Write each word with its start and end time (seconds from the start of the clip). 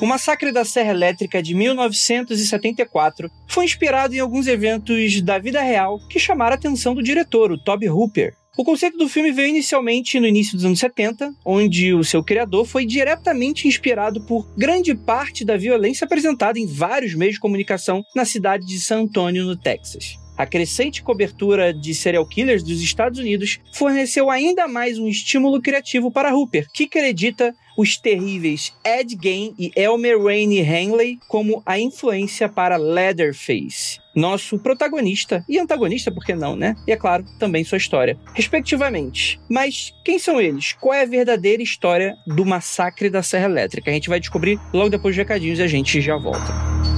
O 0.00 0.06
Massacre 0.06 0.52
da 0.52 0.64
Serra 0.64 0.92
Elétrica 0.92 1.42
de 1.42 1.56
1974 1.56 3.28
foi 3.48 3.64
inspirado 3.64 4.14
em 4.14 4.20
alguns 4.20 4.46
eventos 4.46 5.20
da 5.22 5.40
vida 5.40 5.60
real 5.60 5.98
que 6.08 6.20
chamaram 6.20 6.52
a 6.52 6.54
atenção 6.54 6.94
do 6.94 7.02
diretor, 7.02 7.50
o 7.50 7.58
Toby 7.58 7.88
Hooper. 7.88 8.32
O 8.56 8.62
conceito 8.62 8.96
do 8.96 9.08
filme 9.08 9.32
veio 9.32 9.48
inicialmente 9.48 10.20
no 10.20 10.26
início 10.26 10.54
dos 10.54 10.64
anos 10.64 10.78
70, 10.78 11.32
onde 11.44 11.92
o 11.94 12.04
seu 12.04 12.22
criador 12.22 12.64
foi 12.64 12.86
diretamente 12.86 13.66
inspirado 13.66 14.20
por 14.20 14.48
grande 14.56 14.94
parte 14.94 15.44
da 15.44 15.56
violência 15.56 16.04
apresentada 16.04 16.60
em 16.60 16.66
vários 16.66 17.14
meios 17.14 17.34
de 17.34 17.40
comunicação 17.40 18.04
na 18.14 18.24
cidade 18.24 18.64
de 18.66 18.78
San 18.78 19.00
Antonio, 19.00 19.44
no 19.44 19.56
Texas. 19.56 20.16
A 20.36 20.46
crescente 20.46 21.02
cobertura 21.02 21.74
de 21.74 21.92
serial 21.92 22.24
killers 22.24 22.62
dos 22.62 22.80
Estados 22.80 23.18
Unidos 23.18 23.58
forneceu 23.72 24.30
ainda 24.30 24.68
mais 24.68 24.96
um 24.96 25.08
estímulo 25.08 25.60
criativo 25.60 26.12
para 26.12 26.32
Hooper, 26.32 26.68
que 26.72 26.84
acredita 26.84 27.52
os 27.78 27.96
terríveis 27.96 28.74
Ed 28.84 29.16
Gein 29.22 29.54
e 29.56 29.70
Elmer 29.76 30.20
Rainey 30.20 30.62
Hanley 30.62 31.20
como 31.28 31.62
a 31.64 31.78
influência 31.78 32.48
para 32.48 32.76
Leatherface, 32.76 34.00
nosso 34.16 34.58
protagonista 34.58 35.44
e 35.48 35.60
antagonista, 35.60 36.10
por 36.10 36.24
que 36.24 36.34
não, 36.34 36.56
né? 36.56 36.74
E 36.88 36.92
é 36.92 36.96
claro, 36.96 37.24
também 37.38 37.62
sua 37.62 37.78
história, 37.78 38.18
respectivamente. 38.34 39.40
Mas 39.48 39.94
quem 40.04 40.18
são 40.18 40.40
eles? 40.40 40.72
Qual 40.72 40.92
é 40.92 41.02
a 41.02 41.06
verdadeira 41.06 41.62
história 41.62 42.16
do 42.26 42.44
massacre 42.44 43.08
da 43.08 43.22
Serra 43.22 43.44
Elétrica? 43.44 43.92
A 43.92 43.94
gente 43.94 44.08
vai 44.08 44.18
descobrir 44.18 44.58
logo 44.74 44.90
depois 44.90 45.14
dos 45.14 45.22
recadinhos 45.22 45.60
e 45.60 45.62
a 45.62 45.68
gente 45.68 46.00
já 46.00 46.16
volta. 46.16 46.97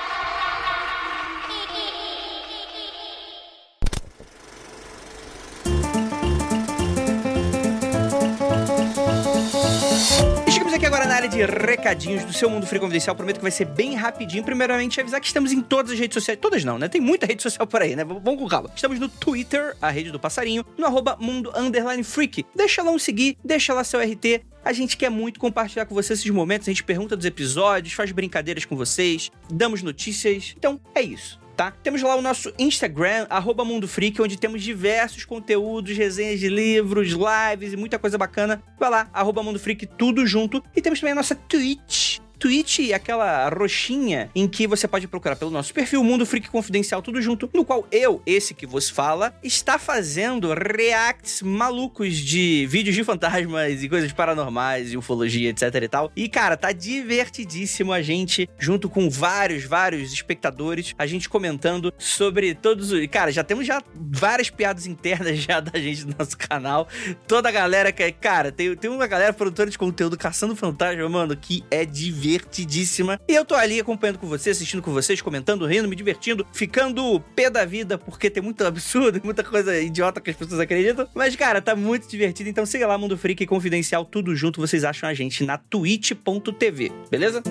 Recadinhos 11.45 12.23
do 12.23 12.33
seu 12.33 12.49
Mundo 12.49 12.65
Free 12.65 12.79
Confidencial. 12.79 13.15
Prometo 13.15 13.37
que 13.37 13.41
vai 13.41 13.51
ser 13.51 13.65
bem 13.65 13.95
rapidinho. 13.95 14.43
Primeiramente, 14.43 14.99
avisar 14.99 15.19
que 15.19 15.27
estamos 15.27 15.51
em 15.51 15.61
todas 15.61 15.91
as 15.91 15.99
redes 15.99 16.15
sociais. 16.15 16.39
Todas 16.39 16.63
não, 16.63 16.77
né? 16.77 16.87
Tem 16.87 17.01
muita 17.01 17.25
rede 17.25 17.41
social 17.41 17.65
por 17.67 17.81
aí, 17.81 17.95
né? 17.95 18.03
Vamos 18.03 18.37
com 18.37 18.47
calma. 18.47 18.69
Estamos 18.75 18.99
no 18.99 19.09
Twitter, 19.09 19.75
a 19.81 19.89
rede 19.89 20.11
do 20.11 20.19
passarinho, 20.19 20.65
no 20.77 20.85
arroba 20.85 21.17
mundo 21.19 21.51
underline 21.55 22.03
freak. 22.03 22.45
Deixa 22.55 22.83
lá 22.83 22.91
um 22.91 22.99
seguir, 22.99 23.37
deixa 23.43 23.73
lá 23.73 23.83
seu 23.83 23.99
RT. 23.99 24.41
A 24.63 24.73
gente 24.73 24.95
quer 24.95 25.09
muito 25.09 25.39
compartilhar 25.39 25.85
com 25.85 25.95
vocês 25.95 26.19
esses 26.19 26.31
momentos. 26.31 26.67
A 26.67 26.71
gente 26.71 26.83
pergunta 26.83 27.15
dos 27.15 27.25
episódios, 27.25 27.93
faz 27.93 28.11
brincadeiras 28.11 28.65
com 28.65 28.75
vocês, 28.75 29.31
damos 29.49 29.81
notícias. 29.81 30.53
Então, 30.57 30.79
é 30.93 31.01
isso 31.01 31.41
tá? 31.61 31.71
Temos 31.83 32.01
lá 32.01 32.15
o 32.15 32.23
nosso 32.23 32.51
Instagram, 32.57 33.27
arroba 33.29 33.63
Mundo 33.63 33.87
Freak, 33.87 34.19
onde 34.19 34.35
temos 34.35 34.63
diversos 34.63 35.25
conteúdos, 35.25 35.95
resenhas 35.95 36.39
de 36.39 36.49
livros, 36.49 37.09
lives 37.09 37.73
e 37.73 37.77
muita 37.77 37.99
coisa 37.99 38.17
bacana. 38.17 38.63
Vai 38.79 38.89
lá, 38.89 39.07
arroba 39.13 39.43
Mundo 39.43 39.59
Freak, 39.59 39.85
tudo 39.85 40.25
junto. 40.25 40.63
E 40.75 40.81
temos 40.81 40.99
também 40.99 41.11
a 41.11 41.15
nossa 41.15 41.35
Twitch, 41.35 42.17
Twitch 42.41 42.91
aquela 42.91 43.47
roxinha 43.49 44.31
em 44.33 44.47
que 44.47 44.65
você 44.65 44.87
pode 44.87 45.07
procurar 45.07 45.35
pelo 45.35 45.51
nosso 45.51 45.71
perfil 45.71 46.03
Mundo 46.03 46.25
Freak 46.25 46.49
Confidencial, 46.49 46.99
tudo 46.99 47.21
junto, 47.21 47.47
no 47.53 47.63
qual 47.63 47.87
eu, 47.91 48.19
esse 48.25 48.55
que 48.55 48.65
vos 48.65 48.89
fala, 48.89 49.31
está 49.43 49.77
fazendo 49.77 50.51
reacts 50.51 51.43
malucos 51.43 52.17
de 52.17 52.65
vídeos 52.67 52.95
de 52.95 53.03
fantasmas 53.03 53.83
e 53.83 53.87
coisas 53.87 54.11
paranormais 54.11 54.91
e 54.91 54.97
ufologia, 54.97 55.51
etc 55.51 55.75
e 55.83 55.87
tal. 55.87 56.11
E, 56.15 56.27
cara, 56.27 56.57
tá 56.57 56.71
divertidíssimo 56.71 57.93
a 57.93 58.01
gente, 58.01 58.49
junto 58.57 58.89
com 58.89 59.07
vários, 59.07 59.63
vários 59.63 60.11
espectadores, 60.11 60.95
a 60.97 61.05
gente 61.05 61.29
comentando 61.29 61.93
sobre 61.99 62.55
todos 62.55 62.91
os... 62.91 63.05
Cara, 63.05 63.31
já 63.31 63.43
temos 63.43 63.67
já 63.67 63.83
várias 63.93 64.49
piadas 64.49 64.87
internas 64.87 65.37
já 65.45 65.59
da 65.59 65.79
gente 65.79 66.07
no 66.07 66.15
nosso 66.17 66.35
canal. 66.35 66.87
Toda 67.27 67.49
a 67.49 67.51
galera 67.51 67.91
que... 67.91 68.11
Cara, 68.13 68.51
tem, 68.51 68.75
tem 68.75 68.89
uma 68.89 69.05
galera 69.05 69.31
produtora 69.31 69.69
de 69.69 69.77
conteúdo 69.77 70.17
caçando 70.17 70.55
fantasma, 70.55 71.07
mano, 71.07 71.37
que 71.37 71.63
é 71.69 71.85
divertido 71.85 72.30
divertidíssima. 72.31 73.19
E 73.27 73.33
eu 73.33 73.43
tô 73.43 73.55
ali 73.55 73.79
acompanhando 73.79 74.19
com 74.19 74.27
vocês, 74.27 74.57
assistindo 74.57 74.81
com 74.81 74.91
vocês, 74.91 75.21
comentando, 75.21 75.65
rindo, 75.65 75.87
me 75.87 75.95
divertindo, 75.95 76.45
ficando 76.53 77.19
pé 77.35 77.49
da 77.49 77.65
vida, 77.65 77.97
porque 77.97 78.29
tem 78.29 78.41
muito 78.41 78.63
absurdo, 78.65 79.19
muita 79.23 79.43
coisa 79.43 79.77
idiota 79.79 80.21
que 80.21 80.29
as 80.29 80.35
pessoas 80.35 80.59
acreditam. 80.59 81.07
Mas, 81.13 81.35
cara, 81.35 81.61
tá 81.61 81.75
muito 81.75 82.07
divertido. 82.07 82.49
Então 82.49 82.65
siga 82.65 82.87
lá, 82.87 82.97
Mundo 82.97 83.17
Freak 83.17 83.43
e 83.43 83.47
Confidencial, 83.47 84.05
tudo 84.05 84.35
junto. 84.35 84.59
Vocês 84.59 84.83
acham 84.83 85.09
a 85.09 85.13
gente 85.13 85.43
na 85.43 85.57
twitch.tv, 85.57 86.91
beleza? 87.09 87.41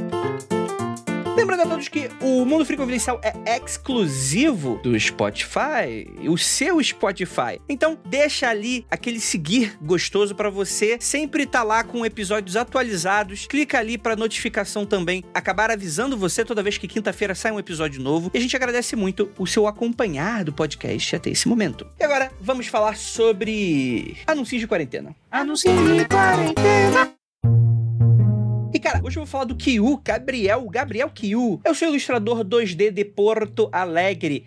Lembrando 1.36 1.62
a 1.62 1.66
todos 1.66 1.88
que 1.88 2.10
o 2.20 2.44
Mundo 2.44 2.64
Free 2.64 2.76
Confidencial 2.76 3.20
é 3.22 3.56
exclusivo 3.56 4.80
do 4.82 4.98
Spotify, 4.98 6.06
o 6.28 6.36
seu 6.36 6.82
Spotify. 6.82 7.60
Então, 7.68 7.98
deixa 8.04 8.48
ali 8.48 8.84
aquele 8.90 9.20
seguir 9.20 9.76
gostoso 9.80 10.34
para 10.34 10.50
você 10.50 10.98
sempre 11.00 11.44
estar 11.44 11.60
tá 11.60 11.64
lá 11.64 11.84
com 11.84 12.04
episódios 12.04 12.56
atualizados. 12.56 13.46
Clica 13.46 13.78
ali 13.78 13.96
para 13.96 14.16
notificação 14.16 14.84
também 14.84 15.24
acabar 15.32 15.70
avisando 15.70 16.16
você 16.16 16.44
toda 16.44 16.62
vez 16.62 16.76
que 16.76 16.88
quinta-feira 16.88 17.34
sai 17.34 17.52
um 17.52 17.58
episódio 17.58 18.02
novo. 18.02 18.30
E 18.34 18.38
a 18.38 18.40
gente 18.40 18.56
agradece 18.56 18.96
muito 18.96 19.30
o 19.38 19.46
seu 19.46 19.66
acompanhar 19.66 20.44
do 20.44 20.52
podcast 20.52 21.16
até 21.16 21.30
esse 21.30 21.48
momento. 21.48 21.86
E 21.98 22.04
agora, 22.04 22.30
vamos 22.40 22.66
falar 22.66 22.96
sobre 22.96 24.16
anúncios 24.26 24.60
de 24.60 24.66
quarentena. 24.66 25.14
Anúncios 25.30 25.72
de 25.74 26.04
quarentena. 26.06 27.20
Cara, 28.80 29.00
hoje 29.04 29.18
eu 29.18 29.20
vou 29.20 29.26
falar 29.26 29.44
do 29.44 29.54
Kiu, 29.54 30.00
Gabriel, 30.02 30.66
Gabriel 30.70 31.10
Kiu. 31.10 31.60
Eu 31.62 31.74
sou 31.74 31.88
ilustrador 31.88 32.42
2D 32.42 32.90
de 32.90 33.04
Porto 33.04 33.68
Alegre. 33.70 34.46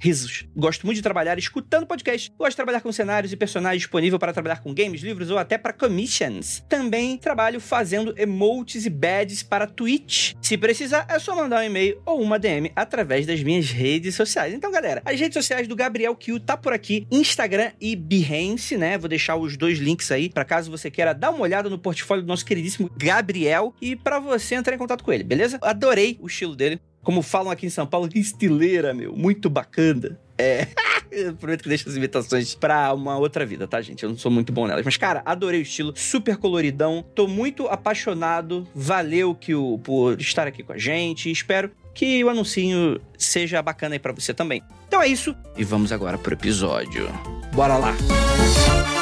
Risos. 0.00 0.44
Gosto 0.56 0.86
muito 0.86 0.96
de 0.96 1.02
trabalhar 1.02 1.38
escutando 1.38 1.86
podcast. 1.86 2.32
Gosto 2.36 2.50
de 2.50 2.56
trabalhar 2.56 2.80
com 2.80 2.90
cenários 2.90 3.32
e 3.32 3.36
personagens 3.36 3.82
disponível 3.82 4.18
para 4.18 4.32
trabalhar 4.32 4.60
com 4.60 4.74
games, 4.74 5.02
livros 5.02 5.30
ou 5.30 5.38
até 5.38 5.56
para 5.56 5.72
commissions. 5.72 6.64
Também 6.68 7.16
trabalho 7.16 7.60
fazendo 7.60 8.12
emotes 8.16 8.86
e 8.86 8.90
badges 8.90 9.42
para 9.42 9.66
Twitch. 9.66 10.34
Se 10.42 10.56
precisar, 10.58 11.06
é 11.08 11.18
só 11.18 11.36
mandar 11.36 11.60
um 11.60 11.64
e-mail 11.64 12.00
ou 12.04 12.20
uma 12.20 12.38
DM 12.38 12.72
através 12.74 13.26
das 13.26 13.42
minhas 13.42 13.70
redes 13.70 14.16
sociais. 14.16 14.52
Então, 14.52 14.72
galera, 14.72 15.02
as 15.04 15.20
redes 15.20 15.34
sociais 15.34 15.68
do 15.68 15.76
Gabriel 15.76 16.16
Kiu 16.16 16.40
tá 16.40 16.56
por 16.56 16.72
aqui, 16.72 17.06
Instagram 17.10 17.70
e 17.80 17.94
Behance, 17.94 18.76
né? 18.76 18.98
Vou 18.98 19.08
deixar 19.08 19.36
os 19.36 19.56
dois 19.56 19.78
links 19.78 20.10
aí 20.10 20.28
para 20.28 20.44
caso 20.44 20.70
você 20.70 20.90
queira 20.90 21.12
dar 21.12 21.30
uma 21.30 21.42
olhada 21.42 21.68
no 21.68 21.78
portfólio 21.78 22.24
do 22.24 22.28
nosso 22.28 22.44
queridíssimo 22.44 22.90
Gabriel 22.96 23.59
e 23.80 23.94
para 23.96 24.18
você 24.18 24.54
entrar 24.54 24.74
em 24.74 24.78
contato 24.78 25.04
com 25.04 25.12
ele, 25.12 25.24
beleza? 25.24 25.58
Adorei 25.62 26.18
o 26.20 26.26
estilo 26.26 26.56
dele. 26.56 26.80
Como 27.02 27.22
falam 27.22 27.50
aqui 27.50 27.66
em 27.66 27.70
São 27.70 27.86
Paulo, 27.86 28.08
que 28.08 28.18
estileira, 28.20 28.92
meu. 28.92 29.14
Muito 29.14 29.48
bacana. 29.48 30.18
É. 30.38 30.68
Eu 31.10 31.34
prometo 31.34 31.62
que 31.62 31.68
deixo 31.68 31.88
as 31.88 31.96
imitações 31.96 32.54
pra 32.54 32.94
uma 32.94 33.18
outra 33.18 33.44
vida, 33.44 33.66
tá, 33.66 33.80
gente? 33.82 34.04
Eu 34.04 34.10
não 34.10 34.16
sou 34.16 34.30
muito 34.30 34.52
bom 34.52 34.66
nelas. 34.68 34.84
Mas, 34.84 34.96
cara, 34.96 35.22
adorei 35.24 35.60
o 35.60 35.62
estilo. 35.62 35.92
Super 35.96 36.36
coloridão. 36.36 37.04
Tô 37.14 37.26
muito 37.26 37.66
apaixonado. 37.66 38.66
Valeu 38.72 39.34
que 39.34 39.52
o, 39.54 39.78
por 39.78 40.20
estar 40.20 40.46
aqui 40.46 40.62
com 40.62 40.72
a 40.72 40.78
gente. 40.78 41.28
Espero 41.30 41.70
que 41.92 42.22
o 42.22 42.28
anuncinho 42.28 43.00
seja 43.18 43.60
bacana 43.60 43.96
aí 43.96 43.98
pra 43.98 44.12
você 44.12 44.32
também. 44.32 44.62
Então 44.86 45.02
é 45.02 45.08
isso. 45.08 45.34
E 45.56 45.64
vamos 45.64 45.90
agora 45.90 46.16
pro 46.16 46.34
episódio. 46.34 47.08
Bora 47.52 47.76
lá! 47.76 47.92
Música 47.92 48.99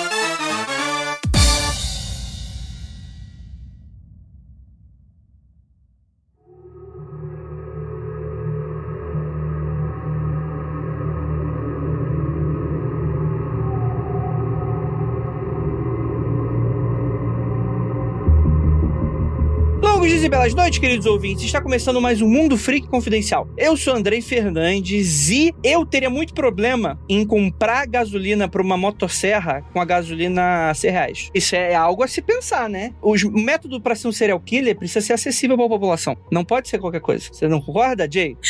belas 20.49 20.55
noites, 20.55 20.79
queridos 20.79 21.07
ouvintes. 21.07 21.45
Está 21.45 21.61
começando 21.61 22.01
mais 22.01 22.23
um 22.23 22.29
Mundo 22.29 22.57
Freak 22.57 22.89
Confidencial. 22.89 23.49
Eu 23.57 23.77
sou 23.77 23.95
Andrei 23.95 24.21
Fernandes 24.23 25.29
e 25.31 25.55
eu 25.63 25.85
teria 25.85 26.09
muito 26.09 26.33
problema 26.33 26.99
em 27.09 27.27
comprar 27.27 27.87
gasolina 27.87 28.49
para 28.49 28.63
uma 28.63 28.77
motosserra 28.77 29.63
com 29.73 29.81
a 29.81 29.85
gasolina 29.85 30.71
a 30.71 30.75
100 30.75 30.91
reais. 30.91 31.31
Isso 31.35 31.55
é 31.55 31.75
algo 31.75 32.03
a 32.03 32.09
se 32.09 32.23
pensar, 32.23 32.69
né? 32.69 32.95
O 33.03 33.15
método 33.31 33.81
para 33.81 33.95
ser 33.95 34.09
um 34.09 34.13
serial 34.13 34.41
killer 34.41 34.77
precisa 34.77 35.05
ser 35.05 35.13
acessível 35.15 35.57
para 35.57 35.67
a 35.67 35.71
população. 35.71 36.17
Não 36.31 36.45
pode 36.45 36.69
ser 36.69 36.79
qualquer 36.79 37.01
coisa. 37.01 37.29
Você 37.31 37.49
não 37.49 37.61
concorda, 37.61 38.09
Jay? 38.11 38.37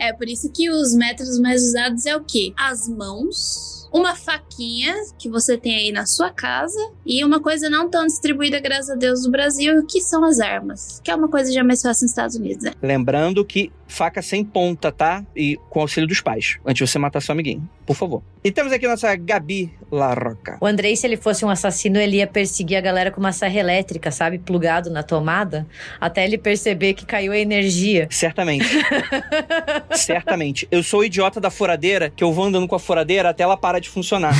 É 0.00 0.12
por 0.12 0.28
isso 0.28 0.50
que 0.52 0.70
os 0.70 0.94
métodos 0.94 1.38
mais 1.40 1.62
usados 1.62 2.04
é 2.06 2.14
o 2.14 2.22
quê? 2.24 2.52
As 2.56 2.88
mãos 2.88 3.81
uma 3.92 4.14
faquinha 4.16 4.94
que 5.18 5.28
você 5.28 5.56
tem 5.58 5.74
aí 5.74 5.92
na 5.92 6.06
sua 6.06 6.30
casa 6.30 6.80
e 7.04 7.24
uma 7.24 7.40
coisa 7.40 7.68
não 7.68 7.90
tão 7.90 8.06
distribuída, 8.06 8.58
graças 8.58 8.90
a 8.90 8.94
Deus, 8.94 9.24
no 9.24 9.30
Brasil, 9.30 9.84
que 9.86 10.00
são 10.00 10.24
as 10.24 10.40
armas. 10.40 11.00
Que 11.04 11.10
é 11.10 11.14
uma 11.14 11.28
coisa 11.28 11.52
já 11.52 11.62
mais 11.62 11.82
fácil 11.82 12.04
nos 12.04 12.12
Estados 12.12 12.36
Unidos, 12.36 12.64
né? 12.64 12.72
Lembrando 12.82 13.44
que 13.44 13.70
faca 13.92 14.22
sem 14.22 14.42
ponta, 14.42 14.90
tá? 14.90 15.24
E 15.36 15.58
com 15.68 15.80
auxílio 15.80 16.08
dos 16.08 16.20
pais, 16.20 16.58
antes 16.64 16.84
de 16.84 16.90
você 16.90 16.98
matar 16.98 17.20
seu 17.20 17.32
amiguinho, 17.32 17.68
por 17.84 17.94
favor. 17.94 18.22
E 18.42 18.50
temos 18.50 18.72
aqui 18.72 18.86
a 18.86 18.88
nossa 18.88 19.14
Gabi 19.14 19.72
Larroca. 19.90 20.56
O 20.60 20.66
Andrei, 20.66 20.96
se 20.96 21.06
ele 21.06 21.16
fosse 21.16 21.44
um 21.44 21.50
assassino, 21.50 21.98
ele 21.98 22.16
ia 22.16 22.26
perseguir 22.26 22.78
a 22.78 22.80
galera 22.80 23.10
com 23.10 23.20
uma 23.20 23.32
serra 23.32 23.60
elétrica, 23.60 24.10
sabe? 24.10 24.38
Plugado 24.38 24.90
na 24.90 25.02
tomada, 25.02 25.66
até 26.00 26.24
ele 26.24 26.38
perceber 26.38 26.94
que 26.94 27.04
caiu 27.04 27.32
a 27.32 27.38
energia. 27.38 28.08
Certamente. 28.10 28.66
Certamente. 29.94 30.66
Eu 30.70 30.82
sou 30.82 31.00
o 31.00 31.04
idiota 31.04 31.38
da 31.38 31.50
furadeira, 31.50 32.10
que 32.10 32.24
eu 32.24 32.32
vou 32.32 32.46
andando 32.46 32.66
com 32.66 32.74
a 32.74 32.80
furadeira 32.80 33.28
até 33.28 33.42
ela 33.42 33.56
parar 33.56 33.78
de 33.82 33.90
funcionar. 33.90 34.34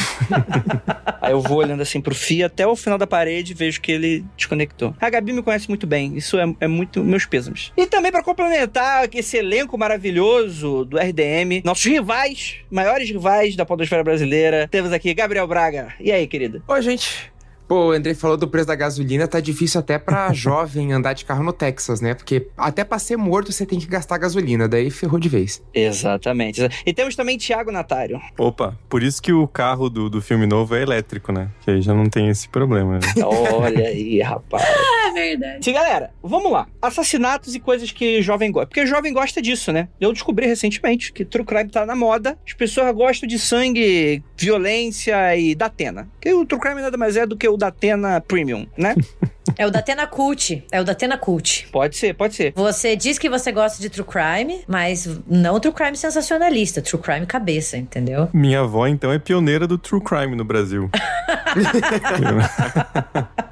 Aí 1.20 1.32
eu 1.32 1.40
vou 1.40 1.58
olhando 1.58 1.82
assim 1.82 2.00
pro 2.00 2.14
fio 2.14 2.46
até 2.46 2.66
o 2.66 2.74
final 2.74 2.98
da 2.98 3.06
parede 3.06 3.52
e 3.52 3.54
vejo 3.54 3.80
que 3.80 3.92
ele 3.92 4.24
desconectou. 4.36 4.94
A 5.00 5.10
Gabi 5.10 5.32
me 5.32 5.42
conhece 5.42 5.68
muito 5.68 5.86
bem, 5.86 6.16
isso 6.16 6.38
é, 6.38 6.54
é 6.60 6.66
muito 6.66 7.04
meus 7.04 7.26
pêsames. 7.26 7.72
E 7.76 7.86
também 7.86 8.10
para 8.10 8.22
complementar 8.22 9.08
esse 9.14 9.36
elenco 9.36 9.76
maravilhoso 9.78 10.84
do 10.84 10.98
RDM, 10.98 11.62
nossos 11.64 11.84
rivais, 11.84 12.56
maiores 12.70 13.08
rivais 13.08 13.54
da 13.54 13.64
podosfera 13.64 14.02
brasileira, 14.02 14.68
temos 14.68 14.92
aqui 14.92 15.14
Gabriel 15.14 15.46
Braga. 15.46 15.94
E 16.00 16.10
aí, 16.10 16.26
querida? 16.26 16.62
Oi, 16.66 16.82
gente. 16.82 17.31
Pô, 17.72 17.86
o 17.86 17.90
André 17.92 18.12
falou 18.12 18.36
do 18.36 18.46
preço 18.46 18.66
da 18.66 18.74
gasolina, 18.74 19.26
tá 19.26 19.40
difícil 19.40 19.80
até 19.80 19.98
pra 19.98 20.30
jovem 20.34 20.92
andar 20.92 21.14
de 21.14 21.24
carro 21.24 21.42
no 21.42 21.54
Texas, 21.54 22.02
né? 22.02 22.12
Porque 22.12 22.48
até 22.54 22.84
pra 22.84 22.98
ser 22.98 23.16
morto 23.16 23.50
você 23.50 23.64
tem 23.64 23.78
que 23.78 23.86
gastar 23.86 24.18
gasolina, 24.18 24.68
daí 24.68 24.90
ferrou 24.90 25.18
de 25.18 25.26
vez. 25.26 25.62
Exatamente. 25.72 26.60
E 26.84 26.92
temos 26.92 27.16
também 27.16 27.38
Thiago 27.38 27.72
Natário. 27.72 28.20
Opa, 28.36 28.78
por 28.90 29.02
isso 29.02 29.22
que 29.22 29.32
o 29.32 29.48
carro 29.48 29.88
do, 29.88 30.10
do 30.10 30.20
filme 30.20 30.44
novo 30.44 30.74
é 30.74 30.82
elétrico, 30.82 31.32
né? 31.32 31.48
Que 31.62 31.70
aí 31.70 31.80
já 31.80 31.94
não 31.94 32.10
tem 32.10 32.28
esse 32.28 32.46
problema. 32.46 32.98
Né? 32.98 33.06
Olha 33.24 33.88
aí, 33.88 34.20
rapaz. 34.20 34.62
É 35.02 35.12
verdade. 35.12 35.64
Sim, 35.64 35.72
galera, 35.74 36.10
vamos 36.22 36.50
lá. 36.50 36.66
Assassinatos 36.80 37.54
e 37.54 37.60
coisas 37.60 37.90
que 37.90 38.22
jovem 38.22 38.50
gosta. 38.50 38.68
Porque 38.68 38.86
jovem 38.86 39.12
gosta 39.12 39.42
disso, 39.42 39.70
né? 39.70 39.88
Eu 40.00 40.12
descobri 40.12 40.46
recentemente 40.46 41.12
que 41.12 41.24
true 41.24 41.44
crime 41.44 41.68
tá 41.68 41.84
na 41.84 41.94
moda. 41.94 42.38
As 42.46 42.54
pessoas 42.54 42.94
gostam 42.94 43.28
de 43.28 43.38
sangue, 43.38 44.22
violência 44.36 45.36
e 45.36 45.54
Datena. 45.54 46.08
Que 46.20 46.32
o 46.32 46.46
true 46.46 46.60
crime 46.60 46.80
nada 46.80 46.96
mais 46.96 47.16
é 47.16 47.26
do 47.26 47.36
que 47.36 47.46
o 47.46 47.56
Datena 47.62 48.20
Premium, 48.20 48.66
né? 48.76 48.94
É 49.58 49.66
o 49.66 49.70
Datena 49.72 50.06
Cult. 50.06 50.64
É 50.70 50.80
o 50.80 50.84
Datena 50.84 51.18
Cult. 51.18 51.68
Pode 51.72 51.96
ser, 51.96 52.14
pode 52.14 52.34
ser. 52.34 52.52
Você 52.54 52.94
diz 52.94 53.18
que 53.18 53.28
você 53.28 53.50
gosta 53.50 53.82
de 53.82 53.90
true 53.90 54.06
crime, 54.06 54.62
mas 54.68 55.20
não 55.26 55.58
true 55.58 55.74
crime 55.74 55.96
sensacionalista, 55.96 56.80
true 56.80 57.02
crime 57.02 57.26
cabeça, 57.26 57.76
entendeu? 57.76 58.30
Minha 58.32 58.60
avó, 58.60 58.86
então, 58.86 59.12
é 59.12 59.18
pioneira 59.18 59.66
do 59.66 59.76
true 59.76 60.00
crime 60.00 60.36
no 60.36 60.44
Brasil. 60.44 60.88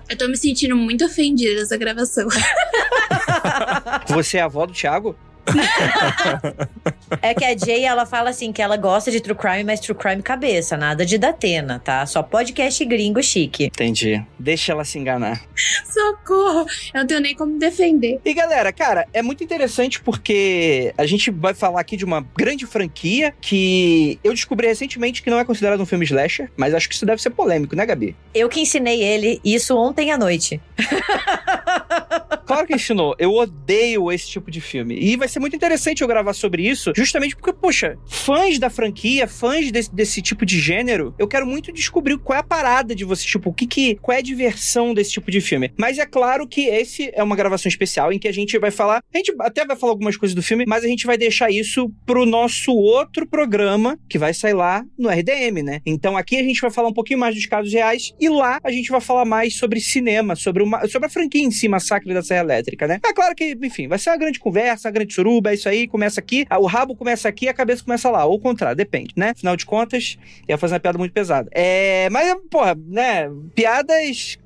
Eu 0.08 0.16
tô 0.16 0.28
me 0.28 0.36
sentindo 0.36 0.76
muito 0.76 1.04
ofendida 1.04 1.60
nessa 1.60 1.76
gravação. 1.76 2.28
Você 4.08 4.38
é 4.38 4.42
a 4.42 4.44
avó 4.44 4.66
do 4.66 4.72
Thiago? 4.72 5.16
é 7.22 7.34
que 7.34 7.44
a 7.44 7.56
Jay, 7.56 7.84
ela 7.84 8.06
fala 8.06 8.30
assim, 8.30 8.52
que 8.52 8.62
ela 8.62 8.76
gosta 8.76 9.10
de 9.10 9.20
true 9.20 9.36
crime, 9.36 9.64
mas 9.64 9.80
true 9.80 9.96
crime 9.96 10.22
cabeça, 10.22 10.76
nada 10.76 11.04
de 11.04 11.18
Datena, 11.18 11.78
tá? 11.78 12.04
Só 12.06 12.22
podcast 12.22 12.84
gringo 12.84 13.22
chique. 13.22 13.64
Entendi. 13.66 14.24
Deixa 14.38 14.72
ela 14.72 14.84
se 14.84 14.98
enganar. 14.98 15.40
Socorro! 15.92 16.66
Eu 16.94 17.00
não 17.00 17.06
tenho 17.06 17.20
nem 17.20 17.34
como 17.34 17.58
defender. 17.58 18.20
E 18.24 18.34
galera, 18.34 18.72
cara, 18.72 19.06
é 19.12 19.22
muito 19.22 19.42
interessante 19.42 20.00
porque 20.00 20.94
a 20.96 21.06
gente 21.06 21.30
vai 21.30 21.54
falar 21.54 21.80
aqui 21.80 21.96
de 21.96 22.04
uma 22.04 22.24
grande 22.36 22.66
franquia 22.66 23.34
que 23.40 24.18
eu 24.22 24.32
descobri 24.32 24.66
recentemente 24.66 25.22
que 25.22 25.30
não 25.30 25.38
é 25.38 25.44
considerado 25.44 25.80
um 25.80 25.86
filme 25.86 26.04
slasher, 26.04 26.50
mas 26.56 26.74
acho 26.74 26.88
que 26.88 26.94
isso 26.94 27.06
deve 27.06 27.20
ser 27.20 27.30
polêmico, 27.30 27.74
né, 27.74 27.84
Gabi? 27.84 28.16
Eu 28.34 28.48
que 28.48 28.60
ensinei 28.60 29.02
ele 29.02 29.40
isso 29.44 29.76
ontem 29.76 30.10
à 30.10 30.18
noite. 30.18 30.60
Claro 32.46 32.66
que 32.66 32.74
ensinou. 32.74 33.14
Eu 33.18 33.32
odeio 33.34 34.10
esse 34.10 34.28
tipo 34.28 34.50
de 34.50 34.60
filme. 34.60 34.98
E 34.98 35.16
vai 35.16 35.28
ser 35.28 35.38
muito 35.40 35.56
interessante 35.56 36.02
eu 36.02 36.08
gravar 36.08 36.32
sobre 36.32 36.68
isso, 36.68 36.92
justamente 36.94 37.34
porque, 37.34 37.52
poxa, 37.52 37.98
fãs 38.06 38.58
da 38.58 38.70
franquia, 38.70 39.26
fãs 39.26 39.70
desse, 39.70 39.94
desse 39.94 40.22
tipo 40.22 40.44
de 40.46 40.60
gênero, 40.60 41.14
eu 41.18 41.26
quero 41.26 41.46
muito 41.46 41.72
descobrir 41.72 42.18
qual 42.18 42.36
é 42.36 42.40
a 42.40 42.44
parada 42.44 42.94
de 42.94 43.04
você, 43.04 43.26
tipo, 43.26 43.50
o 43.50 43.52
que 43.54 43.66
que, 43.66 43.94
qual 43.96 44.14
é 44.14 44.18
a 44.18 44.22
diversão 44.22 44.94
desse 44.94 45.12
tipo 45.12 45.30
de 45.30 45.40
filme. 45.40 45.72
Mas 45.76 45.98
é 45.98 46.06
claro 46.06 46.46
que 46.46 46.66
esse 46.66 47.10
é 47.14 47.22
uma 47.22 47.36
gravação 47.36 47.68
especial 47.68 48.12
em 48.12 48.18
que 48.18 48.28
a 48.28 48.32
gente 48.32 48.58
vai 48.58 48.70
falar, 48.70 49.02
a 49.12 49.16
gente 49.16 49.34
até 49.40 49.64
vai 49.64 49.76
falar 49.76 49.92
algumas 49.92 50.16
coisas 50.16 50.34
do 50.34 50.42
filme, 50.42 50.64
mas 50.66 50.84
a 50.84 50.88
gente 50.88 51.06
vai 51.06 51.16
deixar 51.16 51.50
isso 51.50 51.90
pro 52.04 52.26
nosso 52.26 52.72
outro 52.72 53.26
programa 53.26 53.98
que 54.08 54.18
vai 54.18 54.34
sair 54.34 54.54
lá 54.54 54.84
no 54.98 55.08
RDM, 55.08 55.62
né? 55.62 55.80
Então 55.86 56.16
aqui 56.16 56.36
a 56.36 56.42
gente 56.42 56.60
vai 56.60 56.70
falar 56.70 56.88
um 56.88 56.92
pouquinho 56.92 57.18
mais 57.18 57.34
dos 57.34 57.46
casos 57.46 57.72
reais 57.72 58.12
e 58.20 58.28
lá 58.28 58.58
a 58.62 58.70
gente 58.70 58.90
vai 58.90 59.00
falar 59.00 59.24
mais 59.24 59.56
sobre 59.56 59.80
cinema, 59.80 60.36
sobre, 60.36 60.62
uma, 60.62 60.86
sobre 60.86 61.06
a 61.06 61.10
franquia 61.10 61.42
em 61.42 61.50
si, 61.50 61.68
Massacre 61.68 62.12
da 62.12 62.22
Serra 62.22 62.40
elétrica, 62.40 62.86
né? 62.86 63.00
É 63.04 63.12
claro 63.12 63.34
que, 63.34 63.56
enfim, 63.62 63.88
vai 63.88 63.98
ser 63.98 64.10
uma 64.10 64.16
grande 64.16 64.38
conversa, 64.38 64.88
uma 64.88 64.92
grande 64.92 65.14
suruba, 65.14 65.29
é 65.44 65.54
isso 65.54 65.68
aí, 65.68 65.86
começa 65.86 66.20
aqui, 66.20 66.46
o 66.58 66.66
rabo 66.66 66.96
começa 66.96 67.28
aqui 67.28 67.48
a 67.48 67.54
cabeça 67.54 67.84
começa 67.84 68.10
lá, 68.10 68.24
ou 68.24 68.34
o 68.34 68.38
contrário, 68.38 68.76
depende, 68.76 69.12
né? 69.16 69.30
Afinal 69.30 69.56
de 69.56 69.66
contas, 69.66 70.18
ia 70.48 70.56
fazer 70.56 70.74
uma 70.74 70.80
piada 70.80 70.98
muito 70.98 71.12
pesada. 71.12 71.48
É, 71.52 72.08
mas, 72.10 72.34
porra, 72.50 72.78
né? 72.86 73.30
Piadas, 73.54 74.38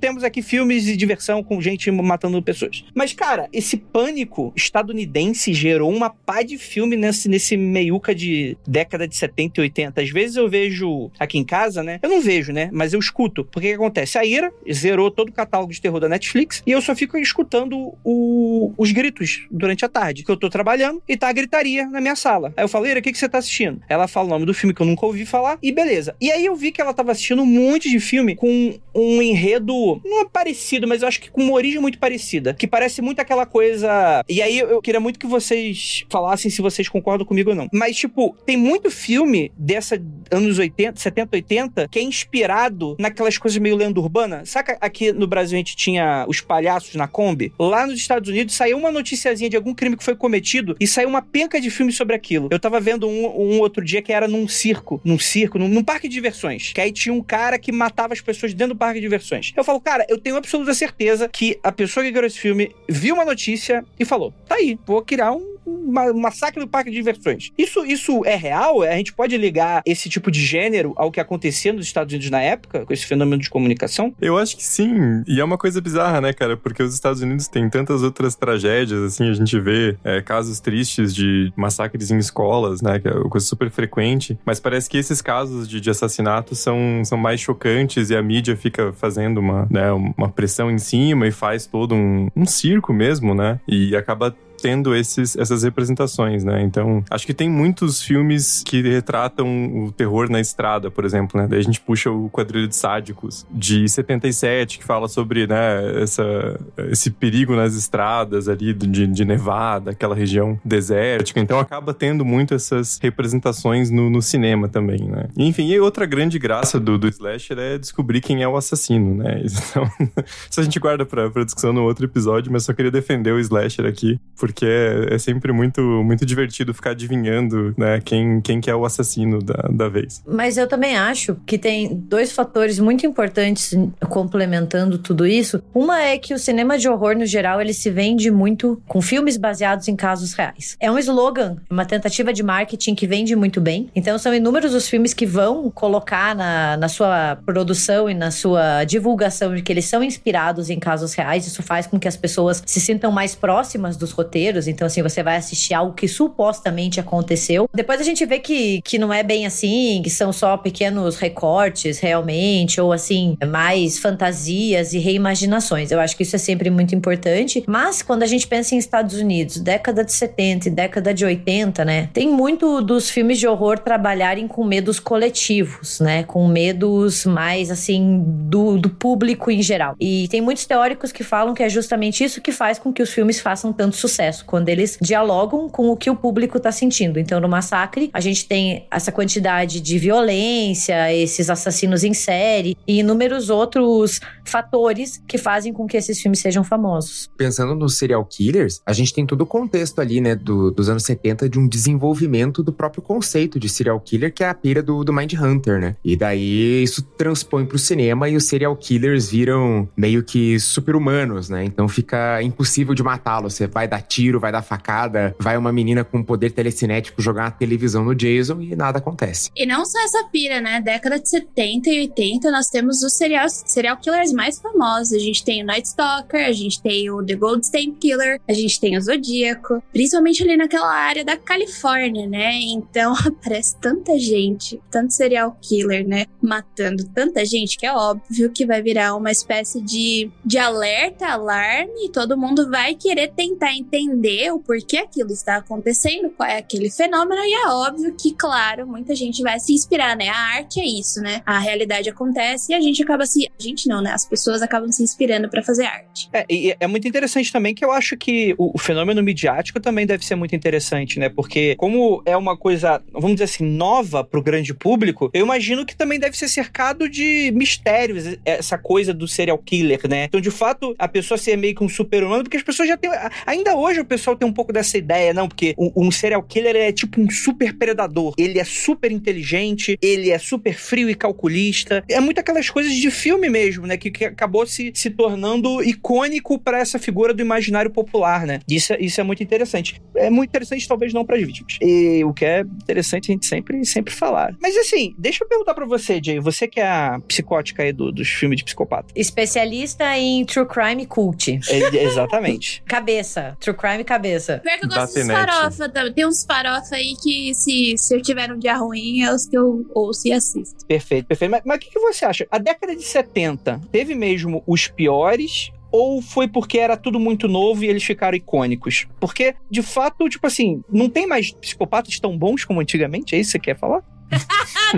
temos 0.00 0.24
aqui 0.24 0.42
filmes 0.42 0.84
de 0.84 0.96
diversão 0.96 1.42
com 1.42 1.60
gente 1.60 1.90
matando 1.90 2.42
pessoas. 2.42 2.84
Mas, 2.94 3.12
cara, 3.12 3.48
esse 3.52 3.76
pânico 3.76 4.52
estadunidense 4.56 5.52
gerou 5.52 5.92
uma 5.92 6.10
pá 6.10 6.42
de 6.42 6.58
filme 6.58 6.96
nesse, 6.96 7.28
nesse 7.28 7.56
meiuca 7.56 8.14
de 8.14 8.56
década 8.66 9.06
de 9.06 9.16
70 9.16 9.60
e 9.60 9.62
80. 9.62 10.00
Às 10.00 10.10
vezes 10.10 10.36
eu 10.36 10.48
vejo 10.48 11.10
aqui 11.18 11.38
em 11.38 11.44
casa, 11.44 11.82
né? 11.82 11.98
Eu 12.02 12.08
não 12.08 12.20
vejo, 12.20 12.52
né? 12.52 12.70
Mas 12.72 12.92
eu 12.92 13.00
escuto. 13.00 13.44
Porque 13.44 13.68
o 13.68 13.70
que 13.70 13.76
acontece? 13.76 14.18
A 14.18 14.24
Ira 14.24 14.52
zerou 14.70 15.10
todo 15.10 15.28
o 15.28 15.32
catálogo 15.32 15.72
de 15.72 15.80
terror 15.80 16.00
da 16.00 16.08
Netflix 16.08 16.62
e 16.66 16.72
eu 16.72 16.80
só 16.80 16.94
fico 16.94 17.16
escutando 17.18 17.94
o, 18.04 18.72
os 18.76 18.92
gritos 18.92 19.46
durante 19.50 19.84
a 19.84 19.88
tarde. 19.88 20.07
Que 20.14 20.30
eu 20.30 20.36
tô 20.36 20.48
trabalhando 20.48 21.02
e 21.08 21.16
tá 21.16 21.28
a 21.28 21.32
gritaria 21.32 21.86
na 21.86 22.00
minha 22.00 22.16
sala. 22.16 22.52
Aí 22.56 22.64
eu 22.64 22.68
falei, 22.68 22.96
o 22.96 23.02
que, 23.02 23.12
que 23.12 23.18
você 23.18 23.28
tá 23.28 23.38
assistindo? 23.38 23.80
Ela 23.88 24.08
fala 24.08 24.26
o 24.26 24.30
nome 24.30 24.46
do 24.46 24.54
filme 24.54 24.74
que 24.74 24.82
eu 24.82 24.86
nunca 24.86 25.06
ouvi 25.06 25.24
falar 25.24 25.58
e 25.62 25.72
beleza. 25.72 26.14
E 26.20 26.30
aí 26.30 26.44
eu 26.44 26.56
vi 26.56 26.72
que 26.72 26.80
ela 26.80 26.92
tava 26.92 27.12
assistindo 27.12 27.42
um 27.42 27.46
monte 27.46 27.88
de 27.88 28.00
filme 28.00 28.34
com 28.34 28.78
um 28.94 29.22
enredo, 29.22 30.00
não 30.04 30.22
é 30.22 30.24
parecido, 30.24 30.86
mas 30.86 31.02
eu 31.02 31.08
acho 31.08 31.20
que 31.20 31.30
com 31.30 31.42
uma 31.42 31.54
origem 31.54 31.80
muito 31.80 31.98
parecida. 31.98 32.54
Que 32.54 32.66
parece 32.66 33.00
muito 33.00 33.20
aquela 33.20 33.46
coisa. 33.46 34.24
E 34.28 34.42
aí 34.42 34.58
eu 34.58 34.82
queria 34.82 35.00
muito 35.00 35.18
que 35.18 35.26
vocês 35.26 36.04
falassem 36.08 36.50
se 36.50 36.60
vocês 36.60 36.88
concordam 36.88 37.26
comigo 37.26 37.50
ou 37.50 37.56
não. 37.56 37.68
Mas, 37.72 37.96
tipo, 37.96 38.36
tem 38.44 38.56
muito 38.56 38.90
filme 38.90 39.52
dessa 39.56 40.00
anos 40.30 40.58
80, 40.58 40.98
70, 40.98 41.36
80, 41.36 41.88
que 41.88 41.98
é 41.98 42.02
inspirado 42.02 42.96
naquelas 42.98 43.38
coisas 43.38 43.58
meio 43.58 43.76
lenda 43.76 44.00
urbana. 44.00 44.44
Saca 44.44 44.76
aqui 44.80 45.12
no 45.12 45.26
Brasil 45.26 45.56
a 45.56 45.58
gente 45.58 45.76
tinha 45.76 46.24
os 46.28 46.40
palhaços 46.40 46.94
na 46.94 47.06
Kombi? 47.06 47.52
Lá 47.58 47.86
nos 47.86 47.96
Estados 47.96 48.28
Unidos 48.28 48.54
saiu 48.54 48.78
uma 48.78 48.90
noticiazinha 48.90 49.50
de 49.50 49.56
algum 49.56 49.74
crime 49.74 49.96
que 49.98 50.04
foi 50.04 50.16
cometido 50.16 50.76
e 50.80 50.86
saiu 50.86 51.08
uma 51.08 51.20
penca 51.20 51.60
de 51.60 51.70
filme 51.70 51.92
sobre 51.92 52.14
aquilo. 52.14 52.48
Eu 52.50 52.58
tava 52.58 52.80
vendo 52.80 53.08
um, 53.08 53.26
um 53.26 53.60
outro 53.60 53.84
dia 53.84 54.00
que 54.00 54.12
era 54.12 54.26
num 54.26 54.48
circo, 54.48 55.00
num 55.04 55.18
circo, 55.18 55.58
num, 55.58 55.68
num, 55.68 55.84
parque 55.84 56.08
de 56.08 56.14
diversões. 56.14 56.72
Que 56.72 56.80
aí 56.80 56.92
tinha 56.92 57.12
um 57.12 57.22
cara 57.22 57.58
que 57.58 57.72
matava 57.72 58.12
as 58.12 58.20
pessoas 58.20 58.54
dentro 58.54 58.74
do 58.74 58.78
parque 58.78 59.00
de 59.00 59.06
diversões. 59.06 59.52
Eu 59.56 59.64
falo, 59.64 59.80
cara, 59.80 60.06
eu 60.08 60.18
tenho 60.18 60.36
absoluta 60.36 60.72
certeza 60.72 61.28
que 61.28 61.58
a 61.62 61.72
pessoa 61.72 62.04
que 62.04 62.12
criou 62.12 62.26
esse 62.26 62.38
filme 62.38 62.74
viu 62.88 63.14
uma 63.14 63.24
notícia 63.24 63.84
e 63.98 64.04
falou: 64.04 64.32
tá 64.46 64.56
aí, 64.56 64.78
vou 64.86 65.02
criar 65.02 65.32
um 65.32 65.58
um 65.68 66.20
massacre 66.20 66.60
do 66.60 66.68
parque 66.68 66.90
de 66.90 66.96
diversões. 66.96 67.50
Isso, 67.56 67.84
isso 67.84 68.24
é 68.24 68.34
real? 68.34 68.82
A 68.82 68.96
gente 68.96 69.12
pode 69.12 69.36
ligar 69.36 69.82
esse 69.84 70.08
tipo 70.08 70.30
de 70.30 70.44
gênero 70.44 70.92
ao 70.96 71.10
que 71.10 71.20
acontecia 71.20 71.72
nos 71.72 71.86
Estados 71.86 72.12
Unidos 72.12 72.30
na 72.30 72.40
época, 72.40 72.86
com 72.86 72.92
esse 72.92 73.06
fenômeno 73.06 73.42
de 73.42 73.50
comunicação? 73.50 74.14
Eu 74.20 74.38
acho 74.38 74.56
que 74.56 74.64
sim. 74.64 75.22
E 75.26 75.40
é 75.40 75.44
uma 75.44 75.58
coisa 75.58 75.80
bizarra, 75.80 76.20
né, 76.20 76.32
cara? 76.32 76.56
Porque 76.56 76.82
os 76.82 76.94
Estados 76.94 77.20
Unidos 77.20 77.48
têm 77.48 77.68
tantas 77.68 78.02
outras 78.02 78.34
tragédias, 78.34 79.02
assim, 79.02 79.28
a 79.28 79.32
gente 79.32 79.58
vê 79.60 79.87
é, 80.04 80.20
casos 80.20 80.60
tristes 80.60 81.14
de 81.14 81.52
massacres 81.56 82.10
em 82.10 82.18
escolas, 82.18 82.82
né, 82.82 82.98
que 82.98 83.08
é 83.08 83.12
uma 83.12 83.28
coisa 83.28 83.46
super 83.46 83.70
frequente, 83.70 84.38
mas 84.44 84.60
parece 84.60 84.88
que 84.88 84.96
esses 84.98 85.20
casos 85.22 85.68
de, 85.68 85.80
de 85.80 85.90
assassinato 85.90 86.54
são, 86.54 87.02
são 87.04 87.18
mais 87.18 87.40
chocantes 87.40 88.10
e 88.10 88.16
a 88.16 88.22
mídia 88.22 88.56
fica 88.56 88.92
fazendo 88.92 89.38
uma, 89.38 89.66
né, 89.70 89.90
uma 89.92 90.28
pressão 90.28 90.70
em 90.70 90.78
cima 90.78 91.26
e 91.26 91.30
faz 91.30 91.66
todo 91.66 91.94
um, 91.94 92.28
um 92.34 92.46
circo 92.46 92.92
mesmo, 92.92 93.34
né? 93.34 93.60
E 93.66 93.94
acaba 93.96 94.34
tendo 94.60 94.94
esses, 94.94 95.36
essas 95.36 95.62
representações, 95.62 96.44
né? 96.44 96.62
Então, 96.62 97.04
acho 97.10 97.26
que 97.26 97.34
tem 97.34 97.48
muitos 97.48 98.02
filmes 98.02 98.62
que 98.64 98.82
retratam 98.82 99.84
o 99.84 99.92
terror 99.92 100.30
na 100.30 100.40
estrada, 100.40 100.90
por 100.90 101.04
exemplo, 101.04 101.40
né? 101.40 101.46
Daí 101.48 101.58
a 101.58 101.62
gente 101.62 101.80
puxa 101.80 102.10
o 102.10 102.28
Quadrilho 102.30 102.68
de 102.68 102.76
Sádicos, 102.76 103.46
de 103.50 103.88
77, 103.88 104.78
que 104.78 104.84
fala 104.84 105.08
sobre, 105.08 105.46
né, 105.46 106.02
essa, 106.02 106.60
esse 106.90 107.10
perigo 107.10 107.54
nas 107.54 107.74
estradas 107.74 108.48
ali 108.48 108.72
de, 108.74 109.06
de 109.06 109.24
Nevada, 109.24 109.92
aquela 109.92 110.14
região 110.14 110.58
desértica. 110.64 111.40
Então, 111.40 111.58
acaba 111.58 111.94
tendo 111.94 112.24
muito 112.24 112.54
essas 112.54 112.98
representações 113.02 113.90
no, 113.90 114.10
no 114.10 114.20
cinema 114.20 114.68
também, 114.68 115.00
né? 115.00 115.28
Enfim, 115.36 115.68
e 115.68 115.80
outra 115.80 116.06
grande 116.06 116.38
graça 116.38 116.78
do, 116.78 116.98
do 116.98 117.08
slasher 117.08 117.58
é 117.58 117.78
descobrir 117.78 118.20
quem 118.20 118.42
é 118.42 118.48
o 118.48 118.56
assassino, 118.56 119.14
né? 119.14 119.42
Então, 119.68 119.90
isso 120.50 120.60
a 120.60 120.62
gente 120.62 120.78
guarda 120.78 121.04
pra, 121.04 121.30
pra 121.30 121.44
discussão 121.44 121.72
no 121.72 121.82
outro 121.82 122.04
episódio, 122.04 122.50
mas 122.50 122.64
só 122.64 122.72
queria 122.72 122.90
defender 122.90 123.32
o 123.32 123.38
slasher 123.38 123.84
aqui, 123.86 124.18
porque 124.48 124.64
é, 124.64 125.14
é 125.14 125.18
sempre 125.18 125.52
muito, 125.52 125.80
muito 126.02 126.24
divertido 126.24 126.72
ficar 126.72 126.90
adivinhando, 126.90 127.74
né, 127.76 128.00
quem, 128.02 128.40
quem 128.40 128.60
que 128.60 128.70
é 128.70 128.74
o 128.74 128.84
assassino 128.84 129.42
da, 129.42 129.68
da 129.70 129.88
vez. 129.88 130.22
Mas 130.26 130.56
eu 130.56 130.66
também 130.66 130.96
acho 130.96 131.36
que 131.46 131.58
tem 131.58 131.94
dois 131.94 132.32
fatores 132.32 132.78
muito 132.78 133.06
importantes 133.06 133.74
complementando 134.08 134.98
tudo 134.98 135.26
isso. 135.26 135.62
Uma 135.74 136.02
é 136.02 136.16
que 136.16 136.32
o 136.32 136.38
cinema 136.38 136.78
de 136.78 136.88
horror, 136.88 137.14
no 137.14 137.26
geral, 137.26 137.60
ele 137.60 137.74
se 137.74 137.90
vende 137.90 138.30
muito 138.30 138.80
com 138.86 139.02
filmes 139.02 139.36
baseados 139.36 139.86
em 139.86 139.94
casos 139.94 140.32
reais. 140.32 140.76
É 140.80 140.90
um 140.90 140.98
slogan, 140.98 141.58
uma 141.68 141.84
tentativa 141.84 142.32
de 142.32 142.42
marketing 142.42 142.94
que 142.94 143.06
vende 143.06 143.36
muito 143.36 143.60
bem. 143.60 143.90
Então, 143.94 144.18
são 144.18 144.34
inúmeros 144.34 144.74
os 144.74 144.88
filmes 144.88 145.12
que 145.12 145.26
vão 145.26 145.70
colocar 145.70 146.34
na, 146.34 146.76
na 146.78 146.88
sua 146.88 147.36
produção 147.44 148.08
e 148.08 148.14
na 148.14 148.30
sua 148.30 148.84
divulgação 148.84 149.54
de 149.54 149.62
que 149.62 149.70
eles 149.70 149.84
são 149.84 150.02
inspirados 150.02 150.70
em 150.70 150.78
casos 150.78 151.12
reais. 151.12 151.46
Isso 151.46 151.62
faz 151.62 151.86
com 151.86 151.98
que 151.98 152.08
as 152.08 152.16
pessoas 152.16 152.62
se 152.64 152.80
sintam 152.80 153.12
mais 153.12 153.34
próximas 153.34 153.96
dos 153.96 154.10
roteiros. 154.10 154.37
Então, 154.68 154.86
assim, 154.86 155.02
você 155.02 155.22
vai 155.22 155.36
assistir 155.36 155.74
algo 155.74 155.94
que 155.94 156.06
supostamente 156.06 157.00
aconteceu. 157.00 157.68
Depois 157.74 158.00
a 158.00 158.04
gente 158.04 158.24
vê 158.24 158.38
que, 158.38 158.80
que 158.82 158.98
não 158.98 159.12
é 159.12 159.22
bem 159.22 159.46
assim, 159.46 160.00
que 160.02 160.10
são 160.10 160.32
só 160.32 160.56
pequenos 160.56 161.16
recortes 161.16 161.98
realmente, 161.98 162.80
ou 162.80 162.92
assim, 162.92 163.36
mais 163.46 163.98
fantasias 163.98 164.92
e 164.92 164.98
reimaginações. 164.98 165.90
Eu 165.90 166.00
acho 166.00 166.16
que 166.16 166.22
isso 166.22 166.36
é 166.36 166.38
sempre 166.38 166.70
muito 166.70 166.94
importante. 166.94 167.64
Mas 167.66 168.02
quando 168.02 168.22
a 168.22 168.26
gente 168.26 168.46
pensa 168.46 168.74
em 168.74 168.78
Estados 168.78 169.16
Unidos, 169.16 169.58
década 169.58 170.04
de 170.04 170.12
70 170.12 170.68
e 170.68 170.70
década 170.70 171.12
de 171.12 171.24
80, 171.24 171.84
né? 171.84 172.08
Tem 172.12 172.28
muito 172.28 172.80
dos 172.80 173.10
filmes 173.10 173.38
de 173.38 173.46
horror 173.46 173.78
trabalharem 173.78 174.46
com 174.46 174.64
medos 174.64 175.00
coletivos, 175.00 176.00
né? 176.00 176.22
Com 176.22 176.46
medos 176.46 177.24
mais 177.24 177.70
assim 177.70 178.22
do, 178.24 178.78
do 178.78 178.90
público 178.90 179.50
em 179.50 179.62
geral. 179.62 179.94
E 180.00 180.28
tem 180.28 180.40
muitos 180.40 180.66
teóricos 180.66 181.12
que 181.12 181.24
falam 181.24 181.54
que 181.54 181.62
é 181.62 181.68
justamente 181.68 182.22
isso 182.22 182.40
que 182.40 182.52
faz 182.52 182.78
com 182.78 182.92
que 182.92 183.02
os 183.02 183.10
filmes 183.10 183.40
façam 183.40 183.72
tanto 183.72 183.96
sucesso, 183.96 184.18
quando 184.44 184.68
eles 184.68 184.98
dialogam 185.00 185.68
com 185.68 185.90
o 185.90 185.96
que 185.96 186.10
o 186.10 186.16
público 186.16 186.58
tá 186.60 186.72
sentindo. 186.72 187.18
Então, 187.18 187.40
no 187.40 187.48
Massacre, 187.48 188.10
a 188.12 188.20
gente 188.20 188.46
tem 188.46 188.86
essa 188.90 189.12
quantidade 189.12 189.80
de 189.80 189.98
violência, 189.98 191.14
esses 191.14 191.50
assassinos 191.50 192.04
em 192.04 192.14
série 192.14 192.76
e 192.86 193.00
inúmeros 193.00 193.50
outros 193.50 194.20
fatores 194.44 195.22
que 195.26 195.38
fazem 195.38 195.72
com 195.72 195.86
que 195.86 195.96
esses 195.96 196.20
filmes 196.20 196.40
sejam 196.40 196.64
famosos. 196.64 197.30
Pensando 197.36 197.74
nos 197.74 197.98
serial 197.98 198.24
killers, 198.24 198.80
a 198.84 198.92
gente 198.92 199.12
tem 199.12 199.26
todo 199.26 199.42
o 199.42 199.46
contexto 199.46 200.00
ali, 200.00 200.20
né, 200.20 200.34
do, 200.34 200.70
dos 200.70 200.88
anos 200.88 201.02
70 201.04 201.48
de 201.48 201.58
um 201.58 201.68
desenvolvimento 201.68 202.62
do 202.62 202.72
próprio 202.72 203.02
conceito 203.02 203.58
de 203.58 203.68
serial 203.68 204.00
killer, 204.00 204.32
que 204.32 204.42
é 204.42 204.48
a 204.48 204.54
pira 204.54 204.82
do, 204.82 205.04
do 205.04 205.12
Mind 205.12 205.34
Hunter, 205.34 205.80
né? 205.80 205.96
E 206.04 206.16
daí 206.16 206.82
isso 206.82 207.02
transpõe 207.02 207.64
pro 207.66 207.78
cinema 207.78 208.28
e 208.28 208.36
os 208.36 208.44
serial 208.44 208.74
killers 208.76 209.30
viram 209.30 209.88
meio 209.96 210.22
que 210.22 210.58
super-humanos, 210.58 211.48
né? 211.48 211.64
Então 211.64 211.88
fica 211.88 212.42
impossível 212.42 212.94
de 212.94 213.02
matá-los. 213.02 213.54
Você 213.54 213.66
vai 213.66 213.86
dar 213.86 214.00
vai 214.40 214.52
dar 214.52 214.62
facada, 214.62 215.34
vai 215.38 215.56
uma 215.56 215.72
menina 215.72 216.04
com 216.04 216.22
poder 216.22 216.50
telecinético 216.50 217.22
jogar 217.22 217.44
uma 217.44 217.50
televisão 217.50 218.04
no 218.04 218.14
Jason 218.14 218.60
e 218.60 218.74
nada 218.74 218.98
acontece. 218.98 219.50
E 219.56 219.64
não 219.64 219.84
só 219.84 219.98
essa 220.04 220.24
pira, 220.24 220.60
né? 220.60 220.80
Década 220.80 221.18
de 221.18 221.28
70 221.28 221.90
e 221.90 222.00
80, 222.00 222.50
nós 222.50 222.66
temos 222.66 223.02
os 223.02 223.16
serial, 223.16 223.48
serial 223.48 223.96
killers 223.96 224.32
mais 224.32 224.58
famosos. 224.58 225.12
A 225.12 225.18
gente 225.18 225.44
tem 225.44 225.62
o 225.62 225.66
Night 225.66 225.88
Stalker, 225.88 226.46
a 226.46 226.52
gente 226.52 226.82
tem 226.82 227.10
o 227.10 227.24
The 227.24 227.34
Gold 227.34 227.64
Stain 227.64 227.94
Killer, 227.94 228.40
a 228.48 228.52
gente 228.52 228.80
tem 228.80 228.96
o 228.96 229.00
Zodíaco, 229.00 229.82
principalmente 229.92 230.42
ali 230.42 230.56
naquela 230.56 230.92
área 230.92 231.24
da 231.24 231.36
Califórnia, 231.36 232.26
né? 232.26 232.54
Então 232.54 233.14
aparece 233.24 233.76
tanta 233.80 234.18
gente, 234.18 234.80
tanto 234.90 235.12
serial 235.14 235.56
killer, 235.60 236.06
né? 236.06 236.26
Matando 236.42 237.04
tanta 237.14 237.44
gente 237.44 237.76
que 237.78 237.86
é 237.86 237.92
óbvio 237.92 238.50
que 238.50 238.66
vai 238.66 238.82
virar 238.82 239.14
uma 239.14 239.30
espécie 239.30 239.80
de, 239.80 240.30
de 240.44 240.58
alerta, 240.58 241.26
alarme, 241.26 242.06
e 242.06 242.08
todo 242.10 242.36
mundo 242.36 242.68
vai 242.70 242.94
querer 242.94 243.28
tentar 243.28 243.74
entender 243.74 244.07
o 244.52 244.58
porquê 244.58 244.98
aquilo 244.98 245.32
está 245.32 245.56
acontecendo, 245.56 246.30
qual 246.30 246.48
é 246.48 246.58
aquele 246.58 246.90
fenômeno, 246.90 247.40
e 247.42 247.54
é 247.54 247.68
óbvio 247.68 248.14
que, 248.14 248.34
claro, 248.34 248.86
muita 248.86 249.14
gente 249.14 249.42
vai 249.42 249.58
se 249.58 249.72
inspirar, 249.72 250.16
né? 250.16 250.28
A 250.28 250.56
arte 250.56 250.80
é 250.80 250.86
isso, 250.86 251.20
né? 251.20 251.42
A 251.44 251.58
realidade 251.58 252.08
acontece 252.08 252.72
e 252.72 252.74
a 252.74 252.80
gente 252.80 253.02
acaba 253.02 253.26
se. 253.26 253.48
A 253.58 253.62
gente 253.62 253.88
não, 253.88 254.00
né? 254.02 254.12
As 254.12 254.24
pessoas 254.24 254.62
acabam 254.62 254.90
se 254.90 255.02
inspirando 255.02 255.48
para 255.48 255.62
fazer 255.62 255.84
arte. 255.84 256.28
É, 256.32 256.44
e 256.48 256.74
é 256.78 256.86
muito 256.86 257.06
interessante 257.06 257.52
também 257.52 257.74
que 257.74 257.84
eu 257.84 257.92
acho 257.92 258.16
que 258.16 258.54
o, 258.58 258.72
o, 258.74 258.78
fenômeno 258.78 259.22
midiático 259.22 259.80
também 259.80 260.06
deve 260.06 260.24
ser 260.24 260.34
muito 260.34 260.54
interessante, 260.54 261.18
né? 261.18 261.28
Porque, 261.28 261.74
como 261.76 262.22
é 262.24 262.36
uma 262.36 262.56
coisa, 262.56 263.02
vamos 263.12 263.32
dizer 263.32 263.44
assim, 263.44 263.64
nova 263.64 264.24
pro 264.24 264.42
grande 264.42 264.74
público, 264.74 265.30
eu 265.32 265.44
imagino 265.44 265.84
que 265.84 265.96
também 265.96 266.18
deve 266.18 266.36
ser 266.36 266.48
cercado 266.48 267.08
de 267.08 267.52
mistérios, 267.54 268.38
essa 268.44 268.78
coisa 268.78 269.12
do 269.12 269.26
serial 269.26 269.58
killer, 269.58 270.00
né? 270.08 270.24
Então, 270.24 270.40
de 270.40 270.50
fato, 270.50 270.94
a 270.98 271.08
pessoa 271.08 271.38
ser 271.38 271.56
meio 271.56 271.74
que 271.74 271.84
um 271.84 271.88
super-humano, 271.88 272.44
porque 272.44 272.56
as 272.56 272.62
pessoas 272.62 272.88
já 272.88 272.96
têm. 272.96 273.10
Ainda 273.46 273.76
hoje 273.76 273.97
o 274.00 274.04
pessoal 274.04 274.36
tem 274.36 274.48
um 274.48 274.52
pouco 274.52 274.72
dessa 274.72 274.98
ideia, 274.98 275.32
não? 275.32 275.48
Porque 275.48 275.74
um, 275.78 276.06
um 276.06 276.10
serial 276.10 276.42
killer 276.42 276.76
é 276.76 276.92
tipo 276.92 277.20
um 277.20 277.30
super 277.30 277.76
predador. 277.76 278.34
Ele 278.38 278.58
é 278.58 278.64
super 278.64 279.10
inteligente, 279.10 279.98
ele 280.00 280.30
é 280.30 280.38
super 280.38 280.74
frio 280.74 281.08
e 281.08 281.14
calculista. 281.14 282.04
É 282.08 282.20
muito 282.20 282.38
aquelas 282.38 282.70
coisas 282.70 282.94
de 282.94 283.10
filme 283.10 283.48
mesmo, 283.48 283.86
né? 283.86 283.96
Que, 283.96 284.10
que 284.10 284.24
acabou 284.24 284.66
se, 284.66 284.92
se 284.94 285.10
tornando 285.10 285.82
icônico 285.82 286.58
para 286.58 286.78
essa 286.78 286.98
figura 286.98 287.32
do 287.34 287.42
imaginário 287.42 287.90
popular, 287.90 288.46
né? 288.46 288.60
Isso, 288.68 288.92
é, 288.92 288.98
isso 289.00 289.20
é 289.20 289.24
muito 289.24 289.42
interessante. 289.42 290.00
É 290.14 290.30
muito 290.30 290.50
interessante, 290.50 290.86
talvez 290.86 291.12
não 291.12 291.24
para 291.24 291.36
as 291.36 291.42
vítimas. 291.42 291.76
E 291.80 292.22
o 292.24 292.32
que 292.32 292.44
é 292.44 292.60
interessante 292.60 293.30
a 293.30 293.34
gente 293.34 293.46
sempre, 293.46 293.84
sempre 293.84 294.12
falar. 294.12 294.54
Mas 294.60 294.76
assim, 294.76 295.14
deixa 295.18 295.44
eu 295.44 295.48
perguntar 295.48 295.74
para 295.74 295.86
você, 295.86 296.20
Jay. 296.22 296.38
Você 296.40 296.68
que 296.68 296.80
é 296.80 296.86
a 296.86 297.20
psicótica 297.26 297.82
aí 297.82 297.92
do, 297.92 298.12
dos 298.12 298.28
filmes 298.28 298.58
de 298.58 298.64
psicopata. 298.64 299.12
Especialista 299.14 300.16
em 300.16 300.44
true 300.44 300.66
crime 300.66 301.06
cult. 301.06 301.60
É, 301.68 302.04
exatamente. 302.04 302.82
cabeça. 302.86 303.56
True 303.60 303.76
crime 303.76 303.87
cabeça. 304.04 304.58
Pior 304.58 304.78
que 304.78 304.84
eu 304.84 304.88
gosto 304.88 305.14
dos 305.14 305.26
farofa 305.26 305.88
também. 305.88 306.12
Tem 306.12 306.26
uns 306.26 306.44
farofa 306.44 306.96
aí 306.96 307.14
que 307.22 307.54
se, 307.54 307.94
se 307.96 308.14
eu 308.14 308.22
tiver 308.22 308.52
um 308.52 308.58
dia 308.58 308.76
ruim, 308.76 309.22
é 309.22 309.32
os 309.32 309.46
que 309.46 309.56
eu 309.56 309.86
ouço 309.94 310.28
e 310.28 310.32
assisto. 310.32 310.86
Perfeito, 310.86 311.26
perfeito. 311.26 311.50
Mas, 311.50 311.62
mas 311.64 311.76
o 311.76 311.80
que, 311.80 311.90
que 311.90 312.00
você 312.00 312.24
acha? 312.24 312.46
A 312.50 312.58
década 312.58 312.94
de 312.94 313.02
70 313.02 313.80
teve 313.90 314.14
mesmo 314.14 314.62
os 314.66 314.88
piores 314.88 315.70
ou 315.90 316.20
foi 316.20 316.46
porque 316.46 316.78
era 316.78 316.96
tudo 316.96 317.18
muito 317.18 317.48
novo 317.48 317.84
e 317.84 317.88
eles 317.88 318.04
ficaram 318.04 318.36
icônicos? 318.36 319.06
Porque, 319.18 319.54
de 319.70 319.82
fato, 319.82 320.28
tipo 320.28 320.46
assim, 320.46 320.82
não 320.90 321.08
tem 321.08 321.26
mais 321.26 321.50
psicopatas 321.50 322.18
tão 322.20 322.36
bons 322.36 322.64
como 322.64 322.80
antigamente? 322.80 323.34
É 323.34 323.38
isso 323.38 323.52
que 323.52 323.52
você 323.52 323.58
quer 323.58 323.78
falar? 323.78 324.02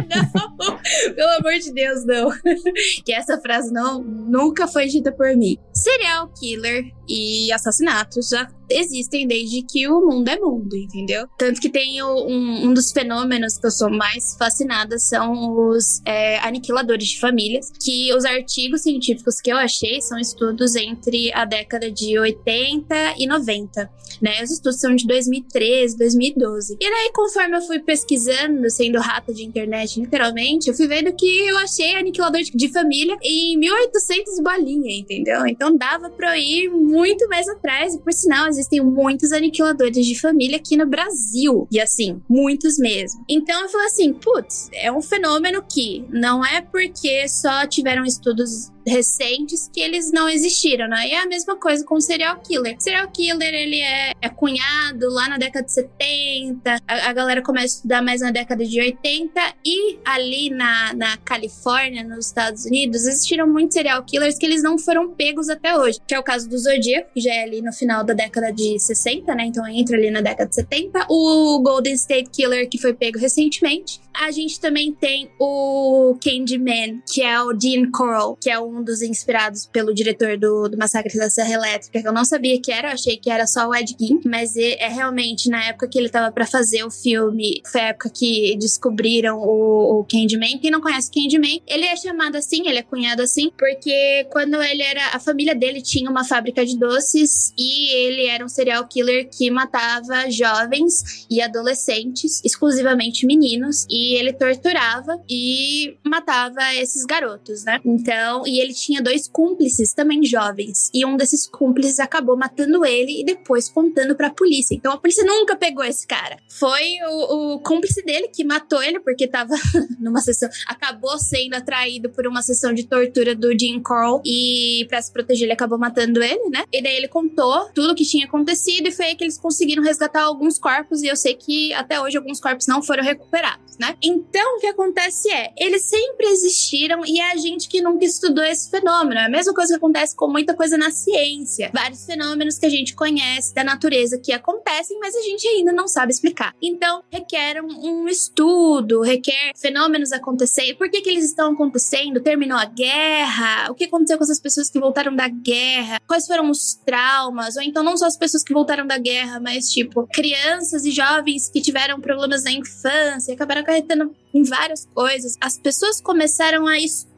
não, 0.58 1.14
pelo 1.14 1.30
amor 1.38 1.58
de 1.60 1.72
Deus, 1.72 2.04
não. 2.04 2.30
que 3.04 3.12
essa 3.12 3.40
frase 3.40 3.72
não 3.72 4.02
nunca 4.02 4.66
foi 4.66 4.86
dita 4.86 5.12
por 5.12 5.36
mim. 5.36 5.56
Serial 5.80 6.28
killer 6.38 6.84
e 7.08 7.52
assassinatos 7.52 8.28
já 8.28 8.48
existem 8.70 9.26
desde 9.26 9.62
que 9.62 9.88
o 9.88 10.00
mundo 10.00 10.28
é 10.28 10.38
mundo, 10.38 10.76
entendeu? 10.76 11.26
Tanto 11.36 11.60
que 11.60 11.68
tem 11.68 12.02
um, 12.02 12.66
um, 12.66 12.74
dos 12.74 12.92
fenômenos 12.92 13.58
que 13.58 13.66
eu 13.66 13.70
sou 13.70 13.90
mais 13.90 14.36
fascinada 14.38 14.96
são 14.98 15.68
os 15.68 16.00
é, 16.06 16.38
aniquiladores 16.38 17.08
de 17.08 17.18
famílias, 17.18 17.72
que 17.82 18.14
os 18.14 18.24
artigos 18.24 18.82
científicos 18.82 19.40
que 19.40 19.50
eu 19.50 19.56
achei 19.56 20.00
são 20.00 20.18
estudos 20.18 20.76
entre 20.76 21.32
a 21.34 21.44
década 21.44 21.90
de 21.90 22.16
80 22.18 23.14
e 23.18 23.26
90, 23.26 23.90
né? 24.22 24.42
Os 24.42 24.52
estudos 24.52 24.78
são 24.78 24.94
de 24.94 25.06
2013, 25.06 25.98
2012. 25.98 26.76
E 26.80 26.90
daí, 26.90 27.10
conforme 27.12 27.56
eu 27.56 27.62
fui 27.62 27.80
pesquisando, 27.80 28.70
sendo 28.70 29.00
rata 29.00 29.34
de 29.34 29.44
internet, 29.44 29.98
literalmente, 29.98 30.68
eu 30.68 30.74
fui 30.74 30.86
vendo 30.86 31.12
que 31.16 31.26
eu 31.26 31.58
achei 31.58 31.96
aniquilador 31.96 32.40
de, 32.40 32.52
de 32.52 32.72
família 32.72 33.16
em 33.22 33.58
1800 33.58 34.40
bolinha, 34.40 34.96
entendeu? 34.96 35.44
Então 35.46 35.69
dava 35.76 36.10
pra 36.10 36.36
eu 36.36 36.42
ir 36.42 36.68
muito 36.70 37.28
mais 37.28 37.48
atrás, 37.48 37.94
e 37.94 38.00
por 38.00 38.12
sinal, 38.12 38.48
existem 38.48 38.80
muitos 38.80 39.32
aniquiladores 39.32 40.06
de 40.06 40.18
família 40.18 40.56
aqui 40.56 40.76
no 40.76 40.86
Brasil. 40.86 41.66
E 41.70 41.80
assim, 41.80 42.20
muitos 42.28 42.78
mesmo. 42.78 43.24
Então 43.28 43.62
eu 43.62 43.68
falei 43.68 43.86
assim, 43.86 44.12
putz, 44.12 44.68
é 44.72 44.90
um 44.90 45.02
fenômeno 45.02 45.62
que 45.68 46.04
não 46.10 46.44
é 46.44 46.60
porque 46.60 47.28
só 47.28 47.66
tiveram 47.66 48.04
estudos 48.04 48.70
recentes 48.90 49.70
que 49.72 49.80
eles 49.80 50.10
não 50.12 50.28
existiram, 50.28 50.88
né? 50.88 51.08
E 51.08 51.12
é 51.12 51.20
a 51.20 51.26
mesma 51.26 51.56
coisa 51.56 51.84
com 51.84 51.94
o 51.94 52.00
serial 52.00 52.40
killer. 52.40 52.76
O 52.76 52.80
serial 52.80 53.08
killer, 53.10 53.54
ele 53.54 53.80
é, 53.80 54.12
é 54.20 54.28
cunhado 54.28 55.08
lá 55.08 55.28
na 55.28 55.38
década 55.38 55.64
de 55.64 55.72
70, 55.72 56.76
a, 56.86 57.08
a, 57.08 57.12
galera 57.12 57.42
começa 57.42 57.66
a 57.66 57.76
estudar 57.76 58.02
mais 58.02 58.20
na 58.20 58.30
década 58.30 58.64
de 58.64 58.80
80, 58.80 59.40
e 59.64 59.98
ali 60.04 60.50
na, 60.50 60.92
na 60.94 61.16
Califórnia, 61.18 62.02
nos 62.02 62.26
Estados 62.26 62.64
Unidos, 62.64 63.06
existiram 63.06 63.46
muitos 63.46 63.74
serial 63.74 64.02
killers 64.04 64.36
que 64.36 64.46
eles 64.46 64.62
não 64.62 64.78
foram 64.78 65.14
pegos 65.14 65.48
até 65.48 65.76
hoje, 65.76 65.98
que 66.06 66.14
é 66.14 66.18
o 66.18 66.22
caso 66.22 66.48
do 66.48 66.58
Zodíaco, 66.58 67.10
que 67.14 67.20
já 67.20 67.32
é 67.32 67.44
ali 67.44 67.62
no 67.62 67.72
final 67.72 68.04
da 68.04 68.12
década 68.12 68.52
de 68.52 68.78
60, 68.78 69.34
né? 69.34 69.44
Então 69.46 69.66
entra 69.68 69.96
ali 69.96 70.10
na 70.10 70.20
década 70.20 70.48
de 70.48 70.54
70. 70.56 71.06
O 71.08 71.60
Golden 71.62 71.94
State 71.94 72.30
Killer, 72.30 72.68
que 72.68 72.78
foi 72.78 72.92
pego 72.92 73.18
recentemente. 73.18 74.00
A 74.12 74.30
gente 74.30 74.60
também 74.60 74.92
tem 74.92 75.30
o 75.38 76.16
Candyman, 76.22 77.00
que 77.10 77.22
é 77.22 77.40
o 77.40 77.52
Dean 77.52 77.90
Coral, 77.90 78.36
que 78.36 78.50
é 78.50 78.58
um 78.58 78.79
dos 78.82 79.02
inspirados 79.02 79.66
pelo 79.66 79.94
diretor 79.94 80.36
do, 80.36 80.68
do 80.68 80.76
Massacre 80.76 81.16
da 81.16 81.30
Serra 81.30 81.54
Elétrica, 81.54 82.00
que 82.00 82.06
eu 82.08 82.12
não 82.12 82.24
sabia 82.24 82.60
que 82.60 82.72
era, 82.72 82.88
eu 82.88 82.94
achei 82.94 83.16
que 83.16 83.30
era 83.30 83.46
só 83.46 83.68
o 83.68 83.74
Ed 83.74 83.96
Gein, 83.98 84.20
mas 84.24 84.56
é, 84.56 84.82
é 84.82 84.88
realmente 84.88 85.48
na 85.48 85.64
época 85.64 85.88
que 85.88 85.98
ele 85.98 86.08
tava 86.08 86.32
para 86.32 86.46
fazer 86.46 86.84
o 86.84 86.90
filme, 86.90 87.62
foi 87.70 87.80
a 87.80 87.88
época 87.88 88.10
que 88.10 88.56
descobriram 88.58 89.38
o, 89.38 90.00
o 90.00 90.04
Candyman. 90.04 90.58
Quem 90.58 90.70
não 90.70 90.80
conhece 90.80 91.10
Candyman, 91.10 91.62
ele 91.66 91.86
é 91.86 91.96
chamado 91.96 92.36
assim, 92.36 92.66
ele 92.66 92.78
é 92.78 92.82
cunhado 92.82 93.22
assim, 93.22 93.50
porque 93.58 94.26
quando 94.30 94.60
ele 94.62 94.82
era, 94.82 95.14
a 95.14 95.20
família 95.20 95.54
dele 95.54 95.80
tinha 95.80 96.10
uma 96.10 96.24
fábrica 96.24 96.64
de 96.66 96.76
doces 96.78 97.52
e 97.56 97.94
ele 97.94 98.26
era 98.26 98.44
um 98.44 98.48
serial 98.48 98.86
killer 98.86 99.28
que 99.30 99.50
matava 99.50 100.30
jovens 100.30 101.26
e 101.30 101.40
adolescentes, 101.40 102.42
exclusivamente 102.44 103.24
meninos, 103.26 103.86
e 103.88 104.00
e 104.00 104.14
ele 104.14 104.32
torturava 104.32 105.20
e 105.28 105.96
matava 106.04 106.74
esses 106.74 107.04
garotos, 107.04 107.64
né? 107.64 107.80
Então, 107.84 108.46
e 108.46 108.58
ele 108.60 108.74
tinha 108.74 109.02
dois 109.02 109.28
cúmplices 109.28 109.92
também 109.94 110.24
jovens, 110.24 110.90
e 110.92 111.04
um 111.04 111.16
desses 111.16 111.46
cúmplices 111.46 111.98
acabou 111.98 112.36
matando 112.36 112.84
ele 112.84 113.20
e 113.20 113.24
depois 113.24 113.68
contando 113.68 114.14
para 114.14 114.28
a 114.28 114.34
polícia. 114.34 114.74
Então 114.74 114.92
a 114.92 114.98
polícia 114.98 115.24
nunca 115.24 115.56
pegou 115.56 115.84
esse 115.84 116.06
cara. 116.06 116.36
Foi 116.48 116.98
o, 117.08 117.54
o 117.54 117.60
cúmplice 117.60 118.02
dele 118.04 118.28
que 118.28 118.44
matou 118.44 118.82
ele 118.82 119.00
porque 119.00 119.26
tava 119.26 119.54
numa 119.98 120.20
sessão, 120.20 120.48
acabou 120.66 121.18
sendo 121.18 121.54
atraído 121.54 122.10
por 122.10 122.26
uma 122.26 122.42
sessão 122.42 122.72
de 122.72 122.86
tortura 122.86 123.34
do 123.34 123.56
Jim 123.58 123.80
Carl 123.82 124.20
e 124.24 124.86
para 124.88 125.00
se 125.00 125.12
proteger 125.12 125.44
ele 125.44 125.52
acabou 125.52 125.78
matando 125.78 126.22
ele, 126.22 126.48
né? 126.50 126.64
E 126.72 126.82
daí 126.82 126.96
ele 126.96 127.08
contou 127.08 127.70
tudo 127.74 127.92
o 127.92 127.94
que 127.94 128.04
tinha 128.04 128.26
acontecido 128.26 128.88
e 128.88 128.92
foi 128.92 129.06
aí 129.06 129.14
que 129.14 129.24
eles 129.24 129.38
conseguiram 129.38 129.82
resgatar 129.82 130.22
alguns 130.22 130.58
corpos 130.58 131.02
e 131.02 131.06
eu 131.06 131.16
sei 131.16 131.34
que 131.34 131.72
até 131.74 132.00
hoje 132.00 132.16
alguns 132.16 132.40
corpos 132.40 132.66
não 132.66 132.82
foram 132.82 133.02
recuperados, 133.02 133.76
né? 133.78 133.96
Então, 134.02 134.56
o 134.56 134.60
que 134.60 134.66
acontece 134.66 135.30
é, 135.30 135.52
eles 135.56 135.82
sempre 135.82 136.26
existiram 136.26 137.04
e 137.04 137.20
é 137.20 137.32
a 137.32 137.36
gente 137.36 137.68
que 137.68 137.80
nunca 137.80 138.04
estudou 138.04 138.44
esse 138.50 138.70
fenômeno. 138.70 139.20
É 139.20 139.24
a 139.24 139.28
mesma 139.28 139.54
coisa 139.54 139.74
que 139.74 139.78
acontece 139.78 140.14
com 140.14 140.28
muita 140.28 140.54
coisa 140.54 140.76
na 140.76 140.90
ciência. 140.90 141.70
Vários 141.72 142.04
fenômenos 142.04 142.58
que 142.58 142.66
a 142.66 142.70
gente 142.70 142.94
conhece 142.94 143.54
da 143.54 143.64
natureza 143.64 144.18
que 144.18 144.32
acontecem, 144.32 144.98
mas 144.98 145.14
a 145.14 145.22
gente 145.22 145.46
ainda 145.46 145.72
não 145.72 145.88
sabe 145.88 146.12
explicar. 146.12 146.54
Então, 146.60 147.02
requer 147.10 147.62
um, 147.62 148.02
um 148.02 148.08
estudo, 148.08 149.02
requer 149.02 149.52
fenômenos 149.56 150.12
acontecerem. 150.12 150.74
Por 150.74 150.90
que, 150.90 151.00
que 151.00 151.10
eles 151.10 151.24
estão 151.24 151.52
acontecendo? 151.52 152.20
Terminou 152.20 152.58
a 152.58 152.64
guerra? 152.64 153.70
O 153.70 153.74
que 153.74 153.84
aconteceu 153.84 154.18
com 154.18 154.24
essas 154.24 154.40
pessoas 154.40 154.70
que 154.70 154.80
voltaram 154.80 155.14
da 155.14 155.28
guerra? 155.28 156.00
Quais 156.06 156.26
foram 156.26 156.50
os 156.50 156.74
traumas? 156.84 157.56
Ou 157.56 157.62
então, 157.62 157.82
não 157.82 157.96
só 157.96 158.06
as 158.06 158.16
pessoas 158.16 158.42
que 158.42 158.52
voltaram 158.52 158.86
da 158.86 158.98
guerra, 158.98 159.40
mas, 159.40 159.70
tipo, 159.70 160.06
crianças 160.12 160.84
e 160.84 160.90
jovens 160.90 161.48
que 161.48 161.60
tiveram 161.60 162.00
problemas 162.00 162.44
na 162.44 162.52
infância, 162.52 163.34
acabaram 163.34 163.62
acarretando 163.62 164.14
em 164.32 164.42
várias 164.42 164.86
coisas. 164.86 165.36
As 165.40 165.58
pessoas 165.58 166.00
começaram 166.00 166.66
a 166.66 166.78
estudar 166.78 167.09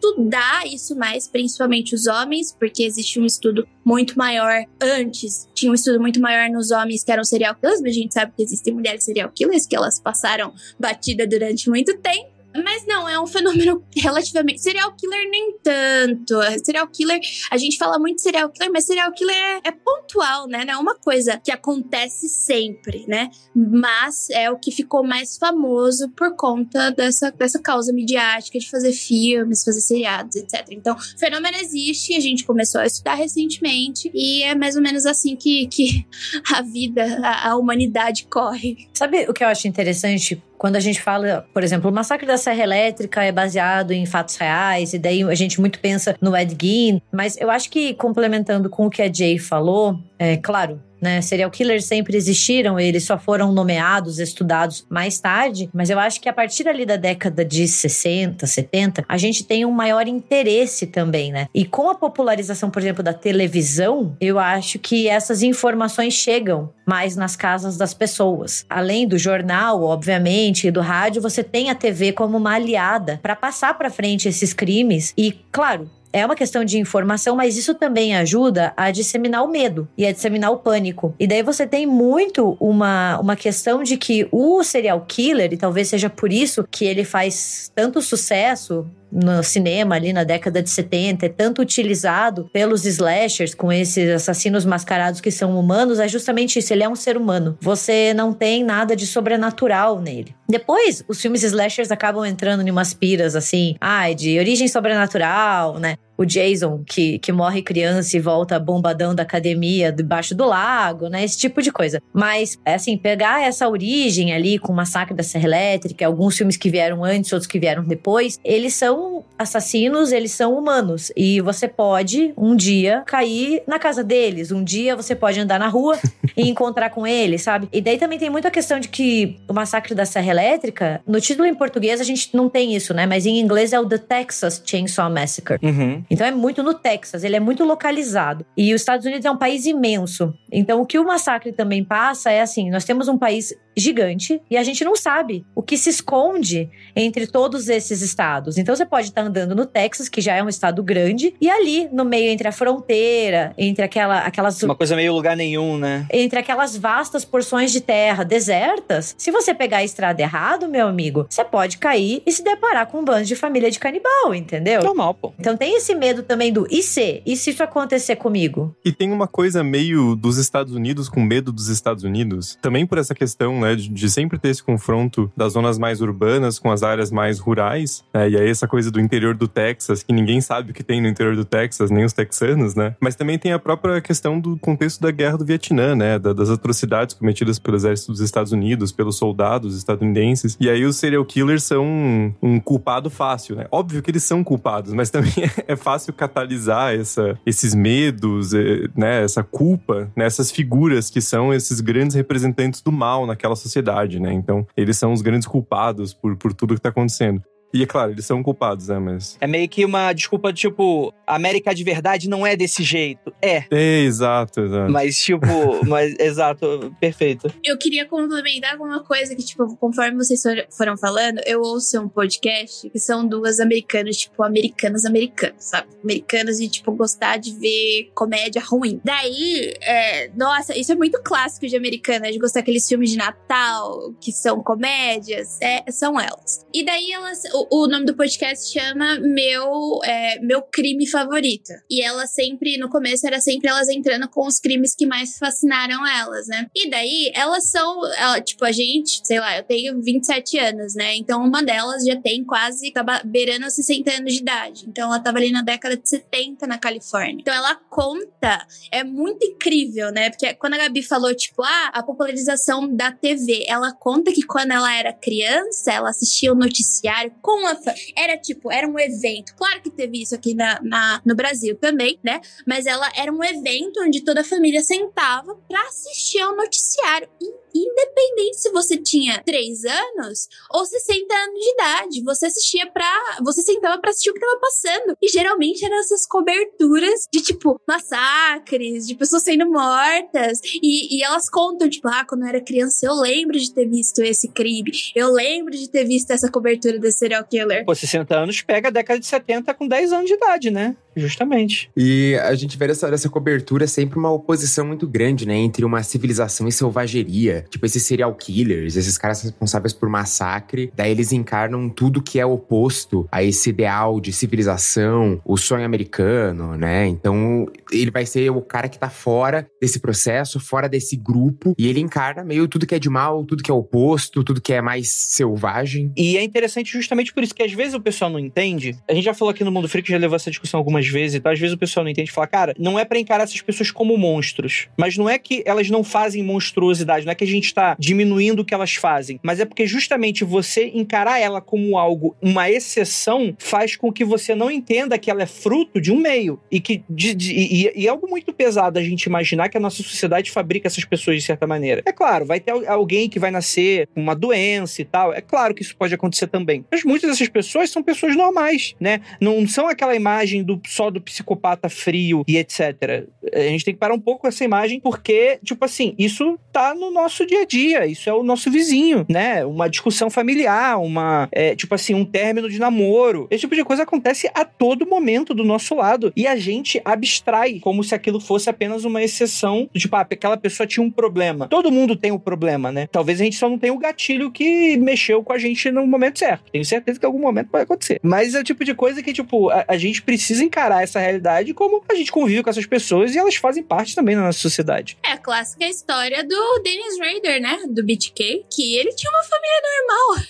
isso 0.67 0.97
mais, 0.97 1.29
principalmente 1.29 1.95
os 1.95 2.07
homens, 2.07 2.53
porque 2.53 2.83
existe 2.83 3.21
um 3.21 3.27
estudo 3.27 3.67
muito 3.85 4.17
maior 4.17 4.65
antes. 4.81 5.49
Tinha 5.55 5.71
um 5.71 5.75
estudo 5.75 6.01
muito 6.01 6.21
maior 6.21 6.49
nos 6.51 6.71
homens 6.71 7.05
que 7.05 7.13
eram 7.13 7.25
serial 7.25 7.55
killers, 7.55 7.81
mas 7.81 7.91
a 7.91 7.95
gente 7.95 8.15
sabe 8.15 8.33
que 8.37 8.43
existem 8.43 8.75
mulheres 8.75 9.05
serial 9.05 9.31
killers 9.31 9.67
que 9.67 9.77
elas 9.77 10.01
passaram 10.01 10.53
batida 10.79 11.27
durante 11.27 11.69
muito 11.69 11.97
tempo. 11.99 12.32
Mas 12.55 12.87
não, 12.87 13.09
é 13.09 13.21
um 13.21 13.27
fenômeno 13.27 13.85
relativamente. 13.97 14.61
Serial 14.61 14.95
killer, 14.97 15.31
nem 15.31 15.59
tanto. 15.63 16.35
Serial 16.65 16.87
killer, 16.89 17.21
a 17.51 17.57
gente 17.57 17.79
fala 17.79 17.99
muito 17.99 18.17
de 18.17 18.23
serial 18.23 18.51
killer, 18.51 18.71
mas 18.73 18.85
serial 18.85 19.13
killer 19.13 19.37
é, 19.37 19.61
é, 19.65 19.71
pontual, 19.71 20.47
né? 20.47 20.65
Não 20.65 20.75
é 20.75 20.77
uma 20.77 20.95
coisa 20.95 21.39
que 21.39 21.51
acontece 21.51 22.29
sempre, 22.29 23.05
né? 23.09 23.31
Mas 23.55 24.29
é 24.31 24.51
o 24.51 24.59
que 24.59 24.71
ficou 24.71 25.03
mais 25.03 25.37
famoso 25.37 26.09
por 26.11 26.35
conta 26.37 26.91
dessa, 26.91 27.31
dessa 27.31 27.59
causa 27.59 27.93
midiática 27.93 28.59
de 28.59 28.69
fazer 28.69 28.93
filmes, 28.93 29.65
fazer 29.65 29.81
seriados, 29.81 30.37
etc. 30.37 30.67
Então, 30.71 30.95
o 30.97 31.19
fenômeno 31.19 31.57
existe, 31.59 32.15
a 32.15 32.21
gente 32.21 32.45
começou 32.45 32.81
a 32.81 32.87
estudar 32.87 33.15
recentemente, 33.15 34.11
e 34.15 34.43
é 34.43 34.55
mais 34.55 34.77
ou 34.77 34.83
menos 34.83 35.07
assim 35.07 35.37
que, 35.37 35.67
que 35.69 36.07
a 36.53 36.63
vida, 36.63 37.21
a, 37.23 37.51
a 37.51 37.57
humanidade 37.57 38.27
corre. 38.27 38.89
Sabe 38.95 39.27
o 39.29 39.33
que 39.33 39.43
eu 39.43 39.49
acho 39.49 39.67
interessante? 39.69 40.43
Quando 40.63 40.77
a 40.77 40.81
gente 40.81 41.03
fala, 41.03 41.45
por 41.53 41.65
exemplo, 41.65 41.91
o 41.91 41.93
massacre 41.93 42.25
da 42.25 42.37
Serra 42.37 42.63
Elétrica 42.63 43.25
é 43.25 43.33
baseado 43.33 43.91
em 43.91 44.07
fatos 44.07 44.37
reais, 44.37 44.95
e 44.95 44.99
daí 45.01 45.25
a 45.25 45.35
gente 45.35 45.61
muito 45.61 45.81
pensa 45.81 46.17
no 46.21 46.37
Ed 46.37 46.57
Gein, 46.57 47.03
mas 47.11 47.37
eu 47.41 47.51
acho 47.51 47.69
que 47.69 47.95
complementando 47.95 48.71
com 48.71 48.87
o 48.87 48.89
que 48.91 49.03
a 49.03 49.13
Jay 49.13 49.41
falou, 49.41 49.99
é 50.17 50.37
claro, 50.37 50.81
né? 51.03 51.21
Serial 51.21 51.51
killers 51.51 51.85
sempre 51.85 52.17
existiram, 52.17 52.79
eles 52.79 53.05
só 53.05 53.19
foram 53.19 53.53
nomeados, 53.53 54.21
estudados 54.21 54.87
mais 54.89 55.19
tarde, 55.19 55.69
mas 55.75 55.91
eu 55.91 55.99
acho 55.99 56.21
que 56.21 56.29
a 56.29 56.33
partir 56.33 56.69
ali 56.69 56.87
da 56.87 56.97
década 56.97 57.45
de 57.45 57.67
60, 57.67 58.47
70, 58.47 59.05
a 59.09 59.19
gente 59.19 59.45
tem 59.45 59.67
um 59.67 59.73
maior 59.73 60.07
interesse 60.07 60.87
também, 60.87 61.33
né? 61.33 61.49
E 61.53 61.65
com 61.65 61.91
a 61.91 61.95
popularização, 61.95 62.71
por 62.71 62.81
exemplo, 62.81 63.03
da 63.03 63.13
televisão, 63.13 64.17
eu 64.21 64.39
acho 64.39 64.79
que 64.79 65.09
essas 65.09 65.43
informações 65.43 66.15
chegam 66.15 66.71
mais 66.87 67.17
nas 67.17 67.35
casas 67.35 67.77
das 67.77 67.93
pessoas. 67.93 68.65
Além 68.71 69.07
do 69.09 69.19
jornal, 69.19 69.83
obviamente, 69.83 70.69
e 70.69 70.71
do 70.71 70.81
rádio, 70.81 71.21
você 71.21 71.43
tem 71.43 71.71
a 71.71 71.75
TV 71.75 72.13
como 72.13 72.37
uma 72.37 72.55
aliada 72.55 73.19
para 73.23 73.35
passar 73.35 73.77
para 73.77 73.91
frente 73.91 74.29
esses 74.29 74.53
crimes 74.53 75.13
e, 75.17 75.33
claro, 75.51 75.91
é 76.13 76.25
uma 76.25 76.35
questão 76.35 76.65
de 76.65 76.79
informação, 76.79 77.35
mas 77.35 77.57
isso 77.57 77.75
também 77.75 78.15
ajuda 78.15 78.73
a 78.77 78.91
disseminar 78.91 79.45
o 79.45 79.49
medo 79.49 79.89
e 79.97 80.07
a 80.07 80.13
disseminar 80.13 80.53
o 80.53 80.59
pânico. 80.59 81.15
E 81.19 81.27
daí 81.27 81.43
você 81.43 81.67
tem 81.67 81.87
muito 81.87 82.57
uma, 82.61 83.19
uma 83.19 83.37
questão 83.37 83.83
de 83.83 83.97
que 83.97 84.29
o 84.31 84.63
serial 84.63 85.05
killer, 85.07 85.53
e 85.53 85.57
talvez 85.57 85.89
seja 85.89 86.11
por 86.11 86.33
isso 86.33 86.67
que 86.71 86.85
ele 86.85 87.05
faz 87.05 87.71
tanto 87.75 88.03
sucesso 88.03 88.87
no 89.13 89.43
cinema 89.43 89.95
ali 89.95 90.13
na 90.13 90.25
década 90.25 90.63
de 90.63 90.71
70 90.71 91.27
é 91.27 91.29
tanto 91.29 91.61
utilizado 91.61 92.49
pelos 92.53 92.87
slashers 92.87 93.55
com 93.55 93.71
esses 93.71 94.09
assassinos 94.09 94.65
mascarados 94.65 95.21
que 95.21 95.31
são 95.31 95.59
humanos 95.59 96.01
é 96.01 96.09
justamente 96.09 96.59
isso, 96.59 96.73
ele 96.73 96.83
é 96.83 96.89
um 96.89 96.97
ser 96.97 97.17
humano. 97.17 97.59
Você 97.61 98.15
não 98.15 98.33
tem 98.33 98.65
nada 98.65 98.97
de 98.97 99.07
sobrenatural 99.07 100.01
nele. 100.01 100.35
Depois, 100.49 101.05
os 101.09 101.21
filmes 101.21 101.43
slashers 101.43 101.91
acabam 101.91 102.25
entrando 102.25 102.67
em 102.67 102.71
umas 102.71 102.95
piras 102.95 103.37
assim, 103.37 103.77
ai, 103.81 104.13
ah, 104.13 104.15
de 104.15 104.39
origem 104.39 104.69
sobrenatural, 104.69 105.79
né? 105.79 105.97
O 106.17 106.25
Jason, 106.25 106.83
que, 106.87 107.19
que 107.19 107.33
morre 107.33 107.63
criança 107.63 108.17
e 108.17 108.21
volta 108.21 108.59
bombadão 108.59 109.15
da 109.15 109.23
academia 109.23 109.91
debaixo 109.91 110.35
do 110.35 110.45
lago, 110.45 111.09
né? 111.09 111.25
Esse 111.25 111.39
tipo 111.39 111.63
de 111.63 111.73
coisa. 111.73 112.01
Mas, 112.13 112.59
assim, 112.65 112.97
pegar 112.97 113.43
essa 113.43 113.69
origem 113.69 114.33
ali 114.33 114.59
com 114.59 114.73
o 114.73 114.77
Massacre 114.77 115.15
da 115.15 115.23
Serra 115.23 115.45
Elétrica, 115.45 116.07
alguns 116.07 116.37
filmes 116.37 116.57
que 116.57 116.71
vieram 116.71 117.05
antes, 117.05 117.33
outros 117.33 117.51
que 117.51 117.59
vieram 117.59 117.83
depois, 117.85 118.39
eles 118.45 118.75
são 118.75 119.25
assassinos, 119.39 120.13
eles 120.13 120.33
são 120.33 120.57
humanos. 120.57 121.11
E 121.17 121.41
você 121.41 121.67
pode, 121.67 122.33
um 122.37 122.55
dia, 122.55 123.03
cair 123.07 123.63
na 123.67 123.79
casa 123.79 124.05
deles. 124.05 124.53
Um 124.53 124.63
dia 124.63 124.95
você 124.95 125.15
pode 125.15 125.41
andar 125.41 125.59
na 125.59 125.69
rua 125.69 125.99
e 126.37 126.49
encontrar 126.49 126.91
com 126.91 127.07
eles, 127.07 127.43
sabe? 127.43 127.69
E 127.73 127.81
daí 127.81 127.99
também 127.99 128.19
tem 128.19 128.31
muita 128.31 128.51
questão 128.51 128.79
de 128.79 128.89
que 128.89 129.37
o 129.49 129.53
Massacre 129.53 129.95
da 129.95 130.05
Serra 130.05 130.31
Elétrica, 130.31 131.01
no 131.07 131.21
título 131.21 131.47
em 131.47 131.55
português 131.55 132.01
a 132.01 132.05
gente 132.05 132.35
não 132.35 132.49
tem 132.49 132.75
isso, 132.75 132.95
né? 132.95 133.07
Mas 133.07 133.27
em 133.27 133.39
inglês 133.39 133.73
é 133.73 133.81
o 133.81 133.87
The 133.87 133.99
Texas 133.99 134.63
Chainsaw 134.65 135.11
Massacre. 135.11 135.59
Uhum. 135.63 136.02
Então 136.11 136.27
é 136.27 136.31
muito 136.31 136.63
no 136.63 136.75
Texas, 136.75 137.25
ele 137.25 137.37
é 137.37 137.41
muito 137.41 137.65
localizado. 137.65 138.45
E 138.57 138.75
os 138.75 138.81
Estados 138.81 139.07
Unidos 139.07 139.25
é 139.25 139.31
um 139.31 139.37
país 139.37 139.67
imenso. 139.67 140.35
Então 140.51 140.81
o 140.81 140.87
que 140.87 140.99
o 140.99 141.05
massacre 141.05 141.53
também 141.53 141.85
passa 141.85 142.31
é 142.31 142.41
assim: 142.41 142.71
nós 142.71 142.85
temos 142.85 143.09
um 143.09 143.19
país 143.19 143.55
gigante 143.77 144.41
e 144.51 144.57
a 144.57 144.63
gente 144.63 144.85
não 144.85 144.97
sabe 144.97 145.45
o 145.55 145.63
que 145.63 145.77
se 145.77 145.91
esconde 145.91 146.71
entre 146.95 147.27
todos 147.27 147.69
esses 147.69 148.03
estados. 148.03 148.59
Então 148.59 148.75
você 148.75 148.85
pode 148.85 149.09
estar 149.09 149.23
andando 149.23 149.55
no 149.55 149.67
Texas, 149.67 150.09
que 150.09 150.21
já 150.21 150.35
é 150.35 150.43
um 150.43 150.49
estado 150.49 150.83
grande, 150.83 151.35
e 151.41 151.51
ali 151.51 151.89
no 151.93 152.05
meio 152.05 152.31
entre 152.31 152.49
a 152.49 152.53
fronteira, 152.53 153.53
entre 153.57 153.85
aquela, 153.85 154.21
aquelas 154.21 154.63
uma 154.63 154.75
coisa 154.75 154.97
meio 154.97 155.13
lugar 155.13 155.37
nenhum, 155.37 155.79
né? 155.79 156.07
Entre 156.11 156.39
aquelas 156.39 156.77
vastas 156.77 157.25
porções 157.25 157.73
de 157.73 157.81
terra 157.81 158.25
desertas, 158.25 159.15
se 159.17 159.31
você 159.31 159.55
pegar 159.55 159.79
a 159.79 159.85
estrada 159.85 160.21
errado, 160.23 160.69
meu 160.69 160.87
amigo, 160.87 161.27
você 161.29 161.45
pode 161.45 161.79
cair 161.79 162.23
e 162.27 162.33
se 162.33 162.43
deparar 162.43 162.87
com 162.87 163.01
um 163.01 163.05
bando 163.05 163.25
de 163.25 163.35
família 163.35 163.71
de 163.71 163.79
canibal, 163.79 164.35
entendeu? 164.35 164.83
Normal, 164.83 165.15
pô. 165.15 165.33
Então 165.39 165.57
tem 165.57 165.77
esse 165.77 165.95
medo 165.95 166.23
também 166.23 166.53
do 166.53 166.67
e 166.71 166.83
se? 166.83 167.23
E 167.25 167.37
se 167.37 167.51
isso 167.51 167.63
acontecer 167.63 168.17
comigo? 168.17 168.75
E 168.85 168.93
tem 168.93 169.13
uma 169.13 169.27
coisa 169.27 169.63
meio 169.65 170.15
dos 170.15 170.37
Estados 170.37 170.75
Unidos 170.75 171.09
com 171.09 171.21
medo 171.21 171.53
dos 171.53 171.69
Estados 171.69 172.05
Unidos, 172.05 172.59
também 172.61 172.87
por 172.87 172.99
essa 172.99 173.15
questão 173.15 173.62
né, 173.63 173.75
de, 173.75 173.89
de 173.89 174.11
sempre 174.11 174.39
ter 174.39 174.49
esse 174.49 174.63
confronto 174.63 175.31
das 175.37 175.55
zonas 175.55 175.79
mais 175.79 176.01
urbanas 176.01 176.59
com 176.59 176.71
as 176.71 176.83
áreas 176.83 177.11
mais 177.11 177.39
rurais, 177.39 178.05
né, 178.13 178.29
e 178.29 178.37
aí 178.37 178.49
essa 178.49 178.69
coisa 178.69 178.91
do 178.91 179.01
interior 179.01 179.35
do 179.35 179.49
Texas, 179.49 180.03
que 180.03 180.13
ninguém 180.13 180.41
sabe 180.41 180.71
o 180.71 180.75
que 180.75 180.83
tem 180.83 181.01
no 181.01 181.09
interior 181.09 181.35
do 181.35 181.45
Texas, 181.45 181.91
nem 181.91 182.05
os 182.05 182.13
texanos, 182.13 182.75
né? 182.75 182.95
Mas 183.01 183.15
também 183.15 183.39
tem 183.39 183.53
a 183.53 183.59
própria 183.59 184.01
questão 184.01 184.39
do 184.39 184.59
contexto 184.59 185.01
da 185.01 185.11
guerra 185.11 185.39
do 185.39 185.45
Vietnã, 185.45 185.95
né? 185.95 186.19
Da, 186.19 186.33
das 186.33 186.51
atrocidades 186.51 187.15
cometidas 187.15 187.59
pelo 187.59 187.77
exército 187.77 188.13
dos 188.13 188.21
Estados 188.21 188.53
Unidos, 188.53 188.93
pelos 188.93 189.17
soldados 189.17 189.77
estadunidenses. 189.77 190.57
E 190.61 190.69
aí 190.69 190.85
os 190.85 190.97
serial 190.97 191.25
killers 191.25 191.65
são 191.65 191.85
um, 191.85 192.35
um 192.43 192.61
culpado 192.61 193.11
fácil, 193.11 193.57
né? 193.57 193.67
Óbvio 193.71 194.03
que 194.03 194.11
eles 194.11 194.23
são 194.23 194.43
culpados, 194.43 194.93
mas 194.93 195.09
também 195.11 195.33
é 195.67 195.77
fácil 195.77 196.13
catalisar 196.13 196.95
essa, 196.95 197.39
esses 197.47 197.75
medos, 197.75 198.53
eh, 198.55 198.89
né? 198.97 199.23
Essa 199.23 199.43
culpa 199.43 200.11
nessas 200.17 200.51
figuras 200.51 201.11
que 201.11 201.21
são 201.21 201.53
esses 201.53 201.81
grandes 201.81 202.17
representantes 202.17 202.81
do 202.81 202.93
mal 202.93 203.27
naquela 203.27 203.52
sociedade, 203.57 204.21
né? 204.21 204.33
Então, 204.33 204.67
eles 204.77 204.97
são 204.97 205.13
os 205.13 205.23
grandes 205.23 205.47
culpados 205.47 206.13
por, 206.15 206.37
por 206.37 206.53
tudo 206.53 206.75
que 206.75 206.81
tá 206.81 206.89
acontecendo. 206.89 207.43
E 207.75 207.83
é 207.83 207.87
claro, 207.87 208.13
eles 208.13 208.27
são 208.27 208.43
culpados, 208.43 208.89
né? 208.89 208.99
Mas. 208.99 209.37
É 209.41 209.47
meio 209.47 209.69
que 209.69 209.85
uma 209.85 210.13
desculpa, 210.13 210.53
tipo, 210.53 211.13
América 211.27 211.75
de 211.75 211.83
verdade 211.83 212.29
não 212.29 212.47
é 212.47 212.57
desse 212.57 212.83
jeito. 212.83 213.33
É. 213.41 213.65
É, 213.71 214.01
exato, 214.01 214.61
exato. 214.61 214.93
Mas, 214.93 215.17
tipo, 215.19 215.47
mas, 215.87 216.15
exato, 216.19 216.95
perfeito. 217.01 217.53
Eu 217.65 217.79
queria 217.79 218.07
complementar 218.07 218.77
com 218.77 218.85
uma 218.85 219.03
coisa 219.03 219.35
que, 219.35 219.43
tipo, 219.43 219.77
conforme 219.77 220.17
vocês 220.17 220.43
foram 220.71 220.97
falando, 220.97 221.41
eu 221.47 221.61
ouço 221.61 222.01
um 222.01 222.09
podcast 222.09 222.89
que 222.91 222.99
são 222.99 223.27
duas 223.27 223.59
americanas, 223.59 224.17
tipo, 224.17 224.43
americanas 224.43 225.05
americanas, 225.05 225.65
sabe? 225.65 225.89
Americanas 226.03 226.59
de, 226.59 226.69
tipo, 226.69 226.93
gostar 226.93 227.39
de 227.39 227.53
ver 227.53 228.11
comédia 228.15 228.63
ruim. 228.63 229.01
Daí, 229.05 229.75
é, 229.81 230.31
nossa, 230.37 230.77
isso 230.79 230.93
é 230.93 230.95
muito 230.95 231.21
clássico 231.23 231.67
de 231.67 231.77
americana, 231.77 232.31
de 232.31 232.39
gostar 232.39 232.61
daqueles 232.61 232.87
filmes 232.87 233.11
de 233.11 233.17
Natal, 233.17 234.13
que 234.21 234.31
são 234.33 234.63
comédias, 234.63 235.59
é, 235.61 235.91
são 235.91 236.21
elas. 236.21 236.67
E 236.73 236.85
daí 236.85 237.13
elas 237.13 237.43
o, 237.71 237.87
nome 237.87 238.07
do 238.07 238.15
podcast 238.15 238.73
chama 238.73 239.19
Meu, 239.21 240.01
é, 240.05 240.39
Meu 240.41 240.63
Crime 240.63 241.07
Favorito. 241.07 241.73
E 241.91 242.03
ela 242.03 242.27
sempre, 242.27 242.77
no 242.79 242.89
começo, 242.89 243.27
era 243.27 243.41
sempre 243.41 243.69
elas 243.69 243.89
entrando 243.89 244.29
com 244.29 244.47
os 244.47 244.59
crimes 244.59 244.95
que 244.95 245.07
mais 245.07 245.39
fascinaram 245.39 246.07
elas, 246.07 246.47
né? 246.47 246.67
E 246.75 246.89
daí, 246.89 247.31
elas 247.35 247.71
são, 247.71 248.07
ela, 248.15 248.41
tipo, 248.41 248.65
a 248.65 248.73
gente, 248.73 249.21
sei 249.25 249.41
lá, 249.41 249.57
eu 249.57 249.63
tenho 249.63 250.01
27 250.03 250.59
anos, 250.59 250.95
né? 250.95 251.15
Então, 251.17 251.45
uma 251.45 251.63
delas 251.63 252.05
já 252.05 252.17
tem 252.17 252.45
quase, 252.45 252.93
tava 252.93 253.21
beirando 253.25 253.71
60 253.71 254.11
anos 254.11 254.33
de 254.35 254.41
idade. 254.41 254.85
Então, 254.89 255.09
ela 255.09 255.21
tava 255.21 255.39
ali 255.39 255.51
na 255.51 255.63
década 255.63 255.97
de 255.97 256.09
70 256.09 256.67
na 256.67 256.79
Califórnia. 256.79 257.37
Então, 257.41 257.55
ela 257.55 257.75
conta, 257.91 258.67
é 258.91 259.05
muito 259.05 259.45
incrível, 259.45 260.11
né? 260.11 260.31
Porque 260.31 260.55
quando 260.55 260.75
a 260.75 260.79
Gabi 260.79 261.03
falou, 261.03 261.35
tipo, 261.35 261.63
ah, 261.63 261.91
a 261.93 262.03
popularização 262.03 262.89
da 262.95 263.13
TV, 263.13 263.65
ela 263.69 263.93
conta 263.93 264.33
que 264.33 264.43
quando 264.43 264.73
ela 264.73 264.95
era 264.95 265.13
criança, 265.13 265.93
ela 265.93 266.11
assistia 266.11 266.53
o 266.53 266.57
noticiário 266.57 267.33
com 267.53 267.67
a 267.67 267.77
Era 268.17 268.37
tipo, 268.39 268.73
era 268.73 268.89
um 268.89 268.99
evento. 268.99 269.55
Claro 269.55 269.83
que 269.83 269.91
teve 269.91 270.23
isso 270.23 270.35
aqui 270.35 270.55
na, 270.55 270.81
na, 270.83 271.21
no 271.25 271.35
Brasil 271.35 271.77
também, 271.77 272.19
né? 272.23 272.41
Mas 272.67 272.87
ela 272.87 273.11
era 273.15 273.33
um 273.33 273.45
evento 273.45 274.01
onde 274.03 274.25
toda 274.25 274.41
a 274.41 274.45
família 274.45 274.81
sentava 274.83 275.55
para 275.69 275.81
assistir 275.83 276.41
ao 276.41 276.57
noticiário. 276.57 277.29
E 277.41 277.62
independente 277.75 278.59
se 278.59 278.71
você 278.71 278.97
tinha 278.97 279.43
3 279.45 279.85
anos 279.85 280.49
ou 280.71 280.85
60 280.85 281.35
anos 281.35 281.61
de 281.61 281.71
idade, 281.73 282.23
você 282.25 282.47
assistia 282.47 282.91
pra. 282.91 283.11
Você 283.45 283.63
sentava 283.63 284.01
pra 284.01 284.11
assistir 284.11 284.31
o 284.31 284.35
que 284.35 284.41
tava 284.41 284.59
passando. 284.61 285.17
E 285.21 285.29
geralmente 285.29 285.85
eram 285.85 285.99
essas 286.01 286.27
coberturas 286.27 287.27
de, 287.33 287.43
tipo, 287.43 287.81
massacres, 287.87 289.07
de 289.07 289.15
pessoas 289.15 289.43
sendo 289.43 289.71
mortas. 289.71 290.61
E, 290.83 291.19
e 291.19 291.23
elas 291.23 291.49
contam, 291.49 291.89
tipo, 291.89 292.09
ah, 292.09 292.25
quando 292.25 292.43
eu 292.43 292.49
era 292.49 292.61
criança 292.61 293.07
eu 293.07 293.15
lembro 293.15 293.59
de 293.59 293.73
ter 293.73 293.89
visto 293.89 294.21
esse 294.23 294.49
crime. 294.49 294.91
Eu 295.15 295.33
lembro 295.33 295.73
de 295.73 295.89
ter 295.89 296.05
visto 296.05 296.31
essa 296.31 296.51
cobertura 296.51 296.99
desse 296.99 297.19
serial 297.19 297.45
killer. 297.45 297.85
Pô, 297.85 297.95
60 297.95 298.35
anos 298.37 298.63
pega 298.63 298.89
a 298.89 298.91
década 298.91 299.19
de 299.19 299.27
70 299.27 299.73
com 299.75 299.87
10 299.87 300.13
anos 300.13 300.27
de 300.27 300.35
idade, 300.35 300.71
né? 300.71 300.97
Justamente. 301.15 301.91
E 301.97 302.37
a 302.43 302.55
gente 302.55 302.77
vê 302.79 302.87
essa, 302.87 303.09
essa 303.09 303.29
cobertura 303.29 303.87
sempre 303.87 304.19
uma 304.19 304.31
oposição 304.31 304.87
muito 304.87 305.07
grande, 305.07 305.47
né? 305.47 305.57
Entre 305.57 305.85
uma 305.85 306.03
civilização 306.03 306.67
e 306.67 306.73
selvageria. 306.73 307.62
Tipo, 307.69 307.87
esses 307.87 308.03
serial 308.03 308.35
killers, 308.35 308.97
esses 308.97 309.19
caras 309.19 309.43
responsáveis 309.43 309.93
por 309.93 310.09
massacre. 310.09 310.93
Daí 310.95 311.11
eles 311.11 311.33
encarnam 311.33 311.89
tudo 311.89 312.23
que 312.23 312.39
é 312.39 312.47
oposto 312.47 313.27
a 313.31 313.43
esse 313.43 313.71
ideal 313.71 314.21
de 314.21 314.33
civilização, 314.33 315.41
o 315.45 315.57
sonho 315.57 315.85
americano, 315.85 316.77
né? 316.77 317.07
Então, 317.07 317.67
ele 317.91 318.11
vai 318.11 318.27
ser 318.27 318.51
o 318.51 318.61
cara 318.61 318.89
que 318.89 318.99
tá 318.99 319.11
fora 319.11 319.67
desse 319.81 320.01
processo, 320.01 320.61
fora 320.61 320.89
desse 320.89 321.17
grupo. 321.17 321.75
E 321.79 321.89
ele 321.89 322.01
encarna 322.01 322.45
meio 322.45 322.69
tudo 322.69 322.87
que 322.87 322.95
é 322.95 322.99
de 322.99 323.09
mal, 323.09 323.45
tudo 323.45 323.63
que 323.63 323.71
é 323.71 323.75
oposto, 323.75 324.45
tudo 324.45 324.61
que 324.61 324.73
é 324.73 324.81
mais 324.81 325.09
selvagem. 325.11 326.13
E 326.17 326.37
é 326.37 326.43
interessante 326.43 326.93
justamente 326.93 327.33
por 327.33 327.43
isso 327.43 327.55
que 327.55 327.63
às 327.63 327.73
vezes 327.73 327.95
o 327.95 328.01
pessoal 328.01 328.31
não 328.31 328.39
entende. 328.39 328.97
A 329.09 329.15
gente 329.15 329.25
já 329.25 329.35
falou 329.35 329.51
aqui 329.51 329.65
no 329.65 329.71
Mundo 329.71 329.89
Freak, 329.89 330.11
já 330.11 330.19
levou 330.19 330.37
essa 330.37 330.51
discussão 330.51 330.79
algumas 330.79 331.07
vezes, 331.07 331.37
então 331.37 331.51
às 331.51 331.59
vezes 331.59 331.75
o 331.75 331.79
pessoal 331.79 332.05
não 332.05 332.11
entende 332.11 332.31
e 332.31 332.33
fala, 332.33 332.47
cara, 332.47 332.75
não 332.79 332.99
é 332.99 333.05
para 333.05 333.19
encarar 333.19 333.45
essas 333.45 333.61
pessoas 333.61 333.91
como 333.91 334.17
monstros. 334.17 334.89
Mas 334.97 335.17
não 335.17 335.29
é 335.29 335.39
que 335.39 335.63
elas 335.67 335.89
não 335.91 336.05
fazem 336.05 336.43
monstruosidade, 336.43 337.25
não 337.25 337.33
é 337.33 337.35
que 337.35 337.45
gente 337.53 337.67
está 337.67 337.97
diminuindo 337.99 338.61
o 338.61 338.65
que 338.65 338.75
elas 338.75 338.95
fazem, 338.95 339.39
mas 339.43 339.61
é 339.61 339.65
porque 339.65 339.87
justamente 339.87 340.45
você 340.45 340.91
encarar 340.95 341.39
ela 341.39 341.61
como 341.61 341.99
algo, 341.99 342.37
uma 342.41 342.71
exceção, 342.71 343.55
faz 343.59 343.97
com 343.97 344.13
que 344.13 344.25
você 344.25 344.55
não 344.55 344.71
entenda 344.71 345.19
que 345.19 345.31
ela 345.31 345.43
é 345.43 345.47
fruto 345.47 346.01
de 346.01 346.13
um 346.13 346.17
meio. 346.17 346.61
E 346.71 346.81
que 346.81 347.03
de, 347.09 347.35
de, 347.35 347.53
e, 347.53 347.93
e 347.95 348.07
é 348.07 348.11
algo 348.11 348.29
muito 348.29 348.53
pesado 348.53 348.99
a 348.99 349.03
gente 349.03 349.25
imaginar 349.25 349.69
que 349.69 349.77
a 349.77 349.81
nossa 349.81 350.03
sociedade 350.03 350.51
fabrica 350.51 350.87
essas 350.87 351.05
pessoas 351.05 351.37
de 351.37 351.43
certa 351.43 351.67
maneira. 351.67 352.03
É 352.05 352.13
claro, 352.13 352.45
vai 352.45 352.61
ter 352.61 352.73
alguém 352.89 353.29
que 353.29 353.39
vai 353.39 353.51
nascer 353.51 354.09
com 354.15 354.21
uma 354.21 354.35
doença 354.35 355.03
e 355.03 355.05
tal. 355.05 355.33
É 355.33 355.41
claro 355.41 355.75
que 355.75 355.83
isso 355.83 355.97
pode 355.97 356.15
acontecer 356.15 356.47
também. 356.47 356.85
Mas 356.91 357.05
muitas 357.05 357.31
dessas 357.31 357.49
pessoas 357.49 357.91
são 357.91 358.03
pessoas 358.03 358.37
normais, 358.37 358.95
né? 359.01 359.21
Não 359.41 359.67
são 359.67 359.89
aquela 359.89 360.15
imagem 360.15 360.63
do 360.63 360.81
só 360.87 361.11
do 361.11 361.21
psicopata 361.21 361.89
frio 361.89 362.45
e 362.47 362.57
etc. 362.57 363.27
A 363.53 363.61
gente 363.61 363.85
tem 363.85 363.95
que 363.95 364.01
parar 364.01 364.15
um 364.15 364.21
pouco 364.21 364.43
com 364.43 364.49
essa 364.49 364.65
imagem, 364.65 365.01
porque, 365.01 365.59
tipo 365.65 365.85
assim, 365.85 366.15
isso 366.19 366.59
tá 366.73 366.95
no 366.95 367.11
nosso 367.11 367.42
dia 367.47 367.63
a 367.63 367.65
dia, 367.65 368.07
isso 368.07 368.29
é 368.29 368.33
o 368.33 368.43
nosso 368.43 368.71
vizinho, 368.71 369.25
né? 369.29 369.65
Uma 369.65 369.89
discussão 369.89 370.31
familiar, 370.31 370.99
uma, 371.01 371.49
é, 371.53 371.75
tipo 371.75 371.95
assim, 371.95 372.15
um 372.15 372.25
término 372.25 372.69
de 372.69 372.79
namoro. 372.79 373.47
Esse 373.51 373.63
tipo 373.63 373.75
de 373.75 373.85
coisa 373.85 374.03
acontece 374.03 374.51
a 374.55 374.65
todo 374.65 375.07
momento 375.07 375.55
do 375.55 375.65
nosso 375.65 375.95
lado. 375.95 376.33
E 376.37 376.47
a 376.47 376.57
gente 376.57 377.01
abstrai 377.05 377.79
como 377.81 378.03
se 378.03 378.15
aquilo 378.15 378.41
fosse 378.41 378.69
apenas 378.69 379.05
uma 379.05 379.23
exceção. 379.23 379.89
Tipo, 379.95 380.17
ah, 380.17 380.21
aquela 380.21 380.57
pessoa 380.57 380.87
tinha 380.87 381.05
um 381.05 381.11
problema. 381.11 381.69
Todo 381.69 381.91
mundo 381.91 382.17
tem 382.17 382.33
um 382.33 382.39
problema, 382.39 382.91
né? 382.91 383.07
Talvez 383.11 383.41
a 383.41 383.45
gente 383.45 383.57
só 383.57 383.69
não 383.69 383.79
tenha 383.79 383.93
o 383.93 383.99
gatilho 383.99 384.51
que 384.51 384.97
mexeu 384.97 385.43
com 385.43 385.53
a 385.53 385.59
gente 385.59 385.91
no 385.91 386.07
momento 386.07 386.39
certo. 386.39 386.71
Tenho 386.71 386.85
certeza 386.85 387.19
que 387.19 387.27
algum 387.27 387.39
momento 387.39 387.69
pode 387.69 387.85
acontecer. 387.85 388.21
Mas 388.23 388.55
é 388.55 388.61
o 388.61 388.65
tipo 388.65 388.85
de 388.85 388.95
coisa 388.95 389.23
que, 389.23 389.33
tipo, 389.33 389.71
a, 389.71 389.85
a 389.89 389.97
gente 389.97 390.23
precisa 390.23 390.65
encarar 390.65 391.03
essa 391.03 391.19
realidade 391.19 391.75
como 391.75 392.03
a 392.09 392.15
gente 392.15 392.33
convive 392.33 392.63
com 392.63 392.71
essas 392.71 392.87
pessoas 392.87 393.35
e 393.35 393.39
elas 393.39 393.57
fazem 393.57 393.83
parte 393.83 394.15
também 394.15 394.37
da 394.37 394.43
nossa 394.43 394.59
sociedade. 394.59 395.17
É 395.23 395.33
a 395.33 395.39
clássica 395.39 395.87
história 395.87 396.43
do 396.45 396.81
Dennis 396.83 397.19
Rader, 397.33 397.61
né? 397.61 397.79
Do 397.89 398.05
BTK, 398.05 398.67
que 398.73 398.97
ele 398.97 399.15
tinha 399.15 399.31
uma 399.31 399.43
família 399.43 399.83
normal. 399.83 400.47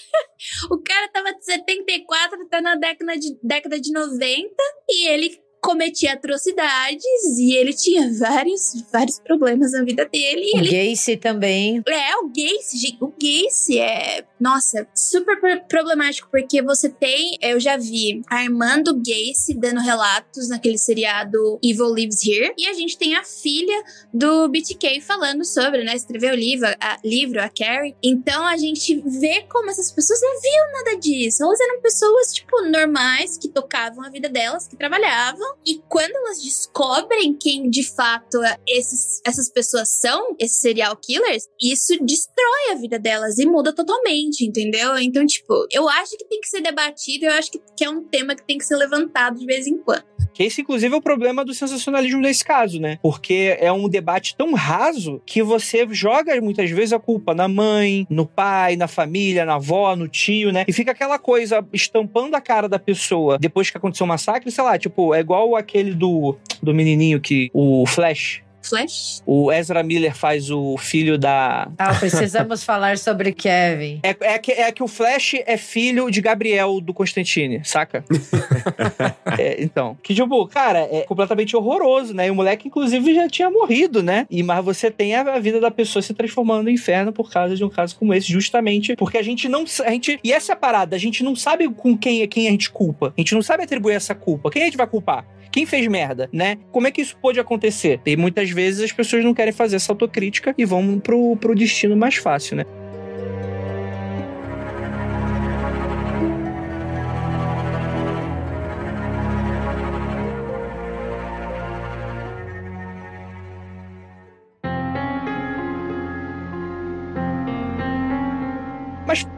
o 0.71 0.83
cara 0.83 1.09
tava 1.09 1.33
de 1.35 1.45
74, 1.45 2.49
tá 2.49 2.61
na 2.61 2.77
década 2.77 3.17
de, 3.17 3.39
década 3.43 3.81
de 3.81 3.93
90 3.93 4.49
e 4.89 5.09
ele 5.09 5.42
cometia 5.63 6.15
atrocidades 6.15 7.39
e 7.39 7.55
ele 7.55 7.73
tinha 7.73 8.13
vários, 8.19 8.85
vários 8.93 9.21
problemas 9.21 9.71
na 9.71 9.85
vida 9.85 10.05
dele. 10.05 10.51
O 10.55 10.59
ele... 10.59 10.91
Gacy 10.91 11.17
também. 11.17 11.83
É, 11.87 12.17
o 12.17 12.29
Gacy, 12.29 12.99
o 13.01 13.13
Gacy 13.13 13.79
é, 13.79 14.25
nossa, 14.41 14.87
super 14.93 15.39
problemático 15.69 16.29
porque 16.31 16.61
você 16.61 16.89
tem, 16.89 17.39
eu 17.41 17.61
já 17.61 17.77
vi 17.77 18.23
Armando 18.29 18.97
Gacy 18.97 19.55
dando 19.55 19.81
relatos 19.81 20.49
naquele 20.49 20.77
seriado 20.77 21.61
Evil 21.63 21.95
Lives 21.95 22.27
Here 22.27 22.53
e 22.59 22.67
a 22.67 22.73
gente 22.73 22.99
tem 22.99 23.15
a 23.15 23.23
filha 23.23 23.85
do 24.13 24.49
BTK 24.49 25.01
falando 25.01 25.45
sobre, 25.45 25.85
né, 25.85 25.95
escreveu 25.95 26.33
o 26.33 26.37
livro, 26.37 26.67
a, 26.81 26.99
livro, 27.05 27.41
a 27.41 27.49
Carrie. 27.49 27.95
Então 28.03 28.45
a 28.45 28.57
gente 28.57 29.01
vê 29.07 29.43
como 29.43 29.71
essas 29.71 29.93
pessoas 29.93 30.21
não 30.21 30.41
viam 30.41 30.73
nada 30.73 30.99
disso. 30.99 31.45
Elas 31.45 31.61
eram 31.61 31.81
pessoas, 31.81 32.33
tipo, 32.33 32.63
normais, 32.63 33.39
que 33.39 33.49
tocavam 33.49 34.05
a 34.05 34.11
vida 34.11 34.29
delas, 34.29 34.67
que 34.67 34.77
trabalhavam 34.77 35.52
e 35.67 35.81
quando 35.89 36.15
elas 36.17 36.43
descobrem 36.43 37.35
quem 37.35 37.69
de 37.69 37.83
fato 37.83 38.39
esses, 38.67 39.21
essas 39.27 39.49
pessoas 39.51 39.89
são, 39.89 40.35
esses 40.39 40.59
serial 40.59 40.97
killers, 40.97 41.49
isso 41.61 41.97
destrói 42.05 42.73
a 42.73 42.75
vida 42.75 42.99
delas 42.99 43.39
e 43.39 43.47
muda 43.47 43.73
totalmente, 43.73 44.45
entendeu? 44.45 44.99
Então, 44.99 45.27
tipo, 45.27 45.67
eu 45.71 45.89
acho 45.89 46.17
que 46.17 46.25
tem 46.25 46.41
que 46.41 46.49
ser 46.49 46.61
debatido, 46.61 47.27
eu 47.27 47.33
acho 47.33 47.51
que, 47.51 47.61
que 47.77 47.85
é 47.85 47.91
um 47.91 48.05
tema 48.05 48.35
que 48.35 48.47
tem 48.47 48.59
que 48.59 48.65
ser 48.65 48.77
levantado 48.77 49.39
de 49.39 49.47
vez 49.47 49.67
em 49.67 49.79
quando. 49.79 50.13
Que 50.35 50.45
esse, 50.45 50.63
inclusive, 50.63 50.95
é 50.95 50.97
o 50.97 51.03
problema 51.03 51.45
do 51.45 51.53
sensacionalismo 51.53 52.21
nesse 52.21 52.45
caso, 52.45 52.81
né? 52.81 52.99
Porque 53.03 53.57
é 53.61 53.71
um 53.71 53.89
debate 53.89 54.35
tão 54.37 54.55
raso 54.55 55.21
que 55.27 55.43
você 55.43 55.87
joga 55.91 56.41
muitas 56.41 56.71
vezes 56.71 56.93
a 56.93 56.99
culpa 56.99 57.35
na 57.35 57.47
mãe, 57.47 58.07
no 58.09 58.27
pai, 58.27 58.77
na 58.77 58.89
família, 58.89 59.45
na 59.45 59.57
avó, 59.57 59.95
no 59.95 60.09
tio, 60.09 60.51
né? 60.51 60.65
E 60.67 60.73
fica 60.73 60.93
aquela 60.93 61.19
coisa 61.19 61.65
estampando 61.73 62.35
a 62.35 62.41
cara 62.41 62.69
da 62.69 62.79
pessoa 62.79 63.39
depois 63.39 63.71
que 63.71 63.77
aconteceu 63.77 64.05
o 64.05 64.07
um 64.07 64.09
massacre, 64.09 64.51
sei 64.51 64.65
lá, 64.65 64.79
tipo, 64.79 65.15
é 65.15 65.21
igual 65.21 65.42
aquele 65.57 65.95
do, 65.95 66.37
do 66.63 66.75
menininho 66.75 67.21
que. 67.21 67.51
O 67.53 67.85
Flash 67.87 68.43
Flash. 68.63 69.23
O 69.27 69.53
Ezra 69.53 69.83
Miller 69.83 70.15
faz 70.15 70.51
o 70.51 70.77
filho 70.77 71.19
da. 71.19 71.69
Ah, 71.79 71.95
precisamos 71.95 72.63
falar 72.65 72.99
sobre 72.99 73.33
Kevin. 73.33 74.01
É, 74.03 74.17
é, 74.21 74.39
que, 74.39 74.53
é 74.53 74.73
que 74.73 74.83
o 74.83 74.89
Flash 74.89 75.35
é 75.47 75.57
filho 75.57 76.11
de 76.11 76.21
Gabriel 76.21 76.81
do 76.81 76.95
Constantine, 76.95 77.61
saca? 77.65 78.05
É, 79.39 79.63
então. 79.63 79.97
Que, 80.03 80.15
tipo, 80.15 80.47
cara, 80.47 80.81
é 80.81 81.03
completamente 81.03 81.57
horroroso, 81.57 82.13
né? 82.13 82.27
E 82.27 82.31
o 82.31 82.35
moleque, 82.35 82.69
inclusive, 82.69 83.15
já 83.15 83.29
tinha 83.29 83.51
morrido, 83.51 84.03
né? 84.03 84.27
E, 84.31 84.43
mas 84.43 84.63
você 84.63 84.91
tem 84.91 85.15
a, 85.15 85.23
a 85.23 85.39
vida 85.39 85.59
da 85.59 85.71
pessoa 85.71 86.03
se 86.03 86.13
transformando 86.13 86.65
no 86.65 86.71
inferno 86.71 87.13
por 87.13 87.31
causa 87.31 87.57
de 87.57 87.65
um 87.65 87.71
caso 87.71 87.97
como 87.97 88.13
esse, 88.13 88.31
justamente 88.31 88.95
porque 88.97 89.19
a 89.19 89.23
gente 89.23 89.49
não. 89.49 89.65
A 89.85 89.91
gente, 89.91 90.21
e 90.23 90.33
essa 90.33 90.53
é 90.53 90.55
a 90.55 90.57
parada, 90.57 90.95
a 90.97 90.99
gente 90.99 91.25
não 91.25 91.35
sabe 91.35 91.69
com 91.69 91.97
quem, 91.97 92.27
quem 92.29 92.47
a 92.47 92.51
gente 92.51 92.71
culpa. 92.71 93.13
A 93.17 93.21
gente 93.21 93.35
não 93.35 93.43
sabe 93.43 93.65
atribuir 93.65 93.95
essa 93.95 94.15
culpa. 94.15 94.51
Quem 94.51 94.63
a 94.63 94.65
gente 94.67 94.77
vai 94.77 94.87
culpar? 94.87 95.25
Quem 95.53 95.67
fez 95.67 95.87
merda, 95.87 96.31
né? 96.33 96.57
Como 96.73 96.87
é 96.87 96.91
que 96.91 97.03
isso 97.03 97.15
pode 97.21 97.39
acontecer? 97.39 98.01
E 98.07 98.17
muitas 98.17 98.51
vezes 98.51 98.83
as 98.83 98.91
pessoas 98.91 99.23
não 99.23 99.35
querem 99.35 99.53
fazer 99.53 99.77
essa 99.77 99.93
autocrítica 99.93 100.55
e 100.57 100.65
vão 100.65 100.99
pro, 100.99 101.37
pro 101.37 101.55
destino 101.55 101.95
mais 101.95 102.17
fácil, 102.17 102.57
né? 102.57 102.65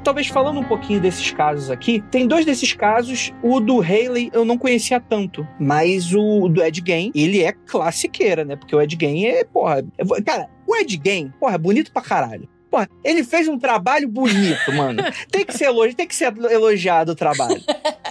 Talvez 0.05 0.27
falando 0.29 0.61
um 0.61 0.65
pouquinho 0.65 1.01
desses 1.01 1.31
casos 1.33 1.71
aqui, 1.71 2.05
tem 2.11 2.27
dois 2.29 2.45
desses 2.45 2.73
casos. 2.75 3.33
O 3.43 3.59
do 3.59 3.81
Haley 3.81 4.31
eu 4.33 4.45
não 4.45 4.59
conhecia 4.59 5.01
tanto, 5.01 5.47
mas 5.59 6.15
o 6.15 6.49
do 6.49 6.63
Ed 6.63 6.83
Gein, 6.87 7.11
ele 7.15 7.43
é 7.43 7.53
classiqueira, 7.67 8.45
né? 8.45 8.55
Porque 8.55 8.77
o 8.77 8.81
Ed 8.81 8.97
Gein 9.01 9.25
é, 9.27 9.45
porra. 9.45 9.85
é- 9.99 10.23
cara, 10.23 10.49
o 10.67 10.77
Ed 10.77 11.01
Gein, 11.05 11.33
porra, 11.41 11.55
é 11.55 11.59
bonito 11.59 11.91
pra 11.93 12.03
caralho. 12.03 12.49
Porra, 12.71 12.89
ele 13.05 13.23
fez 13.23 13.47
um 13.47 13.57
trabalho 13.59 14.09
bonito, 14.09 14.71
mano. 14.77 15.03
Tem 15.31 15.45
que 15.45 15.57
ser 15.57 15.67
elogiado, 15.67 15.97
tem 15.97 16.07
que 16.09 16.15
ser 16.15 16.33
elogiado 16.51 17.13
o 17.13 17.15
trabalho. 17.15 17.61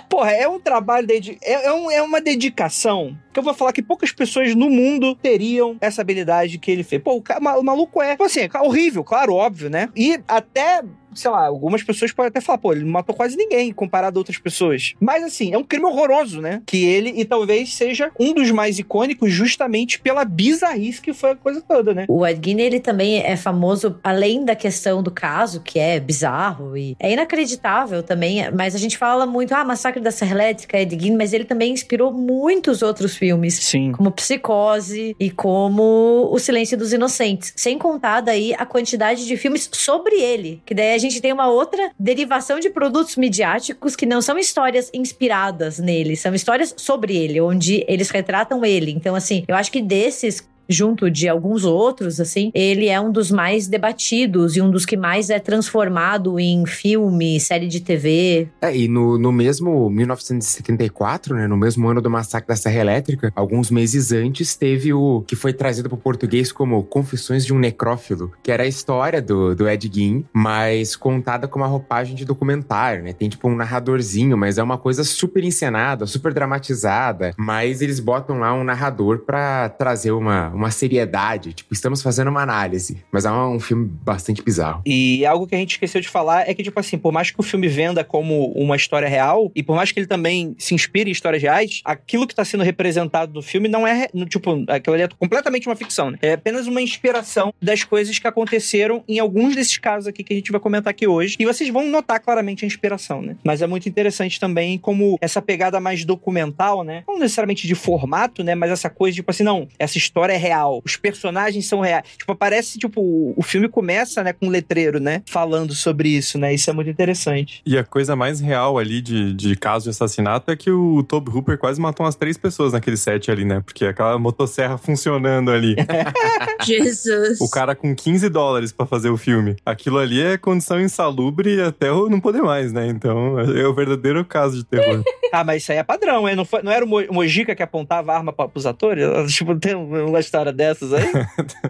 Porra, 0.10 0.32
é 0.32 0.48
um 0.48 0.60
trabalho, 0.60 1.06
dedi 1.06 1.38
é, 1.42 1.66
é, 1.68 1.74
um- 1.74 1.92
é 1.92 2.02
uma 2.02 2.22
dedicação 2.22 3.18
que 3.34 3.40
eu 3.40 3.44
vou 3.44 3.54
falar 3.54 3.74
que 3.74 3.82
poucas 3.82 4.12
pessoas 4.12 4.56
no 4.56 4.70
mundo 4.70 5.16
teriam 5.16 5.76
essa 5.82 6.02
habilidade 6.02 6.58
que 6.60 6.72
ele 6.72 6.84
fez. 6.84 7.02
Pô, 7.02 7.22
o, 7.22 7.64
maluco 7.64 8.02
é, 8.02 8.16
assim, 8.22 8.42
é 8.42 8.62
horrível, 8.62 9.04
claro, 9.04 9.34
óbvio, 9.34 9.70
né? 9.70 9.90
E 9.96 10.20
até 10.28 10.82
sei 11.16 11.32
lá, 11.32 11.48
algumas 11.48 11.84
pessoas 11.84 12.12
podem 12.12 12.30
até 12.30 12.42
falar, 12.42 12.58
pô, 12.58 12.74
ele 12.74 12.84
não 12.84 12.92
matou 12.92 13.16
quase 13.16 13.36
ninguém 13.36 13.72
comparado 13.72 14.18
a 14.18 14.22
outras 14.22 14.38
pessoas. 14.38 14.94
Mas 15.00 15.24
assim, 15.24 15.54
é 15.54 15.58
um 15.58 15.64
crime 15.64 15.86
horroroso, 15.86 16.42
né? 16.42 16.62
Que 16.66 16.86
ele, 16.86 17.14
e 17.16 17.26
talvez 17.26 17.74
seja 17.74 18.12
um 18.20 18.34
dos 18.34 18.52
mais 18.52 18.80
icônicos 18.80 19.32
justamente 19.32 20.00
pela 20.00 20.26
bizarrice 20.26 21.02
que 21.02 21.14
foi 21.14 21.32
a 21.32 21.36
coisa 21.36 21.62
toda, 21.62 21.94
né? 21.94 22.06
O 22.08 22.26
Ed 22.26 22.40
Gein, 22.44 22.60
ele 22.60 22.80
também 22.80 23.22
é 23.22 23.36
famoso, 23.36 24.00
além 24.04 24.46
da 24.46 24.56
questão 24.56 25.02
do 25.02 25.12
caso, 25.12 25.62
que 25.62 25.80
é 25.80 26.00
bizarro 26.00 26.78
e 26.78 26.96
é 27.00 27.12
inacreditável 27.12 28.04
também, 28.04 28.50
mas 28.52 28.76
a 28.76 28.78
gente 28.78 28.98
fala 28.98 29.26
muito, 29.26 29.54
ah, 29.54 29.64
Massacre 29.64 30.02
da 30.02 30.12
Serra 30.12 30.32
Elétrica, 30.34 30.80
Ed 30.80 30.98
Gein, 31.00 31.16
mas 31.16 31.34
ele 31.34 31.46
também 31.46 31.74
inspirou 31.74 32.12
muitos 32.12 32.82
outros 32.82 33.16
filmes. 33.16 33.56
Sim. 33.56 33.92
Como 33.92 34.12
Psicose 34.12 35.16
e 35.20 35.30
como 35.30 36.30
O 36.32 36.40
Silêncio 36.40 36.78
dos 36.78 36.94
Inocentes. 36.94 37.54
Sem 37.56 37.78
contar 37.78 38.22
daí 38.22 38.54
a 38.58 38.66
quantidade 38.66 39.26
de 39.26 39.38
filmes 39.38 39.70
sobre 39.72 40.16
ele. 40.16 40.62
Que 40.66 40.74
daí 40.74 40.94
a 40.94 40.98
gente 41.04 41.22
tem 41.22 41.32
uma 41.32 41.50
outra 41.50 41.92
derivação 42.00 42.60
de 42.60 42.70
produtos 42.70 43.16
midiáticos 43.16 43.96
que 43.96 44.06
não 44.06 44.22
são 44.22 44.38
histórias 44.38 44.90
inspiradas 44.94 45.80
nele, 45.80 46.16
são 46.16 46.34
histórias 46.34 46.74
sobre 46.78 47.16
ele, 47.16 47.40
onde 47.40 47.86
eles 47.88 48.10
retratam 48.10 48.64
ele. 48.66 48.92
Então, 48.92 49.16
assim, 49.16 49.44
eu 49.48 49.56
acho 49.56 49.72
que 49.72 49.82
desses 49.82 50.48
junto 50.68 51.10
de 51.10 51.28
alguns 51.28 51.64
outros, 51.64 52.20
assim, 52.20 52.52
ele 52.54 52.88
é 52.88 53.00
um 53.00 53.12
dos 53.12 53.32
mais 53.32 53.68
debatidos 53.68 54.56
e 54.56 54.62
um 54.62 54.70
dos 54.70 54.86
que 54.86 54.98
mais 54.98 55.30
é 55.30 55.40
transformado 55.40 56.40
em 56.40 56.66
filme, 56.66 57.40
série 57.40 57.68
de 57.68 57.80
TV. 57.80 58.48
É, 58.62 58.76
e 58.76 58.88
no, 58.88 59.18
no 59.18 59.32
mesmo 59.32 59.90
1974, 59.90 61.36
né, 61.36 61.48
no 61.48 61.58
mesmo 61.58 61.88
ano 61.88 62.02
do 62.02 62.10
massacre 62.10 62.48
da 62.48 62.56
Serra 62.56 62.80
Elétrica, 62.80 63.32
alguns 63.36 63.70
meses 63.70 64.12
antes, 64.12 64.56
teve 64.56 64.94
o 64.94 65.24
que 65.28 65.36
foi 65.36 65.54
trazido 65.54 65.90
para 65.90 65.96
o 65.96 66.02
português 66.02 66.52
como 66.52 66.84
Confissões 66.84 67.46
de 67.46 67.54
um 67.54 67.60
Necrófilo, 67.60 68.32
que 68.42 68.52
era 68.52 68.64
a 68.64 68.68
história 68.68 69.22
do, 69.22 69.56
do 69.56 69.68
Ed 69.68 69.90
Gein, 69.94 70.26
mas 70.34 70.96
contada 70.96 71.48
com 71.48 71.60
uma 71.60 71.68
roupagem 71.68 72.16
de 72.16 72.26
documentário, 72.26 73.04
né? 73.04 73.14
Tem 73.14 73.30
tipo 73.30 73.50
um 73.50 73.56
narradorzinho, 73.56 74.38
mas 74.38 74.58
é 74.58 74.64
uma 74.64 74.78
coisa 74.78 75.04
super 75.04 75.44
encenada, 75.44 76.06
super 76.06 76.34
dramatizada, 76.34 77.34
mas 77.38 77.82
eles 77.82 78.00
botam 78.00 78.40
lá 78.40 78.54
um 78.54 78.64
narrador 78.64 79.20
para 79.20 79.70
trazer 79.70 80.12
uma, 80.12 80.50
uma 80.54 80.72
seriedade, 80.72 81.54
tipo, 81.54 81.74
estamos 81.74 82.02
fazendo 82.02 82.30
uma 82.30 82.42
análise, 82.42 83.04
mas 83.12 83.26
é 83.26 83.32
um, 83.32 83.60
filme 83.60 83.86
bastante 83.86 84.42
bizarro. 84.42 84.82
E 84.86 85.26
algo 85.26 85.48
que 85.48 85.56
a 85.56 85.58
gente 85.58 85.72
esqueceu 85.72 86.02
de 86.02 86.10
falar 86.10 86.48
é 86.48 86.54
que, 86.54 86.64
tipo 86.64 86.80
assim, 86.80 86.98
por 86.98 87.12
mais 87.12 87.32
que 87.32 87.40
o 87.40 87.44
filme 87.44 87.68
venda 87.68 88.04
como 88.04 88.52
uma 88.52 88.76
história 88.76 89.08
real, 89.08 89.52
e 89.56 89.64
por 89.64 89.76
mais 89.76 89.92
que 89.92 90.00
ele 90.00 90.08
também 90.08 90.56
se 90.58 90.74
inspire 90.74 91.10
em 91.10 91.12
histórias 91.12 91.42
reais, 91.42 91.82
aquilo 91.86 92.28
que 92.28 92.36
tá 92.36 92.44
sendo 92.44 92.64
representado 92.64 93.34
no 93.34 93.42
filme 93.42 93.68
não 93.68 93.88
é, 93.88 94.08
tipo, 94.28 94.64
aquilo 94.68 94.94
ali 94.96 95.04
é 95.04 95.08
completamente 95.08 95.68
uma 95.68 95.76
ficção, 95.76 96.12
né? 96.12 96.18
É 96.22 96.34
apenas 96.34 96.68
uma 96.68 96.82
inspiração 96.82 97.54
das 97.62 97.84
coisas 97.84 98.20
que 98.20 98.28
aconteceram 98.28 99.04
em 99.08 99.20
alguns 99.20 99.56
desses 99.56 99.78
casos 99.78 100.08
aqui 100.08 100.24
que 100.24 100.34
a 100.34 100.36
gente 100.36 100.52
vai 100.52 100.60
comentar 100.60 100.92
aqui 100.92 101.08
hoje. 101.08 101.36
E 101.40 101.46
vocês 101.46 101.70
vão 101.70 101.88
notar 101.88 102.20
claramente 102.20 102.66
a 102.66 102.68
inspiração, 102.68 103.22
né? 103.22 103.36
Mas 103.44 103.62
é 103.62 103.68
muito 103.68 103.88
interessante 103.88 104.40
também 104.40 104.78
como 104.78 105.18
essa 105.22 105.42
pegada 105.42 105.80
mais 105.80 106.06
documental, 106.06 106.84
né? 106.84 107.04
Não 107.08 107.20
necessariamente 107.20 107.68
de 107.68 107.76
formato, 107.76 108.44
né? 108.44 108.56
Mas 108.56 108.72
essa 108.72 108.90
coisa, 108.90 109.16
tipo 109.16 109.32
assim, 109.32 109.44
não, 109.44 109.68
essa 109.80 109.98
história 109.98 110.34
é 110.34 110.38
real, 110.44 110.82
os 110.86 110.96
personagens 110.98 111.68
são 111.68 111.80
reais. 111.80 112.04
Tipo, 112.18 112.36
parece, 112.36 112.78
tipo, 112.78 113.02
o- 113.02 113.42
filme 113.44 113.70
começa, 113.70 114.24
né, 114.24 114.34
com 114.34 114.48
um 114.48 114.50
letreiro, 114.50 115.00
né? 115.00 115.22
Falando 115.28 115.74
sobre 115.76 116.10
isso, 116.10 116.38
né? 116.38 116.54
Isso 116.54 116.70
é 116.70 116.74
muito 116.74 116.90
interessante. 116.90 117.62
E 117.66 117.78
a 117.78 117.84
coisa 117.84 118.16
mais 118.16 118.40
real 118.40 118.78
ali 118.78 119.02
de, 119.02 119.34
de 119.34 119.56
caso 119.56 119.84
de 119.86 119.90
assassinato 119.92 120.50
é 120.52 120.56
que 120.56 120.72
o 120.72 121.04
Toby 121.04 121.30
Hooper 121.32 121.58
quase 121.58 121.80
matou 121.80 122.06
umas 122.06 122.16
três 122.16 122.38
pessoas 122.38 122.74
naquele 122.74 122.98
set 122.98 123.30
ali, 123.30 123.46
né? 123.46 123.62
Porque 123.66 123.86
aquela 123.86 124.18
motosserra 124.18 124.78
funcionando 124.78 125.52
ali. 125.52 125.76
Jesus. 126.66 127.40
o 127.42 127.50
cara 127.50 127.76
com 127.76 127.96
15 127.96 128.30
dólares 128.30 128.72
pra 128.72 128.86
fazer 128.86 129.10
o 129.10 129.18
filme. 129.18 129.56
Aquilo 129.66 129.98
ali 130.00 130.22
é 130.22 130.38
condição 130.38 130.80
insalubre 130.80 131.62
até 131.62 131.90
eu 131.90 132.10
não 132.10 132.20
poder 132.20 132.42
mais, 132.42 132.72
né? 132.72 132.88
Então 132.88 133.40
é 133.40 133.68
o 133.68 133.74
verdadeiro 133.74 134.24
caso 134.26 134.58
de 134.58 134.64
terror. 134.64 135.04
Ah, 135.32 135.44
mas 135.44 135.64
isso 135.64 135.72
aí 135.72 135.78
é 135.78 135.84
padrão, 135.84 136.28
hein? 136.28 136.36
Não, 136.36 136.46
foi, 136.46 136.62
não 136.62 136.72
era 136.72 136.86
o 136.86 136.88
Mo- 136.88 137.06
Mojica 137.12 137.56
que 137.56 137.64
apontava 137.64 138.12
a 138.14 138.18
arma 138.18 138.32
pra, 138.32 138.48
pros 138.48 138.66
atores? 138.66 139.04
Tipo, 139.34 139.56
tem 139.60 139.76
uma 139.76 140.20
história 140.34 140.52
dessas 140.52 140.92
aí? 140.92 141.06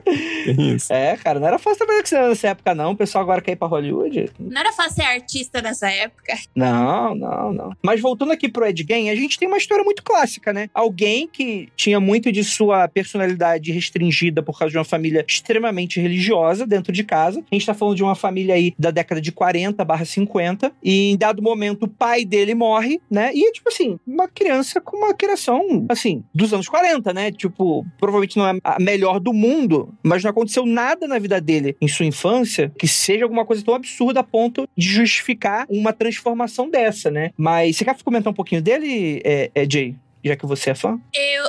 Isso. 0.76 0.91
é, 0.91 1.17
cara, 1.17 1.39
não 1.39 1.47
era 1.47 1.60
fácil 1.60 1.80
trabalhar 1.80 2.02
com 2.02 2.08
cinema 2.08 2.30
nessa 2.30 2.47
época, 2.47 2.73
não. 2.73 2.91
O 2.91 2.95
pessoal 2.95 3.23
agora 3.23 3.41
quer 3.41 3.52
ir 3.52 3.56
pra 3.58 3.67
Hollywood. 3.67 4.32
Não 4.39 4.62
era 4.62 4.71
fácil 4.71 4.95
ser 4.95 5.02
artista 5.04 5.62
nessa 5.62 5.89
época. 5.89 6.34
Não, 6.56 7.13
não, 7.13 7.54
não. 7.54 7.71
Mas 7.84 7.99
voltando 7.99 8.32
aqui 8.32 8.47
pro 8.47 8.65
Ed 8.65 8.86
Gein, 8.88 9.10
a 9.10 9.15
gente 9.15 9.38
tem 9.38 9.47
uma 9.47 9.58
história 9.58 9.84
muito 9.84 10.02
clássica, 10.02 10.54
né? 10.54 10.69
Alguém 10.73 11.28
que 11.28 11.67
tinha 11.76 11.99
muito 11.99 12.32
de 12.32 12.43
sua 12.43 12.88
personalidade 12.88 13.71
restringida 13.71 14.41
por 14.41 14.58
causa 14.58 14.71
de 14.71 14.78
uma 14.78 14.86
família 14.86 15.26
extremamente 15.28 15.99
religiosa 15.99 16.65
dentro 16.65 16.93
de 16.93 17.04
casa. 17.04 17.43
A 17.52 17.56
gente 17.56 17.65
tá 17.65 17.73
falando 17.73 17.97
de 17.97 18.04
uma 18.04 18.15
família 18.15 18.56
aí 18.56 18.73
da 18.80 18.91
década 18.91 19.19
de 19.19 19.32
40 19.32 19.84
barra 19.84 20.06
50. 20.06 20.71
E 20.82 21.12
em 21.12 21.17
dado 21.17 21.41
momento 21.41 21.84
o 21.84 21.88
pai 21.88 22.23
dele 22.23 22.56
morre, 22.56 23.02
né? 23.12 23.32
E, 23.34 23.52
tipo 23.52 23.67
assim, 23.67 23.99
uma 24.08 24.28
criança 24.28 24.80
com 24.80 24.97
uma 24.97 25.13
criação, 25.13 25.86
assim, 25.89 26.23
dos 26.34 26.54
anos 26.54 26.69
40, 26.69 27.13
né? 27.13 27.32
Tipo, 27.32 27.86
provavelmente 27.97 28.38
não 28.38 28.47
é 28.47 28.53
a 28.63 28.80
melhor 28.80 29.20
do 29.20 29.34
mundo, 29.34 29.94
mas 30.04 30.24
não 30.24 30.32
aconteceu 30.32 30.66
nada 30.66 31.08
na 31.08 31.20
vida 31.20 31.39
dele 31.39 31.76
em 31.80 31.88
sua 31.88 32.06
infância 32.06 32.72
que 32.78 32.88
seja 32.88 33.26
alguma 33.26 33.46
coisa 33.46 33.63
tão 33.63 33.74
absurda 33.74 34.20
a 34.20 34.24
ponto 34.24 34.68
de 34.76 34.88
justificar 34.88 35.66
uma 35.70 35.94
transformação 35.94 36.70
dessa, 36.70 37.10
né? 37.10 37.32
Mas 37.38 37.78
você 37.78 37.86
quer 37.86 37.96
comentar 38.04 38.32
um 38.32 38.36
pouquinho 38.36 38.62
dele, 38.62 39.22
é, 39.24 39.52
é, 39.54 39.70
Jay? 39.70 39.96
Já 40.24 40.36
que 40.38 40.46
você 40.46 40.70
é 40.70 40.76
fã? 40.76 41.00
Eu. 41.13 41.44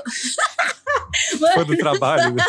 Foi 1.54 1.64
do 1.64 1.76
trabalho. 1.76 2.34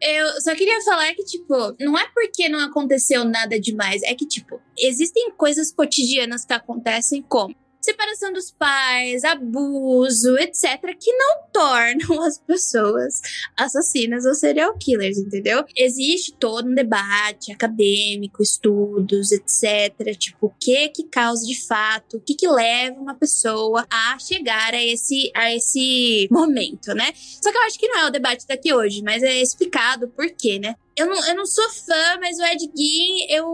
Eu 0.00 0.40
só 0.40 0.54
queria 0.54 0.80
falar 0.82 1.12
que, 1.14 1.24
tipo, 1.24 1.74
não 1.80 1.98
é 1.98 2.06
porque 2.14 2.48
não 2.48 2.60
aconteceu 2.60 3.24
nada 3.24 3.58
demais, 3.58 4.02
é 4.02 4.14
que, 4.14 4.26
tipo, 4.26 4.60
existem 4.78 5.32
coisas 5.32 5.72
cotidianas 5.72 6.44
que 6.44 6.52
acontecem 6.52 7.22
como 7.22 7.54
separação 7.84 8.32
dos 8.32 8.50
pais, 8.50 9.24
abuso, 9.24 10.36
etc., 10.38 10.96
que 10.98 11.12
não 11.12 11.44
tornam 11.52 12.22
as 12.22 12.38
pessoas 12.38 13.20
assassinas 13.56 14.24
ou 14.24 14.34
serial 14.34 14.76
killers, 14.78 15.18
entendeu? 15.18 15.64
Existe 15.76 16.34
todo 16.38 16.68
um 16.68 16.74
debate 16.74 17.52
acadêmico, 17.52 18.42
estudos, 18.42 19.32
etc., 19.32 20.16
tipo, 20.18 20.46
o 20.46 20.54
que 20.58 20.88
que 20.88 21.04
causa 21.04 21.46
de 21.46 21.60
fato, 21.66 22.16
o 22.16 22.20
que 22.20 22.34
que 22.34 22.48
leva 22.48 22.98
uma 23.00 23.14
pessoa 23.14 23.86
a 23.90 24.18
chegar 24.18 24.74
a 24.74 24.82
esse, 24.82 25.30
a 25.34 25.54
esse 25.54 26.28
momento, 26.30 26.94
né? 26.94 27.12
Só 27.14 27.50
que 27.50 27.58
eu 27.58 27.62
acho 27.62 27.78
que 27.78 27.88
não 27.88 27.98
é 28.00 28.06
o 28.06 28.10
debate 28.10 28.46
daqui 28.46 28.72
hoje, 28.72 29.02
mas 29.02 29.22
é 29.22 29.40
explicado 29.40 30.08
por 30.08 30.30
quê, 30.30 30.58
né? 30.58 30.74
Eu 30.96 31.06
não, 31.06 31.28
eu 31.28 31.34
não 31.34 31.46
sou 31.46 31.68
fã, 31.70 32.18
mas 32.20 32.38
o 32.38 32.44
Ed 32.44 32.70
Gein, 32.76 33.26
eu, 33.28 33.46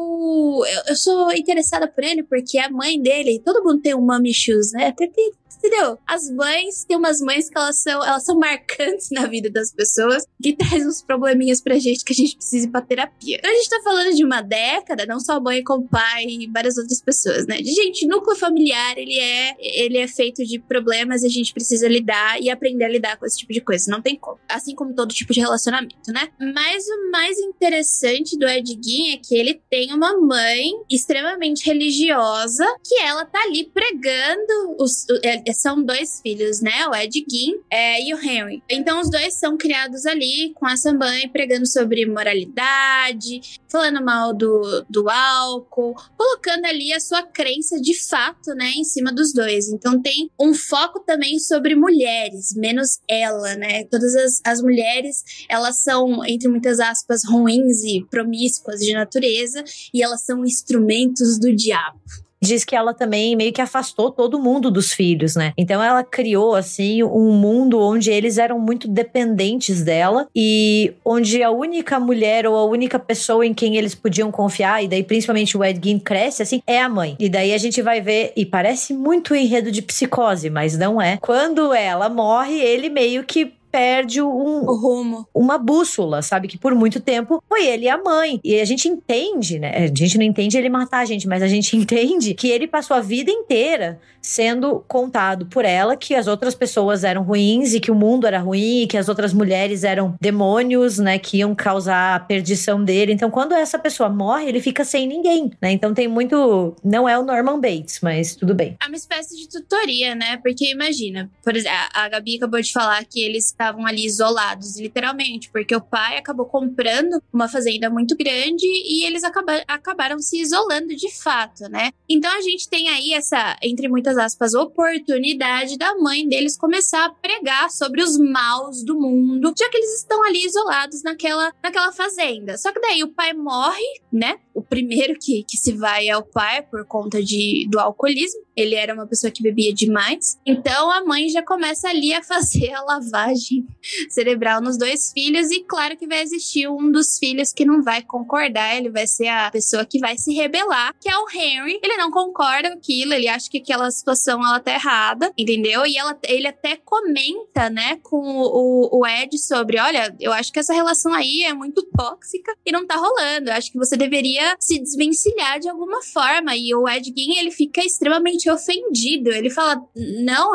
eu, 0.66 0.82
eu 0.88 0.96
sou 0.96 1.32
interessada 1.32 1.88
por 1.88 2.04
ele 2.04 2.22
porque 2.22 2.58
a 2.58 2.70
mãe 2.70 3.00
dele, 3.00 3.42
todo 3.42 3.64
mundo 3.64 3.80
tem 3.80 3.94
um 3.94 4.04
mommy 4.04 4.30
issues, 4.30 4.72
né? 4.72 4.88
Até 4.88 5.06
tem 5.06 5.32
Entendeu? 5.58 5.98
As 6.06 6.30
mães, 6.30 6.84
tem 6.84 6.96
umas 6.96 7.20
mães 7.20 7.48
que 7.48 7.56
elas 7.56 7.80
são, 7.80 8.04
elas 8.04 8.24
são 8.24 8.38
marcantes 8.38 9.08
na 9.10 9.26
vida 9.26 9.50
das 9.50 9.72
pessoas, 9.72 10.24
que 10.42 10.54
traz 10.54 10.86
uns 10.86 11.02
probleminhas 11.02 11.60
pra 11.60 11.78
gente 11.78 12.04
que 12.04 12.12
a 12.12 12.16
gente 12.16 12.36
precisa 12.36 12.66
ir 12.66 12.70
pra 12.70 12.80
terapia. 12.80 13.36
Então 13.38 13.50
a 13.50 13.54
gente 13.54 13.68
tá 13.68 13.80
falando 13.82 14.14
de 14.14 14.24
uma 14.24 14.40
década, 14.40 15.06
não 15.06 15.20
só 15.20 15.40
mãe 15.40 15.62
como 15.62 15.86
pai 15.88 16.24
e 16.24 16.46
várias 16.48 16.76
outras 16.76 17.00
pessoas, 17.00 17.46
né? 17.46 17.56
De 17.58 17.70
gente, 17.72 18.06
núcleo 18.06 18.36
familiar, 18.36 18.96
ele 18.96 19.18
é, 19.18 19.56
ele 19.58 19.98
é 19.98 20.08
feito 20.08 20.44
de 20.44 20.58
problemas 20.58 21.22
e 21.22 21.26
a 21.26 21.30
gente 21.30 21.52
precisa 21.52 21.88
lidar 21.88 22.40
e 22.40 22.50
aprender 22.50 22.84
a 22.84 22.88
lidar 22.88 23.16
com 23.16 23.26
esse 23.26 23.38
tipo 23.38 23.52
de 23.52 23.60
coisa. 23.60 23.90
Não 23.90 24.00
tem 24.00 24.16
como. 24.16 24.38
Assim 24.48 24.74
como 24.74 24.94
todo 24.94 25.12
tipo 25.12 25.32
de 25.32 25.40
relacionamento, 25.40 26.12
né? 26.12 26.28
Mas 26.38 26.86
o 26.88 27.10
mais 27.10 27.38
interessante 27.38 28.38
do 28.38 28.46
Ed 28.46 28.78
Gein 28.82 29.14
é 29.14 29.16
que 29.16 29.34
ele 29.34 29.60
tem 29.70 29.92
uma 29.92 30.18
mãe 30.20 30.70
extremamente 30.90 31.66
religiosa 31.66 32.64
que 32.86 32.98
ela 33.00 33.24
tá 33.24 33.42
ali 33.42 33.64
pregando 33.64 34.76
os, 34.78 35.06
é, 35.46 35.52
são 35.52 35.82
dois 35.82 36.20
filhos, 36.20 36.60
né? 36.60 36.86
O 36.88 36.94
Ed 36.94 37.24
Gein 37.28 37.54
é, 37.70 38.02
e 38.02 38.14
o 38.14 38.18
Henry. 38.18 38.62
Então 38.68 39.00
os 39.00 39.10
dois 39.10 39.34
são 39.34 39.56
criados 39.56 40.06
ali 40.06 40.52
com 40.54 40.68
essa 40.68 40.92
mãe 40.92 41.28
pregando 41.28 41.66
sobre 41.66 42.06
moralidade, 42.06 43.58
falando 43.68 44.04
mal 44.04 44.34
do, 44.34 44.84
do 44.88 45.08
álcool, 45.08 45.94
colocando 46.16 46.64
ali 46.66 46.92
a 46.92 47.00
sua 47.00 47.22
crença 47.22 47.80
de 47.80 47.94
fato, 48.08 48.54
né, 48.54 48.70
em 48.76 48.84
cima 48.84 49.12
dos 49.12 49.32
dois. 49.32 49.68
Então 49.68 50.00
tem 50.00 50.30
um 50.40 50.54
foco 50.54 51.00
também 51.00 51.38
sobre 51.38 51.74
mulheres, 51.74 52.54
menos 52.54 53.00
ela, 53.08 53.54
né? 53.56 53.84
Todas 53.84 54.14
as, 54.14 54.40
as 54.44 54.62
mulheres, 54.62 55.24
elas 55.48 55.82
são, 55.82 56.24
entre 56.24 56.48
muitas 56.48 56.80
aspas, 56.80 57.24
ruins 57.24 57.82
e 57.84 58.04
promíscuas 58.10 58.80
de 58.80 58.92
natureza, 58.92 59.64
e 59.92 60.02
elas 60.02 60.22
são 60.22 60.44
instrumentos 60.44 61.38
do 61.38 61.54
diabo 61.54 62.00
diz 62.42 62.64
que 62.64 62.74
ela 62.74 62.94
também 62.94 63.36
meio 63.36 63.52
que 63.52 63.60
afastou 63.60 64.10
todo 64.10 64.38
mundo 64.38 64.70
dos 64.70 64.92
filhos, 64.92 65.36
né? 65.36 65.52
Então 65.56 65.82
ela 65.82 66.02
criou 66.02 66.54
assim 66.54 67.02
um 67.02 67.32
mundo 67.32 67.80
onde 67.80 68.10
eles 68.10 68.38
eram 68.38 68.58
muito 68.58 68.88
dependentes 68.88 69.82
dela 69.82 70.26
e 70.34 70.92
onde 71.04 71.42
a 71.42 71.50
única 71.50 72.00
mulher 72.00 72.46
ou 72.46 72.56
a 72.56 72.64
única 72.64 72.98
pessoa 72.98 73.46
em 73.46 73.54
quem 73.54 73.76
eles 73.76 73.94
podiam 73.94 74.30
confiar 74.30 74.82
e 74.82 74.88
daí 74.88 75.02
principalmente 75.02 75.56
o 75.56 75.64
Ed 75.64 75.80
Gein 75.82 75.98
cresce 75.98 76.42
assim 76.42 76.62
é 76.66 76.80
a 76.80 76.88
mãe. 76.88 77.16
E 77.18 77.28
daí 77.28 77.52
a 77.52 77.58
gente 77.58 77.82
vai 77.82 78.00
ver 78.00 78.32
e 78.36 78.46
parece 78.46 78.94
muito 78.94 79.34
enredo 79.34 79.70
de 79.70 79.82
psicose, 79.82 80.48
mas 80.50 80.76
não 80.76 81.00
é. 81.00 81.18
Quando 81.18 81.74
ela 81.74 82.08
morre, 82.08 82.58
ele 82.58 82.88
meio 82.88 83.24
que 83.24 83.52
perde 83.70 84.20
um, 84.20 84.64
o 84.64 84.74
rumo. 84.74 85.26
Uma 85.34 85.58
bússola, 85.58 86.22
sabe? 86.22 86.48
Que 86.48 86.58
por 86.58 86.74
muito 86.74 87.00
tempo 87.00 87.42
foi 87.48 87.66
ele 87.66 87.84
e 87.84 87.88
a 87.88 88.02
mãe. 88.02 88.40
E 88.42 88.60
a 88.60 88.64
gente 88.64 88.88
entende, 88.88 89.58
né? 89.58 89.84
A 89.84 89.86
gente 89.86 90.18
não 90.18 90.24
entende 90.24 90.56
ele 90.56 90.68
matar 90.68 91.00
a 91.00 91.04
gente, 91.04 91.28
mas 91.28 91.42
a 91.42 91.48
gente 91.48 91.74
entende 91.76 92.34
que 92.34 92.48
ele 92.48 92.66
passou 92.66 92.96
a 92.96 93.00
vida 93.00 93.30
inteira 93.30 93.98
sendo 94.22 94.84
contado 94.86 95.46
por 95.46 95.64
ela 95.64 95.96
que 95.96 96.14
as 96.14 96.26
outras 96.26 96.54
pessoas 96.54 97.04
eram 97.04 97.22
ruins 97.22 97.72
e 97.72 97.80
que 97.80 97.90
o 97.90 97.94
mundo 97.94 98.26
era 98.26 98.38
ruim 98.38 98.82
e 98.82 98.86
que 98.86 98.98
as 98.98 99.08
outras 99.08 99.32
mulheres 99.32 99.82
eram 99.82 100.14
demônios, 100.20 100.98
né? 100.98 101.18
Que 101.18 101.38
iam 101.38 101.54
causar 101.54 102.16
a 102.16 102.20
perdição 102.20 102.84
dele. 102.84 103.12
Então, 103.12 103.30
quando 103.30 103.52
essa 103.52 103.78
pessoa 103.78 104.08
morre, 104.08 104.48
ele 104.48 104.60
fica 104.60 104.84
sem 104.84 105.06
ninguém, 105.06 105.50
né? 105.60 105.70
Então 105.72 105.94
tem 105.94 106.08
muito. 106.08 106.74
Não 106.84 107.08
é 107.08 107.18
o 107.18 107.22
Norman 107.22 107.60
Bates, 107.60 108.00
mas 108.02 108.34
tudo 108.34 108.54
bem. 108.54 108.76
É 108.82 108.86
uma 108.86 108.96
espécie 108.96 109.36
de 109.36 109.48
tutoria, 109.48 110.14
né? 110.14 110.38
Porque 110.42 110.70
imagina, 110.70 111.30
por 111.42 111.56
exemplo, 111.56 111.78
a 111.94 112.08
Gabi 112.08 112.36
acabou 112.36 112.60
de 112.60 112.72
falar 112.72 113.04
que 113.04 113.22
eles 113.22 113.52
estavam 113.60 113.86
ali 113.86 114.06
isolados, 114.06 114.78
literalmente, 114.78 115.50
porque 115.50 115.76
o 115.76 115.80
pai 115.80 116.16
acabou 116.16 116.46
comprando 116.46 117.22
uma 117.30 117.46
fazenda 117.46 117.90
muito 117.90 118.16
grande 118.16 118.64
e 118.64 119.04
eles 119.04 119.22
acaba 119.22 119.62
acabaram 119.68 120.18
se 120.18 120.40
isolando 120.40 120.96
de 120.96 121.12
fato, 121.14 121.68
né? 121.68 121.90
Então 122.08 122.30
a 122.34 122.40
gente 122.40 122.68
tem 122.68 122.88
aí 122.88 123.12
essa, 123.12 123.56
entre 123.62 123.86
muitas 123.88 124.16
aspas, 124.16 124.54
oportunidade 124.54 125.76
da 125.76 125.94
mãe 125.96 126.26
deles 126.26 126.56
começar 126.56 127.04
a 127.04 127.10
pregar 127.10 127.70
sobre 127.70 128.02
os 128.02 128.18
maus 128.18 128.82
do 128.82 128.98
mundo, 128.98 129.52
já 129.56 129.68
que 129.68 129.76
eles 129.76 130.00
estão 130.00 130.24
ali 130.24 130.44
isolados 130.44 131.02
naquela, 131.02 131.52
naquela 131.62 131.92
fazenda. 131.92 132.56
Só 132.56 132.72
que 132.72 132.80
daí 132.80 133.02
o 133.02 133.12
pai 133.12 133.34
morre, 133.34 134.00
né? 134.10 134.38
O 134.54 134.62
primeiro 134.62 135.18
que, 135.20 135.44
que 135.44 135.56
se 135.58 135.72
vai 135.72 136.08
é 136.08 136.16
o 136.16 136.22
pai 136.22 136.62
por 136.62 136.84
conta 136.86 137.22
de, 137.22 137.66
do 137.70 137.78
alcoolismo. 137.78 138.40
Ele 138.56 138.74
era 138.74 138.94
uma 138.94 139.06
pessoa 139.06 139.30
que 139.30 139.42
bebia 139.42 139.72
demais. 139.72 140.38
Então 140.44 140.90
a 140.90 141.04
mãe 141.04 141.28
já 141.28 141.42
começa 141.42 141.88
ali 141.88 142.12
a 142.12 142.22
fazer 142.22 142.72
a 142.72 142.82
lavagem 142.82 143.66
cerebral 144.08 144.60
nos 144.60 144.78
dois 144.78 145.12
filhos. 145.12 145.50
E 145.50 145.64
claro 145.64 145.96
que 145.96 146.06
vai 146.06 146.22
existir 146.22 146.68
um 146.68 146.90
dos 146.90 147.18
filhos 147.18 147.52
que 147.52 147.64
não 147.64 147.82
vai 147.82 148.02
concordar. 148.02 148.76
Ele 148.76 148.90
vai 148.90 149.06
ser 149.06 149.28
a 149.28 149.50
pessoa 149.50 149.84
que 149.84 149.98
vai 149.98 150.16
se 150.18 150.32
rebelar, 150.34 150.94
que 151.00 151.10
é 151.10 151.16
o 151.16 151.28
Henry. 151.28 151.80
Ele 151.82 151.96
não 151.96 152.10
concorda 152.10 152.70
com 152.70 152.78
aquilo, 152.78 153.12
ele 153.12 153.28
acha 153.28 153.50
que 153.50 153.58
aquela 153.58 153.90
situação 153.90 154.40
ela 154.44 154.60
tá 154.60 154.72
errada, 154.72 155.32
entendeu? 155.36 155.84
E 155.86 155.96
ela, 155.96 156.18
ele 156.24 156.46
até 156.46 156.76
comenta, 156.76 157.70
né, 157.70 157.98
com 158.02 158.16
o, 158.16 159.00
o 159.00 159.06
Ed 159.06 159.36
sobre: 159.38 159.78
olha, 159.78 160.14
eu 160.20 160.32
acho 160.32 160.52
que 160.52 160.58
essa 160.58 160.74
relação 160.74 161.12
aí 161.12 161.42
é 161.42 161.54
muito 161.54 161.82
tóxica 161.96 162.54
e 162.64 162.72
não 162.72 162.86
tá 162.86 162.96
rolando. 162.96 163.50
Eu 163.50 163.54
acho 163.54 163.70
que 163.70 163.78
você 163.78 163.96
deveria 163.96 164.56
se 164.58 164.78
desvencilhar 164.78 165.60
de 165.60 165.68
alguma 165.68 166.02
forma. 166.02 166.56
E 166.56 166.74
o 166.74 166.88
Ed 166.88 167.12
Gein, 167.16 167.38
ele 167.38 167.50
fica 167.50 167.84
extremamente 167.84 168.39
ofendido. 168.48 169.30
Ele 169.30 169.50
fala: 169.50 169.82
Não, 169.94 170.52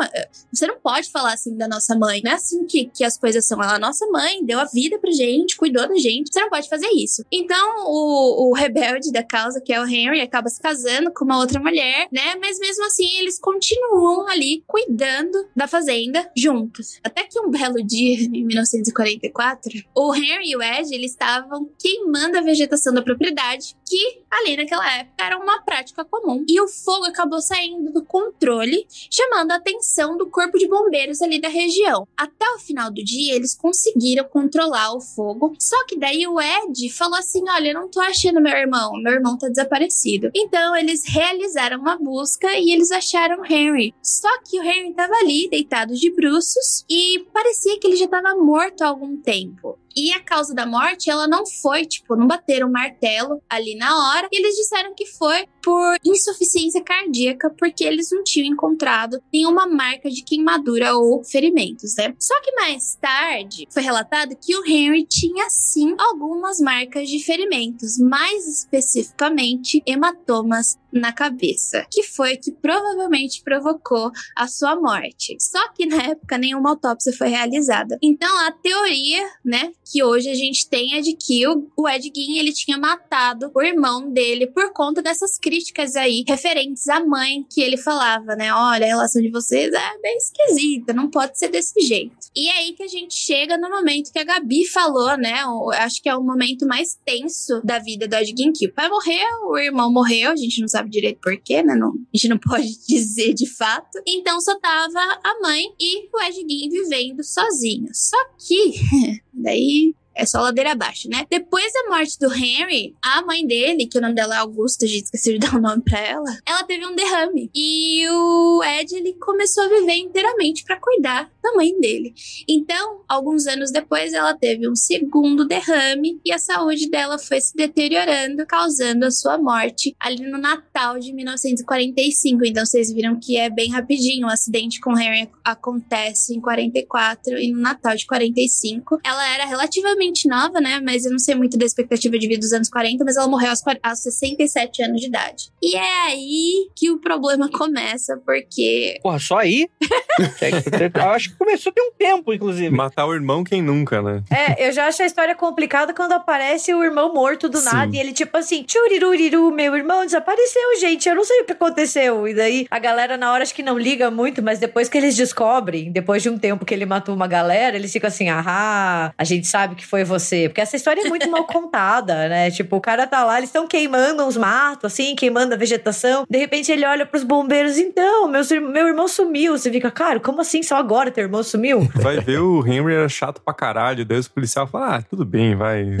você 0.52 0.66
não 0.66 0.78
pode 0.78 1.10
falar 1.10 1.34
assim 1.34 1.56
da 1.56 1.68
nossa 1.68 1.96
mãe. 1.96 2.20
Não 2.24 2.32
é 2.32 2.34
assim 2.34 2.64
que, 2.66 2.86
que 2.86 3.04
as 3.04 3.18
coisas 3.18 3.44
são. 3.44 3.62
Ela 3.62 3.78
nossa 3.78 4.06
mãe, 4.06 4.44
deu 4.44 4.58
a 4.58 4.64
vida 4.64 4.98
pra 4.98 5.10
gente, 5.10 5.56
cuidou 5.56 5.86
da 5.86 5.96
gente. 5.96 6.32
Você 6.32 6.40
não 6.40 6.50
pode 6.50 6.68
fazer 6.68 6.88
isso. 6.88 7.24
Então, 7.30 7.86
o, 7.86 8.48
o 8.48 8.54
rebelde 8.54 9.12
da 9.12 9.22
causa, 9.22 9.60
que 9.60 9.72
é 9.72 9.80
o 9.80 9.86
Henry, 9.86 10.20
acaba 10.20 10.48
se 10.48 10.60
casando 10.60 11.12
com 11.12 11.24
uma 11.24 11.38
outra 11.38 11.60
mulher, 11.60 12.08
né? 12.10 12.36
Mas 12.40 12.58
mesmo 12.58 12.84
assim, 12.86 13.18
eles 13.18 13.38
continuam 13.38 14.26
ali 14.28 14.64
cuidando 14.66 15.46
da 15.54 15.66
fazenda 15.66 16.30
juntos. 16.36 16.98
Até 17.04 17.24
que 17.24 17.38
um 17.38 17.50
belo 17.50 17.84
dia, 17.84 18.16
em 18.26 18.44
1944, 18.44 19.72
o 19.94 20.14
Henry 20.14 20.50
e 20.50 20.56
o 20.56 20.62
Ed, 20.62 20.94
eles 20.94 21.12
estavam 21.12 21.68
queimando 21.78 22.38
a 22.38 22.42
vegetação 22.42 22.92
da 22.92 23.02
propriedade, 23.02 23.76
que 23.86 24.22
ali 24.30 24.56
naquela 24.56 24.98
época 24.98 25.24
era 25.24 25.38
uma 25.38 25.62
prática 25.62 26.04
comum. 26.04 26.44
E 26.48 26.60
o 26.60 26.68
fogo 26.68 27.04
acabou 27.04 27.40
saindo 27.40 27.75
saindo 27.76 27.92
do 27.92 28.04
controle, 28.04 28.86
chamando 29.10 29.52
a 29.52 29.56
atenção 29.56 30.16
do 30.16 30.28
corpo 30.28 30.58
de 30.58 30.68
bombeiros 30.68 31.20
ali 31.20 31.40
da 31.40 31.48
região. 31.48 32.08
Até 32.16 32.48
o 32.50 32.58
final 32.58 32.90
do 32.90 33.04
dia, 33.04 33.34
eles 33.34 33.54
conseguiram 33.54 34.24
controlar 34.24 34.94
o 34.94 35.00
fogo. 35.00 35.54
Só 35.58 35.84
que 35.86 35.98
daí 35.98 36.26
o 36.26 36.40
Ed 36.40 36.90
falou 36.90 37.18
assim: 37.18 37.44
Olha, 37.48 37.68
eu 37.68 37.74
não 37.74 37.88
tô 37.88 38.00
achando 38.00 38.40
meu 38.40 38.56
irmão, 38.56 38.92
meu 38.94 39.12
irmão 39.12 39.36
tá 39.36 39.48
desaparecido. 39.48 40.30
Então 40.34 40.76
eles 40.76 41.02
realizaram 41.06 41.78
uma 41.78 41.96
busca 41.96 42.48
e 42.58 42.72
eles 42.72 42.90
acharam 42.90 43.44
Henry. 43.44 43.94
Só 44.02 44.28
que 44.42 44.58
o 44.58 44.62
Henry 44.62 44.94
tava 44.94 45.14
ali, 45.16 45.48
deitado 45.48 45.94
de 45.94 46.10
bruços, 46.10 46.84
e 46.88 47.26
parecia 47.32 47.78
que 47.78 47.86
ele 47.86 47.96
já 47.96 48.08
tava 48.08 48.34
morto 48.34 48.82
há 48.82 48.88
algum 48.88 49.16
tempo. 49.16 49.78
E 49.96 50.12
a 50.12 50.20
causa 50.20 50.54
da 50.54 50.66
morte, 50.66 51.08
ela 51.08 51.26
não 51.26 51.46
foi, 51.46 51.86
tipo, 51.86 52.14
não 52.14 52.26
bateram 52.26 52.70
martelo 52.70 53.40
ali 53.48 53.74
na 53.76 54.10
hora. 54.10 54.28
E 54.30 54.38
eles 54.38 54.54
disseram 54.54 54.94
que 54.94 55.06
foi 55.06 55.46
por 55.62 55.96
insuficiência 56.04 56.82
cardíaca, 56.82 57.52
porque 57.58 57.82
eles 57.82 58.10
não 58.12 58.22
tinham 58.22 58.52
encontrado 58.52 59.20
nenhuma 59.32 59.66
marca 59.66 60.10
de 60.10 60.22
queimadura 60.22 60.94
ou 60.96 61.24
ferimentos, 61.24 61.96
né? 61.96 62.14
Só 62.20 62.40
que 62.42 62.52
mais 62.52 62.96
tarde 63.00 63.66
foi 63.70 63.82
relatado 63.82 64.36
que 64.40 64.54
o 64.56 64.64
Henry 64.64 65.06
tinha 65.06 65.48
sim 65.50 65.94
algumas 65.98 66.60
marcas 66.60 67.08
de 67.08 67.24
ferimentos, 67.24 67.98
mais 67.98 68.46
especificamente 68.46 69.82
hematomas 69.86 70.78
na 71.00 71.12
cabeça, 71.12 71.86
que 71.90 72.02
foi 72.02 72.36
que 72.36 72.52
provavelmente 72.52 73.42
provocou 73.42 74.10
a 74.36 74.48
sua 74.48 74.76
morte. 74.76 75.36
Só 75.40 75.72
que 75.72 75.86
na 75.86 76.02
época 76.02 76.38
nenhuma 76.38 76.70
autópsia 76.70 77.12
foi 77.12 77.28
realizada. 77.28 77.98
Então 78.02 78.30
a 78.46 78.52
teoria, 78.52 79.22
né, 79.44 79.72
que 79.90 80.02
hoje 80.02 80.28
a 80.28 80.34
gente 80.34 80.68
tem 80.68 80.94
é 80.94 81.00
de 81.00 81.14
que 81.14 81.46
o, 81.46 81.70
o 81.76 81.88
Ed 81.88 82.10
Gein, 82.14 82.38
ele 82.38 82.52
tinha 82.52 82.78
matado 82.78 83.50
o 83.54 83.62
irmão 83.62 84.10
dele 84.10 84.46
por 84.46 84.72
conta 84.72 85.02
dessas 85.02 85.38
críticas 85.38 85.96
aí 85.96 86.24
referentes 86.26 86.88
à 86.88 87.04
mãe 87.04 87.44
que 87.50 87.60
ele 87.60 87.76
falava, 87.76 88.34
né? 88.34 88.52
Olha, 88.52 88.84
a 88.84 88.88
relação 88.88 89.22
de 89.22 89.30
vocês 89.30 89.72
é 89.72 89.98
bem 90.00 90.16
esquisita, 90.16 90.92
não 90.92 91.10
pode 91.10 91.38
ser 91.38 91.48
desse 91.48 91.80
jeito. 91.80 92.16
E 92.34 92.48
é 92.48 92.58
aí 92.58 92.72
que 92.72 92.82
a 92.82 92.88
gente 92.88 93.14
chega 93.14 93.56
no 93.56 93.70
momento 93.70 94.12
que 94.12 94.18
a 94.18 94.24
Gabi 94.24 94.66
falou, 94.66 95.16
né? 95.16 95.42
Eu 95.42 95.70
acho 95.72 96.02
que 96.02 96.08
é 96.08 96.16
o 96.16 96.22
momento 96.22 96.66
mais 96.66 96.98
tenso 97.04 97.60
da 97.64 97.78
vida 97.78 98.06
do 98.06 98.14
Ed 98.14 98.34
Gein, 98.36 98.52
que 98.52 98.66
o 98.66 98.72
pai 98.72 98.88
morreu, 98.88 99.50
o 99.50 99.58
irmão 99.58 99.92
morreu, 99.92 100.32
a 100.32 100.36
gente 100.36 100.60
não 100.60 100.68
sabe 100.68 100.85
direito 100.90 101.20
porquê, 101.20 101.62
né? 101.62 101.74
Não, 101.74 101.88
a 101.88 102.16
gente 102.16 102.28
não 102.28 102.38
pode 102.38 102.68
dizer 102.86 103.34
de 103.34 103.46
fato. 103.46 104.00
Então 104.06 104.40
só 104.40 104.58
tava 104.58 105.00
a 105.22 105.40
mãe 105.42 105.64
e 105.78 106.08
o 106.12 106.22
Ed 106.22 106.34
Gein 106.34 106.68
vivendo 106.70 107.22
sozinho. 107.22 107.88
Só 107.92 108.16
que 108.38 108.74
daí 109.32 109.94
é 110.16 110.24
só 110.24 110.40
ladeira 110.40 110.72
abaixo, 110.72 111.08
né? 111.10 111.26
Depois 111.28 111.70
da 111.72 111.90
morte 111.90 112.18
do 112.18 112.32
Henry, 112.32 112.96
a 113.02 113.22
mãe 113.22 113.46
dele, 113.46 113.86
que 113.86 113.98
o 113.98 114.00
nome 114.00 114.14
dela 114.14 114.34
é 114.34 114.38
Augusta, 114.38 114.86
a 114.86 114.88
gente 114.88 115.04
esqueceu 115.04 115.34
de 115.34 115.40
dar 115.46 115.54
o 115.54 115.58
um 115.58 115.60
nome 115.60 115.82
pra 115.82 116.00
ela, 116.00 116.38
ela 116.46 116.64
teve 116.64 116.86
um 116.86 116.94
derrame. 116.94 117.50
E 117.54 118.08
o 118.08 118.64
Ed, 118.64 118.96
ele 118.96 119.12
começou 119.14 119.64
a 119.64 119.68
viver 119.68 119.96
inteiramente 119.96 120.64
para 120.64 120.80
cuidar 120.80 121.30
tamanho 121.46 121.78
dele. 121.80 122.14
Então, 122.48 123.02
alguns 123.08 123.46
anos 123.46 123.70
depois, 123.70 124.12
ela 124.12 124.34
teve 124.34 124.68
um 124.68 124.74
segundo 124.74 125.46
derrame 125.46 126.20
e 126.24 126.32
a 126.32 126.38
saúde 126.38 126.88
dela 126.88 127.18
foi 127.18 127.40
se 127.40 127.54
deteriorando, 127.54 128.46
causando 128.46 129.06
a 129.06 129.10
sua 129.10 129.38
morte 129.38 129.94
ali 130.00 130.28
no 130.28 130.38
Natal 130.38 130.98
de 130.98 131.12
1945. 131.12 132.44
Então, 132.44 132.64
vocês 132.64 132.92
viram 132.92 133.18
que 133.18 133.36
é 133.36 133.48
bem 133.48 133.70
rapidinho. 133.70 134.26
O 134.26 134.30
acidente 134.30 134.80
com 134.80 134.94
Harry 134.94 135.28
acontece 135.44 136.34
em 136.34 136.40
44 136.40 137.38
e 137.38 137.52
no 137.52 137.60
Natal 137.60 137.94
de 137.94 138.06
45. 138.06 139.00
Ela 139.04 139.34
era 139.34 139.46
relativamente 139.46 140.28
nova, 140.28 140.60
né? 140.60 140.80
Mas 140.80 141.04
eu 141.04 141.10
não 141.10 141.18
sei 141.18 141.34
muito 141.34 141.56
da 141.56 141.64
expectativa 141.64 142.18
de 142.18 142.28
vida 142.28 142.40
dos 142.40 142.52
anos 142.52 142.68
40, 142.68 143.04
mas 143.04 143.16
ela 143.16 143.28
morreu 143.28 143.50
aos, 143.50 143.62
aos 143.82 144.00
67 144.00 144.82
anos 144.82 145.00
de 145.00 145.06
idade. 145.06 145.50
E 145.62 145.76
é 145.76 145.92
aí 146.06 146.68
que 146.74 146.90
o 146.90 146.98
problema 146.98 147.48
começa, 147.50 148.16
porque. 148.24 148.98
Porra, 149.02 149.18
só 149.18 149.38
aí? 149.38 149.68
eu 150.94 151.10
acho 151.10 151.30
que 151.30 151.35
começou 151.38 151.72
tem 151.72 151.84
um 151.84 151.92
tempo, 151.92 152.32
inclusive. 152.32 152.70
Matar 152.70 153.06
o 153.06 153.14
irmão, 153.14 153.44
quem 153.44 153.62
nunca, 153.62 154.02
né? 154.02 154.22
É, 154.30 154.68
eu 154.68 154.72
já 154.72 154.86
acho 154.86 155.02
a 155.02 155.06
história 155.06 155.34
complicada 155.34 155.92
quando 155.92 156.12
aparece 156.12 156.72
o 156.74 156.82
irmão 156.82 157.12
morto 157.12 157.48
do 157.48 157.58
Sim. 157.58 157.64
nada 157.64 157.96
e 157.96 157.98
ele, 157.98 158.12
tipo 158.12 158.36
assim, 158.36 158.62
tchuriruriru, 158.62 159.50
meu 159.50 159.76
irmão 159.76 160.04
desapareceu, 160.04 160.80
gente, 160.80 161.08
eu 161.08 161.14
não 161.14 161.24
sei 161.24 161.40
o 161.40 161.44
que 161.44 161.52
aconteceu. 161.52 162.26
E 162.26 162.34
daí 162.34 162.66
a 162.70 162.78
galera, 162.78 163.16
na 163.16 163.32
hora, 163.32 163.42
acho 163.42 163.54
que 163.54 163.62
não 163.62 163.78
liga 163.78 164.10
muito, 164.10 164.42
mas 164.42 164.58
depois 164.58 164.88
que 164.88 164.96
eles 164.96 165.16
descobrem, 165.16 165.90
depois 165.90 166.22
de 166.22 166.30
um 166.30 166.38
tempo 166.38 166.64
que 166.64 166.72
ele 166.72 166.86
matou 166.86 167.14
uma 167.14 167.26
galera, 167.26 167.76
eles 167.76 167.92
ficam 167.92 168.08
assim, 168.08 168.28
ah, 168.28 169.12
a 169.16 169.24
gente 169.24 169.46
sabe 169.46 169.74
que 169.74 169.86
foi 169.86 170.04
você. 170.04 170.48
Porque 170.48 170.60
essa 170.60 170.76
história 170.76 171.02
é 171.02 171.08
muito 171.08 171.30
mal 171.30 171.44
contada, 171.46 172.28
né? 172.28 172.50
Tipo, 172.50 172.76
o 172.76 172.80
cara 172.80 173.06
tá 173.06 173.24
lá, 173.24 173.38
eles 173.38 173.48
estão 173.48 173.66
queimando 173.66 174.24
uns 174.24 174.36
matos, 174.36 174.92
assim, 174.92 175.14
queimando 175.14 175.54
a 175.54 175.56
vegetação. 175.56 176.24
De 176.28 176.38
repente 176.38 176.70
ele 176.72 176.86
olha 176.86 177.04
pros 177.04 177.22
bombeiros, 177.22 177.78
então, 177.78 178.28
meu, 178.28 178.42
meu 178.62 178.88
irmão 178.88 179.08
sumiu. 179.08 179.56
Você 179.56 179.70
fica, 179.70 179.90
cara, 179.90 180.20
como 180.20 180.40
assim 180.40 180.62
só 180.62 180.76
agora 180.76 181.10
teu 181.10 181.25
irmão 181.26 181.42
sumiu? 181.42 181.88
Vai 181.94 182.20
ver, 182.20 182.40
o 182.40 182.66
Henry 182.66 182.94
era 182.94 183.08
chato 183.08 183.40
pra 183.40 183.52
caralho. 183.54 184.04
Daí 184.04 184.18
os 184.18 184.28
policiais 184.28 184.70
falam, 184.70 184.94
ah, 184.94 185.02
tudo 185.02 185.24
bem, 185.24 185.54
vai. 185.54 185.84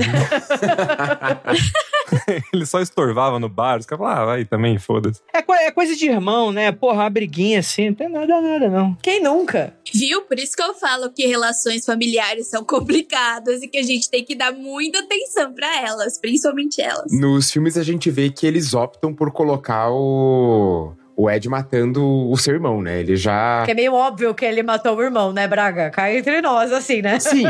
ele 2.52 2.66
só 2.66 2.80
estorvava 2.80 3.38
no 3.38 3.48
bar. 3.48 3.78
Os 3.78 3.86
caras 3.86 4.04
falavam, 4.04 4.22
ah, 4.22 4.26
vai 4.26 4.44
também, 4.44 4.78
foda-se. 4.78 5.20
É, 5.32 5.38
é, 5.66 5.70
coisa 5.70 5.94
de 5.96 6.06
irmão, 6.06 6.52
né? 6.52 6.72
Porra, 6.72 7.02
uma 7.02 7.10
briguinha 7.10 7.60
assim, 7.60 7.88
não 7.88 7.94
tem 7.94 8.08
nada, 8.08 8.40
nada, 8.40 8.68
não. 8.68 8.96
Quem 9.02 9.22
nunca? 9.22 9.76
Viu? 9.92 10.22
Por 10.22 10.38
isso 10.38 10.56
que 10.56 10.62
eu 10.62 10.74
falo 10.74 11.10
que 11.10 11.26
relações 11.26 11.84
familiares 11.84 12.48
são 12.48 12.64
complicadas 12.64 13.62
e 13.62 13.68
que 13.68 13.78
a 13.78 13.82
gente 13.82 14.10
tem 14.10 14.24
que 14.24 14.34
dar 14.34 14.52
muita 14.52 15.00
atenção 15.00 15.52
para 15.52 15.82
elas, 15.82 16.18
principalmente 16.18 16.80
elas. 16.80 17.12
Nos 17.12 17.50
filmes 17.50 17.76
a 17.76 17.82
gente 17.82 18.10
vê 18.10 18.30
que 18.30 18.46
eles 18.46 18.74
optam 18.74 19.14
por 19.14 19.30
colocar 19.30 19.90
o 19.90 20.94
o 21.16 21.30
Ed 21.30 21.48
matando 21.48 22.04
o 22.04 22.36
seu 22.36 22.54
irmão, 22.54 22.82
né? 22.82 23.00
Ele 23.00 23.16
já. 23.16 23.62
Que 23.64 23.70
é 23.70 23.74
meio 23.74 23.94
óbvio 23.94 24.34
que 24.34 24.44
ele 24.44 24.62
matou 24.62 24.96
o 24.96 25.02
irmão, 25.02 25.32
né, 25.32 25.48
Braga? 25.48 25.90
Cai 25.90 26.18
entre 26.18 26.40
nós, 26.42 26.70
assim, 26.72 27.00
né? 27.00 27.18
Sim. 27.18 27.44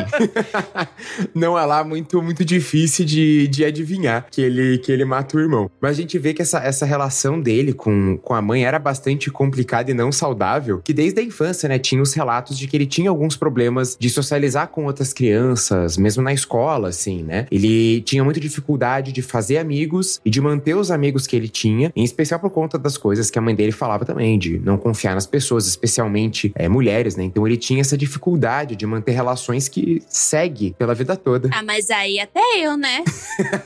Não 1.35 1.59
é 1.59 1.65
lá 1.65 1.83
muito, 1.83 2.23
muito 2.23 2.45
difícil 2.45 3.05
de, 3.05 3.49
de 3.49 3.65
adivinhar 3.65 4.27
que 4.31 4.41
ele, 4.41 4.79
que 4.79 4.93
ele 4.93 5.05
mata 5.05 5.37
o 5.37 5.41
irmão. 5.41 5.71
Mas 5.81 5.93
a 5.93 6.01
gente 6.01 6.19
vê 6.19 6.33
que 6.33 6.43
essa, 6.43 6.59
essa 6.61 6.87
relação 6.87 7.41
dele 7.41 7.73
com, 7.73 8.17
com 8.19 8.35
a 8.35 8.41
mãe 8.41 8.65
era 8.65 8.79
bastante 8.79 9.31
complicada 9.31 9.91
e 9.91 9.95
não 9.95 10.13
saudável, 10.13 10.81
que 10.85 10.93
desde 10.93 11.21
a 11.21 11.23
infância, 11.23 11.69
né, 11.69 11.79
tinha 11.79 12.01
os 12.01 12.15
relatos 12.15 12.57
de 12.57 12.69
que 12.69 12.77
ele 12.77 12.87
tinha 12.87 13.11
alguns 13.11 13.37
problemas 13.37 13.97
de 13.99 14.09
socializar 14.09 14.69
com 14.69 14.85
outras 14.85 15.13
crianças, 15.13 15.97
mesmo 15.97 16.23
na 16.23 16.33
escola, 16.33 16.89
assim, 16.89 17.23
né? 17.23 17.47
Ele 17.51 18.01
tinha 18.03 18.23
muita 18.23 18.39
dificuldade 18.39 19.13
de 19.13 19.23
fazer 19.23 19.59
amigos 19.59 20.21
e 20.25 20.31
de 20.31 20.41
manter 20.41 20.77
os 20.77 20.91
amigos 20.91 21.27
que 21.27 21.35
ele 21.35 21.49
tinha, 21.49 21.91
em 21.97 22.05
especial 22.05 22.39
por 22.39 22.51
conta 22.51 22.79
das 22.79 22.97
coisas 22.97 23.31
que 23.31 23.39
a 23.39 23.43
mãe 23.43 23.56
dele 23.57 23.73
falava 23.73 24.05
também 24.05 24.39
de 24.39 24.59
não 24.59 24.77
confiar 24.77 25.15
nas 25.15 25.27
pessoas, 25.27 25.67
especialmente 25.67 26.53
é, 26.55 26.69
mulheres, 26.69 27.17
né? 27.17 27.25
Então 27.25 27.47
ele 27.47 27.57
tinha 27.57 27.81
essa 27.81 27.97
dificuldade 27.97 28.77
de 28.77 28.87
manter 28.87 29.13
relações 29.13 29.69
que 29.69 30.03
segue 30.09 30.75
pela 30.79 30.95
vida 30.95 31.17
toda. 31.17 31.51
Ah, 31.53 31.63
mas 31.63 31.91
aí 31.91 32.21
até 32.21 32.41
eu, 32.59 32.77
né? 32.77 33.03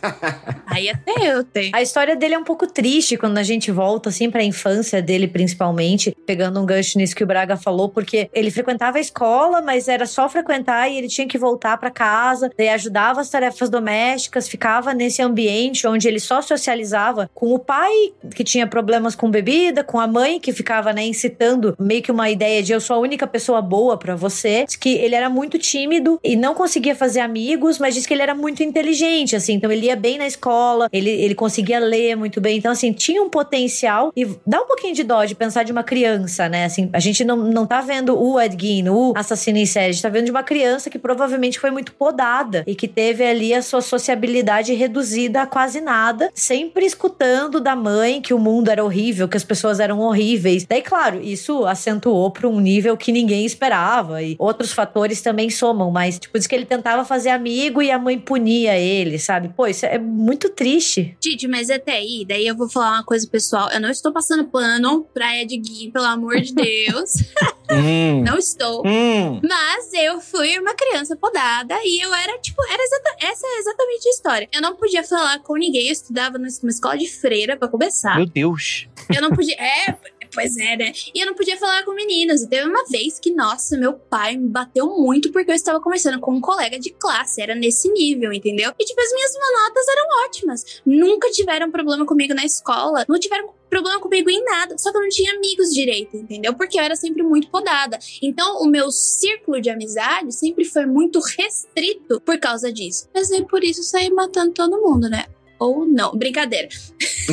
aí 0.66 0.88
até 0.88 1.12
eu 1.30 1.44
tenho. 1.44 1.74
A 1.74 1.82
história 1.82 2.16
dele 2.16 2.34
é 2.34 2.38
um 2.38 2.44
pouco 2.44 2.66
triste 2.66 3.16
quando 3.16 3.38
a 3.38 3.42
gente 3.42 3.70
volta, 3.70 4.08
assim, 4.08 4.30
pra 4.30 4.42
infância 4.42 5.02
dele, 5.02 5.26
principalmente, 5.26 6.16
pegando 6.26 6.60
um 6.60 6.66
gancho 6.66 6.96
nisso 6.96 7.14
que 7.14 7.24
o 7.24 7.26
Braga 7.26 7.56
falou, 7.56 7.88
porque 7.88 8.30
ele 8.32 8.50
frequentava 8.50 8.98
a 8.98 9.00
escola, 9.00 9.60
mas 9.60 9.88
era 9.88 10.06
só 10.06 10.28
frequentar 10.28 10.88
e 10.88 10.96
ele 10.96 11.08
tinha 11.08 11.26
que 11.26 11.36
voltar 11.36 11.76
para 11.78 11.90
casa, 11.90 12.50
daí 12.56 12.68
ajudava 12.68 13.20
as 13.20 13.28
tarefas 13.28 13.68
domésticas, 13.68 14.48
ficava 14.48 14.94
nesse 14.94 15.20
ambiente 15.22 15.86
onde 15.86 16.06
ele 16.06 16.20
só 16.20 16.40
socializava 16.40 17.30
com 17.34 17.52
o 17.52 17.58
pai, 17.58 18.12
que 18.34 18.44
tinha 18.44 18.66
problemas 18.66 19.14
com 19.14 19.30
bebida 19.30 19.79
com 19.82 19.98
a 19.98 20.06
mãe 20.06 20.38
que 20.40 20.52
ficava, 20.52 20.92
né, 20.92 21.04
incitando 21.04 21.74
meio 21.78 22.02
que 22.02 22.12
uma 22.12 22.30
ideia 22.30 22.62
de 22.62 22.72
eu 22.72 22.80
sou 22.80 22.96
a 22.96 22.98
única 22.98 23.26
pessoa 23.26 23.60
boa 23.62 23.96
para 23.96 24.14
você. 24.14 24.64
Diz 24.64 24.76
que 24.76 24.90
ele 24.90 25.14
era 25.14 25.28
muito 25.28 25.58
tímido 25.58 26.18
e 26.22 26.36
não 26.36 26.54
conseguia 26.54 26.94
fazer 26.94 27.20
amigos, 27.20 27.78
mas 27.78 27.94
diz 27.94 28.06
que 28.06 28.14
ele 28.14 28.22
era 28.22 28.34
muito 28.34 28.62
inteligente, 28.62 29.36
assim. 29.36 29.54
Então 29.54 29.70
ele 29.70 29.86
ia 29.86 29.96
bem 29.96 30.18
na 30.18 30.26
escola, 30.26 30.88
ele, 30.92 31.10
ele 31.10 31.34
conseguia 31.34 31.78
ler 31.78 32.16
muito 32.16 32.40
bem. 32.40 32.58
Então, 32.58 32.72
assim, 32.72 32.92
tinha 32.92 33.22
um 33.22 33.28
potencial. 33.28 34.12
E 34.16 34.26
dá 34.46 34.62
um 34.62 34.66
pouquinho 34.66 34.94
de 34.94 35.02
dó 35.02 35.24
de 35.24 35.34
pensar 35.34 35.62
de 35.62 35.72
uma 35.72 35.82
criança, 35.82 36.48
né? 36.48 36.64
Assim, 36.64 36.88
a 36.92 37.00
gente 37.00 37.24
não, 37.24 37.36
não 37.36 37.66
tá 37.66 37.80
vendo 37.80 38.18
o 38.20 38.40
Ed 38.40 38.56
Gein, 38.58 38.88
o 38.88 39.12
assassino 39.16 39.58
em 39.58 39.66
série. 39.66 39.90
A 39.90 39.92
gente 39.92 40.02
tá 40.02 40.08
vendo 40.08 40.26
de 40.26 40.30
uma 40.30 40.42
criança 40.42 40.90
que 40.90 40.98
provavelmente 40.98 41.58
foi 41.58 41.70
muito 41.70 41.92
podada 41.92 42.64
e 42.66 42.74
que 42.74 42.88
teve 42.88 43.24
ali 43.24 43.54
a 43.54 43.62
sua 43.62 43.80
sociabilidade 43.80 44.72
reduzida 44.74 45.42
a 45.42 45.46
quase 45.46 45.80
nada, 45.80 46.30
sempre 46.34 46.84
escutando 46.84 47.60
da 47.60 47.76
mãe 47.76 48.20
que 48.20 48.34
o 48.34 48.38
mundo 48.38 48.70
era 48.70 48.84
horrível, 48.84 49.28
que 49.28 49.36
as 49.36 49.44
pessoas 49.44 49.69
pessoas 49.70 49.80
eram 49.80 50.00
horríveis. 50.00 50.64
Daí, 50.64 50.82
claro, 50.82 51.20
isso 51.22 51.64
acentuou 51.64 52.30
para 52.30 52.48
um 52.48 52.58
nível 52.60 52.96
que 52.96 53.12
ninguém 53.12 53.44
esperava 53.46 54.22
e 54.22 54.34
outros 54.38 54.72
fatores 54.72 55.22
também 55.22 55.48
somam, 55.48 55.90
mas 55.90 56.18
tipo, 56.18 56.36
diz 56.36 56.46
que 56.46 56.54
ele 56.54 56.66
tentava 56.66 57.04
fazer 57.04 57.30
amigo 57.30 57.80
e 57.80 57.90
a 57.90 57.98
mãe 57.98 58.18
punia 58.18 58.76
ele, 58.76 59.18
sabe? 59.18 59.50
Pô, 59.50 59.66
isso 59.66 59.86
é 59.86 59.98
muito 59.98 60.48
triste. 60.50 61.16
Didi, 61.20 61.46
mas 61.46 61.70
até 61.70 61.92
aí, 61.92 62.24
daí 62.26 62.46
eu 62.46 62.56
vou 62.56 62.68
falar 62.68 62.94
uma 62.94 63.04
coisa 63.04 63.26
pessoal. 63.28 63.70
Eu 63.70 63.80
não 63.80 63.90
estou 63.90 64.12
passando 64.12 64.44
pano 64.44 65.06
pra 65.14 65.36
Ed 65.40 65.60
Gein, 65.62 65.90
pelo 65.90 66.06
amor 66.06 66.40
de 66.40 66.54
Deus. 66.54 67.12
hum. 67.70 68.22
Não 68.24 68.38
estou. 68.38 68.82
Hum. 68.86 69.40
Mas 69.46 69.92
eu 69.94 70.20
fui 70.20 70.58
uma 70.58 70.74
criança 70.74 71.16
podada 71.16 71.74
e 71.84 72.04
eu 72.04 72.12
era, 72.12 72.38
tipo, 72.38 72.60
era 72.64 72.82
exata, 72.82 73.16
essa 73.20 73.46
é 73.46 73.58
exatamente 73.58 74.08
a 74.08 74.10
história. 74.10 74.48
Eu 74.52 74.60
não 74.60 74.76
podia 74.76 75.04
falar 75.04 75.38
com 75.40 75.54
ninguém, 75.54 75.86
eu 75.86 75.92
estudava 75.92 76.38
numa 76.38 76.48
escola 76.48 76.96
de 76.96 77.08
freira 77.08 77.56
para 77.56 77.68
começar. 77.68 78.16
Meu 78.16 78.26
Deus. 78.26 78.88
Eu 79.14 79.22
não 79.22 79.30
podia. 79.30 79.54
É, 79.54 79.96
pois 80.32 80.56
é, 80.56 80.76
né? 80.76 80.92
E 81.14 81.20
eu 81.20 81.26
não 81.26 81.34
podia 81.34 81.56
falar 81.56 81.84
com 81.84 81.92
meninas. 81.94 82.42
E 82.42 82.48
teve 82.48 82.68
uma 82.68 82.84
vez 82.86 83.18
que, 83.18 83.32
nossa, 83.32 83.76
meu 83.76 83.94
pai 83.94 84.36
me 84.36 84.48
bateu 84.48 84.86
muito 84.86 85.32
porque 85.32 85.50
eu 85.50 85.54
estava 85.54 85.80
conversando 85.80 86.20
com 86.20 86.32
um 86.32 86.40
colega 86.40 86.78
de 86.78 86.90
classe. 86.90 87.42
Era 87.42 87.54
nesse 87.54 87.90
nível, 87.92 88.32
entendeu? 88.32 88.72
E, 88.78 88.84
tipo, 88.84 89.00
as 89.00 89.12
minhas 89.12 89.32
notas 89.34 89.88
eram 89.88 90.26
ótimas. 90.26 90.82
Nunca 90.86 91.30
tiveram 91.30 91.70
problema 91.70 92.06
comigo 92.06 92.34
na 92.34 92.44
escola. 92.44 93.04
Não 93.08 93.18
tiveram 93.18 93.52
problema 93.68 94.00
comigo 94.00 94.28
em 94.28 94.44
nada. 94.44 94.76
Só 94.78 94.90
que 94.90 94.98
eu 94.98 95.02
não 95.02 95.08
tinha 95.08 95.34
amigos 95.34 95.72
direito, 95.72 96.16
entendeu? 96.16 96.54
Porque 96.54 96.78
eu 96.78 96.82
era 96.82 96.96
sempre 96.96 97.22
muito 97.22 97.48
podada. 97.50 97.98
Então, 98.20 98.60
o 98.60 98.66
meu 98.66 98.90
círculo 98.90 99.60
de 99.60 99.70
amizade 99.70 100.34
sempre 100.34 100.64
foi 100.64 100.86
muito 100.86 101.20
restrito 101.20 102.20
por 102.20 102.38
causa 102.38 102.72
disso. 102.72 103.08
Mas 103.14 103.30
nem 103.30 103.44
por 103.44 103.62
isso 103.62 103.82
saí 103.82 104.10
matando 104.10 104.52
todo 104.52 104.80
mundo, 104.80 105.08
né? 105.08 105.26
Ou 105.60 105.86
não. 105.86 106.16
Brincadeira. 106.16 106.68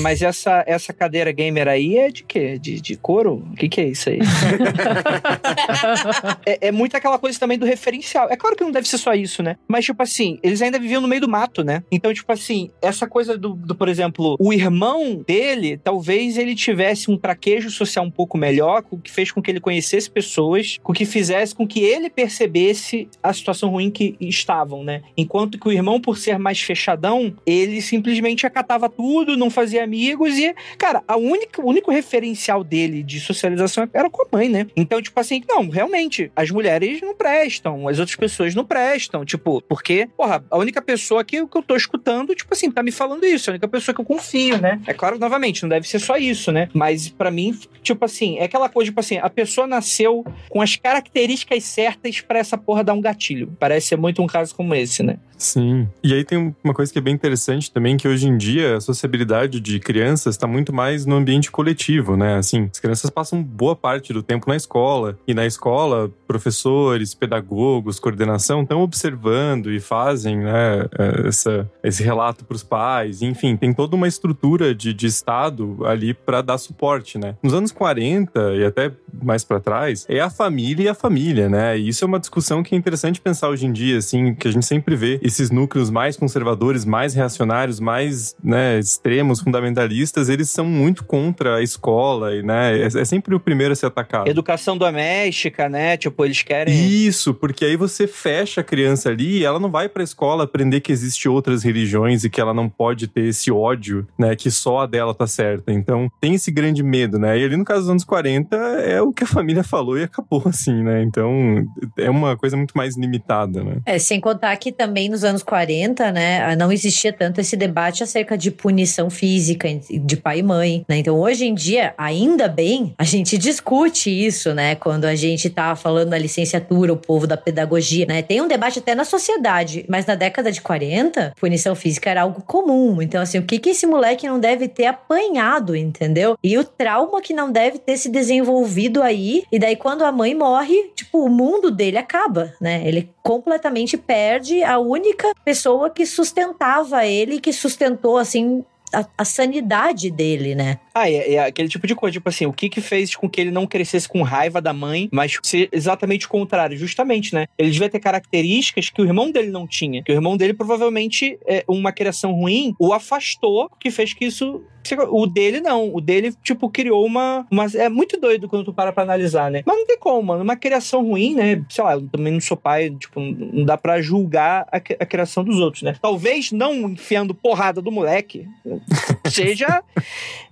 Mas 0.01 0.21
essa, 0.21 0.63
essa 0.67 0.93
cadeira 0.93 1.31
gamer 1.31 1.67
aí 1.67 1.97
é 1.97 2.09
de 2.09 2.23
quê? 2.23 2.59
De, 2.59 2.81
de 2.81 2.97
couro? 2.97 3.47
O 3.51 3.55
que, 3.55 3.69
que 3.69 3.81
é 3.81 3.85
isso 3.85 4.09
aí? 4.09 4.19
é, 6.45 6.67
é 6.67 6.71
muito 6.71 6.95
aquela 6.95 7.17
coisa 7.17 7.39
também 7.39 7.57
do 7.57 7.65
referencial. 7.65 8.27
É 8.29 8.35
claro 8.35 8.55
que 8.55 8.63
não 8.63 8.71
deve 8.71 8.87
ser 8.87 8.97
só 8.97 9.13
isso, 9.13 9.41
né? 9.41 9.55
Mas, 9.67 9.85
tipo 9.85 10.03
assim, 10.03 10.37
eles 10.43 10.61
ainda 10.61 10.77
viviam 10.77 11.01
no 11.01 11.07
meio 11.07 11.21
do 11.21 11.29
mato, 11.29 11.63
né? 11.63 11.83
Então, 11.89 12.13
tipo 12.13 12.31
assim, 12.31 12.69
essa 12.81 13.07
coisa 13.07 13.37
do, 13.37 13.53
do 13.53 13.73
por 13.73 13.87
exemplo, 13.87 14.35
o 14.39 14.51
irmão 14.51 15.23
dele, 15.25 15.79
talvez 15.81 16.37
ele 16.37 16.53
tivesse 16.53 17.09
um 17.09 17.17
traquejo 17.17 17.71
social 17.71 18.03
um 18.03 18.11
pouco 18.11 18.37
melhor, 18.37 18.83
o 18.91 18.97
que 18.97 19.09
fez 19.09 19.31
com 19.31 19.41
que 19.41 19.49
ele 19.49 19.61
conhecesse 19.61 20.11
pessoas, 20.11 20.77
com 20.83 20.91
que 20.91 21.05
fizesse 21.05 21.55
com 21.55 21.65
que 21.65 21.79
ele 21.79 22.09
percebesse 22.09 23.07
a 23.23 23.31
situação 23.31 23.69
ruim 23.69 23.89
que 23.89 24.17
estavam, 24.19 24.83
né? 24.83 25.01
Enquanto 25.15 25.57
que 25.57 25.67
o 25.67 25.71
irmão, 25.71 26.01
por 26.01 26.17
ser 26.17 26.37
mais 26.37 26.59
fechadão, 26.59 27.33
ele 27.45 27.81
simplesmente 27.81 28.16
simplesmente 28.17 28.45
acatava 28.45 28.89
tudo, 28.89 29.37
não 29.37 29.49
fazia 29.49 29.83
amigos 29.83 30.37
e, 30.37 30.53
cara, 30.77 31.03
a 31.07 31.15
única, 31.15 31.61
o 31.61 31.67
único 31.67 31.91
referencial 31.91 32.63
dele 32.63 33.03
de 33.03 33.19
socialização 33.19 33.87
era 33.93 34.09
com 34.09 34.23
a 34.23 34.27
mãe, 34.31 34.49
né? 34.49 34.67
Então, 34.75 35.01
tipo 35.01 35.17
assim, 35.19 35.43
não, 35.47 35.69
realmente, 35.69 36.31
as 36.35 36.49
mulheres 36.49 37.01
não 37.01 37.15
prestam, 37.15 37.87
as 37.87 37.99
outras 37.99 38.15
pessoas 38.15 38.55
não 38.55 38.65
prestam, 38.65 39.23
tipo, 39.23 39.61
porque, 39.61 40.09
porra, 40.17 40.43
a 40.49 40.57
única 40.57 40.81
pessoa 40.81 41.23
que, 41.23 41.45
que 41.45 41.57
eu 41.57 41.61
tô 41.61 41.75
escutando, 41.75 42.35
tipo 42.35 42.53
assim, 42.53 42.71
tá 42.71 42.83
me 42.83 42.91
falando 42.91 43.25
isso, 43.25 43.49
a 43.49 43.53
única 43.53 43.67
pessoa 43.67 43.93
que 43.93 44.01
eu 44.01 44.05
confio, 44.05 44.59
né? 44.59 44.81
É 44.87 44.93
claro, 44.93 45.19
novamente, 45.19 45.61
não 45.63 45.69
deve 45.69 45.87
ser 45.87 45.99
só 45.99 46.17
isso, 46.17 46.51
né? 46.51 46.69
Mas 46.73 47.09
para 47.09 47.31
mim, 47.31 47.57
tipo 47.81 48.03
assim, 48.03 48.37
é 48.37 48.45
aquela 48.45 48.69
coisa, 48.69 48.89
tipo 48.89 48.99
assim, 48.99 49.17
a 49.17 49.29
pessoa 49.29 49.67
nasceu 49.67 50.25
com 50.49 50.61
as 50.61 50.75
características 50.75 51.63
certas 51.63 52.21
para 52.21 52.39
essa 52.39 52.57
porra 52.57 52.83
dar 52.83 52.93
um 52.93 53.01
gatilho. 53.01 53.55
Parece 53.59 53.87
ser 53.87 53.97
muito 53.97 54.21
um 54.21 54.27
caso 54.27 54.55
como 54.55 54.73
esse, 54.73 55.03
né? 55.03 55.17
Sim. 55.37 55.87
E 56.03 56.13
aí 56.13 56.23
tem 56.23 56.55
uma 56.63 56.73
coisa 56.73 56.91
que 56.91 56.97
é 56.97 57.01
bem 57.01 57.13
interessante 57.13 57.71
também, 57.71 57.95
que 57.95 58.06
hoje 58.07 58.27
em 58.27 58.37
dia 58.37 58.77
a 58.77 58.81
sociabilidade 58.81 59.59
de 59.59 59.79
crianças 59.79 60.35
está 60.35 60.47
muito 60.47 60.73
mais 60.73 61.05
no 61.05 61.15
ambiente 61.15 61.51
coletivo, 61.51 62.15
né? 62.15 62.37
Assim, 62.37 62.69
as 62.71 62.79
crianças 62.79 63.09
passam 63.09 63.41
boa 63.43 63.75
parte 63.75 64.13
do 64.13 64.23
tempo 64.23 64.47
na 64.47 64.55
escola 64.55 65.17
e 65.27 65.33
na 65.33 65.45
escola 65.45 66.11
professores, 66.27 67.13
pedagogos, 67.13 67.99
coordenação 67.99 68.61
estão 68.61 68.81
observando 68.81 69.71
e 69.71 69.79
fazem, 69.79 70.37
né, 70.37 70.85
essa, 71.25 71.69
esse 71.83 72.03
relato 72.03 72.43
para 72.43 72.55
os 72.55 72.63
pais. 72.63 73.21
Enfim, 73.21 73.55
tem 73.55 73.73
toda 73.73 73.95
uma 73.95 74.07
estrutura 74.07 74.75
de, 74.75 74.93
de 74.93 75.07
estado 75.07 75.85
ali 75.85 76.13
para 76.13 76.41
dar 76.41 76.57
suporte, 76.57 77.17
né? 77.17 77.35
Nos 77.41 77.53
anos 77.53 77.71
40 77.71 78.55
e 78.55 78.65
até 78.65 78.91
mais 79.21 79.43
para 79.43 79.59
trás, 79.59 80.05
é 80.09 80.19
a 80.19 80.29
família 80.29 80.83
e 80.83 80.87
a 80.89 80.93
família, 80.93 81.49
né? 81.49 81.77
E 81.77 81.87
isso 81.87 82.03
é 82.03 82.07
uma 82.07 82.19
discussão 82.19 82.61
que 82.61 82.75
é 82.75 82.77
interessante 82.77 83.21
pensar 83.21 83.49
hoje 83.49 83.65
em 83.65 83.71
dia, 83.71 83.97
assim, 83.97 84.35
que 84.35 84.47
a 84.47 84.51
gente 84.51 84.65
sempre 84.65 84.95
vê 84.95 85.19
esses 85.23 85.49
núcleos 85.49 85.89
mais 85.89 86.17
conservadores, 86.17 86.85
mais 86.85 87.13
reacionários, 87.13 87.79
mais 87.79 87.96
né, 88.43 88.79
extremos, 88.79 89.39
fundamentalistas, 89.39 90.29
eles 90.29 90.49
são 90.49 90.65
muito 90.65 91.03
contra 91.03 91.57
a 91.57 91.61
escola, 91.61 92.35
e, 92.35 92.43
né? 92.43 92.77
É, 92.79 92.85
é 92.85 93.05
sempre 93.05 93.35
o 93.35 93.39
primeiro 93.39 93.73
a 93.73 93.75
ser 93.75 93.87
atacado. 93.87 94.27
Educação 94.27 94.77
doméstica, 94.77 95.69
né? 95.69 95.97
Tipo, 95.97 96.25
eles 96.25 96.41
querem. 96.41 96.73
Isso, 96.73 97.33
porque 97.33 97.65
aí 97.65 97.75
você 97.75 98.07
fecha 98.07 98.61
a 98.61 98.63
criança 98.63 99.09
ali 99.09 99.39
e 99.39 99.45
ela 99.45 99.59
não 99.59 99.69
vai 99.69 99.89
pra 99.89 100.03
escola 100.03 100.43
aprender 100.43 100.81
que 100.81 100.91
existe 100.91 101.27
outras 101.27 101.63
religiões 101.63 102.23
e 102.23 102.29
que 102.29 102.41
ela 102.41 102.53
não 102.53 102.69
pode 102.69 103.07
ter 103.07 103.25
esse 103.25 103.51
ódio, 103.51 104.07
né? 104.17 104.35
Que 104.35 104.51
só 104.51 104.79
a 104.79 104.85
dela 104.85 105.13
tá 105.13 105.27
certa. 105.27 105.71
Então 105.71 106.11
tem 106.19 106.35
esse 106.35 106.51
grande 106.51 106.83
medo, 106.83 107.17
né? 107.17 107.37
E 107.37 107.43
ali 107.43 107.57
no 107.57 107.65
caso 107.65 107.81
dos 107.81 107.89
anos 107.89 108.03
40 108.03 108.55
é 108.55 109.01
o 109.01 109.11
que 109.11 109.23
a 109.23 109.27
família 109.27 109.63
falou 109.63 109.97
e 109.97 110.03
acabou 110.03 110.43
assim, 110.47 110.83
né? 110.83 111.03
Então 111.03 111.65
é 111.97 112.09
uma 112.09 112.37
coisa 112.37 112.55
muito 112.57 112.75
mais 112.75 112.97
limitada, 112.97 113.63
né? 113.63 113.77
É, 113.85 113.99
sem 113.99 114.19
contar 114.19 114.55
que 114.57 114.71
também 114.71 115.09
nos 115.09 115.23
anos 115.23 115.43
40, 115.43 116.11
né, 116.11 116.55
não 116.55 116.71
existia 116.71 117.11
tanto 117.13 117.39
esse 117.39 117.55
debate 117.55 117.76
acerca 118.03 118.37
de 118.37 118.51
punição 118.51 119.09
física 119.09 119.67
de 119.89 120.17
pai 120.17 120.39
e 120.39 120.43
mãe, 120.43 120.85
né? 120.87 120.97
Então 120.97 121.19
hoje 121.19 121.45
em 121.45 121.53
dia, 121.53 121.93
ainda 121.97 122.47
bem, 122.47 122.93
a 122.97 123.03
gente 123.03 123.37
discute 123.37 124.09
isso, 124.09 124.53
né? 124.53 124.75
Quando 124.75 125.05
a 125.05 125.15
gente 125.15 125.49
tá 125.49 125.75
falando 125.75 126.09
da 126.09 126.17
licenciatura, 126.17 126.93
o 126.93 126.97
povo 126.97 127.27
da 127.27 127.37
pedagogia, 127.37 128.05
né? 128.05 128.21
Tem 128.21 128.41
um 128.41 128.47
debate 128.47 128.79
até 128.79 128.95
na 128.95 129.05
sociedade, 129.05 129.85
mas 129.87 130.05
na 130.05 130.15
década 130.15 130.51
de 130.51 130.61
40, 130.61 131.33
punição 131.39 131.75
física 131.75 132.09
era 132.09 132.21
algo 132.21 132.41
comum. 132.41 133.01
Então, 133.01 133.21
assim, 133.21 133.37
o 133.37 133.43
que 133.43 133.59
que 133.59 133.69
esse 133.69 133.85
moleque 133.85 134.27
não 134.27 134.39
deve 134.39 134.67
ter 134.67 134.85
apanhado, 134.85 135.75
entendeu? 135.75 136.37
E 136.43 136.57
o 136.57 136.63
trauma 136.63 137.21
que 137.21 137.33
não 137.33 137.51
deve 137.51 137.77
ter 137.77 137.97
se 137.97 138.09
desenvolvido 138.09 139.01
aí. 139.01 139.43
E 139.51 139.59
daí, 139.59 139.75
quando 139.75 140.03
a 140.03 140.11
mãe 140.11 140.33
morre, 140.33 140.91
tipo, 140.95 141.23
o 141.23 141.29
mundo 141.29 141.71
dele 141.71 141.97
acaba, 141.97 142.53
né? 142.59 142.81
Ele 142.85 143.09
completamente 143.21 143.97
perde 143.97 144.63
a 144.63 144.79
única 144.79 145.33
pessoa 145.43 145.89
que 145.89 146.05
sustentava 146.05 147.05
ele, 147.05 147.41
que 147.41 147.51
sustentou, 147.67 148.17
assim, 148.17 148.63
a, 148.93 149.05
a, 149.17 149.25
sanidade 149.25 150.09
dele, 150.09 150.55
né? 150.55 150.79
Ah, 150.93 151.09
é, 151.09 151.33
é, 151.33 151.39
aquele 151.39 151.67
tipo 151.67 151.85
de 151.85 151.95
coisa, 151.95 152.13
tipo 152.13 152.29
assim, 152.29 152.45
o 152.45 152.53
que 152.53 152.69
que 152.69 152.81
fez 152.81 153.15
com 153.15 153.29
que 153.29 153.41
ele 153.41 153.51
não 153.51 153.67
crescesse 153.67 154.07
com 154.07 154.21
raiva 154.23 154.61
da 154.61 154.73
mãe, 154.73 155.09
mas 155.11 155.37
ser 155.43 155.69
exatamente 155.71 156.25
o 156.25 156.29
contrário, 156.29 156.77
justamente, 156.77 157.33
né? 157.33 157.47
Ele 157.57 157.71
devia 157.71 157.89
ter 157.89 157.99
características 157.99 158.89
que 158.89 159.01
o 159.01 159.05
irmão 159.05 159.31
dele 159.31 159.49
não 159.49 159.67
tinha, 159.67 160.03
que 160.03 160.11
o 160.11 160.15
irmão 160.15 160.37
dele 160.37 160.53
provavelmente, 160.53 161.37
é, 161.45 161.63
uma 161.67 161.91
criação 161.91 162.31
ruim, 162.33 162.73
o 162.79 162.93
afastou, 162.93 163.69
que 163.79 163.91
fez 163.91 164.13
que 164.13 164.25
isso 164.25 164.63
o 164.95 165.25
dele 165.25 165.59
não. 165.59 165.93
O 165.93 166.01
dele, 166.01 166.33
tipo, 166.43 166.69
criou 166.69 167.05
uma, 167.05 167.45
uma. 167.49 167.65
É 167.75 167.89
muito 167.89 168.19
doido 168.19 168.47
quando 168.47 168.65
tu 168.65 168.73
para 168.73 168.91
pra 168.91 169.03
analisar, 169.03 169.51
né? 169.51 169.63
Mas 169.65 169.75
não 169.75 169.85
tem 169.85 169.97
como, 169.97 170.21
mano. 170.23 170.43
Uma 170.43 170.55
criação 170.55 171.05
ruim, 171.05 171.35
né? 171.35 171.63
Sei 171.69 171.83
lá, 171.83 171.93
eu 171.93 172.07
também 172.07 172.33
não 172.33 172.41
sou 172.41 172.57
pai, 172.57 172.89
tipo, 172.91 173.19
não 173.19 173.65
dá 173.65 173.77
pra 173.77 174.01
julgar 174.01 174.67
a, 174.71 174.77
a 174.77 175.05
criação 175.05 175.43
dos 175.43 175.59
outros, 175.59 175.83
né? 175.83 175.95
Talvez 176.01 176.51
não 176.51 176.73
enfiando 176.89 177.33
porrada 177.33 177.81
do 177.81 177.91
moleque 177.91 178.47
seja, 179.29 179.83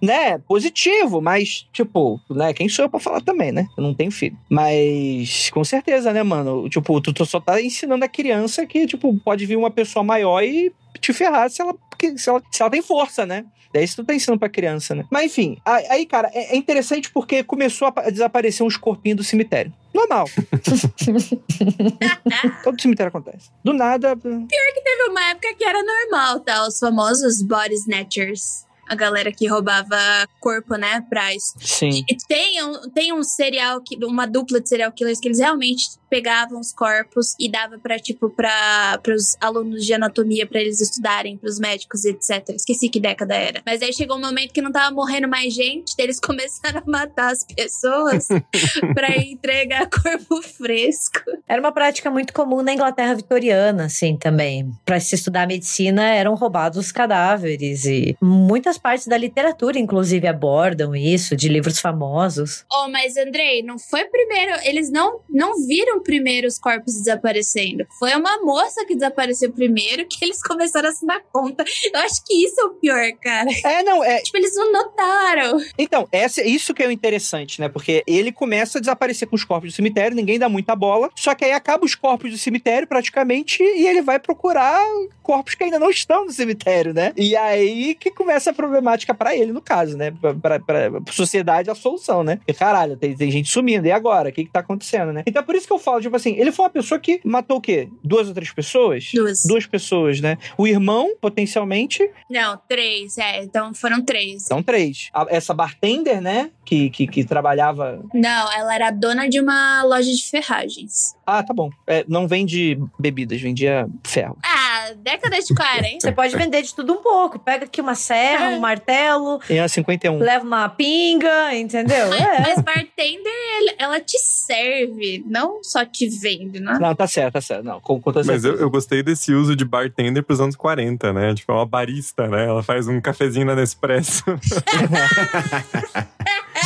né, 0.02 0.38
positivo, 0.40 1.22
mas, 1.22 1.68
tipo, 1.72 2.20
né, 2.30 2.54
quem 2.54 2.70
sou 2.70 2.86
eu 2.86 2.90
pra 2.90 3.00
falar 3.00 3.22
também, 3.22 3.52
né? 3.52 3.68
Eu 3.78 3.84
não 3.84 3.94
tenho 3.94 4.12
filho. 4.12 4.38
Mas, 4.50 5.50
com 5.50 5.64
certeza, 5.64 6.14
né, 6.14 6.24
mano? 6.24 6.70
Tipo, 6.70 7.00
tu, 7.02 7.14
tu 7.14 7.26
só 7.26 7.40
tá 7.40 7.62
ensinando 7.62 8.06
a 8.06 8.10
criança 8.10 8.66
que, 8.66 8.86
tipo, 8.86 9.14
pode 9.20 9.46
vir 9.46 9.58
uma 9.58 9.72
pessoa 9.72 10.04
maior 10.04 10.44
e 10.44 10.72
te 11.00 11.14
ferrar 11.14 11.50
se 11.50 11.62
ela, 11.62 11.76
se 12.18 12.30
ela, 12.30 12.42
se 12.52 12.62
ela 12.62 12.72
tem 12.72 12.82
força, 12.82 13.26
né? 13.26 13.46
Daí 13.74 13.84
isso 13.84 13.98
tu 13.98 14.06
tá 14.06 14.14
ensinando 14.14 14.40
pra 14.40 14.48
criança, 14.48 14.96
né? 14.96 15.04
Mas 15.12 15.26
enfim, 15.26 15.58
aí, 15.66 16.06
cara, 16.06 16.32
é, 16.34 16.54
é 16.54 16.56
interessante 16.56 17.12
porque 17.12 17.44
começou 17.44 17.92
a 17.94 18.10
desaparecer 18.10 18.66
uns 18.66 18.78
corpinhos 18.78 19.18
do 19.18 19.24
cemitério. 19.24 19.74
Normal. 19.94 20.30
Todo 22.64 22.82
cemitério 22.82 23.10
acontece. 23.10 23.50
Do 23.64 23.74
nada. 23.74 24.16
Pior 24.16 24.48
que 24.48 24.82
teve 24.82 25.04
uma 25.10 25.30
época 25.30 25.54
que 25.56 25.66
era 25.66 25.84
normal, 25.84 26.40
tá? 26.40 26.66
Os 26.66 26.80
famosos 26.80 27.42
body 27.42 27.76
snatchers 27.76 28.66
a 28.88 28.96
galera 28.96 29.32
que 29.32 29.48
roubava 29.48 29.98
corpo, 30.40 30.76
né, 30.76 31.04
pra 31.10 31.34
isso. 31.34 31.56
Sim. 31.60 32.04
E 32.08 32.18
tem 32.28 32.64
um, 32.64 32.90
tem 32.92 33.14
um 33.14 33.24
serial, 33.24 33.82
uma 34.04 34.28
dupla 34.28 34.62
de 34.62 34.70
serial 34.70 34.92
killers 34.92 35.20
que 35.20 35.28
eles 35.28 35.40
realmente 35.40 35.98
pegavam 36.16 36.62
os 36.62 36.72
corpos 36.72 37.36
e 37.38 37.52
dava 37.52 37.78
para 37.78 38.00
tipo 38.00 38.30
para 38.30 39.02
os 39.14 39.36
alunos 39.42 39.86
de 39.86 39.94
anatomia 39.94 40.48
para 40.48 40.62
eles 40.62 40.80
estudarem, 40.80 41.38
para 41.38 41.50
os 41.50 41.60
médicos, 41.60 42.06
etc. 42.06 42.52
Esqueci 42.56 42.88
que 42.88 43.02
década 43.02 43.36
era. 43.36 43.62
Mas 43.66 43.82
aí 43.82 43.92
chegou 43.92 44.16
um 44.16 44.22
momento 44.22 44.54
que 44.54 44.62
não 44.62 44.72
tava 44.72 44.96
morrendo 44.96 45.28
mais 45.28 45.54
gente, 45.54 45.94
eles 45.98 46.18
começaram 46.24 46.82
a 46.88 46.90
matar 46.90 47.34
as 47.34 47.44
pessoas 47.44 48.30
para 48.96 49.18
entregar 49.18 49.90
corpo 49.92 50.42
fresco. 50.42 51.20
Era 51.46 51.60
uma 51.60 51.74
prática 51.74 52.10
muito 52.10 52.32
comum 52.32 52.62
na 52.62 52.74
Inglaterra 52.74 53.14
vitoriana, 53.14 53.86
assim, 53.86 54.16
também. 54.16 54.72
Para 54.86 55.02
se 55.02 55.16
estudar 55.16 55.46
medicina 55.46 56.02
eram 56.02 56.34
roubados 56.36 56.78
os 56.78 56.94
cadáveres 56.94 57.84
e 57.84 58.16
muitas 58.22 58.78
partes 58.78 59.08
da 59.08 59.18
literatura 59.18 59.78
inclusive 59.78 60.26
abordam 60.28 60.96
isso, 60.96 61.36
de 61.36 61.50
livros 61.50 61.78
famosos. 61.78 62.64
Oh, 62.72 62.88
mas 62.88 63.18
Andrei, 63.18 63.62
não 63.62 63.78
foi 63.78 64.06
primeiro, 64.06 64.54
eles 64.64 64.90
não 64.90 65.20
não 65.30 65.66
viram 65.68 66.05
primeiro 66.06 66.48
os 66.48 66.60
corpos 66.60 66.94
desaparecendo. 66.94 67.86
Foi 68.00 68.14
uma 68.16 68.42
moça 68.42 68.86
que 68.86 68.94
desapareceu 68.94 69.52
primeiro 69.52 70.06
que 70.08 70.24
eles 70.24 70.42
começaram 70.42 70.90
a 70.90 70.92
se 70.94 71.06
dar 71.06 71.22
conta. 71.34 71.66
Eu 71.94 72.00
acho 72.02 72.24
que 72.24 72.34
isso 72.46 72.62
é 72.62 72.64
o 72.66 72.70
pior, 72.70 73.12
cara. 73.22 73.50
É, 73.66 73.84
não, 73.84 74.04
é. 74.04 74.22
Tipo, 74.22 74.38
eles 74.38 74.56
não 74.56 74.72
notaram. 74.72 75.60
Então, 75.78 76.08
essa, 76.12 76.44
isso 76.44 76.74
que 76.74 76.84
é 76.84 76.88
o 76.88 76.92
interessante, 76.92 77.60
né? 77.60 77.68
Porque 77.68 78.04
ele 78.06 78.32
começa 78.32 78.78
a 78.78 78.82
desaparecer 78.82 79.28
com 79.28 79.36
os 79.36 79.44
corpos 79.44 79.72
do 79.72 79.76
cemitério, 79.76 80.16
ninguém 80.16 80.40
dá 80.40 80.48
muita 80.48 80.76
bola. 80.76 81.10
Só 81.16 81.34
que 81.34 81.44
aí 81.44 81.52
acaba 81.52 81.84
os 81.84 81.96
corpos 81.96 82.32
do 82.32 82.38
cemitério 82.38 82.88
praticamente 82.88 83.64
e 83.64 83.88
ele 83.88 84.02
vai 84.02 84.20
procurar 84.20 84.86
corpos 85.24 85.56
que 85.56 85.64
ainda 85.64 85.80
não 85.80 85.90
estão 85.90 86.26
no 86.26 86.32
cemitério, 86.32 86.94
né? 86.94 87.12
E 87.18 87.36
aí 87.36 87.96
que 87.96 88.12
começa 88.12 88.52
a 88.52 88.54
problemática 88.54 89.14
para 89.14 89.36
ele, 89.36 89.52
no 89.52 89.62
caso, 89.62 89.98
né? 89.98 90.12
Pra, 90.12 90.60
pra, 90.60 90.60
pra 90.60 91.14
sociedade, 91.14 91.70
a 91.70 91.76
solução, 91.76 92.24
né? 92.24 92.40
E 92.48 92.54
caralho, 92.54 92.96
tem, 92.96 93.16
tem 93.16 93.32
gente 93.32 93.50
sumindo, 93.50 93.88
e 93.88 93.92
agora? 93.92 94.30
O 94.30 94.32
que 94.32 94.46
que 94.46 94.52
tá 94.52 94.60
acontecendo, 94.60 95.12
né? 95.12 95.24
Então, 95.26 95.44
por 95.44 95.56
isso 95.56 95.66
que 95.66 95.74
eu 95.74 95.80
falo, 95.86 96.02
tipo 96.02 96.16
assim, 96.16 96.36
ele 96.36 96.52
foi 96.52 96.66
uma 96.66 96.72
pessoa 96.72 97.00
que 97.00 97.22
matou 97.24 97.58
o 97.58 97.62
quê? 97.62 97.88
Duas 98.04 98.28
ou 98.28 98.34
três 98.34 98.52
pessoas? 98.52 99.12
Duas. 99.14 99.44
Duas 99.46 99.66
pessoas, 99.66 100.20
né? 100.20 100.38
O 100.58 100.68
irmão, 100.68 101.16
potencialmente. 101.22 102.10
Não, 102.30 102.60
três, 102.68 103.18
é. 103.18 103.44
Então 103.44 103.74
foram 103.74 104.04
três. 104.04 104.46
Então, 104.46 104.62
três. 104.62 105.10
A, 105.14 105.26
essa 105.30 105.54
bartender, 105.54 106.22
né? 106.22 106.52
Que, 106.66 106.90
que, 106.90 107.08
que, 107.08 107.24
trabalhava. 107.24 108.04
Não, 108.14 108.52
ela 108.52 108.74
era 108.74 108.92
dona 108.92 109.30
de 109.30 109.40
uma 109.40 109.84
loja 109.84 110.12
de 110.12 110.24
ferragens. 110.24 111.16
Ah, 111.26 111.44
tá 111.44 111.54
bom. 111.54 111.70
É, 111.86 112.04
não 112.08 112.28
vende 112.28 112.80
bebidas, 113.00 113.40
vendia 113.40 113.88
ferro. 114.04 114.36
Ah, 114.44 114.75
década 114.94 115.40
de 115.40 115.54
40. 115.54 116.00
Você 116.02 116.12
pode 116.12 116.36
vender 116.36 116.62
de 116.62 116.74
tudo 116.74 116.94
um 116.94 117.02
pouco. 117.02 117.40
Pega 117.40 117.66
aqui 117.66 117.82
uma 117.82 117.96
serra, 117.96 118.52
é. 118.52 118.58
um 118.58 118.60
martelo. 118.60 119.40
E 119.50 119.58
a 119.60 119.68
51. 119.68 120.18
Leva 120.20 120.46
uma 120.46 120.70
pinga, 120.70 121.56
entendeu? 121.56 122.14
É. 122.14 122.42
Mas 122.42 122.62
bartender, 122.62 123.76
ela 123.78 124.00
te 124.00 124.18
serve, 124.20 125.24
não 125.26 125.64
só 125.64 125.86
te 125.86 126.08
vende, 126.08 126.60
né? 126.60 126.78
Não, 126.80 126.96
tá 126.96 127.08
certo, 127.08 127.34
tá 127.34 127.42
certo. 127.42 127.64
Não, 127.64 127.80
com, 127.80 128.00
com 128.00 128.12
Mas 128.26 128.44
eu, 128.44 128.56
eu, 128.56 128.70
gostei 128.70 129.02
desse 129.02 129.34
uso 129.34 129.56
de 129.56 129.66
bartender 129.66 130.24
pros 130.24 130.40
anos 130.40 130.56
40, 130.56 131.14
né? 131.14 131.34
Tipo, 131.34 131.52
é 131.54 131.56
uma 131.56 131.66
barista, 131.66 132.28
né? 132.28 132.46
Ela 132.46 132.64
faz 132.64 132.88
um 132.88 133.02
cafezinho 133.02 133.46
na 133.46 133.56
Nespresso. 133.56 134.24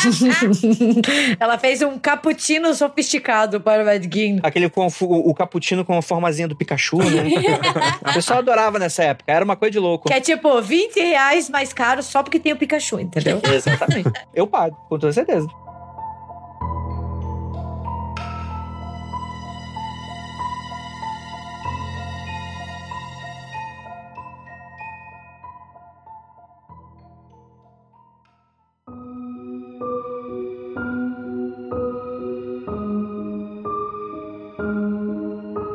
Ela 1.39 1.58
fez 1.58 1.82
um 1.82 1.97
cappuccino 1.97 2.74
sofisticado 2.74 3.60
para 3.62 3.84
o 3.84 3.86
Mad 3.86 4.06
King. 4.08 4.39
Aquele 4.43 4.70
com 4.70 4.88
o, 4.88 5.30
o 5.30 5.34
cappuccino 5.34 5.84
com 5.84 5.97
a 5.97 6.02
formazinha 6.02 6.47
do 6.47 6.56
Pikachu, 6.56 6.97
né? 6.97 7.24
o 8.02 8.14
pessoal 8.14 8.39
adorava 8.39 8.80
nessa 8.80 9.04
época. 9.04 9.32
Era 9.32 9.43
uma 9.43 9.56
coisa 9.56 9.72
de 9.72 9.80
louco. 9.80 10.08
Que 10.08 10.14
é 10.14 10.22
tipo 10.22 10.62
20 10.62 11.00
reais 11.00 11.50
mais 11.50 11.74
caro 11.74 12.02
só 12.04 12.24
porque 12.24 12.39
tem 12.39 12.54
o 12.54 12.58
Pikachu, 12.58 13.00
entendeu? 13.00 13.41
Exatamente. 13.54 14.12
Eu 14.34 14.47
pago, 14.47 14.76
com 14.88 14.97
toda 14.97 15.14
certeza. 15.14 15.47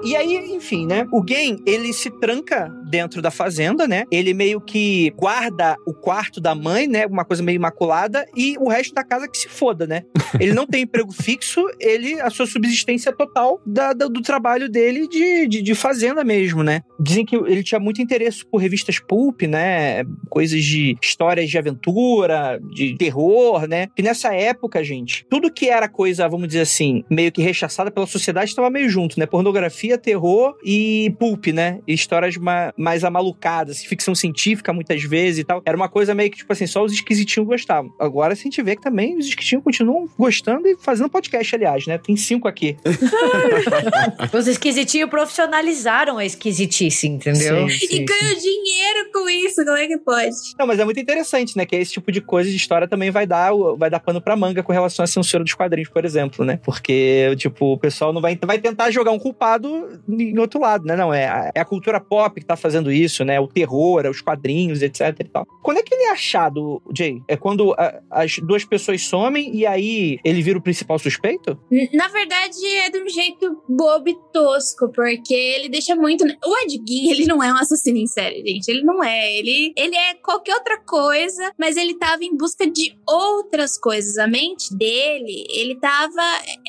E 0.04 0.14
aí, 0.16 0.36
enfim, 0.54 0.86
né? 0.86 1.06
O 1.12 1.24
Gen, 1.26 1.58
ele 1.66 1.92
se 1.92 2.10
tranca 2.10 2.68
dentro 2.90 3.22
da 3.22 3.30
fazenda, 3.30 3.88
né? 3.88 4.04
Ele 4.10 4.34
meio 4.34 4.60
que 4.60 5.10
guarda 5.16 5.76
o 5.86 5.94
quarto 5.94 6.40
da 6.40 6.54
mãe, 6.54 6.86
né? 6.86 7.06
Uma 7.06 7.24
coisa 7.24 7.42
meio 7.42 7.56
imaculada, 7.56 8.26
e 8.36 8.56
o 8.60 8.68
resto 8.68 8.94
da 8.94 9.02
casa 9.02 9.26
que 9.28 9.36
se 9.38 9.48
foda, 9.48 9.86
né? 9.86 10.02
Ele 10.40 10.52
não 10.52 10.66
tem 10.66 10.82
emprego 10.82 11.12
fixo, 11.12 11.64
ele, 11.80 12.20
a 12.20 12.28
sua 12.28 12.44
subsistência 12.46 13.12
total 13.12 13.60
da, 13.64 13.92
da- 13.92 14.08
do 14.08 14.20
trabalho 14.20 14.68
dele 14.68 15.06
de, 15.06 15.46
de, 15.46 15.62
de 15.62 15.74
fazenda 15.76 16.24
mesmo, 16.24 16.62
né? 16.64 16.80
Dizem 17.00 17.24
que 17.24 17.36
ele 17.36 17.62
tinha 17.62 17.78
muito 17.78 18.02
interesse 18.02 18.44
por 18.44 18.58
revistas 18.58 18.98
pulp, 18.98 19.42
né? 19.42 20.02
Coisas 20.28 20.62
de 20.62 20.96
histórias 21.00 21.48
de 21.48 21.56
aventura, 21.56 22.58
de 22.74 22.96
terror, 22.96 23.66
né? 23.68 23.86
Que 23.94 24.02
nessa 24.02 24.34
época, 24.34 24.82
gente, 24.82 25.24
tudo 25.30 25.52
que 25.52 25.68
era 25.68 25.88
coisa, 25.88 26.28
vamos 26.28 26.48
dizer 26.48 26.62
assim, 26.62 27.04
meio 27.08 27.30
que 27.30 27.40
rechaçada 27.42 27.90
pela 27.90 28.06
sociedade 28.06 28.50
estava 28.50 28.68
meio 28.68 28.88
junto, 28.90 29.18
né? 29.20 29.26
Pornografia, 29.26 29.93
terror 29.98 30.54
e 30.64 31.14
pulp, 31.18 31.46
né? 31.48 31.80
E 31.86 31.94
histórias 31.94 32.36
ma- 32.36 32.72
mais 32.76 33.04
amalucadas, 33.04 33.82
ficção 33.84 34.14
científica 34.14 34.72
muitas 34.72 35.02
vezes 35.02 35.40
e 35.40 35.44
tal. 35.44 35.62
Era 35.64 35.76
uma 35.76 35.88
coisa 35.88 36.14
meio 36.14 36.30
que, 36.30 36.38
tipo 36.38 36.52
assim, 36.52 36.66
só 36.66 36.82
os 36.84 36.92
esquisitinhos 36.92 37.46
gostavam. 37.48 37.92
Agora 37.98 38.32
a 38.32 38.36
gente 38.36 38.60
vê 38.62 38.76
que 38.76 38.82
também 38.82 39.16
os 39.18 39.26
esquisitinhos 39.26 39.64
continuam 39.64 40.08
gostando 40.18 40.66
e 40.68 40.76
fazendo 40.78 41.08
podcast, 41.08 41.54
aliás, 41.54 41.86
né? 41.86 41.98
Tem 41.98 42.16
cinco 42.16 42.48
aqui. 42.48 42.76
Os 44.32 44.46
esquisitinhos 44.46 45.08
profissionalizaram 45.10 46.18
a 46.18 46.24
esquisitice, 46.24 47.06
entendeu? 47.08 47.68
Sim, 47.68 47.74
E 47.74 47.78
sim, 47.78 48.04
ganhou 48.04 48.34
dinheiro 48.36 49.10
com 49.12 49.28
isso, 49.28 49.64
como 49.64 49.76
é 49.76 49.86
que 49.86 49.98
pode? 49.98 50.30
Não, 50.58 50.66
mas 50.66 50.78
é 50.78 50.84
muito 50.84 51.00
interessante, 51.00 51.56
né? 51.56 51.64
Que 51.66 51.76
esse 51.76 51.92
tipo 51.92 52.10
de 52.10 52.20
coisa 52.20 52.50
de 52.50 52.56
história 52.56 52.88
também 52.88 53.10
vai 53.10 53.26
dar, 53.26 53.52
vai 53.76 53.90
dar 53.90 54.00
pano 54.00 54.20
pra 54.20 54.36
manga 54.36 54.62
com 54.62 54.72
relação 54.72 55.04
à 55.04 55.06
censura 55.06 55.42
dos 55.44 55.54
quadrinhos, 55.54 55.88
por 55.88 56.04
exemplo, 56.04 56.44
né? 56.44 56.58
Porque, 56.64 57.34
tipo, 57.36 57.72
o 57.74 57.78
pessoal 57.78 58.12
não 58.12 58.20
vai, 58.20 58.38
vai 58.44 58.58
tentar 58.58 58.90
jogar 58.90 59.10
um 59.12 59.18
culpado 59.18 59.83
em 60.08 60.38
outro 60.38 60.60
lado, 60.60 60.84
né? 60.84 60.96
Não, 60.96 61.12
é 61.12 61.26
a, 61.26 61.52
é 61.54 61.60
a 61.60 61.64
cultura 61.64 62.00
pop 62.00 62.40
que 62.40 62.46
tá 62.46 62.56
fazendo 62.56 62.90
isso, 62.92 63.24
né? 63.24 63.38
O 63.40 63.46
terror, 63.48 64.06
os 64.06 64.20
quadrinhos, 64.20 64.82
etc 64.82 65.14
e 65.20 65.24
tal. 65.24 65.46
Quando 65.62 65.78
é 65.78 65.82
que 65.82 65.94
ele 65.94 66.04
é 66.04 66.10
achado, 66.10 66.82
Jay? 66.96 67.20
É 67.28 67.36
quando 67.36 67.72
a- 67.74 68.00
as 68.10 68.38
duas 68.38 68.64
pessoas 68.64 69.02
somem 69.02 69.54
e 69.54 69.66
aí 69.66 70.18
ele 70.24 70.42
vira 70.42 70.58
o 70.58 70.62
principal 70.62 70.98
suspeito? 70.98 71.58
Na 71.92 72.08
verdade, 72.08 72.64
é 72.66 72.90
de 72.90 72.98
um 73.02 73.08
jeito 73.08 73.62
bobo 73.68 74.08
e 74.08 74.16
tosco, 74.32 74.88
porque 74.92 75.34
ele 75.34 75.68
deixa 75.68 75.94
muito. 75.94 76.24
O 76.24 76.62
Ed 76.64 76.80
Gein, 76.86 77.10
ele 77.10 77.26
não 77.26 77.42
é 77.42 77.52
um 77.52 77.56
assassino 77.56 77.98
em 77.98 78.06
série, 78.06 78.44
gente. 78.46 78.68
Ele 78.68 78.82
não 78.82 79.02
é. 79.02 79.32
Ele, 79.38 79.72
ele 79.76 79.96
é 79.96 80.14
qualquer 80.14 80.54
outra 80.54 80.78
coisa, 80.80 81.52
mas 81.58 81.76
ele 81.76 81.94
tava 81.94 82.24
em 82.24 82.36
busca 82.36 82.66
de 82.66 82.96
outras 83.06 83.78
coisas. 83.78 84.18
A 84.18 84.26
mente 84.26 84.74
dele, 84.76 85.44
ele 85.50 85.76
tava 85.76 86.22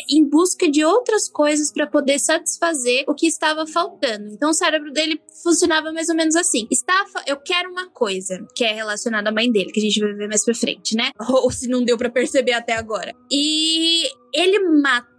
em 0.10 0.24
busca 0.24 0.70
de 0.70 0.84
outras 0.84 1.30
coisas 1.30 1.72
pra 1.72 1.88
poder 1.88 2.20
satisfazer 2.20 3.05
o 3.08 3.14
que 3.16 3.28
estava 3.28 3.66
faltando. 3.68 4.28
Então, 4.32 4.50
o 4.50 4.54
cérebro 4.54 4.92
dele 4.92 5.20
funcionava 5.44 5.92
mais 5.92 6.10
ou 6.10 6.16
menos 6.16 6.36
assim: 6.36 6.68
está, 6.72 7.06
fa- 7.08 7.24
eu 7.28 7.38
quero 7.38 7.70
uma 7.72 7.90
coisa 7.90 8.46
que 8.56 8.64
é 8.64 8.74
relacionada 8.74 9.30
à 9.30 9.34
mãe 9.34 9.52
dele, 9.52 9.72
que 9.72 9.80
a 9.80 9.84
gente 9.84 10.00
vai 10.00 10.14
ver 10.14 10.28
mais 10.28 10.44
pra 10.44 10.54
frente, 10.54 10.96
né? 10.96 11.12
Ou 11.30 11.52
se 11.52 11.68
não 11.68 11.84
deu 11.84 11.98
pra 11.98 12.10
perceber 12.10 12.54
até 12.54 12.74
agora. 12.74 13.14
E 13.32 14.04
ele 14.34 14.60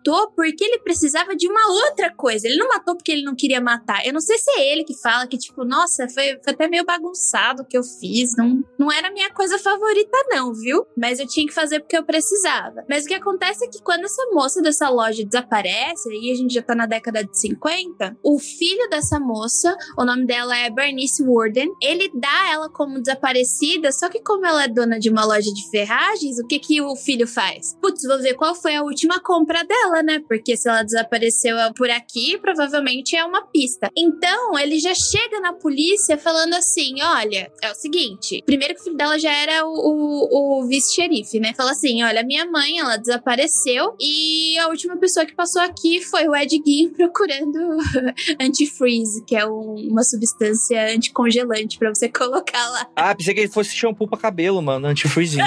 matou 0.07 0.31
porque 0.33 0.65
ele 0.65 0.79
precisava 0.79 1.35
de 1.35 1.49
uma 1.49 1.85
outra 1.85 2.13
coisa. 2.15 2.47
Ele 2.47 2.57
não 2.57 2.69
matou 2.69 2.97
porque 2.97 3.13
ele 3.13 3.23
não 3.23 3.35
queria 3.35 3.61
matar. 3.61 4.07
Eu 4.07 4.13
não 4.13 4.21
sei 4.21 4.39
se 4.39 4.51
é 4.53 4.73
ele 4.73 4.85
que 4.85 4.95
fala 4.95 5.27
que, 5.27 5.37
tipo, 5.37 5.65
nossa, 5.65 6.09
foi, 6.09 6.39
foi 6.43 6.53
até 6.53 6.69
meio 6.69 6.85
bagunçado 6.85 7.63
o 7.63 7.67
que 7.67 7.77
eu 7.77 7.83
fiz. 7.83 8.37
Não, 8.37 8.63
não 8.79 8.93
era 8.93 9.09
a 9.09 9.13
minha 9.13 9.31
coisa 9.33 9.59
favorita, 9.59 10.17
não, 10.31 10.55
viu? 10.55 10.87
Mas 10.97 11.19
eu 11.19 11.27
tinha 11.27 11.47
que 11.47 11.55
fazer 11.55 11.81
porque 11.81 11.97
eu 11.97 12.05
precisava. 12.05 12.85
Mas 12.89 13.05
o 13.05 13.09
que 13.09 13.15
acontece 13.15 13.65
é 13.65 13.69
que 13.69 13.83
quando 13.83 14.05
essa 14.05 14.23
moça 14.33 14.63
dessa 14.63 14.89
loja 14.89 15.25
desaparece, 15.25 16.09
aí 16.11 16.31
a 16.31 16.35
gente 16.35 16.55
já 16.55 16.63
tá 16.63 16.75
na 16.75 16.87
década 16.87 17.25
de 17.25 17.39
50, 17.39 18.17
o 18.23 18.39
filho 18.39 18.89
dessa 18.89 19.19
moça, 19.19 19.77
o 19.99 20.05
nome 20.05 20.27
dela 20.27 20.57
é 20.57 20.71
Bernice 20.71 21.23
Warden, 21.23 21.71
ele 21.83 22.11
dá 22.15 22.53
ela 22.53 22.71
como 22.71 23.01
desaparecida, 23.01 23.91
só 23.93 24.09
que 24.09 24.21
como 24.21 24.47
ela 24.47 24.65
é 24.65 24.69
dona 24.69 24.99
de 24.99 25.11
uma 25.11 25.25
loja 25.25 25.53
de 25.53 25.71
ferragens, 25.71 26.39
o 26.39 26.47
que 26.47 26.59
que 26.59 26.81
o 26.81 26.95
filho 26.97 27.27
faz? 27.27 27.77
Putz, 27.81 28.03
vou 28.05 28.19
ver 28.21 28.35
qual 28.35 28.55
foi 28.55 28.77
a 28.77 28.83
última 28.83 29.21
compra 29.21 29.65
dela, 29.65 29.95
né? 30.03 30.20
Porque 30.28 30.57
se 30.57 30.68
ela 30.68 30.82
desapareceu 30.82 31.57
por 31.76 31.90
aqui, 31.90 32.38
provavelmente 32.38 33.16
é 33.16 33.24
uma 33.24 33.42
pista. 33.47 33.90
Então, 33.97 34.59
ele 34.59 34.78
já 34.78 34.94
chega 34.94 35.40
na 35.40 35.53
polícia 35.53 36.16
falando 36.18 36.55
assim: 36.55 37.01
olha, 37.03 37.51
é 37.62 37.70
o 37.70 37.74
seguinte. 37.74 38.42
Primeiro 38.47 38.74
que 38.74 38.80
o 38.80 38.84
filho 38.84 38.97
dela 38.97 39.18
já 39.18 39.32
era 39.32 39.66
o, 39.66 39.70
o- 39.72 40.61
o 40.62 40.66
vice-xerife, 40.66 41.38
né? 41.40 41.53
Fala 41.57 41.72
assim: 41.72 42.03
olha, 42.03 42.22
minha 42.22 42.47
mãe, 42.47 42.78
ela 42.78 42.97
desapareceu 42.97 43.94
e 44.01 44.57
a 44.59 44.68
última 44.68 44.97
pessoa 44.97 45.24
que 45.26 45.34
passou 45.34 45.61
aqui 45.62 46.01
foi 46.03 46.26
o 46.28 46.34
Ed 46.34 46.61
Gein 46.64 46.90
procurando 46.97 47.59
antifreeze, 48.40 49.24
que 49.24 49.36
é 49.36 49.47
um- 49.47 49.74
uma 49.90 50.03
substância 50.03 50.94
anticongelante 50.94 51.78
pra 51.78 51.88
você 51.94 52.09
colocar 52.11 52.68
lá. 52.70 52.88
Ah, 52.97 53.14
pensei 53.14 53.34
que 53.34 53.40
ele 53.40 53.49
fosse 53.49 53.74
shampoo 53.74 54.09
pra 54.09 54.18
cabelo, 54.18 54.61
mano. 54.62 54.86
Antifreezinho. 54.86 55.44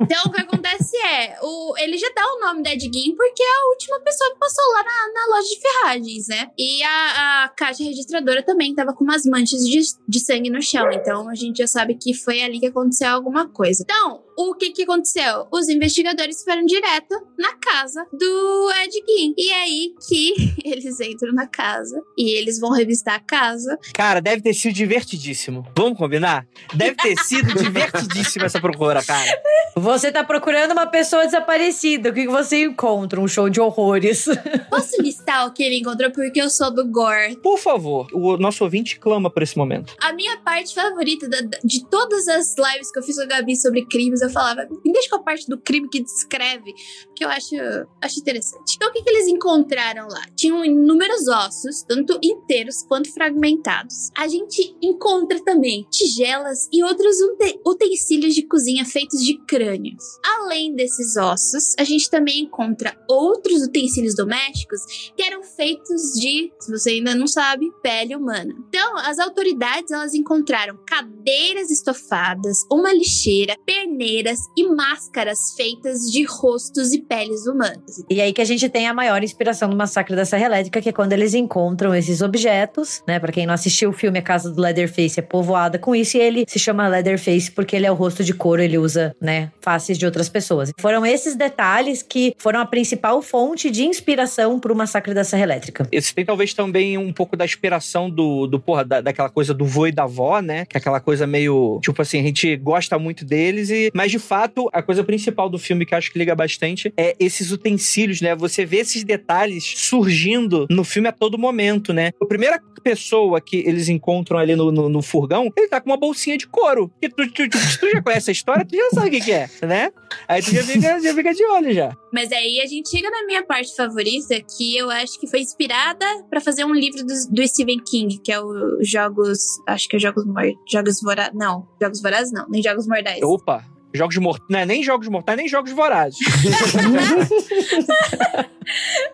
Então, 0.00 0.22
o 0.26 0.30
que 0.32 0.40
acontece 0.40 0.96
é, 0.96 1.36
o, 1.42 1.74
ele 1.78 1.96
já 1.98 2.08
dá 2.14 2.22
o 2.24 2.40
nome 2.46 2.62
da 2.62 2.72
Ed 2.72 2.89
Porque 3.16 3.42
é 3.42 3.46
a 3.46 3.68
última 3.70 4.00
pessoa 4.00 4.32
que 4.32 4.38
passou 4.38 4.64
lá 4.72 4.82
na, 4.82 5.12
na 5.12 5.36
loja 5.36 5.48
de 5.48 5.60
ferragens, 5.60 6.28
né? 6.28 6.50
E 6.58 6.82
a, 6.82 7.44
a 7.44 7.48
caixa 7.50 7.84
registradora 7.84 8.42
também 8.42 8.74
tava 8.74 8.92
com 8.92 9.04
umas 9.04 9.24
manchas 9.24 9.60
de, 9.60 9.80
de 10.08 10.20
sangue 10.20 10.50
no 10.50 10.62
chão. 10.62 10.90
Então, 10.92 11.28
a 11.28 11.34
gente 11.34 11.58
já 11.58 11.66
sabe 11.66 11.94
que 11.94 12.14
foi 12.14 12.42
ali 12.42 12.58
que 12.58 12.66
aconteceu 12.66 13.08
alguma 13.08 13.48
coisa. 13.48 13.82
Então, 13.82 14.22
o 14.48 14.54
que 14.54 14.70
que 14.70 14.82
aconteceu? 14.82 15.46
Os 15.52 15.68
investigadores 15.68 16.42
foram 16.42 16.64
direto 16.64 17.14
na 17.38 17.54
casa 17.56 18.06
do 18.12 18.70
Ed 18.82 18.92
Gein. 19.06 19.34
E 19.36 19.50
é 19.50 19.62
aí 19.62 19.94
que 20.08 20.32
eles 20.64 20.98
entram 21.00 21.32
na 21.32 21.46
casa 21.46 22.00
e 22.16 22.30
eles 22.38 22.58
vão 22.58 22.70
revistar 22.72 23.14
a 23.16 23.20
casa. 23.20 23.78
Cara, 23.94 24.20
deve 24.20 24.42
ter 24.42 24.54
sido 24.54 24.72
divertidíssimo. 24.74 25.64
Vamos 25.76 25.98
combinar? 25.98 26.46
Deve 26.74 26.96
ter 26.96 27.16
sido 27.18 27.52
divertidíssimo 27.54 28.44
essa 28.44 28.60
procura, 28.60 29.02
cara. 29.02 29.30
Você 29.76 30.10
tá 30.12 30.22
procurando 30.24 30.72
uma 30.72 30.86
pessoa 30.86 31.24
desaparecida. 31.24 32.10
O 32.10 32.12
que 32.14 32.22
que 32.22 32.28
você 32.30 32.64
encontra? 32.64 33.20
Um 33.20 33.28
show 33.28 33.48
de 33.48 33.60
horrores. 33.60 34.26
Posso 34.70 35.00
listar 35.02 35.46
o 35.46 35.52
que 35.52 35.62
ele 35.62 35.78
encontrou 35.78 36.10
porque 36.10 36.40
eu 36.40 36.48
sou 36.50 36.70
do 36.72 36.86
gore. 36.86 37.36
Por 37.36 37.58
favor, 37.58 38.06
o 38.12 38.36
nosso 38.36 38.64
ouvinte 38.64 38.98
clama 38.98 39.30
por 39.30 39.42
esse 39.42 39.56
momento. 39.56 39.94
A 40.00 40.12
minha 40.12 40.36
parte 40.38 40.74
favorita 40.74 41.28
da- 41.28 41.40
da- 41.40 41.58
de 41.64 41.84
todas 41.88 42.28
as 42.28 42.54
lives 42.56 42.90
que 42.92 42.98
eu 42.98 43.02
fiz 43.02 43.16
com 43.16 43.22
a 43.22 43.26
Gabi 43.26 43.56
sobre 43.56 43.84
crimes, 43.86 44.20
eu 44.22 44.29
falava, 44.30 44.66
me 44.84 44.92
deixa 44.92 45.10
com 45.10 45.16
a 45.16 45.22
parte 45.22 45.48
do 45.48 45.58
crime 45.58 45.88
que 45.88 46.02
descreve, 46.02 46.74
que 47.20 47.24
eu 47.24 47.28
acho, 47.28 47.54
acho 48.00 48.18
interessante. 48.18 48.76
Então, 48.76 48.88
o 48.88 48.92
que, 48.92 49.02
que 49.02 49.10
eles 49.10 49.28
encontraram 49.28 50.08
lá? 50.08 50.24
Tinham 50.34 50.64
inúmeros 50.64 51.28
ossos, 51.28 51.82
tanto 51.82 52.18
inteiros 52.22 52.82
quanto 52.88 53.12
fragmentados. 53.12 54.10
A 54.16 54.26
gente 54.26 54.74
encontra 54.80 55.38
também 55.44 55.86
tigelas 55.90 56.66
e 56.72 56.82
outros 56.82 57.20
ute- 57.20 57.60
utensílios 57.66 58.34
de 58.34 58.46
cozinha 58.46 58.86
feitos 58.86 59.22
de 59.22 59.36
crânios. 59.44 60.02
Além 60.24 60.74
desses 60.74 61.18
ossos, 61.18 61.74
a 61.78 61.84
gente 61.84 62.08
também 62.08 62.40
encontra 62.44 62.96
outros 63.06 63.64
utensílios 63.64 64.14
domésticos 64.16 64.80
que 65.14 65.22
eram 65.22 65.42
feitos 65.42 66.00
de, 66.18 66.50
se 66.58 66.70
você 66.70 66.92
ainda 66.92 67.14
não 67.14 67.26
sabe, 67.26 67.70
pele 67.82 68.16
humana. 68.16 68.54
Então, 68.66 68.96
as 68.96 69.18
autoridades 69.18 69.90
elas 69.90 70.14
encontraram 70.14 70.78
cadeiras 70.86 71.70
estofadas, 71.70 72.64
uma 72.72 72.94
lixeira, 72.94 73.58
perneiras 73.66 74.38
e 74.56 74.66
máscaras 74.66 75.52
feitas 75.54 76.10
de 76.10 76.24
rostos 76.24 76.94
e 76.94 77.09
peles 77.10 77.44
humanas. 77.44 78.04
E 78.08 78.20
aí 78.20 78.32
que 78.32 78.40
a 78.40 78.44
gente 78.44 78.68
tem 78.68 78.86
a 78.86 78.94
maior 78.94 79.20
inspiração 79.24 79.68
do 79.68 79.74
massacre 79.74 80.14
da 80.14 80.24
Serra 80.24 80.46
Elétrica, 80.46 80.80
que 80.80 80.90
é 80.90 80.92
quando 80.92 81.12
eles 81.12 81.34
encontram 81.34 81.92
esses 81.92 82.22
objetos, 82.22 83.02
né? 83.04 83.18
Pra 83.18 83.32
quem 83.32 83.46
não 83.46 83.52
assistiu 83.52 83.90
o 83.90 83.92
filme, 83.92 84.20
a 84.20 84.22
casa 84.22 84.48
do 84.48 84.62
Leatherface 84.62 85.18
é 85.18 85.22
povoada 85.22 85.76
com 85.76 85.92
isso, 85.92 86.16
e 86.16 86.20
ele 86.20 86.44
se 86.46 86.60
chama 86.60 86.86
Leatherface 86.86 87.50
porque 87.50 87.74
ele 87.74 87.84
é 87.84 87.90
o 87.90 87.96
rosto 87.96 88.22
de 88.22 88.32
couro, 88.32 88.62
ele 88.62 88.78
usa, 88.78 89.12
né, 89.20 89.50
faces 89.60 89.98
de 89.98 90.06
outras 90.06 90.28
pessoas. 90.28 90.70
Foram 90.78 91.04
esses 91.04 91.34
detalhes 91.34 92.00
que 92.00 92.32
foram 92.38 92.60
a 92.60 92.66
principal 92.66 93.20
fonte 93.20 93.72
de 93.72 93.84
inspiração 93.84 94.60
pro 94.60 94.76
massacre 94.76 95.12
da 95.12 95.24
Serra 95.24 95.42
Elétrica. 95.42 95.88
Esse 95.90 96.14
tem 96.14 96.24
talvez 96.24 96.54
também 96.54 96.96
um 96.96 97.12
pouco 97.12 97.36
da 97.36 97.44
inspiração 97.44 98.08
do, 98.08 98.46
do 98.46 98.60
porra, 98.60 98.84
da, 98.84 99.00
daquela 99.00 99.28
coisa 99.28 99.52
do 99.52 99.64
vô 99.64 99.88
e 99.88 99.92
da 99.92 100.04
avó, 100.04 100.40
né? 100.40 100.64
Que 100.64 100.76
é 100.76 100.78
aquela 100.78 101.00
coisa 101.00 101.26
meio. 101.26 101.80
Tipo 101.82 102.02
assim, 102.02 102.20
a 102.20 102.22
gente 102.22 102.56
gosta 102.56 103.00
muito 103.00 103.24
deles, 103.24 103.68
e 103.68 103.90
mas 103.92 104.12
de 104.12 104.20
fato, 104.20 104.70
a 104.72 104.80
coisa 104.80 105.02
principal 105.02 105.48
do 105.48 105.58
filme 105.58 105.84
que 105.84 105.92
eu 105.92 105.98
acho 105.98 106.12
que 106.12 106.18
liga 106.18 106.36
bastante 106.36 106.92
é 107.00 107.16
esses 107.18 107.50
utensílios, 107.50 108.20
né? 108.20 108.34
Você 108.34 108.66
vê 108.66 108.78
esses 108.78 109.02
detalhes 109.02 109.64
surgindo 109.64 110.66
no 110.70 110.84
filme 110.84 111.08
a 111.08 111.12
todo 111.12 111.38
momento, 111.38 111.94
né? 111.94 112.12
A 112.20 112.26
primeira 112.26 112.60
pessoa 112.82 113.40
que 113.40 113.56
eles 113.56 113.88
encontram 113.88 114.38
ali 114.38 114.54
no, 114.54 114.70
no, 114.70 114.88
no 114.88 115.02
furgão, 115.02 115.50
ele 115.56 115.68
tá 115.68 115.80
com 115.80 115.90
uma 115.90 115.96
bolsinha 115.96 116.36
de 116.36 116.46
couro. 116.46 116.90
E 117.00 117.08
tu, 117.08 117.26
tu, 117.30 117.48
tu, 117.48 117.58
tu 117.78 117.90
já 117.90 118.02
conhece 118.02 118.30
a 118.30 118.32
história, 118.32 118.64
tu 118.64 118.76
já 118.76 118.90
sabe 118.90 119.08
o 119.08 119.10
que, 119.10 119.20
que 119.20 119.32
é, 119.32 119.48
né? 119.62 119.90
Aí 120.28 120.42
tu 120.42 120.50
já 120.50 120.62
fica, 120.62 121.00
já 121.00 121.14
fica 121.14 121.34
de 121.34 121.44
olho 121.44 121.72
já. 121.72 121.96
Mas 122.12 122.30
aí 122.32 122.60
a 122.60 122.66
gente 122.66 122.90
chega 122.90 123.10
na 123.10 123.24
minha 123.24 123.44
parte 123.44 123.74
favorita, 123.74 124.34
que 124.56 124.76
eu 124.76 124.90
acho 124.90 125.18
que 125.18 125.26
foi 125.26 125.40
inspirada 125.40 126.04
pra 126.28 126.40
fazer 126.40 126.64
um 126.64 126.74
livro 126.74 127.04
do, 127.04 127.14
do 127.30 127.48
Stephen 127.48 127.80
King, 127.82 128.18
que 128.18 128.32
é 128.32 128.40
o 128.40 128.78
Jogos. 128.82 129.38
Acho 129.66 129.88
que 129.88 129.96
é 129.96 129.98
Jogos 129.98 130.26
Mor 130.26 130.52
Jogos 130.70 131.00
Vorazes. 131.00 131.34
Não, 131.34 131.66
Jogos 131.80 132.02
Vorazes 132.02 132.32
não, 132.32 132.46
nem 132.48 132.62
Jogos 132.62 132.86
Mortais. 132.86 133.22
Opa! 133.22 133.79
Jogos 133.92 134.16
mortais. 134.16 134.48
Não 134.48 134.60
é 134.60 134.66
nem 134.66 134.82
jogos 134.82 135.08
mortais, 135.08 135.36
nem 135.36 135.48
jogos 135.48 135.72
vorazes. 135.72 136.18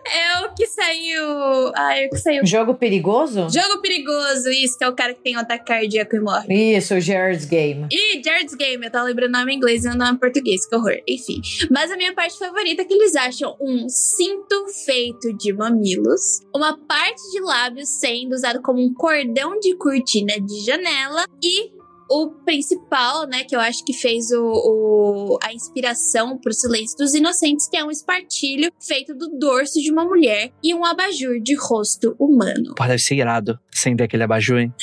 É 0.05 0.45
o 0.45 0.53
que 0.53 0.67
saiu. 0.67 1.71
Ah, 1.75 1.97
é 1.97 2.05
o 2.05 2.09
que 2.09 2.17
saiu. 2.17 2.45
Jogo 2.45 2.75
perigoso? 2.75 3.47
Jogo 3.49 3.81
perigoso, 3.81 4.49
isso, 4.49 4.77
que 4.77 4.83
é 4.83 4.87
o 4.87 4.95
cara 4.95 5.13
que 5.13 5.21
tem 5.21 5.35
um 5.35 5.39
ataque 5.39 5.65
cardíaco 5.65 6.15
e 6.15 6.19
morre. 6.19 6.77
Isso, 6.77 6.95
o 6.95 7.01
Jared's 7.01 7.45
Game. 7.45 7.87
Ih, 7.91 8.21
Jared's 8.23 8.55
Game, 8.55 8.85
eu 8.85 8.91
tava 8.91 9.05
lembrando 9.05 9.35
o 9.35 9.39
nome 9.39 9.53
em 9.53 9.57
inglês 9.57 9.83
e 9.83 9.89
o 9.89 9.95
nome 9.95 10.11
em 10.11 10.17
português, 10.17 10.65
que 10.65 10.75
horror. 10.75 10.97
Enfim. 11.07 11.41
Mas 11.71 11.91
a 11.91 11.97
minha 11.97 12.13
parte 12.13 12.37
favorita 12.37 12.83
é 12.83 12.85
que 12.85 12.93
eles 12.93 13.15
acham 13.15 13.55
um 13.59 13.89
cinto 13.89 14.67
feito 14.85 15.33
de 15.33 15.51
mamilos, 15.53 16.41
uma 16.55 16.77
parte 16.77 17.21
de 17.31 17.41
lábios 17.41 17.89
sendo 17.89 18.33
usado 18.33 18.61
como 18.61 18.81
um 18.81 18.93
cordão 18.93 19.59
de 19.59 19.75
cortina 19.75 20.39
de 20.39 20.65
janela 20.65 21.25
e 21.43 21.71
o 22.09 22.29
principal, 22.45 23.27
né, 23.27 23.43
que 23.43 23.55
eu 23.55 23.59
acho 23.59 23.83
que 23.85 23.93
fez 23.93 24.31
o, 24.31 24.43
o, 24.43 25.39
a 25.43 25.53
inspiração 25.53 26.37
pro 26.37 26.53
Silêncio 26.53 26.97
dos 26.97 27.13
Inocentes, 27.13 27.67
que 27.69 27.77
é 27.77 27.83
um 27.83 27.91
espartilho 27.91 28.71
feito 28.79 29.13
do 29.13 29.29
dorso 29.37 29.81
de 29.81 29.91
uma 29.91 30.05
mulher 30.05 30.51
e 30.63 30.73
um 30.73 30.85
abajur 30.85 31.39
de 31.41 31.55
rosto 31.55 32.15
humano. 32.19 32.75
Pô, 32.75 32.83
deve 32.85 32.99
ser 32.99 33.15
irado 33.15 33.59
acender 33.73 34.05
aquele 34.05 34.23
abajur, 34.23 34.59
hein? 34.59 34.73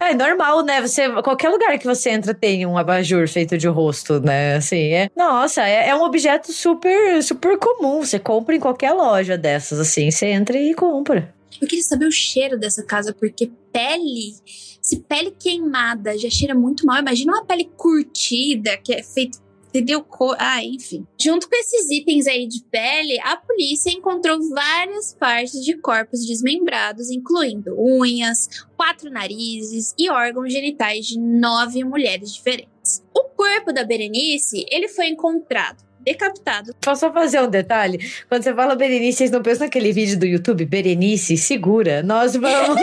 É 0.00 0.14
normal, 0.14 0.64
né? 0.64 0.80
Você, 0.80 1.08
qualquer 1.22 1.48
lugar 1.48 1.78
que 1.78 1.86
você 1.86 2.10
entra 2.10 2.34
tem 2.34 2.66
um 2.66 2.76
abajur 2.76 3.28
feito 3.28 3.56
de 3.56 3.68
rosto, 3.68 4.20
né? 4.20 4.56
Assim, 4.56 4.92
é. 4.92 5.08
Nossa, 5.16 5.62
é, 5.62 5.90
é 5.90 5.94
um 5.94 6.02
objeto 6.02 6.52
super, 6.52 7.22
super 7.22 7.56
comum. 7.56 8.04
Você 8.04 8.18
compra 8.18 8.56
em 8.56 8.60
qualquer 8.60 8.92
loja 8.92 9.38
dessas, 9.38 9.78
assim. 9.78 10.10
Você 10.10 10.26
entra 10.26 10.58
e 10.58 10.74
compra. 10.74 11.32
Eu 11.60 11.68
queria 11.68 11.84
saber 11.84 12.06
o 12.06 12.10
cheiro 12.10 12.58
dessa 12.58 12.82
casa, 12.84 13.14
porque 13.14 13.52
pele. 13.72 14.34
Se 14.80 15.00
pele 15.00 15.30
queimada 15.30 16.18
já 16.18 16.28
cheira 16.28 16.54
muito 16.54 16.84
mal, 16.84 17.00
imagina 17.00 17.32
uma 17.32 17.44
pele 17.44 17.70
curtida, 17.76 18.76
que 18.76 18.92
é 18.92 19.02
feita. 19.02 19.38
Entendeu? 19.68 20.04
Ah, 20.38 20.62
enfim. 20.62 21.06
Junto 21.18 21.48
com 21.48 21.56
esses 21.56 21.90
itens 21.90 22.26
aí 22.26 22.46
de 22.46 22.62
pele, 22.64 23.18
a 23.20 23.38
polícia 23.38 23.90
encontrou 23.90 24.38
várias 24.50 25.14
partes 25.14 25.64
de 25.64 25.78
corpos 25.78 26.26
desmembrados, 26.26 27.10
incluindo 27.10 27.74
unhas, 27.78 28.66
quatro 28.76 29.10
narizes 29.10 29.94
e 29.98 30.10
órgãos 30.10 30.52
genitais 30.52 31.06
de 31.06 31.18
nove 31.18 31.82
mulheres 31.84 32.34
diferentes. 32.34 33.02
O 33.14 33.24
corpo 33.30 33.72
da 33.72 33.82
Berenice, 33.82 34.66
ele 34.70 34.88
foi 34.88 35.06
encontrado 35.06 35.82
decapitado 36.04 36.74
Posso 36.80 37.00
só 37.00 37.12
fazer 37.12 37.40
um 37.40 37.48
detalhe? 37.48 37.98
Quando 38.28 38.42
você 38.42 38.54
fala 38.54 38.74
Berenice, 38.74 39.18
vocês 39.18 39.30
não 39.30 39.42
pensam 39.42 39.66
naquele 39.66 39.92
vídeo 39.92 40.18
do 40.18 40.26
YouTube? 40.26 40.64
Berenice, 40.64 41.36
segura, 41.36 42.02
nós 42.02 42.34
vamos. 42.34 42.78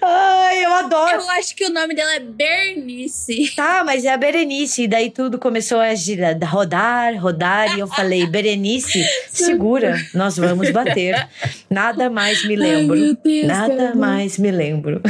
Ai, 0.00 0.64
eu 0.64 0.72
adoro. 0.72 1.16
Eu 1.16 1.30
acho 1.30 1.56
que 1.56 1.64
o 1.64 1.70
nome 1.70 1.94
dela 1.94 2.14
é 2.14 2.20
Bernice. 2.20 3.52
Tá, 3.56 3.82
mas 3.84 4.04
é 4.04 4.12
a 4.12 4.16
Berenice. 4.16 4.84
E 4.84 4.88
daí 4.88 5.10
tudo 5.10 5.38
começou 5.38 5.80
a 5.80 5.94
girar, 5.94 6.36
rodar, 6.44 7.20
rodar. 7.20 7.76
E 7.76 7.80
eu 7.80 7.88
falei, 7.88 8.26
Berenice, 8.30 9.04
segura, 9.28 9.96
nós 10.14 10.36
vamos 10.36 10.70
bater. 10.70 11.28
Nada 11.68 12.08
mais 12.08 12.44
me 12.44 12.54
lembro. 12.54 12.96
Ai, 12.96 13.16
Deus, 13.24 13.46
Nada 13.46 13.94
mais 13.94 14.38
me 14.38 14.50
lembro. 14.50 15.00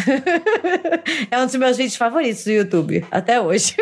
é 1.30 1.38
um 1.38 1.46
dos 1.46 1.56
meus 1.56 1.76
vídeos 1.76 1.96
favoritos 1.96 2.44
do 2.44 2.52
YouTube, 2.52 3.04
até 3.10 3.40
hoje. 3.40 3.74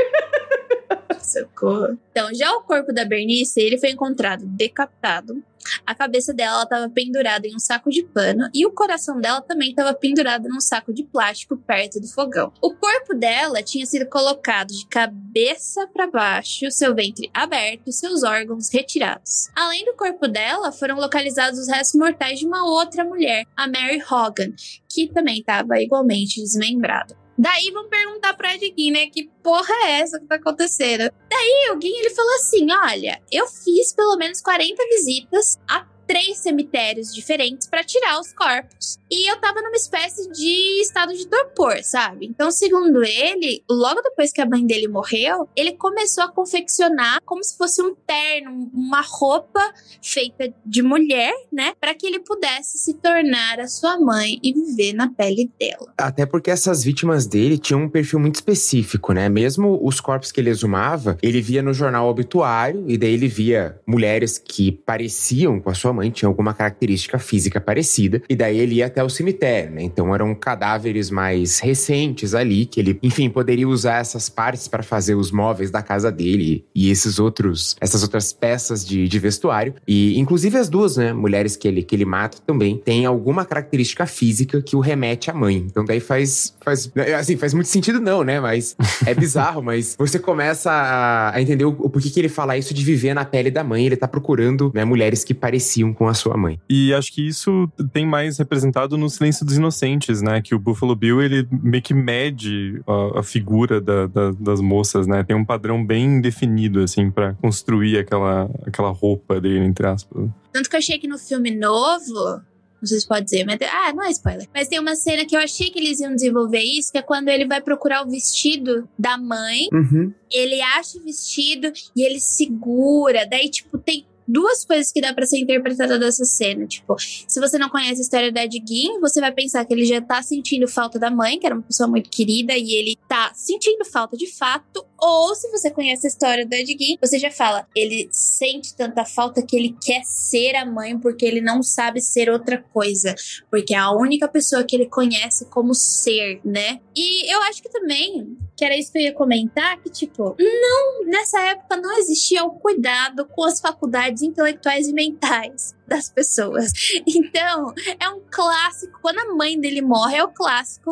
Socorro. 1.21 1.99
Então, 2.11 2.33
já 2.35 2.53
o 2.53 2.63
corpo 2.63 2.93
da 2.93 3.05
Bernice, 3.05 3.61
ele 3.61 3.79
foi 3.79 3.91
encontrado 3.91 4.45
decapitado. 4.47 5.43
A 5.87 5.95
cabeça 5.95 6.33
dela 6.33 6.63
estava 6.63 6.89
pendurada 6.91 7.47
em 7.47 7.55
um 7.55 7.59
saco 7.59 7.91
de 7.91 8.03
pano 8.03 8.49
e 8.53 8.67
o 8.67 8.71
coração 8.71 9.21
dela 9.21 9.41
também 9.41 9.71
estava 9.71 9.95
pendurado 9.95 10.49
num 10.49 10.61
saco 10.61 10.93
de 10.93 11.05
plástico 11.05 11.57
perto 11.57 12.01
do 12.01 12.07
fogão. 12.07 12.53
O 12.61 12.75
corpo 12.75 13.15
dela 13.15 13.63
tinha 13.63 13.87
sido 13.87 14.07
colocado 14.07 14.69
de 14.69 14.87
cabeça 14.87 15.87
para 15.87 16.07
baixo, 16.07 16.71
seu 16.71 16.95
ventre 16.95 17.31
aberto 17.33 17.89
e 17.89 17.93
seus 17.93 18.23
órgãos 18.23 18.69
retirados. 18.69 19.49
Além 19.57 19.85
do 19.85 19.95
corpo 19.95 20.29
dela, 20.29 20.71
foram 20.71 20.97
localizados 20.97 21.59
os 21.59 21.69
restos 21.69 21.99
mortais 21.99 22.39
de 22.39 22.47
uma 22.47 22.65
outra 22.65 23.05
mulher, 23.05 23.45
a 23.57 23.67
Mary 23.67 24.03
Hogan, 24.03 24.53
que 24.89 25.09
também 25.09 25.39
estava 25.39 25.81
igualmente 25.81 26.41
desmembrada. 26.41 27.24
Daí 27.37 27.71
vão 27.73 27.89
perguntar 27.89 28.35
pra 28.35 28.55
Edguin, 28.55 28.93
né? 28.93 29.07
Que 29.07 29.29
porra 29.43 29.75
é 29.87 30.01
essa 30.01 30.21
que 30.21 30.27
tá 30.27 30.37
acontecendo? 30.37 31.13
Daí 31.29 31.71
o 31.73 31.77
Gui, 31.77 31.89
ele 31.89 32.11
falou 32.11 32.35
assim: 32.35 32.67
olha, 32.71 33.21
eu 33.31 33.47
fiz 33.47 33.93
pelo 33.93 34.17
menos 34.17 34.41
40 34.41 34.83
visitas 34.89 35.59
a 35.69 35.85
três 36.07 36.39
cemitérios 36.39 37.15
diferentes 37.15 37.69
pra 37.69 37.85
tirar 37.85 38.21
os 38.21 38.33
corpos. 38.33 38.99
E 39.11 39.31
eu 39.31 39.39
tava 39.41 39.63
numa 39.63 39.77
espécie 39.77 40.31
de 40.31 40.81
estado 40.81 41.15
de 41.15 41.27
torpor, 41.27 41.83
sabe? 41.83 42.27
Então, 42.27 42.51
segundo 42.51 43.05
ele, 43.05 43.63
logo 43.71 44.01
depois 44.03 44.33
que 44.33 44.41
a 44.41 44.47
mãe 44.47 44.67
dele 44.67 44.89
morreu, 44.89 45.49
ele 45.55 45.73
começou 45.73 46.25
a 46.25 46.29
confeccionar 46.29 47.21
como 47.25 47.43
se 47.45 47.57
fosse 47.57 47.81
um 47.81 47.95
terno, 47.95 48.71
uma 48.73 49.03
roupa 49.03 49.61
feita 50.03 50.53
de 50.67 50.83
mulher, 50.83 51.33
né? 51.53 51.75
Pra 51.81 51.95
que 51.95 52.07
ele 52.07 52.21
pudesse 52.21 52.79
se 52.79 52.95
tornar 52.95 53.61
a 53.61 53.69
sua 53.69 53.99
mãe 53.99 54.39
e 54.43 54.53
viver 54.53 54.93
na 54.93 55.09
pele 55.09 55.51
dela. 55.59 55.93
Até 55.97 56.27
porque 56.27 56.51
essas 56.51 56.83
vítimas 56.83 57.27
dele 57.27 57.57
tinham 57.57 57.83
um 57.83 57.89
perfil 57.89 58.19
muito 58.19 58.37
específico, 58.37 59.13
né? 59.13 59.29
Mesmo 59.29 59.79
os 59.83 60.01
corpos 60.01 60.33
que 60.33 60.41
ele 60.41 60.51
exumava, 60.51 61.17
ele 61.23 61.41
via 61.41 61.63
no 61.63 61.73
jornal 61.73 62.09
obituário 62.09 62.85
e 62.89 62.99
daí 62.99 63.15
ele 63.15 63.29
via 63.29 63.81
mulheres 63.87 64.39
que 64.39 64.73
pareciam 64.73 65.61
com 65.61 65.71
a 65.71 65.75
sua 65.75 65.93
mãe, 65.95 66.11
tinham 66.11 66.31
alguma 66.31 66.53
característica 66.53 67.19
física 67.19 67.61
parecida, 67.61 68.23
e 68.29 68.37
daí 68.37 68.59
ele 68.59 68.77
ia 68.77 68.87
até 68.87 69.03
o 69.03 69.09
cemitério, 69.09 69.71
né? 69.73 69.83
Então 69.83 70.15
eram 70.15 70.35
cadáveres 70.35 71.11
mais 71.11 71.59
recentes 71.59 72.35
ali, 72.35 72.67
que 72.67 72.81
ele, 72.81 72.99
enfim, 73.03 73.31
poderia 73.31 73.69
usar 73.69 74.01
essas 74.01 74.29
partes 74.29 74.69
para 74.69 74.83
fazer 74.83 75.15
os 75.15 75.31
móveis 75.31 75.71
da 75.71 75.83
casa 75.83 76.11
dele 76.11 76.65
e 76.75 76.91
esses 76.91 77.19
outros, 77.19 77.77
essas 77.81 78.03
outras 78.03 78.33
peças 78.33 78.87
de, 78.87 79.09
de 79.09 79.19
vestuário. 79.19 79.75
E 79.87 80.19
inclusive 80.19 80.59
as 80.59 80.69
duas, 80.69 80.97
né, 80.97 81.13
mulheres 81.13 81.57
que 81.57 81.69
ele, 81.69 81.83
que 81.83 81.95
ele 81.95 82.05
mata 82.05 82.39
também 82.47 82.77
têm 82.79 83.07
alguma 83.07 83.45
característica 83.45 84.07
física 84.07 84.61
que 84.61 84.77
o 84.77 84.81
remete 84.81 85.31
à 85.31 85.35
mãe. 85.35 85.57
Então 85.57 85.85
daí 85.85 86.01
faz, 86.01 86.55
faz 86.61 86.91
assim, 87.19 87.37
faz 87.37 87.55
muito 87.55 87.69
sentido 87.69 88.01
não, 88.01 88.23
né? 88.23 88.41
Mas 88.41 88.77
é 89.07 89.15
bizarro, 89.15 89.63
mas 89.63 89.95
você 89.99 90.19
começa 90.19 90.71
a, 90.71 91.35
a 91.35 91.43
entender 91.43 91.65
o, 91.65 91.71
o 91.71 91.91
porquê 91.91 92.11
que 92.11 92.21
ele 92.21 92.29
fala 92.29 92.57
isso 92.57 92.75
de 92.75 92.85
viver 92.85 93.15
na 93.15 93.25
pele 93.25 93.51
da 93.51 93.65
mãe. 93.65 93.87
Ele 93.87 93.97
tá 93.97 94.09
procurando, 94.09 94.71
né, 94.75 94.85
mulheres 94.85 95.25
que 95.25 95.35
pareciam 95.35 95.84
com 95.93 96.09
a 96.09 96.15
sua 96.15 96.37
mãe. 96.37 96.59
E 96.71 96.95
acho 96.95 97.13
que 97.13 97.27
isso 97.27 97.69
tem 97.93 98.07
mais 98.07 98.39
representado 98.39 98.97
no 98.97 99.11
Silêncio 99.11 99.45
dos 99.45 99.57
Inocentes, 99.57 100.23
né? 100.23 100.41
Que 100.41 100.55
o 100.55 100.59
Buffalo 100.59 100.95
Bill, 100.97 101.21
ele 101.21 101.47
meio 101.51 101.83
que 101.83 101.93
mede 101.95 102.81
a, 102.87 103.21
a 103.21 103.23
figura 103.23 103.81
da- 103.81 104.07
da- 104.07 104.31
das 104.33 104.61
moças, 104.61 105.07
né? 105.07 105.23
Tem 105.25 105.37
um 105.37 105.45
padrão 105.45 105.85
bem 105.85 106.21
definido, 106.21 106.81
assim, 106.81 107.11
pra 107.11 107.35
construir 107.35 107.99
aquela, 107.99 108.51
aquela 108.67 108.91
roupa 108.91 109.41
dele, 109.41 109.65
entre 109.65 109.87
aspas. 109.87 110.29
Tanto 110.53 110.71
que 110.71 110.77
eu 110.77 110.79
achei 110.79 110.99
que 110.99 111.09
no 111.09 111.19
filme 111.19 111.51
novo. 111.51 112.41
Não 112.81 112.89
sei 112.89 113.01
se 113.01 113.09
pode 113.09 113.25
dizer, 113.25 113.47
mas. 113.47 113.59
Ah, 113.63 113.95
não 113.95 114.05
é 114.05 114.11
spoiler. 114.11 114.47
Mas 114.55 114.69
tem 114.69 114.79
uma 114.79 114.95
cena 114.95 115.25
que 115.25 115.35
eu 115.35 115.41
achei 115.41 115.71
que 115.71 115.79
eles 115.79 116.01
iam 116.01 116.15
desenvolver 116.15 116.61
isso, 116.61 116.93
que 116.93 116.99
é 116.99 117.03
quando 117.03 117.29
ele 117.31 117.47
vai 117.47 117.63
procurar 117.63 118.07
o 118.07 118.11
vestido 118.11 118.87
da 118.99 119.17
mãe. 119.17 119.69
Uhum. 119.73 120.13
Ele 120.31 120.61
acha 120.61 120.99
o 120.99 121.03
vestido 121.03 121.73
e 121.97 122.03
ele 122.05 122.21
segura. 122.21 123.27
Daí, 123.27 123.49
tipo, 123.49 123.79
tem 123.79 124.05
duas 124.27 124.65
coisas 124.65 124.91
que 124.93 125.01
dá 125.01 125.13
pra 125.13 125.27
ser 125.27 125.39
interpretada 125.39 125.99
dessa 125.99 126.25
cena. 126.25 126.67
Tipo, 126.67 126.97
se 126.99 127.41
você 127.41 127.59
não 127.59 127.69
conhece 127.69 128.01
a 128.01 128.03
história 128.03 128.33
da 128.33 128.47
Diguinho, 128.47 129.01
você 129.01 129.21
vai 129.21 129.33
pensar 129.33 129.65
que 129.65 129.75
ele 129.75 129.85
já 129.85 130.01
tá 130.01 130.23
sentindo 130.23 130.67
falta 130.67 130.99
da 130.99 131.11
mãe, 131.11 131.39
que 131.39 131.47
era 131.47 131.55
uma 131.55 131.63
pessoa 131.63 131.89
muito 131.89 132.11
querida, 132.11 132.55
e 132.57 132.75
ele 132.75 132.99
tá 133.09 133.33
sentindo 133.35 133.85
falta 133.85 134.17
de 134.17 134.27
fato. 134.27 134.85
Ou 134.99 135.35
se 135.35 135.51
você 135.51 135.71
conhece 135.71 136.07
a 136.07 136.09
história 136.09 136.47
da 136.47 136.57
Diguinho, 136.59 136.99
você 137.01 137.19
já 137.19 137.31
fala, 137.31 137.67
ele 137.75 138.09
sente 138.11 138.75
tanta 138.75 139.05
falta 139.05 139.43
que 139.43 139.57
ele 139.57 139.77
quer 139.83 140.03
ser 140.05 140.57
a 140.57 140.65
mãe 140.65 140.99
porque 140.99 141.25
ele 141.25 141.41
não 141.41 141.63
sabe 141.63 142.01
ser 142.01 142.31
outra 142.31 142.63
coisa. 142.73 143.15
Porque 143.51 143.75
é 143.75 143.79
a 143.79 143.91
única 143.91 144.29
pessoa 144.29 144.65
que 144.65 144.77
ele 144.77 144.87
conhece 144.87 145.47
como 145.47 145.75
ser, 145.75 146.41
né? 146.45 146.81
E 146.97 147.33
eu 147.33 147.43
acho 147.43 147.63
que 147.63 147.69
também, 147.69 148.37
que 148.57 148.65
era 148.65 148.77
isso 148.77 148.93
que 148.93 148.99
eu 148.99 149.03
ia 149.03 149.13
comentar, 149.13 149.81
que 149.83 149.91
tipo, 149.91 150.37
não, 150.39 151.05
nessa 151.07 151.41
época 151.41 151.77
não 151.77 151.99
existia 151.99 152.45
o 152.45 152.53
cuidado 152.53 153.27
com 153.27 153.45
as 153.45 153.61
faculdades 153.61 154.23
intelectuais 154.23 154.89
e 154.89 154.93
mentais 154.93 155.75
das 155.87 156.09
pessoas. 156.11 156.73
Então, 157.07 157.73
é 158.01 158.09
um 158.09 158.21
clássico. 158.31 158.99
Quando 159.01 159.19
a 159.19 159.35
mãe 159.35 159.59
dele 159.59 159.83
morre, 159.83 160.17
é 160.17 160.25
o 160.25 160.29
clássico. 160.29 160.91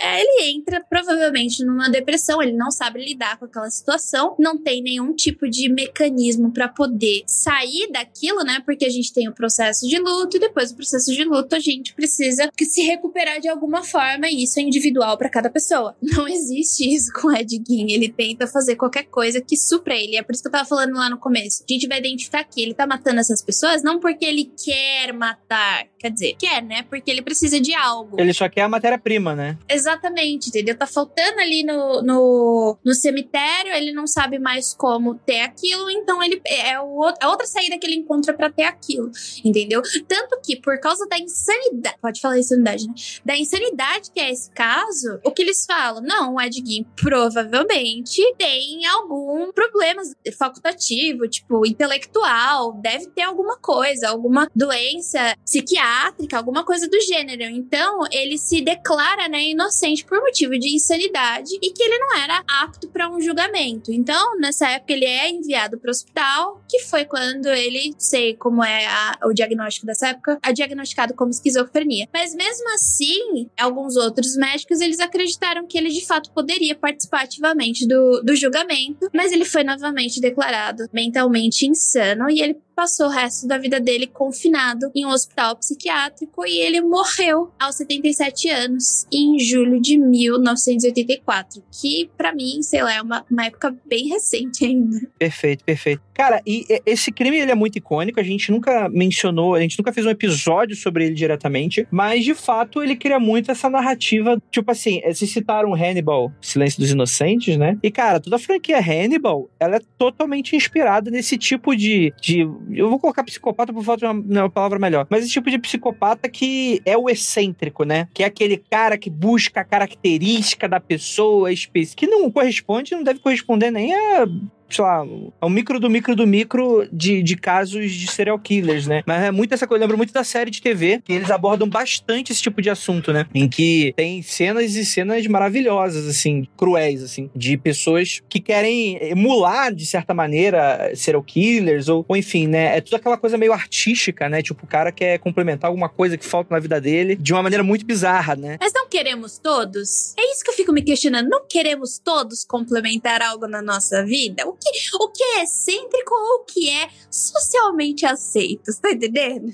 é, 0.00 0.20
Ele 0.20 0.50
entra 0.56 0.84
provavelmente 0.88 1.64
numa 1.64 1.88
depressão, 1.88 2.42
ele 2.42 2.52
não 2.52 2.70
sabe 2.70 3.04
lidar 3.04 3.38
com 3.38 3.44
aquela 3.44 3.70
situação, 3.70 4.34
não 4.38 4.56
tem 4.56 4.82
nenhum 4.82 5.14
tipo 5.14 5.48
de 5.48 5.68
mecanismo 5.68 6.50
pra 6.52 6.68
poder 6.68 7.22
sair 7.26 7.90
daquilo, 7.92 8.42
né? 8.42 8.62
Porque 8.64 8.84
a 8.84 8.90
gente 8.90 9.12
tem 9.12 9.28
o 9.28 9.34
processo 9.34 9.86
de 9.88 9.98
luto 9.98 10.36
e 10.36 10.40
depois 10.40 10.70
do 10.70 10.76
processo 10.76 11.12
de 11.12 11.24
luto 11.24 11.54
a 11.54 11.58
gente 11.60 11.94
precisa 11.94 12.50
se 12.60 12.82
recuperar 12.82 13.40
de 13.40 13.48
alguma 13.48 13.82
forma 13.82 14.28
e 14.28 14.44
isso 14.44 14.58
é 14.58 14.62
individual 14.62 15.16
pra 15.18 15.28
cada 15.28 15.50
pessoa. 15.50 15.96
Não 16.02 16.28
existe 16.28 16.88
isso 16.92 17.12
com 17.12 17.28
o 17.28 17.36
Ed 17.36 17.62
Gein. 17.66 17.90
Ele 17.92 18.08
tenta 18.08 18.46
fazer 18.46 18.76
qualquer 18.76 19.04
coisa 19.04 19.40
que 19.40 19.56
supra 19.56 19.94
ele. 19.94 20.16
É 20.16 20.22
por 20.22 20.32
isso 20.32 20.42
que 20.42 20.48
eu 20.48 20.52
tava 20.52 20.68
falando 20.68 20.94
lá 20.94 21.08
no 21.10 21.18
começo. 21.18 21.64
A 21.68 21.72
gente 21.72 21.88
vai 21.88 21.98
identificar 21.98 22.44
que 22.44 22.60
ele 22.60 22.74
tá 22.74 22.86
matando 22.86 23.20
essas 23.20 23.42
pessoas 23.42 23.82
não 23.82 23.98
porque 23.98 24.19
porque 24.20 24.26
ele 24.26 24.52
quer 24.62 25.14
matar. 25.14 25.86
Quer 25.98 26.10
dizer, 26.10 26.36
quer, 26.38 26.62
né? 26.62 26.82
Porque 26.82 27.10
ele 27.10 27.22
precisa 27.22 27.58
de 27.58 27.74
algo. 27.74 28.20
Ele 28.20 28.34
só 28.34 28.48
quer 28.48 28.62
a 28.62 28.68
matéria-prima, 28.68 29.34
né? 29.34 29.58
Exatamente, 29.66 30.48
entendeu? 30.48 30.76
Tá 30.76 30.86
faltando 30.86 31.40
ali 31.40 31.62
no, 31.62 32.02
no, 32.02 32.78
no 32.84 32.94
cemitério, 32.94 33.72
ele 33.72 33.92
não 33.92 34.06
sabe 34.06 34.38
mais 34.38 34.74
como 34.74 35.14
ter 35.14 35.40
aquilo, 35.40 35.90
então 35.90 36.22
ele 36.22 36.40
é 36.46 36.78
o, 36.78 37.02
a 37.20 37.28
outra 37.28 37.46
saída 37.46 37.78
que 37.78 37.86
ele 37.86 37.96
encontra 37.96 38.34
para 38.34 38.50
ter 38.50 38.64
aquilo, 38.64 39.10
entendeu? 39.44 39.80
Tanto 40.06 40.38
que, 40.44 40.56
por 40.56 40.78
causa 40.80 41.06
da 41.06 41.18
insanidade, 41.18 41.96
pode 42.00 42.20
falar 42.20 42.38
insanidade, 42.38 42.86
né? 42.86 42.94
Da 43.24 43.36
insanidade 43.36 44.10
que 44.10 44.20
é 44.20 44.30
esse 44.30 44.50
caso, 44.50 45.18
o 45.24 45.30
que 45.30 45.42
eles 45.42 45.64
falam? 45.66 46.02
Não, 46.02 46.34
o 46.34 46.40
Ed 46.40 46.62
Gein 46.64 46.86
provavelmente 46.96 48.20
tem 48.36 48.86
algum 48.86 49.50
problema 49.52 50.02
facultativo, 50.36 51.28
tipo, 51.28 51.66
intelectual, 51.66 52.72
deve 52.74 53.06
ter 53.08 53.22
alguma 53.22 53.58
coisa, 53.58 54.09
alguma 54.10 54.48
doença 54.54 55.36
psiquiátrica, 55.44 56.36
alguma 56.36 56.64
coisa 56.64 56.88
do 56.88 57.00
gênero. 57.00 57.42
Então, 57.42 58.00
ele 58.10 58.38
se 58.38 58.60
declara, 58.60 59.28
né, 59.28 59.42
inocente 59.44 60.04
por 60.04 60.20
motivo 60.20 60.58
de 60.58 60.74
insanidade 60.74 61.54
e 61.60 61.72
que 61.72 61.82
ele 61.82 61.98
não 61.98 62.16
era 62.16 62.42
apto 62.62 62.88
para 62.88 63.10
um 63.10 63.20
julgamento. 63.20 63.92
Então, 63.92 64.38
nessa 64.38 64.68
época, 64.68 64.92
ele 64.92 65.04
é 65.04 65.30
enviado 65.30 65.78
para 65.78 65.88
o 65.88 65.90
hospital, 65.90 66.62
que 66.68 66.80
foi 66.80 67.04
quando 67.04 67.46
ele, 67.46 67.94
sei 67.98 68.34
como 68.34 68.62
é 68.62 68.86
a, 68.86 69.18
o 69.24 69.32
diagnóstico 69.32 69.86
dessa 69.86 70.08
época, 70.08 70.38
é 70.42 70.52
diagnosticado 70.52 71.14
como 71.14 71.30
esquizofrenia. 71.30 72.08
Mas 72.12 72.34
mesmo 72.34 72.68
assim, 72.74 73.48
alguns 73.58 73.96
outros 73.96 74.36
médicos, 74.36 74.80
eles 74.80 75.00
acreditaram 75.00 75.66
que 75.66 75.78
ele 75.78 75.88
de 75.88 76.04
fato 76.06 76.30
poderia 76.32 76.74
participar 76.74 77.22
ativamente 77.22 77.86
do, 77.86 78.22
do 78.22 78.34
julgamento, 78.34 79.08
mas 79.14 79.32
ele 79.32 79.44
foi 79.44 79.64
novamente 79.64 80.20
declarado 80.20 80.88
mentalmente 80.92 81.66
insano 81.66 82.30
e 82.30 82.40
ele 82.40 82.58
passou 82.80 83.08
o 83.08 83.10
resto 83.10 83.46
da 83.46 83.58
vida 83.58 83.78
dele 83.78 84.06
confinado 84.06 84.90
em 84.96 85.04
um 85.04 85.10
hospital 85.10 85.54
psiquiátrico 85.54 86.46
e 86.46 86.60
ele 86.60 86.80
morreu 86.80 87.50
aos 87.60 87.74
77 87.74 88.48
anos 88.48 89.06
em 89.12 89.38
julho 89.38 89.78
de 89.78 89.98
1984, 89.98 91.62
que 91.70 92.08
para 92.16 92.34
mim, 92.34 92.62
sei 92.62 92.82
lá, 92.82 92.94
é 92.94 93.02
uma, 93.02 93.22
uma 93.30 93.44
época 93.44 93.76
bem 93.86 94.08
recente 94.08 94.64
ainda. 94.64 94.98
Perfeito, 95.18 95.62
perfeito. 95.62 96.00
Cara, 96.14 96.40
e 96.46 96.64
esse 96.86 97.12
crime 97.12 97.38
ele 97.38 97.50
é 97.50 97.54
muito 97.54 97.76
icônico, 97.76 98.18
a 98.18 98.22
gente 98.22 98.50
nunca 98.50 98.88
mencionou, 98.88 99.54
a 99.54 99.60
gente 99.60 99.78
nunca 99.78 99.92
fez 99.92 100.06
um 100.06 100.10
episódio 100.10 100.74
sobre 100.74 101.04
ele 101.04 101.14
diretamente, 101.14 101.86
mas 101.90 102.24
de 102.24 102.34
fato 102.34 102.82
ele 102.82 102.96
cria 102.96 103.18
muito 103.18 103.50
essa 103.50 103.68
narrativa, 103.68 104.40
tipo 104.50 104.70
assim, 104.70 105.00
se 105.12 105.26
citaram 105.26 105.74
Hannibal, 105.74 106.32
Silêncio 106.40 106.80
dos 106.80 106.90
Inocentes, 106.90 107.58
né? 107.58 107.78
E 107.82 107.90
cara, 107.90 108.20
toda 108.20 108.36
a 108.36 108.38
franquia 108.38 108.78
Hannibal, 108.78 109.50
ela 109.58 109.76
é 109.76 109.80
totalmente 109.98 110.56
inspirada 110.56 111.10
nesse 111.10 111.36
tipo 111.36 111.74
de, 111.76 112.12
de 112.20 112.46
eu 112.74 112.88
vou 112.88 112.98
colocar 112.98 113.24
psicopata 113.24 113.72
por 113.72 113.82
falta 113.82 114.00
de 114.00 114.12
uma, 114.12 114.42
uma, 114.42 114.50
palavra 114.50 114.78
melhor. 114.78 115.06
Mas 115.10 115.24
esse 115.24 115.32
tipo 115.32 115.50
de 115.50 115.58
psicopata 115.58 116.28
que 116.28 116.80
é 116.84 116.96
o 116.96 117.08
excêntrico, 117.08 117.84
né? 117.84 118.08
Que 118.12 118.22
é 118.22 118.26
aquele 118.26 118.56
cara 118.56 118.98
que 118.98 119.10
busca 119.10 119.60
a 119.60 119.64
característica 119.64 120.68
da 120.68 120.80
pessoa 120.80 121.50
que 121.96 122.06
não 122.06 122.30
corresponde, 122.30 122.94
não 122.94 123.02
deve 123.02 123.20
corresponder 123.20 123.70
nem 123.70 123.94
a 123.94 124.26
sei 124.70 124.84
lá, 124.84 125.04
é 125.40 125.46
um 125.46 125.50
micro 125.50 125.78
do 125.80 125.90
micro 125.90 126.14
do 126.14 126.26
micro 126.26 126.88
de, 126.92 127.22
de 127.22 127.36
casos 127.36 127.92
de 127.92 128.06
serial 128.10 128.38
killers, 128.38 128.86
né? 128.86 129.02
Mas 129.06 129.22
é 129.22 129.30
muito 129.30 129.54
essa 129.54 129.66
coisa, 129.66 129.80
eu 129.80 129.86
lembro 129.86 129.96
muito 129.96 130.12
da 130.12 130.24
série 130.24 130.50
de 130.50 130.60
TV, 130.60 131.00
que 131.04 131.12
eles 131.12 131.30
abordam 131.30 131.68
bastante 131.68 132.32
esse 132.32 132.42
tipo 132.42 132.62
de 132.62 132.70
assunto, 132.70 133.12
né? 133.12 133.26
Em 133.34 133.48
que 133.48 133.92
tem 133.96 134.22
cenas 134.22 134.74
e 134.74 134.84
cenas 134.84 135.26
maravilhosas, 135.26 136.06
assim, 136.06 136.46
cruéis, 136.56 137.02
assim, 137.02 137.30
de 137.34 137.56
pessoas 137.56 138.22
que 138.28 138.40
querem 138.40 138.98
emular, 139.02 139.74
de 139.74 139.86
certa 139.86 140.14
maneira, 140.14 140.92
serial 140.94 141.22
killers, 141.22 141.88
ou, 141.88 142.04
ou 142.08 142.16
enfim, 142.16 142.46
né? 142.46 142.76
É 142.76 142.80
tudo 142.80 142.96
aquela 142.96 143.16
coisa 143.16 143.36
meio 143.36 143.52
artística, 143.52 144.28
né? 144.28 144.42
Tipo, 144.42 144.64
o 144.64 144.68
cara 144.68 144.92
quer 144.92 145.18
complementar 145.18 145.68
alguma 145.68 145.88
coisa 145.88 146.16
que 146.16 146.24
falta 146.24 146.54
na 146.54 146.60
vida 146.60 146.80
dele 146.80 147.16
de 147.16 147.32
uma 147.32 147.42
maneira 147.42 147.62
muito 147.62 147.84
bizarra, 147.84 148.36
né? 148.36 148.56
Mas 148.60 148.72
não 148.72 148.88
queremos 148.88 149.38
todos? 149.38 150.14
É 150.18 150.32
isso 150.32 150.44
que 150.44 150.50
eu 150.50 150.54
fico 150.54 150.72
me 150.72 150.82
questionando. 150.82 151.28
Não 151.28 151.46
queremos 151.46 151.98
todos 151.98 152.44
complementar 152.44 153.22
algo 153.22 153.46
na 153.46 153.62
nossa 153.62 154.04
vida? 154.04 154.46
O 154.46 154.56
que, 154.60 154.70
o 155.00 155.08
que 155.08 155.22
é 155.22 155.42
excêntrico 155.42 156.14
ou 156.14 156.42
o 156.42 156.44
que 156.44 156.68
é 156.70 156.88
socialmente 157.10 158.06
aceito. 158.06 158.70
Você 158.70 158.80
tá 158.80 158.90
entendendo? 158.90 159.52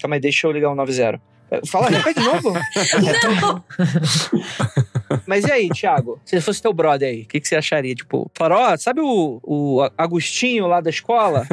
Calma 0.00 0.16
aí, 0.16 0.20
deixa 0.20 0.46
eu 0.46 0.52
ligar 0.52 0.70
o 0.70 0.72
um 0.72 0.76
90. 0.76 1.20
Fala, 1.66 1.88
repete 1.88 2.18
de 2.20 2.26
novo. 2.26 2.52
Não. 3.40 3.64
Mas 5.24 5.44
e 5.44 5.52
aí, 5.52 5.68
Thiago? 5.68 6.20
Se 6.24 6.40
fosse 6.40 6.60
teu 6.60 6.72
brother 6.72 7.08
aí, 7.08 7.22
o 7.22 7.26
que, 7.26 7.40
que, 7.40 7.46
você 7.46 7.54
acharia? 7.54 7.94
Tipo, 7.94 8.28
falaram, 8.34 8.72
ó, 8.72 8.76
sabe 8.76 9.00
o, 9.00 9.40
o 9.44 9.88
Agostinho 9.96 10.66
lá 10.66 10.80
da 10.80 10.90
escola? 10.90 11.46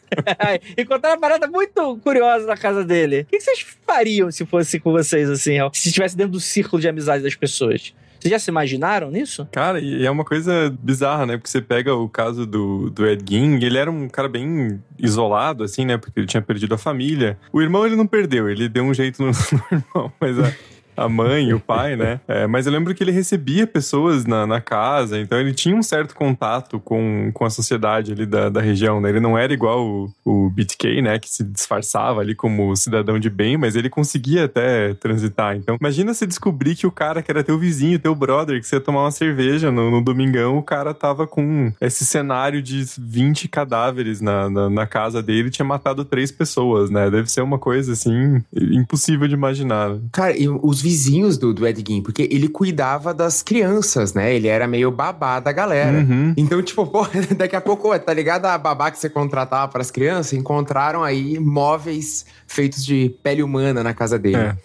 Encontraram 0.78 1.16
uma 1.16 1.20
parada 1.20 1.46
muito 1.46 1.98
curiosa 1.98 2.46
na 2.46 2.56
casa 2.56 2.82
dele. 2.82 3.20
O 3.20 3.24
que, 3.26 3.36
que 3.36 3.42
vocês 3.42 3.66
fariam 3.86 4.30
se 4.30 4.46
fosse 4.46 4.80
com 4.80 4.90
vocês, 4.90 5.28
assim, 5.28 5.60
ó, 5.60 5.70
se 5.72 5.88
estivesse 5.88 6.16
dentro 6.16 6.32
do 6.32 6.40
círculo 6.40 6.80
de 6.80 6.88
amizade 6.88 7.22
das 7.22 7.34
pessoas? 7.34 7.94
Vocês 8.18 8.30
já 8.30 8.38
se 8.38 8.50
imaginaram 8.50 9.10
nisso? 9.10 9.46
Cara, 9.52 9.80
e 9.80 10.04
é 10.04 10.10
uma 10.10 10.24
coisa 10.24 10.74
bizarra, 10.80 11.26
né? 11.26 11.36
Porque 11.36 11.50
você 11.50 11.60
pega 11.60 11.94
o 11.94 12.08
caso 12.08 12.46
do, 12.46 12.90
do 12.90 13.06
Ed 13.06 13.24
Gein, 13.28 13.62
ele 13.62 13.78
era 13.78 13.90
um 13.90 14.08
cara 14.08 14.28
bem 14.28 14.80
isolado, 14.98 15.64
assim, 15.64 15.84
né? 15.84 15.96
Porque 15.96 16.18
ele 16.18 16.26
tinha 16.26 16.42
perdido 16.42 16.74
a 16.74 16.78
família. 16.78 17.38
O 17.52 17.60
irmão 17.60 17.86
ele 17.86 17.96
não 17.96 18.06
perdeu, 18.06 18.48
ele 18.48 18.68
deu 18.68 18.84
um 18.84 18.94
jeito 18.94 19.22
no, 19.22 19.30
no 19.52 19.78
irmão, 19.78 20.12
mas 20.20 20.38
a, 20.38 20.52
a 20.96 21.08
mãe, 21.08 21.52
o 21.52 21.60
pai, 21.60 21.96
né? 21.96 22.20
É, 22.26 22.46
mas 22.46 22.66
eu 22.66 22.72
lembro 22.72 22.94
que 22.94 23.02
ele 23.02 23.12
recebia 23.12 23.66
pessoas 23.66 24.24
na, 24.24 24.46
na 24.46 24.60
casa, 24.60 25.18
então 25.18 25.38
ele 25.38 25.52
tinha 25.52 25.76
um 25.76 25.82
certo 25.82 26.14
contato 26.14 26.78
com, 26.80 27.30
com 27.32 27.44
a 27.44 27.50
sociedade 27.50 28.12
ali 28.12 28.26
da, 28.26 28.48
da 28.48 28.60
região, 28.60 29.00
né? 29.00 29.08
Ele 29.08 29.20
não 29.20 29.36
era 29.36 29.52
igual 29.52 29.84
o, 29.84 30.12
o 30.24 30.50
BTK, 30.50 31.02
né? 31.02 31.18
Que 31.18 31.28
se 31.28 31.44
disfarçava 31.44 32.20
ali 32.20 32.34
como 32.34 32.74
cidadão 32.76 33.18
de 33.18 33.28
bem, 33.28 33.56
mas 33.56 33.76
ele 33.76 33.90
conseguia 33.90 34.44
até 34.44 34.94
transitar. 34.94 35.56
Então, 35.56 35.76
imagina 35.80 36.14
se 36.14 36.26
descobrir 36.26 36.74
que 36.74 36.86
o 36.86 36.90
cara 36.90 37.22
que 37.22 37.30
era 37.30 37.44
teu 37.44 37.58
vizinho, 37.58 37.98
teu 37.98 38.14
brother, 38.14 38.60
que 38.60 38.66
você 38.66 38.76
ia 38.76 38.80
tomar 38.80 39.02
uma 39.02 39.10
cerveja 39.10 39.70
no, 39.70 39.90
no 39.90 40.02
domingão, 40.02 40.58
o 40.58 40.62
cara 40.62 40.94
tava 40.94 41.26
com 41.26 41.72
esse 41.80 42.04
cenário 42.04 42.62
de 42.62 42.84
20 42.98 43.48
cadáveres 43.48 44.20
na, 44.20 44.48
na, 44.48 44.70
na 44.70 44.86
casa 44.86 45.22
dele 45.22 45.48
e 45.48 45.50
tinha 45.50 45.66
matado 45.66 46.04
três 46.04 46.30
pessoas, 46.30 46.90
né? 46.90 47.10
Deve 47.10 47.30
ser 47.30 47.42
uma 47.42 47.58
coisa, 47.58 47.92
assim, 47.92 48.42
impossível 48.54 49.28
de 49.28 49.34
imaginar. 49.34 49.96
Cara, 50.12 50.36
e 50.36 50.48
os 50.48 50.80
vizinhos 50.86 51.36
do, 51.36 51.52
do 51.52 51.66
Ed 51.66 51.82
Gein, 51.84 52.00
porque 52.00 52.28
ele 52.30 52.48
cuidava 52.48 53.12
das 53.12 53.42
crianças, 53.42 54.14
né? 54.14 54.32
Ele 54.32 54.46
era 54.46 54.68
meio 54.68 54.88
babá 54.88 55.40
da 55.40 55.50
galera. 55.50 55.98
Uhum. 55.98 56.32
Então, 56.36 56.62
tipo, 56.62 56.86
pô, 56.86 57.04
daqui 57.36 57.56
a 57.56 57.60
pouco, 57.60 57.98
tá 57.98 58.14
ligado 58.14 58.46
a 58.46 58.56
babá 58.56 58.92
que 58.92 58.98
você 59.00 59.10
contratava 59.10 59.66
para 59.66 59.80
as 59.80 59.90
crianças? 59.90 60.32
Encontraram 60.32 61.02
aí 61.02 61.40
móveis 61.40 62.24
feitos 62.46 62.84
de 62.84 63.12
pele 63.20 63.42
humana 63.42 63.82
na 63.82 63.92
casa 63.92 64.16
dele. 64.16 64.36
É. 64.36 64.56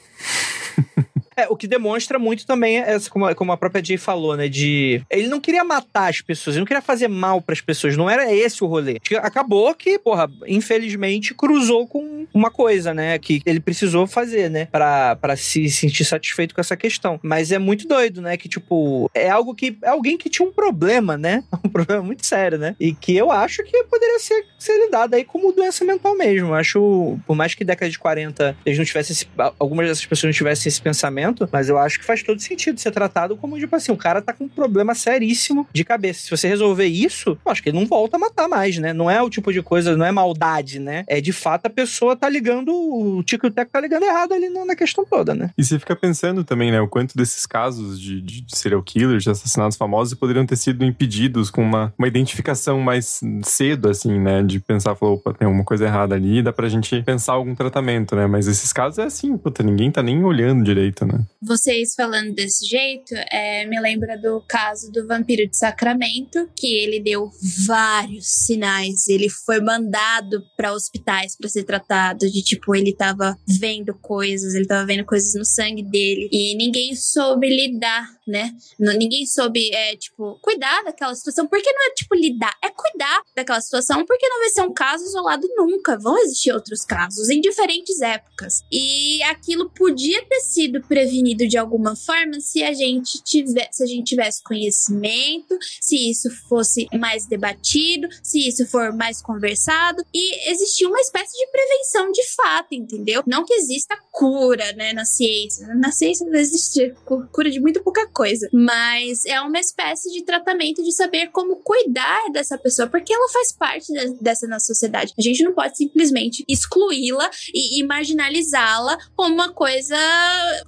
É, 1.41 1.47
o 1.49 1.55
que 1.55 1.67
demonstra 1.67 2.19
muito 2.19 2.45
também, 2.45 2.79
é, 2.79 2.97
como, 3.09 3.33
como 3.35 3.51
a 3.51 3.57
própria 3.57 3.83
Jay 3.83 3.97
falou, 3.97 4.37
né? 4.37 4.47
De. 4.47 5.01
Ele 5.09 5.27
não 5.27 5.39
queria 5.39 5.63
matar 5.63 6.09
as 6.09 6.21
pessoas, 6.21 6.55
ele 6.55 6.61
não 6.61 6.67
queria 6.67 6.81
fazer 6.81 7.07
mal 7.07 7.41
para 7.41 7.53
as 7.53 7.61
pessoas, 7.61 7.97
não 7.97 8.09
era 8.09 8.31
esse 8.33 8.63
o 8.63 8.67
rolê. 8.67 8.99
Acabou 9.21 9.73
que, 9.73 9.97
porra, 9.97 10.29
infelizmente 10.47 11.33
cruzou 11.33 11.87
com 11.87 12.27
uma 12.33 12.51
coisa, 12.51 12.93
né? 12.93 13.17
Que 13.17 13.41
ele 13.45 13.59
precisou 13.59 14.05
fazer, 14.05 14.49
né? 14.49 14.65
Pra, 14.65 15.15
pra 15.15 15.35
se 15.35 15.69
sentir 15.69 16.05
satisfeito 16.05 16.53
com 16.53 16.61
essa 16.61 16.77
questão. 16.77 17.19
Mas 17.23 17.51
é 17.51 17.57
muito 17.57 17.87
doido, 17.87 18.21
né? 18.21 18.37
Que, 18.37 18.47
tipo, 18.47 19.09
é 19.13 19.29
algo 19.29 19.55
que. 19.55 19.77
É 19.81 19.89
alguém 19.89 20.17
que 20.17 20.29
tinha 20.29 20.47
um 20.47 20.51
problema, 20.51 21.17
né? 21.17 21.43
Um 21.63 21.69
problema 21.69 22.01
muito 22.01 22.25
sério, 22.25 22.57
né? 22.57 22.75
E 22.79 22.91
que 22.91 23.15
eu 23.15 23.31
acho 23.31 23.63
que 23.63 23.83
poderia 23.83 24.19
ser, 24.19 24.45
ser 24.57 24.77
lidado 24.83 25.13
aí 25.13 25.23
como 25.23 25.53
doença 25.53 25.85
mental 25.85 26.17
mesmo. 26.17 26.49
Eu 26.49 26.55
acho, 26.55 27.17
por 27.25 27.35
mais 27.35 27.53
que 27.53 27.63
década 27.63 27.89
de 27.89 27.99
40 27.99 28.57
eles 28.65 28.77
não 28.77 28.83
tivessem. 28.83 29.13
Esse, 29.13 29.27
algumas 29.59 29.87
dessas 29.87 30.05
pessoas 30.05 30.33
não 30.33 30.37
tivessem 30.37 30.69
esse 30.69 30.81
pensamento 30.81 31.30
mas 31.51 31.69
eu 31.69 31.77
acho 31.77 31.99
que 31.99 32.05
faz 32.05 32.23
todo 32.23 32.39
sentido 32.39 32.79
ser 32.79 32.91
tratado 32.91 33.35
como, 33.35 33.57
tipo 33.57 33.75
assim, 33.75 33.91
o 33.91 33.97
cara 33.97 34.21
tá 34.21 34.33
com 34.33 34.45
um 34.45 34.49
problema 34.49 34.93
seríssimo 34.95 35.67
de 35.73 35.83
cabeça. 35.83 36.21
Se 36.21 36.31
você 36.31 36.47
resolver 36.47 36.85
isso, 36.85 37.37
eu 37.45 37.51
acho 37.51 37.61
que 37.61 37.69
ele 37.69 37.79
não 37.79 37.85
volta 37.85 38.17
a 38.17 38.19
matar 38.19 38.47
mais, 38.47 38.77
né? 38.77 38.93
Não 38.93 39.09
é 39.09 39.21
o 39.21 39.29
tipo 39.29 39.51
de 39.51 39.61
coisa, 39.61 39.95
não 39.95 40.05
é 40.05 40.11
maldade, 40.11 40.79
né? 40.79 41.03
É 41.07 41.21
de 41.21 41.31
fato 41.31 41.65
a 41.67 41.69
pessoa 41.69 42.15
tá 42.15 42.29
ligando, 42.29 42.71
o 42.73 43.23
Tico 43.23 43.45
e 43.45 43.49
o 43.49 43.51
Teco 43.51 43.71
tá 43.71 43.79
ligando 43.79 44.03
errado 44.03 44.33
ali 44.33 44.49
na 44.49 44.75
questão 44.75 45.05
toda, 45.05 45.33
né? 45.33 45.51
E 45.57 45.63
você 45.63 45.79
fica 45.79 45.95
pensando 45.95 46.43
também, 46.43 46.71
né, 46.71 46.81
o 46.81 46.87
quanto 46.87 47.17
desses 47.17 47.45
casos 47.45 47.99
de, 47.99 48.21
de 48.21 48.45
serial 48.49 48.81
killers, 48.81 49.23
de 49.23 49.29
assassinatos 49.29 49.77
famosos, 49.77 50.13
poderiam 50.13 50.45
ter 50.45 50.55
sido 50.55 50.83
impedidos 50.83 51.49
com 51.49 51.61
uma, 51.61 51.93
uma 51.97 52.07
identificação 52.07 52.79
mais 52.79 53.21
cedo, 53.43 53.89
assim, 53.89 54.19
né? 54.19 54.43
De 54.43 54.59
pensar, 54.59 54.95
falou, 54.95 55.15
opa, 55.15 55.33
tem 55.33 55.45
alguma 55.45 55.63
coisa 55.63 55.85
errada 55.85 56.15
ali, 56.15 56.41
dá 56.41 56.51
pra 56.51 56.69
gente 56.69 57.01
pensar 57.03 57.33
algum 57.33 57.55
tratamento, 57.55 58.15
né? 58.15 58.27
Mas 58.27 58.47
esses 58.47 58.71
casos 58.71 58.99
é 58.99 59.03
assim, 59.03 59.37
puta, 59.37 59.63
ninguém 59.63 59.91
tá 59.91 60.01
nem 60.01 60.23
olhando 60.23 60.63
direito, 60.63 61.05
né? 61.05 61.10
Vocês 61.41 61.95
falando 61.95 62.33
desse 62.33 62.65
jeito, 62.65 63.15
é, 63.31 63.65
me 63.65 63.79
lembra 63.79 64.17
do 64.17 64.43
caso 64.47 64.91
do 64.91 65.07
vampiro 65.07 65.49
de 65.49 65.57
Sacramento, 65.57 66.47
que 66.55 66.75
ele 66.75 66.99
deu 66.99 67.29
vários 67.65 68.27
sinais. 68.27 69.07
Ele 69.07 69.27
foi 69.27 69.59
mandado 69.59 70.43
para 70.55 70.73
hospitais 70.73 71.35
para 71.35 71.49
ser 71.49 71.63
tratado, 71.63 72.29
de 72.29 72.43
tipo, 72.43 72.75
ele 72.75 72.93
tava 72.93 73.37
vendo 73.47 73.93
coisas, 73.95 74.53
ele 74.53 74.67
tava 74.67 74.85
vendo 74.85 75.05
coisas 75.05 75.33
no 75.33 75.45
sangue 75.45 75.83
dele, 75.83 76.29
e 76.31 76.55
ninguém 76.55 76.95
soube 76.95 77.47
lidar 77.47 78.07
né? 78.27 78.51
Ninguém 78.79 79.25
soube, 79.25 79.73
é, 79.73 79.95
tipo, 79.95 80.37
cuidar 80.41 80.83
daquela 80.83 81.13
situação. 81.15 81.47
Porque 81.47 81.71
não 81.71 81.87
é, 81.87 81.93
tipo, 81.93 82.15
lidar, 82.15 82.55
é 82.63 82.69
cuidar 82.69 83.21
daquela 83.35 83.61
situação, 83.61 84.05
porque 84.05 84.27
não 84.27 84.39
vai 84.39 84.49
ser 84.49 84.61
um 84.61 84.73
caso 84.73 85.03
isolado 85.03 85.47
nunca. 85.55 85.97
Vão 85.97 86.17
existir 86.19 86.51
outros 86.51 86.83
casos 86.85 87.29
em 87.29 87.41
diferentes 87.41 88.01
épocas. 88.01 88.63
E 88.71 89.21
aquilo 89.23 89.69
podia 89.69 90.23
ter 90.25 90.41
sido 90.41 90.81
prevenido 90.81 91.47
de 91.47 91.57
alguma 91.57 91.95
forma 91.95 92.39
se 92.39 92.63
a 92.63 92.73
gente 92.73 93.21
tivesse, 93.23 93.69
se 93.71 93.83
a 93.83 93.87
gente 93.87 94.05
tivesse 94.05 94.43
conhecimento, 94.43 95.57
se 95.79 96.09
isso 96.09 96.29
fosse 96.47 96.87
mais 96.97 97.25
debatido, 97.27 98.07
se 98.23 98.47
isso 98.47 98.65
for 98.67 98.93
mais 98.93 99.21
conversado 99.21 100.03
e 100.13 100.51
existir 100.51 100.85
uma 100.85 100.99
espécie 100.99 101.37
de 101.37 101.47
prevenção 101.51 102.11
de 102.11 102.23
fato, 102.33 102.73
entendeu? 102.73 103.23
Não 103.25 103.45
que 103.45 103.53
exista 103.53 103.97
cura, 104.11 104.73
né, 104.73 104.93
na 104.93 105.05
ciência. 105.05 105.67
Na 105.75 105.91
ciência 105.91 106.25
não 106.25 106.39
existe 106.39 106.93
cu- 107.05 107.27
cura 107.31 107.49
de 107.49 107.59
muito 107.59 107.81
pouca 107.83 108.07
coisa, 108.07 108.20
mas 108.53 109.25
é 109.25 109.39
uma 109.41 109.59
espécie 109.59 110.11
de 110.11 110.23
tratamento 110.23 110.83
de 110.83 110.91
saber 110.91 111.27
como 111.31 111.57
cuidar 111.57 112.29
dessa 112.31 112.57
pessoa, 112.57 112.87
porque 112.87 113.13
ela 113.13 113.29
faz 113.29 113.51
parte 113.51 113.91
de- 113.91 114.21
dessa 114.21 114.47
nossa 114.47 114.65
sociedade. 114.65 115.13
A 115.17 115.21
gente 115.21 115.43
não 115.43 115.53
pode 115.53 115.77
simplesmente 115.77 116.43
excluí-la 116.47 117.29
e, 117.53 117.79
e 117.79 117.85
marginalizá-la 117.85 118.97
como 119.15 119.33
uma 119.33 119.53
coisa 119.53 119.95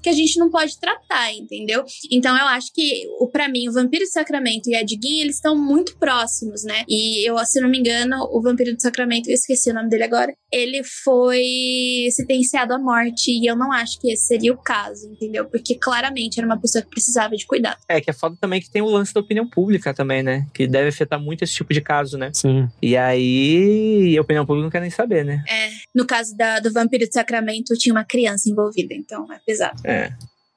que 0.01 0.09
a 0.09 0.13
gente 0.13 0.37
não 0.39 0.49
pode 0.49 0.79
tratar, 0.79 1.33
entendeu? 1.33 1.83
Então 2.11 2.37
eu 2.37 2.45
acho 2.47 2.71
que, 2.73 3.07
para 3.31 3.47
mim, 3.49 3.67
o 3.69 3.73
Vampiro 3.73 4.03
do 4.05 4.11
Sacramento 4.11 4.69
e 4.69 4.75
a 4.75 4.83
Diguinha, 4.83 5.23
eles 5.23 5.35
estão 5.35 5.55
muito 5.55 5.97
próximos, 5.97 6.63
né? 6.63 6.83
E 6.87 7.27
eu, 7.29 7.37
se 7.45 7.59
não 7.59 7.69
me 7.69 7.79
engano, 7.79 8.27
o 8.31 8.41
Vampiro 8.41 8.75
do 8.75 8.81
Sacramento, 8.81 9.29
eu 9.29 9.33
esqueci 9.35 9.69
o 9.71 9.73
nome 9.73 9.89
dele 9.89 10.03
agora, 10.03 10.33
ele 10.51 10.83
foi 10.83 12.07
sentenciado 12.11 12.73
à 12.73 12.79
morte 12.79 13.31
e 13.31 13.45
eu 13.49 13.55
não 13.55 13.71
acho 13.71 13.99
que 13.99 14.11
esse 14.11 14.27
seria 14.27 14.53
o 14.53 14.57
caso, 14.57 15.07
entendeu? 15.09 15.45
Porque 15.45 15.75
claramente 15.75 16.37
era 16.39 16.47
uma 16.47 16.59
pessoa 16.59 16.81
que 16.81 16.89
precisava 16.89 17.32
de 17.37 17.45
cuidado. 17.45 17.77
É, 17.87 17.99
que 18.01 18.09
é 18.09 18.13
foda 18.13 18.35
também 18.39 18.61
que 18.61 18.69
tem 18.69 18.81
o 18.81 18.85
lance 18.89 19.13
da 19.13 19.19
opinião 19.21 19.47
pública 19.47 19.93
também, 19.93 20.21
né? 20.23 20.45
Que 20.53 20.67
deve 20.67 20.89
afetar 20.89 21.19
muito 21.19 21.43
esse 21.43 21.53
tipo 21.53 21.73
de 21.73 21.81
caso, 21.81 22.17
né? 22.17 22.31
Sim. 22.33 22.67
E 22.81 22.95
aí, 22.97 24.15
a 24.17 24.21
opinião 24.21 24.45
pública 24.45 24.63
não 24.63 24.71
quer 24.71 24.81
nem 24.81 24.89
saber, 24.89 25.23
né? 25.25 25.43
No 25.93 26.05
caso 26.05 26.35
da- 26.35 26.59
do 26.59 26.71
Vampiro 26.71 27.07
do 27.07 27.13
Sacramento, 27.13 27.73
tinha 27.77 27.93
uma 27.93 28.03
criança 28.05 28.49
envolvida, 28.49 28.93
então 28.93 29.31
é 29.31 29.39
pesado. 29.45 29.81
É. 29.85 30.11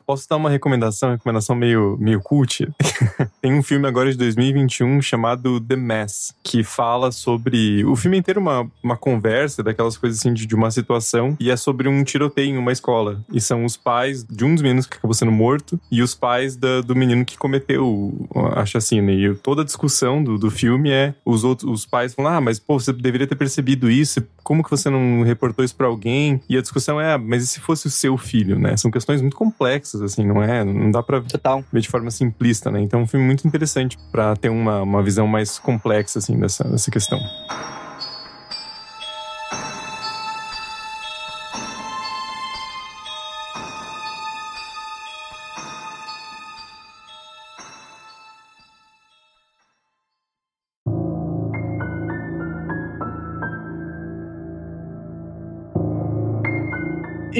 Posso 0.06 0.28
dar 0.28 0.36
uma 0.36 0.48
recomendação, 0.48 1.10
recomendação 1.10 1.56
meio, 1.56 1.96
meio 1.98 2.20
cult? 2.20 2.68
Tem 3.42 3.52
um 3.52 3.62
filme 3.62 3.88
agora 3.88 4.08
de 4.08 4.16
2021 4.16 5.02
chamado 5.02 5.60
The 5.60 5.74
Mass, 5.74 6.32
que 6.44 6.62
fala 6.62 7.10
sobre. 7.10 7.84
O 7.84 7.96
filme 7.96 8.16
inteiro 8.16 8.38
é 8.38 8.42
uma, 8.42 8.70
uma 8.80 8.96
conversa 8.96 9.64
daquelas 9.64 9.98
coisas 9.98 10.20
assim 10.20 10.32
de, 10.32 10.46
de 10.46 10.54
uma 10.54 10.70
situação, 10.70 11.36
e 11.40 11.50
é 11.50 11.56
sobre 11.56 11.88
um 11.88 12.04
tiroteio 12.04 12.50
em 12.50 12.56
uma 12.56 12.70
escola. 12.70 13.20
E 13.32 13.40
são 13.40 13.64
os 13.64 13.76
pais 13.76 14.22
de 14.22 14.44
um 14.44 14.54
dos 14.54 14.62
meninos 14.62 14.86
que 14.86 14.96
acabou 14.96 15.12
sendo 15.12 15.32
morto 15.32 15.80
e 15.90 16.00
os 16.00 16.14
pais 16.14 16.56
da- 16.56 16.82
do 16.82 16.94
menino 16.94 17.24
que 17.24 17.36
cometeu 17.36 18.28
a 18.54 18.64
chacina. 18.64 19.10
E 19.10 19.34
toda 19.34 19.62
a 19.62 19.64
discussão 19.64 20.22
do, 20.22 20.38
do 20.38 20.52
filme 20.52 20.88
é 20.88 21.14
os 21.24 21.42
outros 21.42 21.68
os 21.68 21.84
pais 21.84 22.14
falam: 22.14 22.32
ah, 22.32 22.40
mas 22.40 22.60
pô, 22.60 22.78
você 22.78 22.92
deveria 22.92 23.26
ter 23.26 23.34
percebido 23.34 23.90
isso, 23.90 24.22
como 24.46 24.62
que 24.62 24.70
você 24.70 24.88
não 24.88 25.22
reportou 25.22 25.64
isso 25.64 25.74
pra 25.74 25.88
alguém? 25.88 26.40
E 26.48 26.56
a 26.56 26.62
discussão 26.62 27.00
é: 27.00 27.14
ah, 27.14 27.18
mas 27.18 27.42
e 27.42 27.48
se 27.48 27.58
fosse 27.58 27.88
o 27.88 27.90
seu 27.90 28.16
filho, 28.16 28.56
né? 28.56 28.76
São 28.76 28.92
questões 28.92 29.20
muito 29.20 29.36
complexas, 29.36 30.00
assim, 30.00 30.24
não 30.24 30.40
é? 30.40 30.62
Não 30.62 30.88
dá 30.92 31.02
pra 31.02 31.20
Total. 31.20 31.64
ver 31.72 31.80
de 31.80 31.88
forma 31.88 32.12
simplista, 32.12 32.70
né? 32.70 32.80
Então 32.80 33.00
é 33.00 33.02
um 33.02 33.08
filme 33.08 33.26
muito 33.26 33.44
interessante 33.44 33.98
pra 34.12 34.36
ter 34.36 34.48
uma, 34.48 34.82
uma 34.82 35.02
visão 35.02 35.26
mais 35.26 35.58
complexa, 35.58 36.20
assim, 36.20 36.38
dessa, 36.38 36.62
dessa 36.62 36.92
questão. 36.92 37.18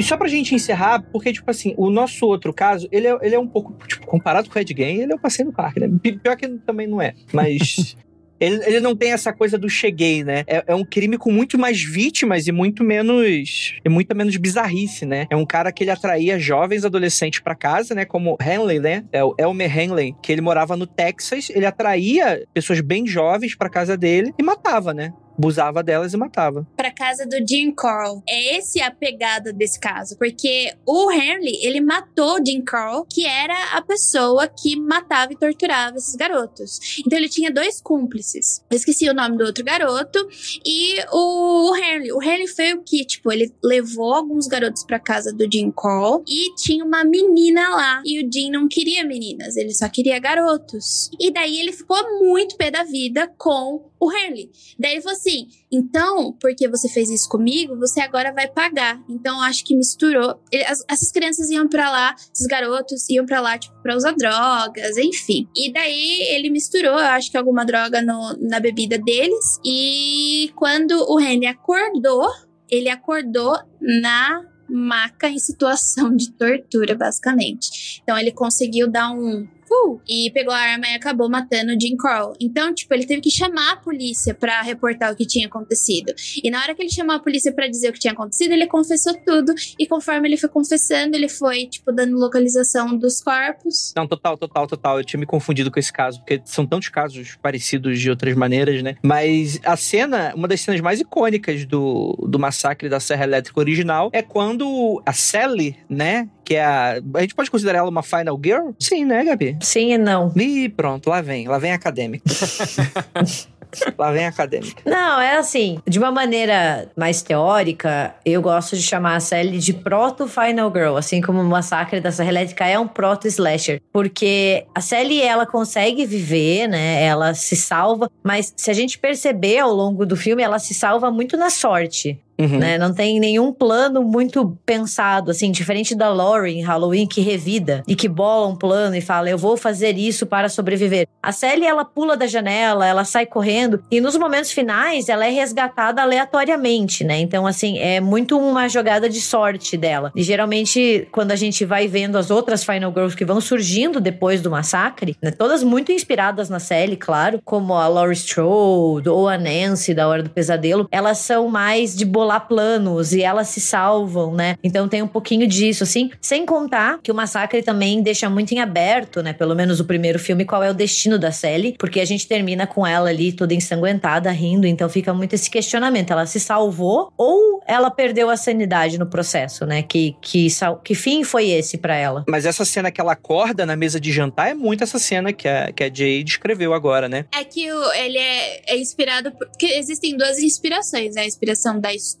Só 0.07 0.17
pra 0.17 0.27
gente 0.27 0.53
encerrar, 0.55 1.01
porque, 1.11 1.31
tipo 1.33 1.49
assim, 1.49 1.73
o 1.77 1.89
nosso 1.89 2.25
outro 2.25 2.53
caso, 2.53 2.87
ele 2.91 3.07
é, 3.07 3.17
ele 3.21 3.35
é 3.35 3.39
um 3.39 3.47
pouco, 3.47 3.73
tipo, 3.87 4.05
comparado 4.07 4.49
com 4.49 4.57
o 4.57 4.61
Ed 4.61 4.73
Gein, 4.75 5.01
ele 5.01 5.11
é 5.13 5.15
o 5.15 5.19
passeio 5.19 5.47
no 5.47 5.53
parque, 5.53 5.79
né? 5.79 5.89
Pi- 6.01 6.17
Pior 6.19 6.35
que 6.35 6.47
também 6.59 6.87
não 6.87 7.01
é, 7.01 7.13
mas... 7.33 7.95
Ele, 8.39 8.63
ele 8.67 8.79
não 8.79 8.95
tem 8.95 9.13
essa 9.13 9.33
coisa 9.33 9.57
do 9.57 9.67
cheguei, 9.67 10.23
né? 10.23 10.43
É, 10.45 10.63
é 10.67 10.75
um 10.75 10.85
crime 10.85 11.17
com 11.17 11.31
muito 11.31 11.57
mais 11.57 11.81
vítimas 11.81 12.45
e 12.45 12.51
muito 12.51 12.83
menos. 12.83 13.73
e 13.83 13.89
muito 13.89 14.15
menos 14.15 14.37
bizarrice, 14.37 15.07
né? 15.07 15.25
É 15.31 15.35
um 15.35 15.43
cara 15.43 15.71
que 15.71 15.83
ele 15.83 15.89
atraía 15.89 16.37
jovens 16.37 16.85
adolescentes 16.85 17.39
pra 17.39 17.55
casa, 17.55 17.95
né? 17.95 18.05
Como 18.05 18.37
Henley, 18.39 18.79
né? 18.79 19.05
É 19.11 19.23
o 19.23 19.33
Elmer 19.39 19.75
Henley, 19.75 20.13
que 20.21 20.31
ele 20.31 20.41
morava 20.41 20.77
no 20.77 20.85
Texas. 20.85 21.49
Ele 21.49 21.65
atraía 21.65 22.45
pessoas 22.53 22.79
bem 22.79 23.07
jovens 23.07 23.55
pra 23.55 23.69
casa 23.71 23.97
dele 23.97 24.31
e 24.37 24.43
matava, 24.43 24.93
né? 24.93 25.11
Abusava 25.37 25.83
delas 25.83 26.13
e 26.13 26.17
matava. 26.17 26.67
Pra 26.75 26.91
casa 26.91 27.25
do 27.25 27.37
Jim 27.47 27.71
Carl. 27.71 28.23
É 28.27 28.57
esse 28.57 28.81
a 28.81 28.89
pegada 28.89 29.53
desse 29.53 29.79
caso, 29.79 30.17
porque 30.17 30.73
o 30.85 31.11
Henry, 31.11 31.59
ele 31.63 31.79
matou 31.79 32.43
Jim 32.43 32.61
Carl, 32.61 33.05
que 33.05 33.25
era 33.25 33.75
a 33.75 33.81
pessoa 33.81 34.47
que 34.47 34.75
matava 34.75 35.33
e 35.33 35.37
torturava 35.37 35.97
esses 35.97 36.15
garotos. 36.15 36.79
Então 37.05 37.17
ele 37.17 37.29
tinha 37.29 37.51
dois 37.51 37.79
cúmplices. 37.81 38.63
Eu 38.69 38.77
esqueci 38.77 39.09
o 39.09 39.13
nome 39.13 39.37
do 39.37 39.43
outro 39.43 39.63
garoto 39.63 40.27
e 40.65 40.95
o 41.11 41.75
Henry. 41.75 42.11
O 42.11 42.21
Henry 42.21 42.47
foi 42.47 42.73
o 42.73 42.81
que, 42.81 43.05
tipo, 43.05 43.31
ele 43.31 43.53
levou 43.63 44.13
alguns 44.13 44.47
garotos 44.47 44.83
pra 44.83 44.99
casa 44.99 45.31
do 45.31 45.47
Jim 45.51 45.71
Carl 45.71 46.23
e 46.27 46.55
tinha 46.55 46.83
uma 46.83 47.03
menina 47.03 47.69
lá. 47.69 48.01
E 48.05 48.23
o 48.23 48.31
Jim 48.31 48.49
não 48.49 48.67
queria 48.67 49.03
meninas, 49.03 49.55
ele 49.55 49.73
só 49.73 49.87
queria 49.87 50.19
garotos. 50.19 51.09
E 51.19 51.31
daí 51.31 51.59
ele 51.59 51.71
ficou 51.71 51.97
muito 52.19 52.57
pé 52.57 52.71
da 52.71 52.83
vida 52.83 53.31
com 53.37 53.85
o 53.99 54.11
Henry. 54.11 54.51
Daí 54.77 54.93
ele 54.93 55.01
falou 55.01 55.17
assim: 55.17 55.47
então, 55.71 56.33
porque 56.39 56.67
você 56.67 56.87
fez 56.89 57.09
isso 57.09 57.27
comigo, 57.29 57.77
você 57.77 57.99
agora 57.99 58.31
vai 58.33 58.47
pagar. 58.47 59.01
Então, 59.09 59.41
acho 59.41 59.63
que 59.65 59.75
misturou. 59.75 60.39
Ele- 60.51 60.65
as- 60.65 60.83
essas 60.87 61.11
crianças 61.11 61.49
iam 61.49 61.67
pra 61.67 61.89
lá, 61.89 62.15
esses 62.33 62.47
garotos 62.47 63.09
iam 63.09 63.25
pra 63.25 63.41
lá, 63.41 63.57
tipo, 63.57 63.75
pra 63.81 63.95
usar 63.95 64.13
drogas, 64.13 64.97
enfim. 64.97 65.47
E 65.55 65.71
daí 65.71 66.21
ele 66.35 66.49
misturou, 66.49 66.91
eu 66.93 67.05
acho 67.07 67.31
que 67.31 67.37
alguma 67.37 67.65
droga 67.65 68.01
no- 68.01 68.37
na 68.39 68.59
bebida 68.59 68.97
deles. 68.97 69.59
E 69.65 70.51
quando 70.55 70.91
o 71.09 71.19
Henry 71.19 71.47
acordou, 71.47 72.27
ele 72.69 72.89
acordou 72.89 73.57
na 73.81 74.43
maca 74.69 75.29
em 75.29 75.39
situação 75.39 76.13
de 76.13 76.31
tortura, 76.33 76.93
basicamente. 76.95 78.01
Então, 78.03 78.17
ele 78.17 78.31
conseguiu 78.31 78.89
dar 78.89 79.11
um. 79.11 79.47
Uh, 79.69 79.99
e 80.07 80.31
pegou 80.31 80.53
a 80.53 80.57
arma 80.57 80.87
e 80.87 80.95
acabou 80.95 81.29
matando 81.29 81.73
o 81.73 81.79
Jim 81.79 81.95
Carl. 81.97 82.33
Então, 82.39 82.73
tipo, 82.73 82.93
ele 82.93 83.05
teve 83.05 83.21
que 83.21 83.31
chamar 83.31 83.73
a 83.73 83.75
polícia 83.77 84.33
pra 84.33 84.61
reportar 84.61 85.11
o 85.11 85.15
que 85.15 85.25
tinha 85.25 85.47
acontecido. 85.47 86.13
E 86.43 86.49
na 86.49 86.61
hora 86.61 86.73
que 86.73 86.81
ele 86.81 86.89
chamou 86.89 87.15
a 87.15 87.19
polícia 87.19 87.51
pra 87.51 87.67
dizer 87.67 87.89
o 87.89 87.93
que 87.93 87.99
tinha 87.99 88.13
acontecido, 88.13 88.53
ele 88.53 88.67
confessou 88.67 89.13
tudo. 89.25 89.53
E 89.77 89.85
conforme 89.85 90.27
ele 90.27 90.37
foi 90.37 90.49
confessando, 90.49 91.15
ele 91.15 91.29
foi, 91.29 91.67
tipo, 91.67 91.91
dando 91.91 92.17
localização 92.17 92.97
dos 92.97 93.21
corpos. 93.21 93.93
Não, 93.95 94.07
total, 94.07 94.37
total, 94.37 94.67
total. 94.67 94.99
Eu 94.99 95.05
tinha 95.05 95.19
me 95.19 95.25
confundido 95.25 95.71
com 95.71 95.79
esse 95.79 95.91
caso, 95.91 96.19
porque 96.19 96.41
são 96.45 96.65
tantos 96.65 96.89
casos 96.89 97.37
parecidos 97.41 97.99
de 97.99 98.09
outras 98.09 98.35
maneiras, 98.35 98.81
né? 98.81 98.95
Mas 99.03 99.59
a 99.63 99.75
cena, 99.75 100.33
uma 100.35 100.47
das 100.47 100.61
cenas 100.61 100.81
mais 100.81 100.99
icônicas 100.99 101.65
do, 101.65 102.13
do 102.27 102.39
massacre 102.39 102.89
da 102.89 102.99
Serra 102.99 103.23
Elétrica 103.23 103.59
original 103.59 104.09
é 104.13 104.21
quando 104.21 105.01
a 105.05 105.13
Sally, 105.13 105.77
né? 105.89 106.29
Que 106.47 106.55
é 106.55 106.63
a. 106.63 107.01
A 107.15 107.21
gente 107.21 107.35
pode 107.35 107.51
considerar 107.51 107.79
ela 107.79 107.89
uma 107.89 108.01
Final 108.01 108.39
Girl? 108.41 108.69
Sim, 108.79 109.03
né, 109.03 109.21
Gabi? 109.25 109.57
Sim 109.59 109.91
e 109.91 109.97
não. 109.97 110.31
Ih, 110.33 110.69
pronto, 110.69 111.09
lá 111.09 111.19
vem. 111.19 111.45
Lá 111.45 111.57
vem 111.57 111.73
acadêmica. 111.73 112.23
lá 113.99 114.13
vem 114.13 114.25
a 114.25 114.29
acadêmica. 114.29 114.81
Não, 114.85 115.19
é 115.19 115.35
assim, 115.35 115.81
de 115.85 115.99
uma 115.99 116.09
maneira 116.09 116.89
mais 116.95 117.21
teórica, 117.21 118.15
eu 118.23 118.41
gosto 118.41 118.77
de 118.77 118.81
chamar 118.81 119.17
a 119.17 119.19
série 119.19 119.57
de 119.57 119.73
proto-Final 119.73 120.71
Girl, 120.73 120.95
assim 120.95 121.21
como 121.21 121.41
o 121.41 121.43
Massacre 121.43 121.99
da 121.99 122.13
Serra 122.13 122.29
Elétrica 122.29 122.65
é 122.65 122.79
um 122.79 122.87
proto-slasher, 122.87 123.81
porque 123.91 124.65
a 124.73 124.79
Sally, 124.79 125.21
ela 125.21 125.45
consegue 125.45 126.05
viver, 126.05 126.69
né, 126.69 127.03
ela 127.03 127.33
se 127.33 127.57
salva, 127.57 128.09
mas 128.23 128.53
se 128.55 128.71
a 128.71 128.73
gente 128.73 128.97
perceber 128.97 129.59
ao 129.59 129.73
longo 129.73 130.05
do 130.05 130.15
filme, 130.15 130.41
ela 130.41 130.59
se 130.59 130.73
salva 130.73 131.11
muito 131.11 131.35
na 131.35 131.49
sorte, 131.49 132.17
Uhum. 132.39 132.59
né? 132.59 132.77
Não 132.77 132.93
tem 132.93 133.19
nenhum 133.19 133.51
plano 133.51 134.03
muito 134.03 134.57
pensado, 134.65 135.31
assim, 135.31 135.51
diferente 135.51 135.95
da 135.95 136.09
Laurie 136.09 136.57
em 136.57 136.63
Halloween, 136.63 137.07
que 137.07 137.21
revida 137.21 137.83
e 137.87 137.95
que 137.95 138.07
bola 138.07 138.47
um 138.47 138.55
plano 138.55 138.95
e 138.95 139.01
fala, 139.01 139.29
eu 139.29 139.37
vou 139.37 139.57
fazer 139.57 139.97
isso 139.97 140.25
para 140.25 140.49
sobreviver. 140.49 141.07
A 141.21 141.31
Sally, 141.31 141.65
ela 141.65 141.83
pula 141.83 142.15
da 142.15 142.27
janela, 142.27 142.85
ela 142.85 143.03
sai 143.03 143.25
correndo 143.25 143.83
e 143.91 143.99
nos 143.99 144.15
momentos 144.17 144.51
finais 144.51 145.09
ela 145.09 145.25
é 145.25 145.29
resgatada 145.29 146.01
aleatoriamente, 146.01 147.03
né? 147.03 147.19
Então, 147.19 147.45
assim, 147.45 147.79
é 147.79 147.99
muito 147.99 148.37
uma 148.37 148.67
jogada 148.67 149.09
de 149.09 149.19
sorte 149.19 149.75
dela. 149.77 150.11
E 150.15 150.23
geralmente, 150.23 151.07
quando 151.11 151.31
a 151.31 151.35
gente 151.35 151.65
vai 151.65 151.87
vendo 151.87 152.17
as 152.17 152.29
outras 152.29 152.63
Final 152.63 152.91
Girls 152.91 153.15
que 153.15 153.25
vão 153.25 153.41
surgindo 153.41 153.99
depois 153.99 154.41
do 154.41 154.51
massacre, 154.51 155.15
né? 155.21 155.31
Todas 155.31 155.63
muito 155.63 155.91
inspiradas 155.91 156.49
na 156.49 156.59
Sally, 156.59 156.95
claro, 156.95 157.39
como 157.43 157.73
a 157.73 157.87
Laurie 157.87 158.13
Strode 158.13 159.09
ou 159.09 159.27
a 159.27 159.37
Nancy 159.37 159.93
da 159.93 160.07
Hora 160.07 160.23
do 160.23 160.29
Pesadelo, 160.29 160.87
elas 160.91 161.17
são 161.19 161.47
mais 161.47 161.95
de 161.95 162.05
bolar 162.27 162.37
rolar 162.37 162.39
planos 162.41 163.13
e 163.13 163.21
elas 163.23 163.47
se 163.47 163.61
salvam, 163.61 164.33
né? 164.33 164.57
Então 164.63 164.87
tem 164.87 165.01
um 165.01 165.07
pouquinho 165.07 165.47
disso, 165.47 165.83
assim. 165.83 166.11
Sem 166.21 166.45
contar 166.45 166.99
que 167.01 167.11
o 167.11 167.15
massacre 167.15 167.63
também 167.63 168.01
deixa 168.01 168.29
muito 168.29 168.51
em 168.53 168.59
aberto, 168.59 169.23
né? 169.23 169.33
Pelo 169.33 169.55
menos 169.55 169.79
o 169.79 169.85
primeiro 169.85 170.19
filme, 170.19 170.45
qual 170.45 170.61
é 170.61 170.69
o 170.69 170.73
destino 170.73 171.17
da 171.17 171.31
Sally, 171.31 171.75
porque 171.79 171.99
a 171.99 172.05
gente 172.05 172.27
termina 172.27 172.67
com 172.67 172.85
ela 172.85 173.09
ali 173.09 173.31
toda 173.31 173.53
ensanguentada, 173.53 174.29
rindo, 174.31 174.67
então 174.67 174.89
fica 174.89 175.13
muito 175.13 175.33
esse 175.33 175.49
questionamento. 175.49 176.11
Ela 176.11 176.25
se 176.25 176.39
salvou 176.39 177.11
ou 177.17 177.61
ela 177.65 177.89
perdeu 177.89 178.29
a 178.29 178.37
sanidade 178.37 178.97
no 178.97 179.05
processo, 179.05 179.65
né? 179.65 179.81
Que, 179.81 180.15
que, 180.21 180.47
que 180.83 180.95
fim 180.95 181.23
foi 181.23 181.49
esse 181.49 181.77
para 181.77 181.95
ela? 181.95 182.25
Mas 182.27 182.45
essa 182.45 182.65
cena 182.65 182.91
que 182.91 182.99
ela 182.99 183.13
acorda 183.13 183.65
na 183.65 183.75
mesa 183.75 183.99
de 183.99 184.11
jantar 184.11 184.49
é 184.49 184.53
muito 184.53 184.83
essa 184.83 184.99
cena 184.99 185.31
que 185.31 185.47
a, 185.47 185.71
que 185.71 185.83
a 185.83 185.93
Jay 185.93 186.23
descreveu 186.23 186.73
agora, 186.73 187.07
né? 187.07 187.25
É 187.33 187.43
que 187.43 187.71
o, 187.71 187.93
ele 187.93 188.17
é, 188.17 188.73
é 188.73 188.77
inspirado. 188.77 189.31
Porque 189.31 189.65
existem 189.65 190.17
duas 190.17 190.39
inspirações, 190.39 191.15
né? 191.15 191.21
A 191.21 191.25
inspiração 191.25 191.79
da 191.79 191.93
história, 191.93 192.16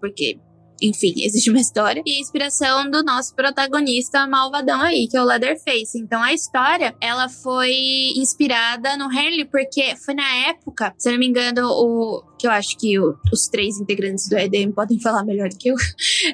porque 0.00 0.38
enfim, 0.82 1.14
existe 1.24 1.50
uma 1.50 1.60
história, 1.60 2.02
e 2.04 2.16
a 2.16 2.20
inspiração 2.20 2.90
do 2.90 3.02
nosso 3.02 3.34
protagonista 3.34 4.26
malvadão 4.26 4.80
aí, 4.82 5.08
que 5.08 5.16
é 5.16 5.22
o 5.22 5.24
Leatherface. 5.24 5.98
Então 5.98 6.22
a 6.22 6.32
história, 6.32 6.94
ela 7.00 7.28
foi 7.28 7.74
inspirada 8.16 8.96
no 8.96 9.10
Henry, 9.10 9.44
porque 9.46 9.96
foi 9.96 10.14
na 10.14 10.48
época, 10.48 10.94
se 10.98 11.08
eu 11.08 11.12
não 11.12 11.18
me 11.18 11.26
engano, 11.26 11.68
o. 11.68 12.22
Que 12.38 12.46
eu 12.46 12.50
acho 12.50 12.76
que 12.76 12.98
o, 13.00 13.16
os 13.32 13.48
três 13.48 13.80
integrantes 13.80 14.28
do 14.28 14.36
EDM 14.36 14.70
podem 14.72 15.00
falar 15.00 15.24
melhor 15.24 15.48
do 15.48 15.56
que 15.56 15.70
eu. 15.70 15.76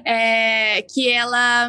É, 0.04 0.82
que 0.82 1.08
ela 1.08 1.68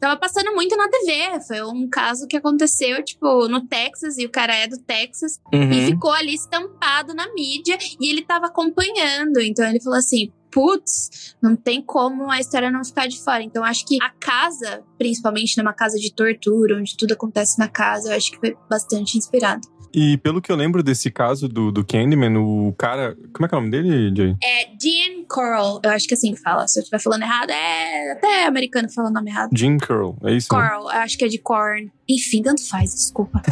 tava 0.00 0.16
passando 0.16 0.54
muito 0.54 0.76
na 0.76 0.88
TV. 0.88 1.40
Foi 1.46 1.62
um 1.62 1.88
caso 1.88 2.26
que 2.26 2.36
aconteceu, 2.36 3.02
tipo, 3.04 3.48
no 3.48 3.66
Texas, 3.66 4.16
e 4.16 4.24
o 4.24 4.30
cara 4.30 4.54
é 4.54 4.66
do 4.66 4.78
Texas, 4.78 5.38
Uhum. 5.52 5.70
e 5.70 5.86
ficou 5.86 6.12
ali 6.12 6.34
estampado 6.34 7.14
na 7.14 7.32
mídia, 7.34 7.76
e 8.00 8.10
ele 8.10 8.22
tava 8.22 8.46
acompanhando. 8.46 9.40
Então 9.40 9.66
ele 9.68 9.80
falou 9.80 9.98
assim: 9.98 10.30
putz, 10.54 11.34
não 11.42 11.56
tem 11.56 11.82
como 11.82 12.30
a 12.30 12.38
história 12.38 12.70
não 12.70 12.84
ficar 12.84 13.08
de 13.08 13.20
fora. 13.20 13.42
Então, 13.42 13.64
acho 13.64 13.84
que 13.84 13.98
a 14.00 14.08
casa, 14.08 14.84
principalmente 14.96 15.58
numa 15.58 15.72
casa 15.72 15.98
de 15.98 16.14
tortura, 16.14 16.78
onde 16.78 16.96
tudo 16.96 17.12
acontece 17.12 17.58
na 17.58 17.66
casa, 17.66 18.10
eu 18.12 18.16
acho 18.16 18.30
que 18.30 18.38
foi 18.38 18.56
bastante 18.70 19.18
inspirado. 19.18 19.66
E 19.92 20.16
pelo 20.18 20.40
que 20.40 20.50
eu 20.50 20.56
lembro 20.56 20.82
desse 20.82 21.10
caso 21.10 21.48
do, 21.48 21.70
do 21.70 21.84
Candyman, 21.84 22.36
o 22.36 22.72
cara. 22.76 23.16
Como 23.32 23.46
é 23.46 23.48
que 23.48 23.54
é 23.54 23.58
o 23.58 23.60
nome 23.60 23.70
dele, 23.70 24.12
Jay? 24.16 24.36
É 24.42 24.66
Dean 24.76 25.23
Coral, 25.28 25.80
eu 25.82 25.90
acho 25.90 26.06
que 26.06 26.14
assim 26.14 26.32
que 26.34 26.40
fala. 26.40 26.66
Se 26.68 26.78
eu 26.78 26.82
estiver 26.82 27.00
falando 27.00 27.22
errado, 27.22 27.50
é 27.50 28.12
até 28.12 28.46
americano 28.46 28.88
fala 28.92 29.08
o 29.08 29.12
nome 29.12 29.30
errado. 29.30 29.50
Jim 29.54 29.78
Curl, 29.78 30.14
é 30.24 30.32
isso? 30.34 30.48
né? 30.54 30.60
Coral, 30.60 30.82
eu 30.84 30.98
acho 31.00 31.16
que 31.18 31.24
é 31.24 31.28
de 31.28 31.38
corn. 31.38 31.90
Enfim, 32.08 32.42
tanto 32.42 32.66
faz, 32.68 32.92
desculpa. 32.94 33.40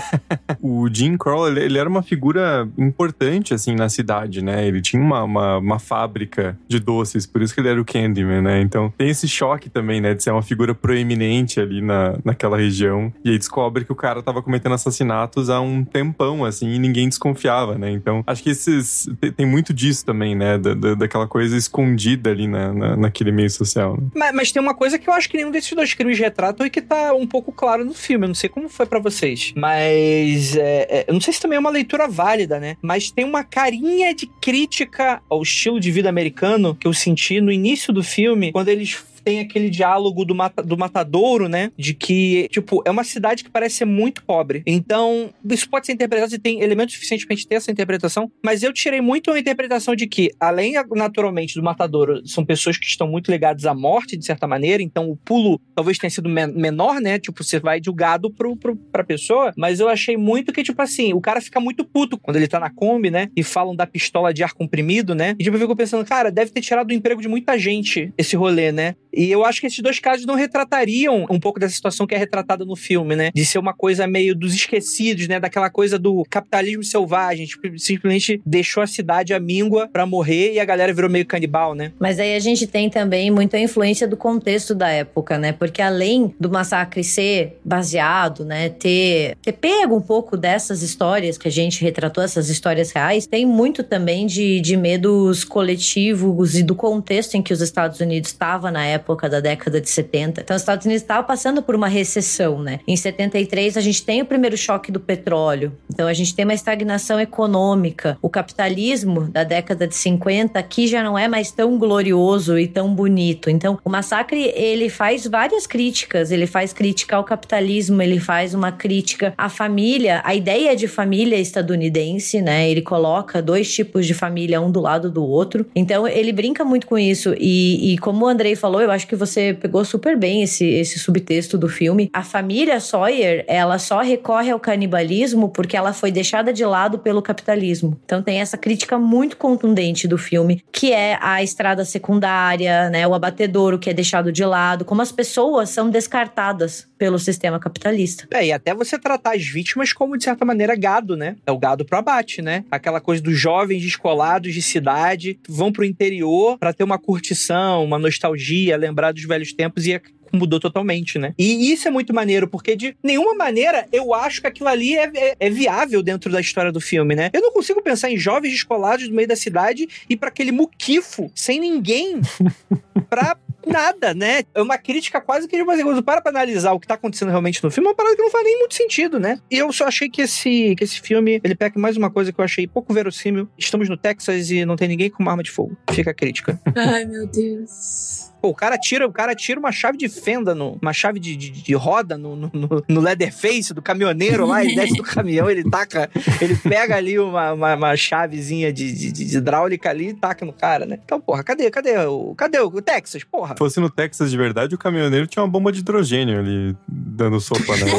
O 0.61 0.89
Jim 0.93 1.17
Crow, 1.17 1.49
ele, 1.49 1.61
ele 1.65 1.79
era 1.79 1.89
uma 1.89 2.03
figura 2.03 2.69
importante, 2.79 3.53
assim, 3.53 3.75
na 3.75 3.89
cidade, 3.89 4.43
né? 4.43 4.65
Ele 4.67 4.81
tinha 4.81 5.03
uma, 5.03 5.25
uma, 5.25 5.59
uma 5.59 5.79
fábrica 5.81 6.57
de 6.69 6.79
doces, 6.79 7.27
por 7.27 7.43
isso 7.43 7.53
que 7.53 7.61
ele 7.61 7.69
era 7.69 7.81
o 7.81 7.85
Candyman, 7.85 8.43
né? 8.43 8.61
Então 8.61 8.93
tem 8.97 9.09
esse 9.09 9.27
choque 9.27 9.69
também, 9.69 10.01
né? 10.01 10.15
De 10.15 10.23
ser 10.23 10.31
uma 10.31 10.43
figura 10.43 10.73
proeminente 10.75 11.59
ali 11.59 11.81
na, 11.81 12.17
naquela 12.25 12.57
região. 12.57 13.13
E 13.25 13.31
aí 13.31 13.39
descobre 13.39 13.85
que 13.85 13.91
o 13.93 13.97
cara 13.97 14.23
tava 14.23 14.41
cometendo 14.43 14.75
assassinatos 14.75 15.51
há 15.51 15.61
um 15.61 15.83
tempão, 15.85 16.45
assim, 16.45 16.69
e 16.71 16.79
ninguém 16.79 17.09
desconfiava, 17.09 17.77
né? 17.77 17.91
Então 17.91 18.23
acho 18.27 18.43
que 18.43 18.51
esses. 18.51 19.09
Tem, 19.21 19.33
tem 19.33 19.47
muito 19.47 19.73
disso 19.75 20.05
também, 20.05 20.37
né? 20.37 20.59
Da, 20.59 20.75
da- 20.75 20.95
daquela 20.95 21.27
coisa 21.27 21.57
escondida 21.63 22.31
ali 22.31 22.47
na, 22.47 22.73
na- 22.73 22.97
naquele 22.97 23.33
meio 23.33 23.51
social. 23.51 23.97
né? 23.97 24.09
Mas, 24.15 24.35
mas 24.35 24.53
tem 24.53 24.61
uma 24.63 24.75
coisa 24.75 24.99
que 24.99 25.09
eu 25.09 25.15
acho 25.15 25.29
que 25.29 25.37
nenhum 25.37 25.51
desses 25.51 25.73
dois 25.73 25.95
crimes 25.95 26.19
retratam 26.19 26.67
e 26.67 26.71
que 26.71 26.81
tá 26.83 27.15
um 27.15 27.27
pouco 27.27 27.51
claro 27.53 27.85
no 27.85 27.95
filme. 27.95 28.25
Eu 28.25 28.29
não 28.29 28.35
sei 28.35 28.49
como 28.51 28.69
foi 28.69 28.87
pra 28.87 28.99
vocês. 28.99 29.53
Mas. 29.57 30.57
é, 30.57 30.87
é, 30.91 31.05
eu 31.09 31.15
não 31.15 31.21
sei 31.21 31.33
se 31.33 31.41
também 31.41 31.57
é 31.57 31.61
uma 31.61 31.71
leitura 31.71 32.07
válida, 32.09 32.59
né? 32.61 32.77
Mas 32.83 33.11
tem 33.11 33.25
uma 33.25 33.45
carinha 33.45 34.15
de 34.15 34.27
crítica 34.41 35.23
ao 35.29 35.43
estilo 35.43 35.81
de 35.81 35.91
vida 35.91 36.09
americano 36.09 36.75
que 36.75 36.87
eu 36.87 36.93
senti 36.93 37.41
no 37.41 37.51
início 37.53 37.93
do 37.93 38.03
filme, 38.03 38.53
quando 38.53 38.69
eles. 38.69 39.03
Tem 39.25 39.41
aquele 39.41 39.71
diálogo 39.71 40.25
do, 40.25 40.35
mata, 40.35 40.63
do 40.63 40.77
matadouro, 40.77 41.49
né? 41.49 41.71
De 41.77 41.95
que, 41.95 42.49
tipo, 42.51 42.83
é 42.87 42.91
uma 42.91 43.05
cidade 43.05 43.45
que 43.45 43.51
parece 43.51 43.77
ser 43.77 43.85
muito 43.85 44.25
pobre. 44.25 44.63
Então, 44.67 45.31
isso 45.51 45.69
pode 45.69 45.87
ser 45.87 45.93
interpretado 45.93 46.35
e 46.35 46.39
tem 46.39 46.61
elementos 46.61 46.95
suficientes 46.95 47.27
pra 47.27 47.35
gente 47.37 47.47
ter 47.47 47.57
essa 47.57 47.71
interpretação. 47.71 48.31
Mas 48.45 48.63
eu 48.63 48.73
tirei 48.73 49.01
muito 49.01 49.31
uma 49.31 49.39
interpretação 49.39 49.95
de 49.95 50.07
que, 50.07 50.31
além, 50.41 50.75
naturalmente, 50.95 51.55
do 51.55 51.63
matadouro, 51.63 52.27
são 52.27 52.45
pessoas 52.45 52.77
que 52.77 52.87
estão 52.87 53.07
muito 53.09 53.31
ligadas 53.31 53.65
à 53.67 53.75
morte, 53.75 54.17
de 54.17 54.25
certa 54.25 54.47
maneira. 54.47 54.83
Então, 54.83 55.11
o 55.11 55.17
pulo 55.17 55.61
talvez 55.75 55.99
tenha 55.99 56.11
sido 56.11 56.29
men- 56.29 56.53
menor, 56.53 57.01
né? 57.01 57.19
Tipo, 57.19 57.43
você 57.43 57.59
vai 57.59 57.81
do 57.81 57.93
gado 57.93 58.31
pro, 58.31 58.57
pro, 58.57 58.77
pra 58.77 59.05
pessoa. 59.05 59.53
Mas 59.57 59.81
eu 59.81 59.89
achei 59.89 60.17
muito 60.17 60.53
que, 60.53 60.63
tipo 60.63 60.81
assim, 60.83 61.13
o 61.13 61.21
cara 61.21 61.41
fica 61.41 61.61
muito 61.61 61.85
puto 61.85 62.19
quando 62.19 62.37
ele 62.37 62.49
tá 62.49 62.59
na 62.61 62.71
Kombi, 62.71 63.11
né? 63.11 63.29
E 63.37 63.43
falam 63.43 63.75
da 63.75 63.87
pistola 63.87 64.33
de 64.33 64.43
ar 64.43 64.53
comprimido, 64.53 65.15
né? 65.15 65.35
E, 65.39 65.45
tipo, 65.45 65.57
eu 65.57 65.61
fico 65.61 65.77
pensando, 65.77 66.05
cara, 66.05 66.31
deve 66.31 66.51
ter 66.51 66.61
tirado 66.61 66.91
o 66.91 66.95
emprego 66.95 67.21
de 67.21 67.29
muita 67.29 67.59
gente 67.59 68.13
esse 68.17 68.37
rolê, 68.37 68.73
né? 68.73 68.95
E 69.13 69.31
eu 69.31 69.45
acho 69.45 69.61
que 69.61 69.67
esses 69.67 69.81
dois 69.81 69.99
casos 69.99 70.25
não 70.25 70.35
retratariam 70.35 71.27
um 71.31 71.39
pouco 71.39 71.61
dessa 71.61 71.75
situação 71.75 72.07
que 72.07 72.15
é 72.15 72.19
retratada 72.19 72.65
no 72.65 72.75
filme, 72.75 73.15
né? 73.15 73.31
De 73.35 73.45
ser 73.45 73.59
uma 73.59 73.75
coisa 73.75 74.07
meio 74.07 74.35
dos 74.35 74.55
esquecidos, 74.55 75.29
né? 75.29 75.39
Daquela 75.39 75.69
coisa 75.69 75.99
do 75.99 76.25
capitalismo 76.31 76.83
selvagem. 76.83 77.47
Tipo, 77.47 77.79
simplesmente 77.79 78.41
deixou 78.47 78.83
a 78.83 78.87
cidade 78.87 79.35
à 79.35 79.41
míngua 79.41 79.89
pra 79.93 80.07
morrer 80.07 80.55
e 80.55 80.61
a 80.61 80.65
galera 80.65 80.93
virou 80.93 81.11
meio 81.11 81.27
canibal, 81.27 81.75
né? 81.75 81.93
Mas 81.99 82.19
aí 82.19 82.35
a 82.35 82.41
gente 82.41 82.67
tem 82.67 82.89
também 82.89 83.31
muita 83.31 83.59
influência 83.59 84.09
do 84.09 84.17
contexto 84.17 84.75
da 84.75 84.89
época, 84.89 85.39
né? 85.39 85.53
Porque 85.53 85.83
além 85.83 86.35
do 86.41 86.51
massacre 86.51 87.05
ser 87.05 87.59
baseado, 87.65 88.45
né, 88.45 88.69
ter, 88.71 89.37
ter 89.43 89.53
pego 89.53 89.97
um 89.97 90.01
pouco 90.01 90.37
dessas 90.37 90.83
histórias 90.83 91.37
que 91.37 91.49
a 91.49 91.51
gente 91.51 91.83
retratou, 91.83 92.25
essas 92.25 92.49
histórias 92.49 92.91
reais, 92.93 93.27
tem 93.27 93.45
muito 93.45 93.83
também 93.83 94.27
de, 94.27 94.61
de 94.61 94.77
medos 94.77 95.45
coletivos 95.45 96.57
e 96.57 96.63
do 96.63 96.75
contexto 96.75 97.35
em 97.35 97.43
que 97.43 97.53
os 97.53 97.61
Estados 97.61 98.01
Unidos 98.01 98.31
estava 98.31 98.71
na 98.71 98.85
época 98.87 99.02
da 99.29 99.41
década 99.41 99.81
de 99.81 99.89
70. 99.89 100.41
Então, 100.41 100.57
os 100.57 100.63
Estados 100.63 100.87
Unidos 100.87 101.03
estavam 101.03 101.25
passando 101.25 101.63
por 101.63 101.75
uma 101.75 101.89
recessão, 101.89 102.63
né? 102.63 102.81
Em 102.87 102.97
73, 102.97 103.77
a 103.77 103.81
gente 103.81 104.03
tem 104.05 104.23
o 104.23 104.27
primeiro 104.27 104.57
choque 104.57 104.91
do 104.91 105.01
petróleo. 105.01 105.73
Então, 105.93 106.09
a 106.09 106.13
gente 106.13 106.35
tem 106.35 106.45
uma 106.45 106.55
estagnação 106.55 107.21
econômica. 107.21 108.17
O 108.23 108.29
capitalismo 108.29 109.29
da 109.29 109.45
década 109.45 109.87
de 109.87 109.95
50 109.95 110.59
aqui 110.59 110.87
já 110.87 111.03
não 111.03 111.19
é 111.19 111.29
mais 111.29 111.51
tão 111.51 111.79
glorioso 111.79 112.59
e 112.59 112.67
tão 112.67 112.95
bonito. 112.95 113.51
Então, 113.51 113.79
o 113.85 113.91
massacre, 113.91 114.53
ele 114.55 114.89
faz 114.89 115.27
várias 115.27 115.67
críticas. 115.67 116.31
Ele 116.31 116.47
faz 116.47 116.73
crítica 116.73 117.17
ao 117.17 117.25
capitalismo, 117.25 118.01
ele 118.01 118.21
faz 118.21 118.55
uma 118.55 118.73
crítica 118.73 119.35
à 119.37 119.49
família, 119.49 120.21
a 120.25 120.35
ideia 120.35 120.77
de 120.77 120.89
família 120.89 121.37
estadunidense, 121.37 122.41
né? 122.41 122.71
Ele 122.71 122.83
coloca 122.83 123.43
dois 123.43 123.73
tipos 123.73 124.07
de 124.07 124.15
família, 124.15 124.61
um 124.61 124.71
do 124.71 124.81
lado 124.81 125.11
do 125.11 125.25
outro. 125.25 125.67
Então, 125.75 126.07
ele 126.07 126.33
brinca 126.33 126.65
muito 126.65 126.87
com 126.87 126.99
isso. 126.99 127.35
E, 127.39 127.93
e 127.93 127.99
como 127.99 128.25
o 128.25 128.29
Andrei 128.29 128.55
falou, 128.55 128.81
eu 128.81 128.91
acho 128.93 129.07
que 129.07 129.17
você 129.17 129.55
pegou 129.55 129.85
super 129.85 130.17
bem 130.17 130.43
esse, 130.43 130.65
esse 130.65 130.99
subtexto 130.99 131.59
do 131.59 131.69
filme. 131.69 132.11
A 132.13 132.23
família 132.23 132.79
Sawyer, 132.79 133.45
ela 133.49 133.79
só 133.79 134.01
recorre 134.01 134.51
ao 134.51 134.61
canibalismo 134.61 135.49
porque 135.49 135.77
ela 135.77 135.93
foi 135.93 136.13
deixada 136.13 136.53
de 136.53 136.65
lado 136.65 136.99
pelo 136.99 137.23
capitalismo. 137.23 137.99
Então 138.05 138.23
tem 138.23 138.41
essa 138.41 138.57
crítica 138.57 138.99
muito 138.99 139.37
contundente 139.37 140.07
do 140.07 140.19
filme, 140.19 140.63
que 140.71 140.93
é 140.93 141.19
a 141.21 141.43
estrada 141.43 141.85
secundária, 141.85 142.91
né, 142.91 143.07
o 143.07 143.15
abatedouro 143.15 143.79
que 143.79 143.91
é 143.91 143.95
deixado 143.95 144.31
de 144.31 144.45
lado, 144.45 144.85
como 144.85 145.03
as 145.03 145.11
pessoas 145.11 145.71
são 145.71 145.91
descartadas 145.91 146.87
pelo 147.03 147.19
sistema 147.19 147.59
capitalista. 147.59 148.29
É, 148.31 148.47
e 148.47 148.53
até 148.53 148.73
você 148.73 148.97
tratar 148.97 149.35
as 149.35 149.45
vítimas 149.45 149.93
como, 149.93 150.17
de 150.17 150.23
certa 150.23 150.45
maneira, 150.45 150.77
gado, 150.77 151.17
né? 151.17 151.35
É 151.45 151.51
o 151.51 151.59
gado 151.59 151.85
pro 151.85 151.99
abate, 151.99 152.41
né? 152.41 152.65
Aquela 152.71 153.01
coisa 153.01 153.21
dos 153.21 153.37
jovens 153.37 153.83
descolados 153.83 154.55
de 154.55 154.63
cidade 154.63 155.39
vão 155.49 155.73
pro 155.73 155.85
interior 155.85 156.57
pra 156.59 156.73
ter 156.73 156.85
uma 156.85 156.99
curtição, 156.99 157.85
uma 157.85 157.99
nostalgia, 157.99 158.77
lembrar 158.83 159.13
dos 159.13 159.25
velhos 159.25 159.53
tempos 159.53 159.87
e 159.87 159.93
é 159.95 160.01
mudou 160.35 160.59
totalmente, 160.59 161.19
né? 161.19 161.35
E 161.39 161.71
isso 161.71 161.87
é 161.87 161.91
muito 161.91 162.15
maneiro, 162.15 162.49
porque 162.49 162.75
de 162.75 162.97
nenhuma 163.03 163.35
maneira 163.35 163.87
eu 163.93 164.15
acho 164.15 164.41
que 164.41 164.47
aquilo 164.47 164.67
ali 164.71 164.97
é, 164.97 165.11
é- 165.15 165.37
é 165.39 165.51
viável 165.51 166.03
dentro 166.03 166.33
da 166.33 166.41
história 166.41 166.73
do 166.73 166.81
filme, 166.81 167.15
né? 167.15 167.29
Eu 167.35 167.43
não 167.43 167.53
consigo 167.53 167.83
pensar 167.83 168.11
em 168.11 168.17
jovens 168.17 168.51
descolados 168.53 169.07
no 169.11 169.15
meio 169.15 169.29
da 169.29 169.37
cidade 169.37 169.87
e 170.09 170.17
pra 170.17 170.29
aquele 170.31 170.51
muquifo, 170.51 171.31
sem 171.35 171.61
ninguém, 171.61 172.19
pra 173.11 173.37
nada, 173.67 174.15
né? 174.15 174.43
É 174.55 174.63
uma 174.63 174.79
crítica 174.79 175.21
quase 175.21 175.47
que, 175.47 175.55
tipo 175.57 175.71
assim, 175.71 175.83
quando 175.83 176.03
para 176.03 176.23
pra 176.23 176.31
analisar 176.31 176.73
o 176.73 176.81
que 176.81 176.87
tá 176.87 176.95
acontecendo 176.95 177.29
realmente 177.29 177.63
no 177.63 177.71
filme, 177.71 177.87
é 177.89 177.91
uma 177.91 177.95
parada 177.97 178.17
que 178.17 178.23
não 178.23 178.31
faz 178.31 178.43
nem 178.45 178.59
muito 178.59 178.75
sentido, 178.75 179.21
né? 179.21 179.39
E 179.51 179.59
eu 179.59 179.71
só 179.71 179.85
achei 179.87 180.09
que 180.09 180.23
esse, 180.23 180.75
que 180.77 180.83
esse 180.83 180.99
filme, 181.03 181.43
ele 181.45 181.55
peca 181.55 181.79
mais 181.79 181.95
uma 181.99 182.11
coisa 182.11 182.33
que 182.33 182.41
eu 182.41 182.45
achei 182.45 182.67
pouco 182.67 182.95
verossímil. 182.95 183.51
Estamos 183.59 183.87
no 183.87 183.99
Texas 183.99 184.51
e 184.51 184.65
não 184.65 184.77
tem 184.77 184.89
ninguém 184.89 185.11
com 185.11 185.23
uma 185.23 185.33
arma 185.33 185.43
de 185.43 185.51
fogo. 185.51 185.77
Fica 185.93 186.11
a 186.11 186.15
crítica. 186.15 186.59
Ai, 186.75 187.05
meu 187.05 187.27
Deus. 187.27 188.32
Pô, 188.43 188.49
o 188.49 188.55
cara 188.55 188.77
tira, 188.77 189.07
o 189.07 189.13
cara 189.13 189.35
tira 189.37 189.61
uma 189.61 189.71
chave 189.71 189.97
de 189.97 190.09
fenda, 190.09 190.53
no, 190.55 190.77
uma 190.83 190.93
chave 190.93 191.21
de, 191.21 191.37
de, 191.37 191.51
de 191.51 191.75
roda 191.75 192.19
no, 192.19 192.35
no, 192.35 192.51
no- 192.53 192.85
no 192.89 193.01
Leatherface 193.01 193.73
do 193.73 193.81
caminhoneiro 193.81 194.45
lá, 194.45 194.65
ele 194.65 194.75
desce 194.75 194.95
do 194.97 195.03
caminhão, 195.05 195.49
ele 195.49 195.63
taca, 195.71 196.11
ele 196.41 196.57
pega 196.57 196.97
ali 196.97 197.19
uma, 197.21 197.53
uma, 197.53 197.75
uma 197.77 197.97
chavezinha 197.97 198.73
de, 198.73 198.93
de, 198.93 199.13
de 199.13 199.37
hidráulica 199.37 199.89
ali 199.91 200.09
e 200.09 200.15
taca 200.15 200.45
no 200.45 200.53
cara, 200.53 200.85
né? 200.85 200.99
Então, 201.05 201.21
porra, 201.21 201.45
cadê, 201.45 201.71
cadê 201.71 201.97
o, 201.99 202.35
cadê 202.35 202.59
o, 202.59 202.67
o 202.67 202.83
Texas, 202.83 203.23
porra? 203.23 203.55
Se 203.55 203.59
fosse 203.59 203.79
no 203.79 203.89
Texas 203.89 204.29
de 204.31 204.37
verdade, 204.37 204.75
o 204.75 204.79
caminhoneiro 204.79 205.29
tinha 205.29 205.43
uma 205.43 205.49
bomba 205.49 205.71
de 205.71 205.79
hidrogênio 205.79 206.41
ali 206.41 206.77
dando 206.89 207.41
sopa 207.41 207.77
na. 207.79 207.87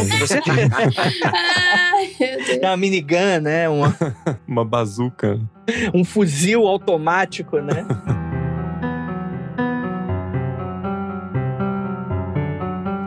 Meu 2.19 2.37
Deus. 2.37 2.49
É 2.61 2.67
uma 2.67 2.77
minigun, 2.77 3.39
né? 3.41 3.69
Uma- 3.69 3.95
uma 4.47 4.65
bazuca. 4.65 5.39
um 5.93 6.03
fuzil 6.03 6.67
automático, 6.67 7.59
né? 7.59 7.85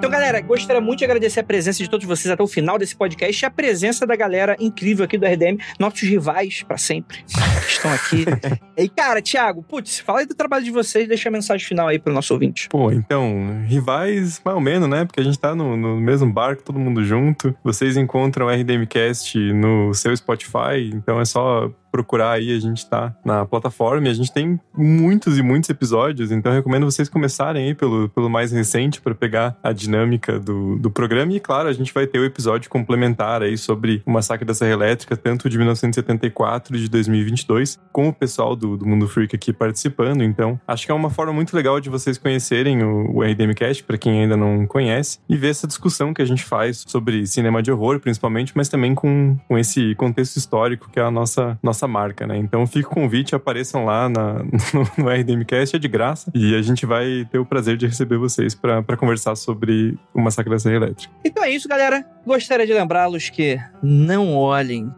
Galera, 0.00 0.40
gostaria 0.40 0.80
muito 0.80 0.98
de 1.00 1.04
agradecer 1.04 1.40
a 1.40 1.44
presença 1.44 1.82
de 1.82 1.88
todos 1.88 2.04
vocês 2.04 2.32
até 2.32 2.42
o 2.42 2.46
final 2.46 2.78
desse 2.78 2.96
podcast 2.96 3.44
e 3.44 3.46
a 3.46 3.50
presença 3.50 4.06
da 4.06 4.16
galera 4.16 4.56
incrível 4.58 5.04
aqui 5.04 5.16
do 5.16 5.24
RDM, 5.24 5.58
nossos 5.78 6.02
rivais 6.02 6.62
para 6.62 6.76
sempre, 6.76 7.18
que 7.24 7.70
estão 7.70 7.92
aqui. 7.92 8.24
e 8.76 8.88
cara, 8.88 9.22
Thiago, 9.22 9.62
putz, 9.62 10.00
fala 10.00 10.20
aí 10.20 10.26
do 10.26 10.34
trabalho 10.34 10.64
de 10.64 10.70
vocês, 10.70 11.06
deixa 11.06 11.28
a 11.28 11.32
mensagem 11.32 11.66
final 11.66 11.86
aí 11.86 11.98
pro 11.98 12.12
nosso 12.12 12.32
ouvinte. 12.32 12.68
Pô, 12.68 12.90
então, 12.90 13.62
rivais, 13.66 14.40
mais 14.44 14.54
ou 14.56 14.60
menos, 14.60 14.88
né? 14.88 15.04
Porque 15.04 15.20
a 15.20 15.24
gente 15.24 15.38
tá 15.38 15.54
no, 15.54 15.76
no 15.76 16.00
mesmo 16.00 16.32
barco, 16.32 16.62
todo 16.62 16.78
mundo 16.78 17.04
junto. 17.04 17.54
Vocês 17.62 17.96
encontram 17.96 18.46
o 18.46 18.50
RDMcast 18.50 19.38
no 19.52 19.94
seu 19.94 20.16
Spotify, 20.16 20.90
então 20.92 21.20
é 21.20 21.24
só 21.24 21.70
procurar 21.96 22.32
aí, 22.32 22.54
a 22.54 22.60
gente 22.60 22.84
tá 22.86 23.16
na 23.24 23.46
plataforma 23.46 24.06
e 24.06 24.10
a 24.10 24.14
gente 24.14 24.30
tem 24.30 24.60
muitos 24.76 25.38
e 25.38 25.42
muitos 25.42 25.70
episódios, 25.70 26.30
então 26.30 26.52
recomendo 26.52 26.84
vocês 26.84 27.08
começarem 27.08 27.68
aí 27.68 27.74
pelo, 27.74 28.10
pelo 28.10 28.28
mais 28.28 28.52
recente 28.52 29.00
para 29.00 29.14
pegar 29.14 29.56
a 29.62 29.72
dinâmica 29.72 30.38
do, 30.38 30.76
do 30.76 30.90
programa. 30.90 31.32
E, 31.32 31.40
claro, 31.40 31.70
a 31.70 31.72
gente 31.72 31.94
vai 31.94 32.06
ter 32.06 32.18
o 32.18 32.24
episódio 32.26 32.68
complementar 32.68 33.42
aí 33.42 33.56
sobre 33.56 34.02
o 34.04 34.10
massacre 34.10 34.44
da 34.44 34.52
Serra 34.52 34.72
Elétrica, 34.72 35.16
tanto 35.16 35.48
de 35.48 35.56
1974 35.56 36.76
e 36.76 36.80
de 36.80 36.90
2022, 36.90 37.80
com 37.90 38.08
o 38.08 38.12
pessoal 38.12 38.54
do, 38.54 38.76
do 38.76 38.84
Mundo 38.86 39.08
Freak 39.08 39.34
aqui 39.34 39.50
participando, 39.50 40.22
então 40.22 40.60
acho 40.68 40.84
que 40.84 40.92
é 40.92 40.94
uma 40.94 41.08
forma 41.08 41.32
muito 41.32 41.56
legal 41.56 41.80
de 41.80 41.88
vocês 41.88 42.18
conhecerem 42.18 42.82
o, 42.82 43.16
o 43.16 43.22
RDMcast, 43.22 43.82
para 43.84 43.96
quem 43.96 44.20
ainda 44.20 44.36
não 44.36 44.66
conhece, 44.66 45.18
e 45.26 45.34
ver 45.34 45.48
essa 45.48 45.66
discussão 45.66 46.12
que 46.12 46.20
a 46.20 46.26
gente 46.26 46.44
faz 46.44 46.84
sobre 46.86 47.26
cinema 47.26 47.62
de 47.62 47.72
horror, 47.72 48.00
principalmente, 48.00 48.52
mas 48.54 48.68
também 48.68 48.94
com, 48.94 49.38
com 49.48 49.56
esse 49.56 49.94
contexto 49.94 50.36
histórico 50.36 50.90
que 50.90 51.00
é 51.00 51.02
a 51.02 51.10
nossa, 51.10 51.58
nossa 51.62 51.85
nossa 51.86 51.88
marca, 51.88 52.26
né? 52.26 52.36
Então 52.36 52.66
fica 52.66 52.88
o 52.88 52.92
convite, 52.92 53.34
apareçam 53.34 53.84
lá 53.84 54.08
na, 54.08 54.42
no, 54.74 55.04
no 55.04 55.08
RDMcast, 55.08 55.76
é 55.76 55.78
de 55.78 55.88
graça. 55.88 56.30
E 56.34 56.54
a 56.54 56.60
gente 56.60 56.84
vai 56.84 57.26
ter 57.30 57.38
o 57.38 57.46
prazer 57.46 57.76
de 57.76 57.86
receber 57.86 58.18
vocês 58.18 58.54
para 58.54 58.96
conversar 58.96 59.36
sobre 59.36 59.96
o 60.12 60.20
massacre 60.20 60.50
da 60.50 60.58
Serra 60.58 60.76
Elétrica. 60.76 61.12
Então 61.24 61.42
é 61.42 61.50
isso, 61.50 61.68
galera. 61.68 62.04
Gostaria 62.26 62.66
de 62.66 62.72
lembrá-los 62.72 63.30
que 63.30 63.58
não 63.82 64.34
olhem 64.34 64.92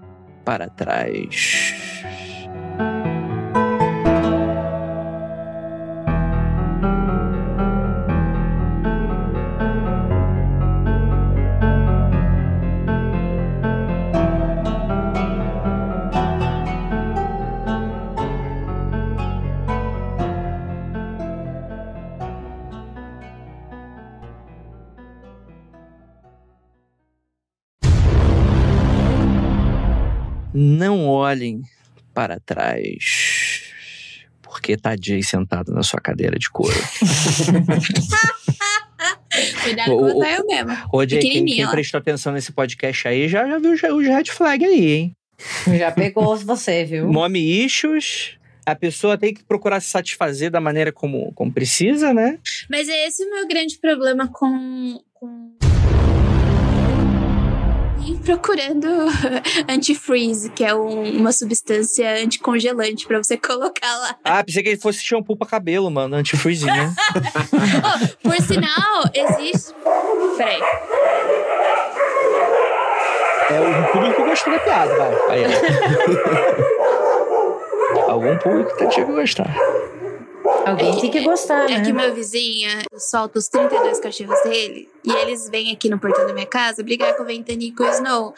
para 0.45 0.69
trás. 0.69 1.98
Olhem 31.09 31.63
para 32.15 32.41
trás, 32.41 33.63
porque 34.43 34.77
tá 34.77 34.95
Jay 35.01 35.23
sentado 35.23 35.73
na 35.73 35.83
sua 35.83 36.01
cadeira 36.01 36.39
de 36.39 36.51
couro. 36.51 36.75
Cuidado 39.63 39.91
com 39.91 40.19
o 40.19 40.25
eu 40.25 40.47
mesmo. 40.47 40.77
Ô, 40.93 41.07
Jay, 41.07 41.21
quem, 41.21 41.45
quem 41.45 41.69
prestou 41.69 41.99
atenção 41.99 42.33
nesse 42.33 42.53
podcast 42.53 43.07
aí 43.07 43.29
já, 43.29 43.47
já 43.47 43.59
viu 43.59 43.73
os 43.73 43.81
red 43.81 44.25
flag 44.25 44.65
aí, 44.65 44.93
hein? 44.93 45.17
Já 45.79 45.93
pegou 45.93 46.37
você, 46.37 46.85
viu? 46.85 47.09
Nome 47.13 47.41
issues. 47.65 48.37
A 48.67 48.75
pessoa 48.75 49.17
tem 49.17 49.33
que 49.33 49.43
procurar 49.45 49.81
se 49.81 49.89
satisfazer 49.89 50.51
da 50.51 50.61
maneira 50.61 50.93
como, 50.93 51.33
como 51.33 51.53
precisa, 51.53 52.13
né? 52.13 52.39
Mas 52.69 52.89
é 52.89 53.07
esse 53.07 53.25
o 53.25 53.31
meu 53.31 53.49
grande 53.49 53.79
problema 53.79 54.29
com, 54.29 55.01
com 55.15 55.53
procurando 58.25 58.87
antifreeze, 59.69 60.51
que 60.51 60.65
é 60.65 60.75
um, 60.75 61.19
uma 61.19 61.33
substância 61.33 62.23
anticongelante 62.23 63.07
pra 63.07 63.19
você 63.19 63.37
colocar 63.39 63.97
lá. 63.99 64.17
Ah, 64.25 64.45
pensei 64.45 64.63
que 64.63 64.71
ele 64.71 64.81
fosse 64.81 65.03
shampoo 65.03 65.37
pra 65.37 65.47
cabelo, 65.47 65.91
mano, 65.91 66.17
antifreezinho. 66.17 66.95
oh, 67.15 68.19
por 68.29 68.41
sinal, 68.43 69.05
existe. 69.15 69.75
Peraí. 70.37 70.61
É, 73.51 73.61
o 73.61 73.93
público 73.93 74.25
gostou 74.25 74.53
da 74.53 74.59
piada, 74.59 74.95
vai. 74.97 75.15
Aí, 75.31 75.43
Algum 78.07 78.37
público 78.39 78.77
tá 78.77 78.87
tinha 78.89 79.07
que 79.07 79.13
gostar. 79.13 79.55
Alguém 80.67 80.91
é 80.91 80.95
que, 80.95 81.01
tem 81.01 81.11
que 81.11 81.21
gostar, 81.21 81.69
né? 81.69 81.77
É 81.77 81.81
que 81.81 81.93
meu 81.93 82.15
vizinho 82.15 82.71
solta 82.97 83.39
os 83.39 83.49
32 83.49 84.01
cachorros 84.01 84.41
dele 84.43 84.89
e 85.05 85.11
eles 85.11 85.49
vêm 85.49 85.73
aqui 85.73 85.89
no 85.89 85.99
portão 85.99 86.27
da 86.27 86.33
minha 86.33 86.47
casa 86.47 86.83
brigar 86.83 87.15
com 87.17 87.23
o 87.23 87.27
Ventani 87.27 87.69
e 87.69 87.73
com 87.73 87.85
o 87.85 87.91
Snow. 87.91 88.35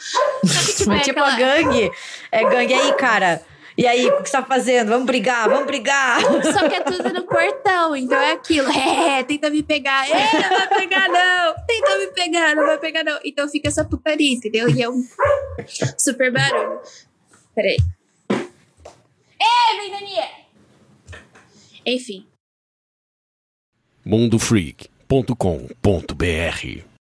Tipo, 0.76 0.92
é 0.92 1.00
tipo 1.00 1.20
aquela... 1.20 1.34
a 1.34 1.36
gangue. 1.36 1.90
É 2.30 2.44
gangue 2.44 2.74
aí, 2.74 2.92
cara. 2.94 3.42
E 3.76 3.86
aí, 3.86 4.06
o 4.06 4.22
que 4.22 4.28
você 4.28 4.36
tá 4.36 4.44
fazendo? 4.44 4.88
Vamos 4.88 5.06
brigar, 5.06 5.48
vamos 5.48 5.66
brigar. 5.66 6.20
Só 6.52 6.68
que 6.68 6.74
é 6.74 6.82
tudo 6.82 7.12
no 7.14 7.22
portão, 7.24 7.96
então 7.96 8.18
é 8.18 8.32
aquilo. 8.32 8.70
É, 8.70 9.22
tenta 9.22 9.48
me 9.48 9.62
pegar. 9.62 10.06
É, 10.08 10.48
não 10.48 10.58
vai 10.58 10.68
pegar 10.68 11.08
não. 11.08 11.54
Tenta 11.66 11.96
me 11.96 12.06
pegar, 12.08 12.54
não 12.54 12.66
vai 12.66 12.78
pegar 12.78 13.04
não. 13.04 13.18
Então 13.24 13.48
fica 13.48 13.68
essa 13.68 13.84
putaria, 13.84 14.32
entendeu? 14.32 14.68
E 14.68 14.82
é 14.82 14.90
um 14.90 15.02
super 15.96 16.30
barulho. 16.32 16.80
Peraí. 17.54 17.76
Ei, 19.40 19.80
Ventania! 19.80 20.39
Enfim. 21.84 22.24
mundofreak.com.br 24.04 26.89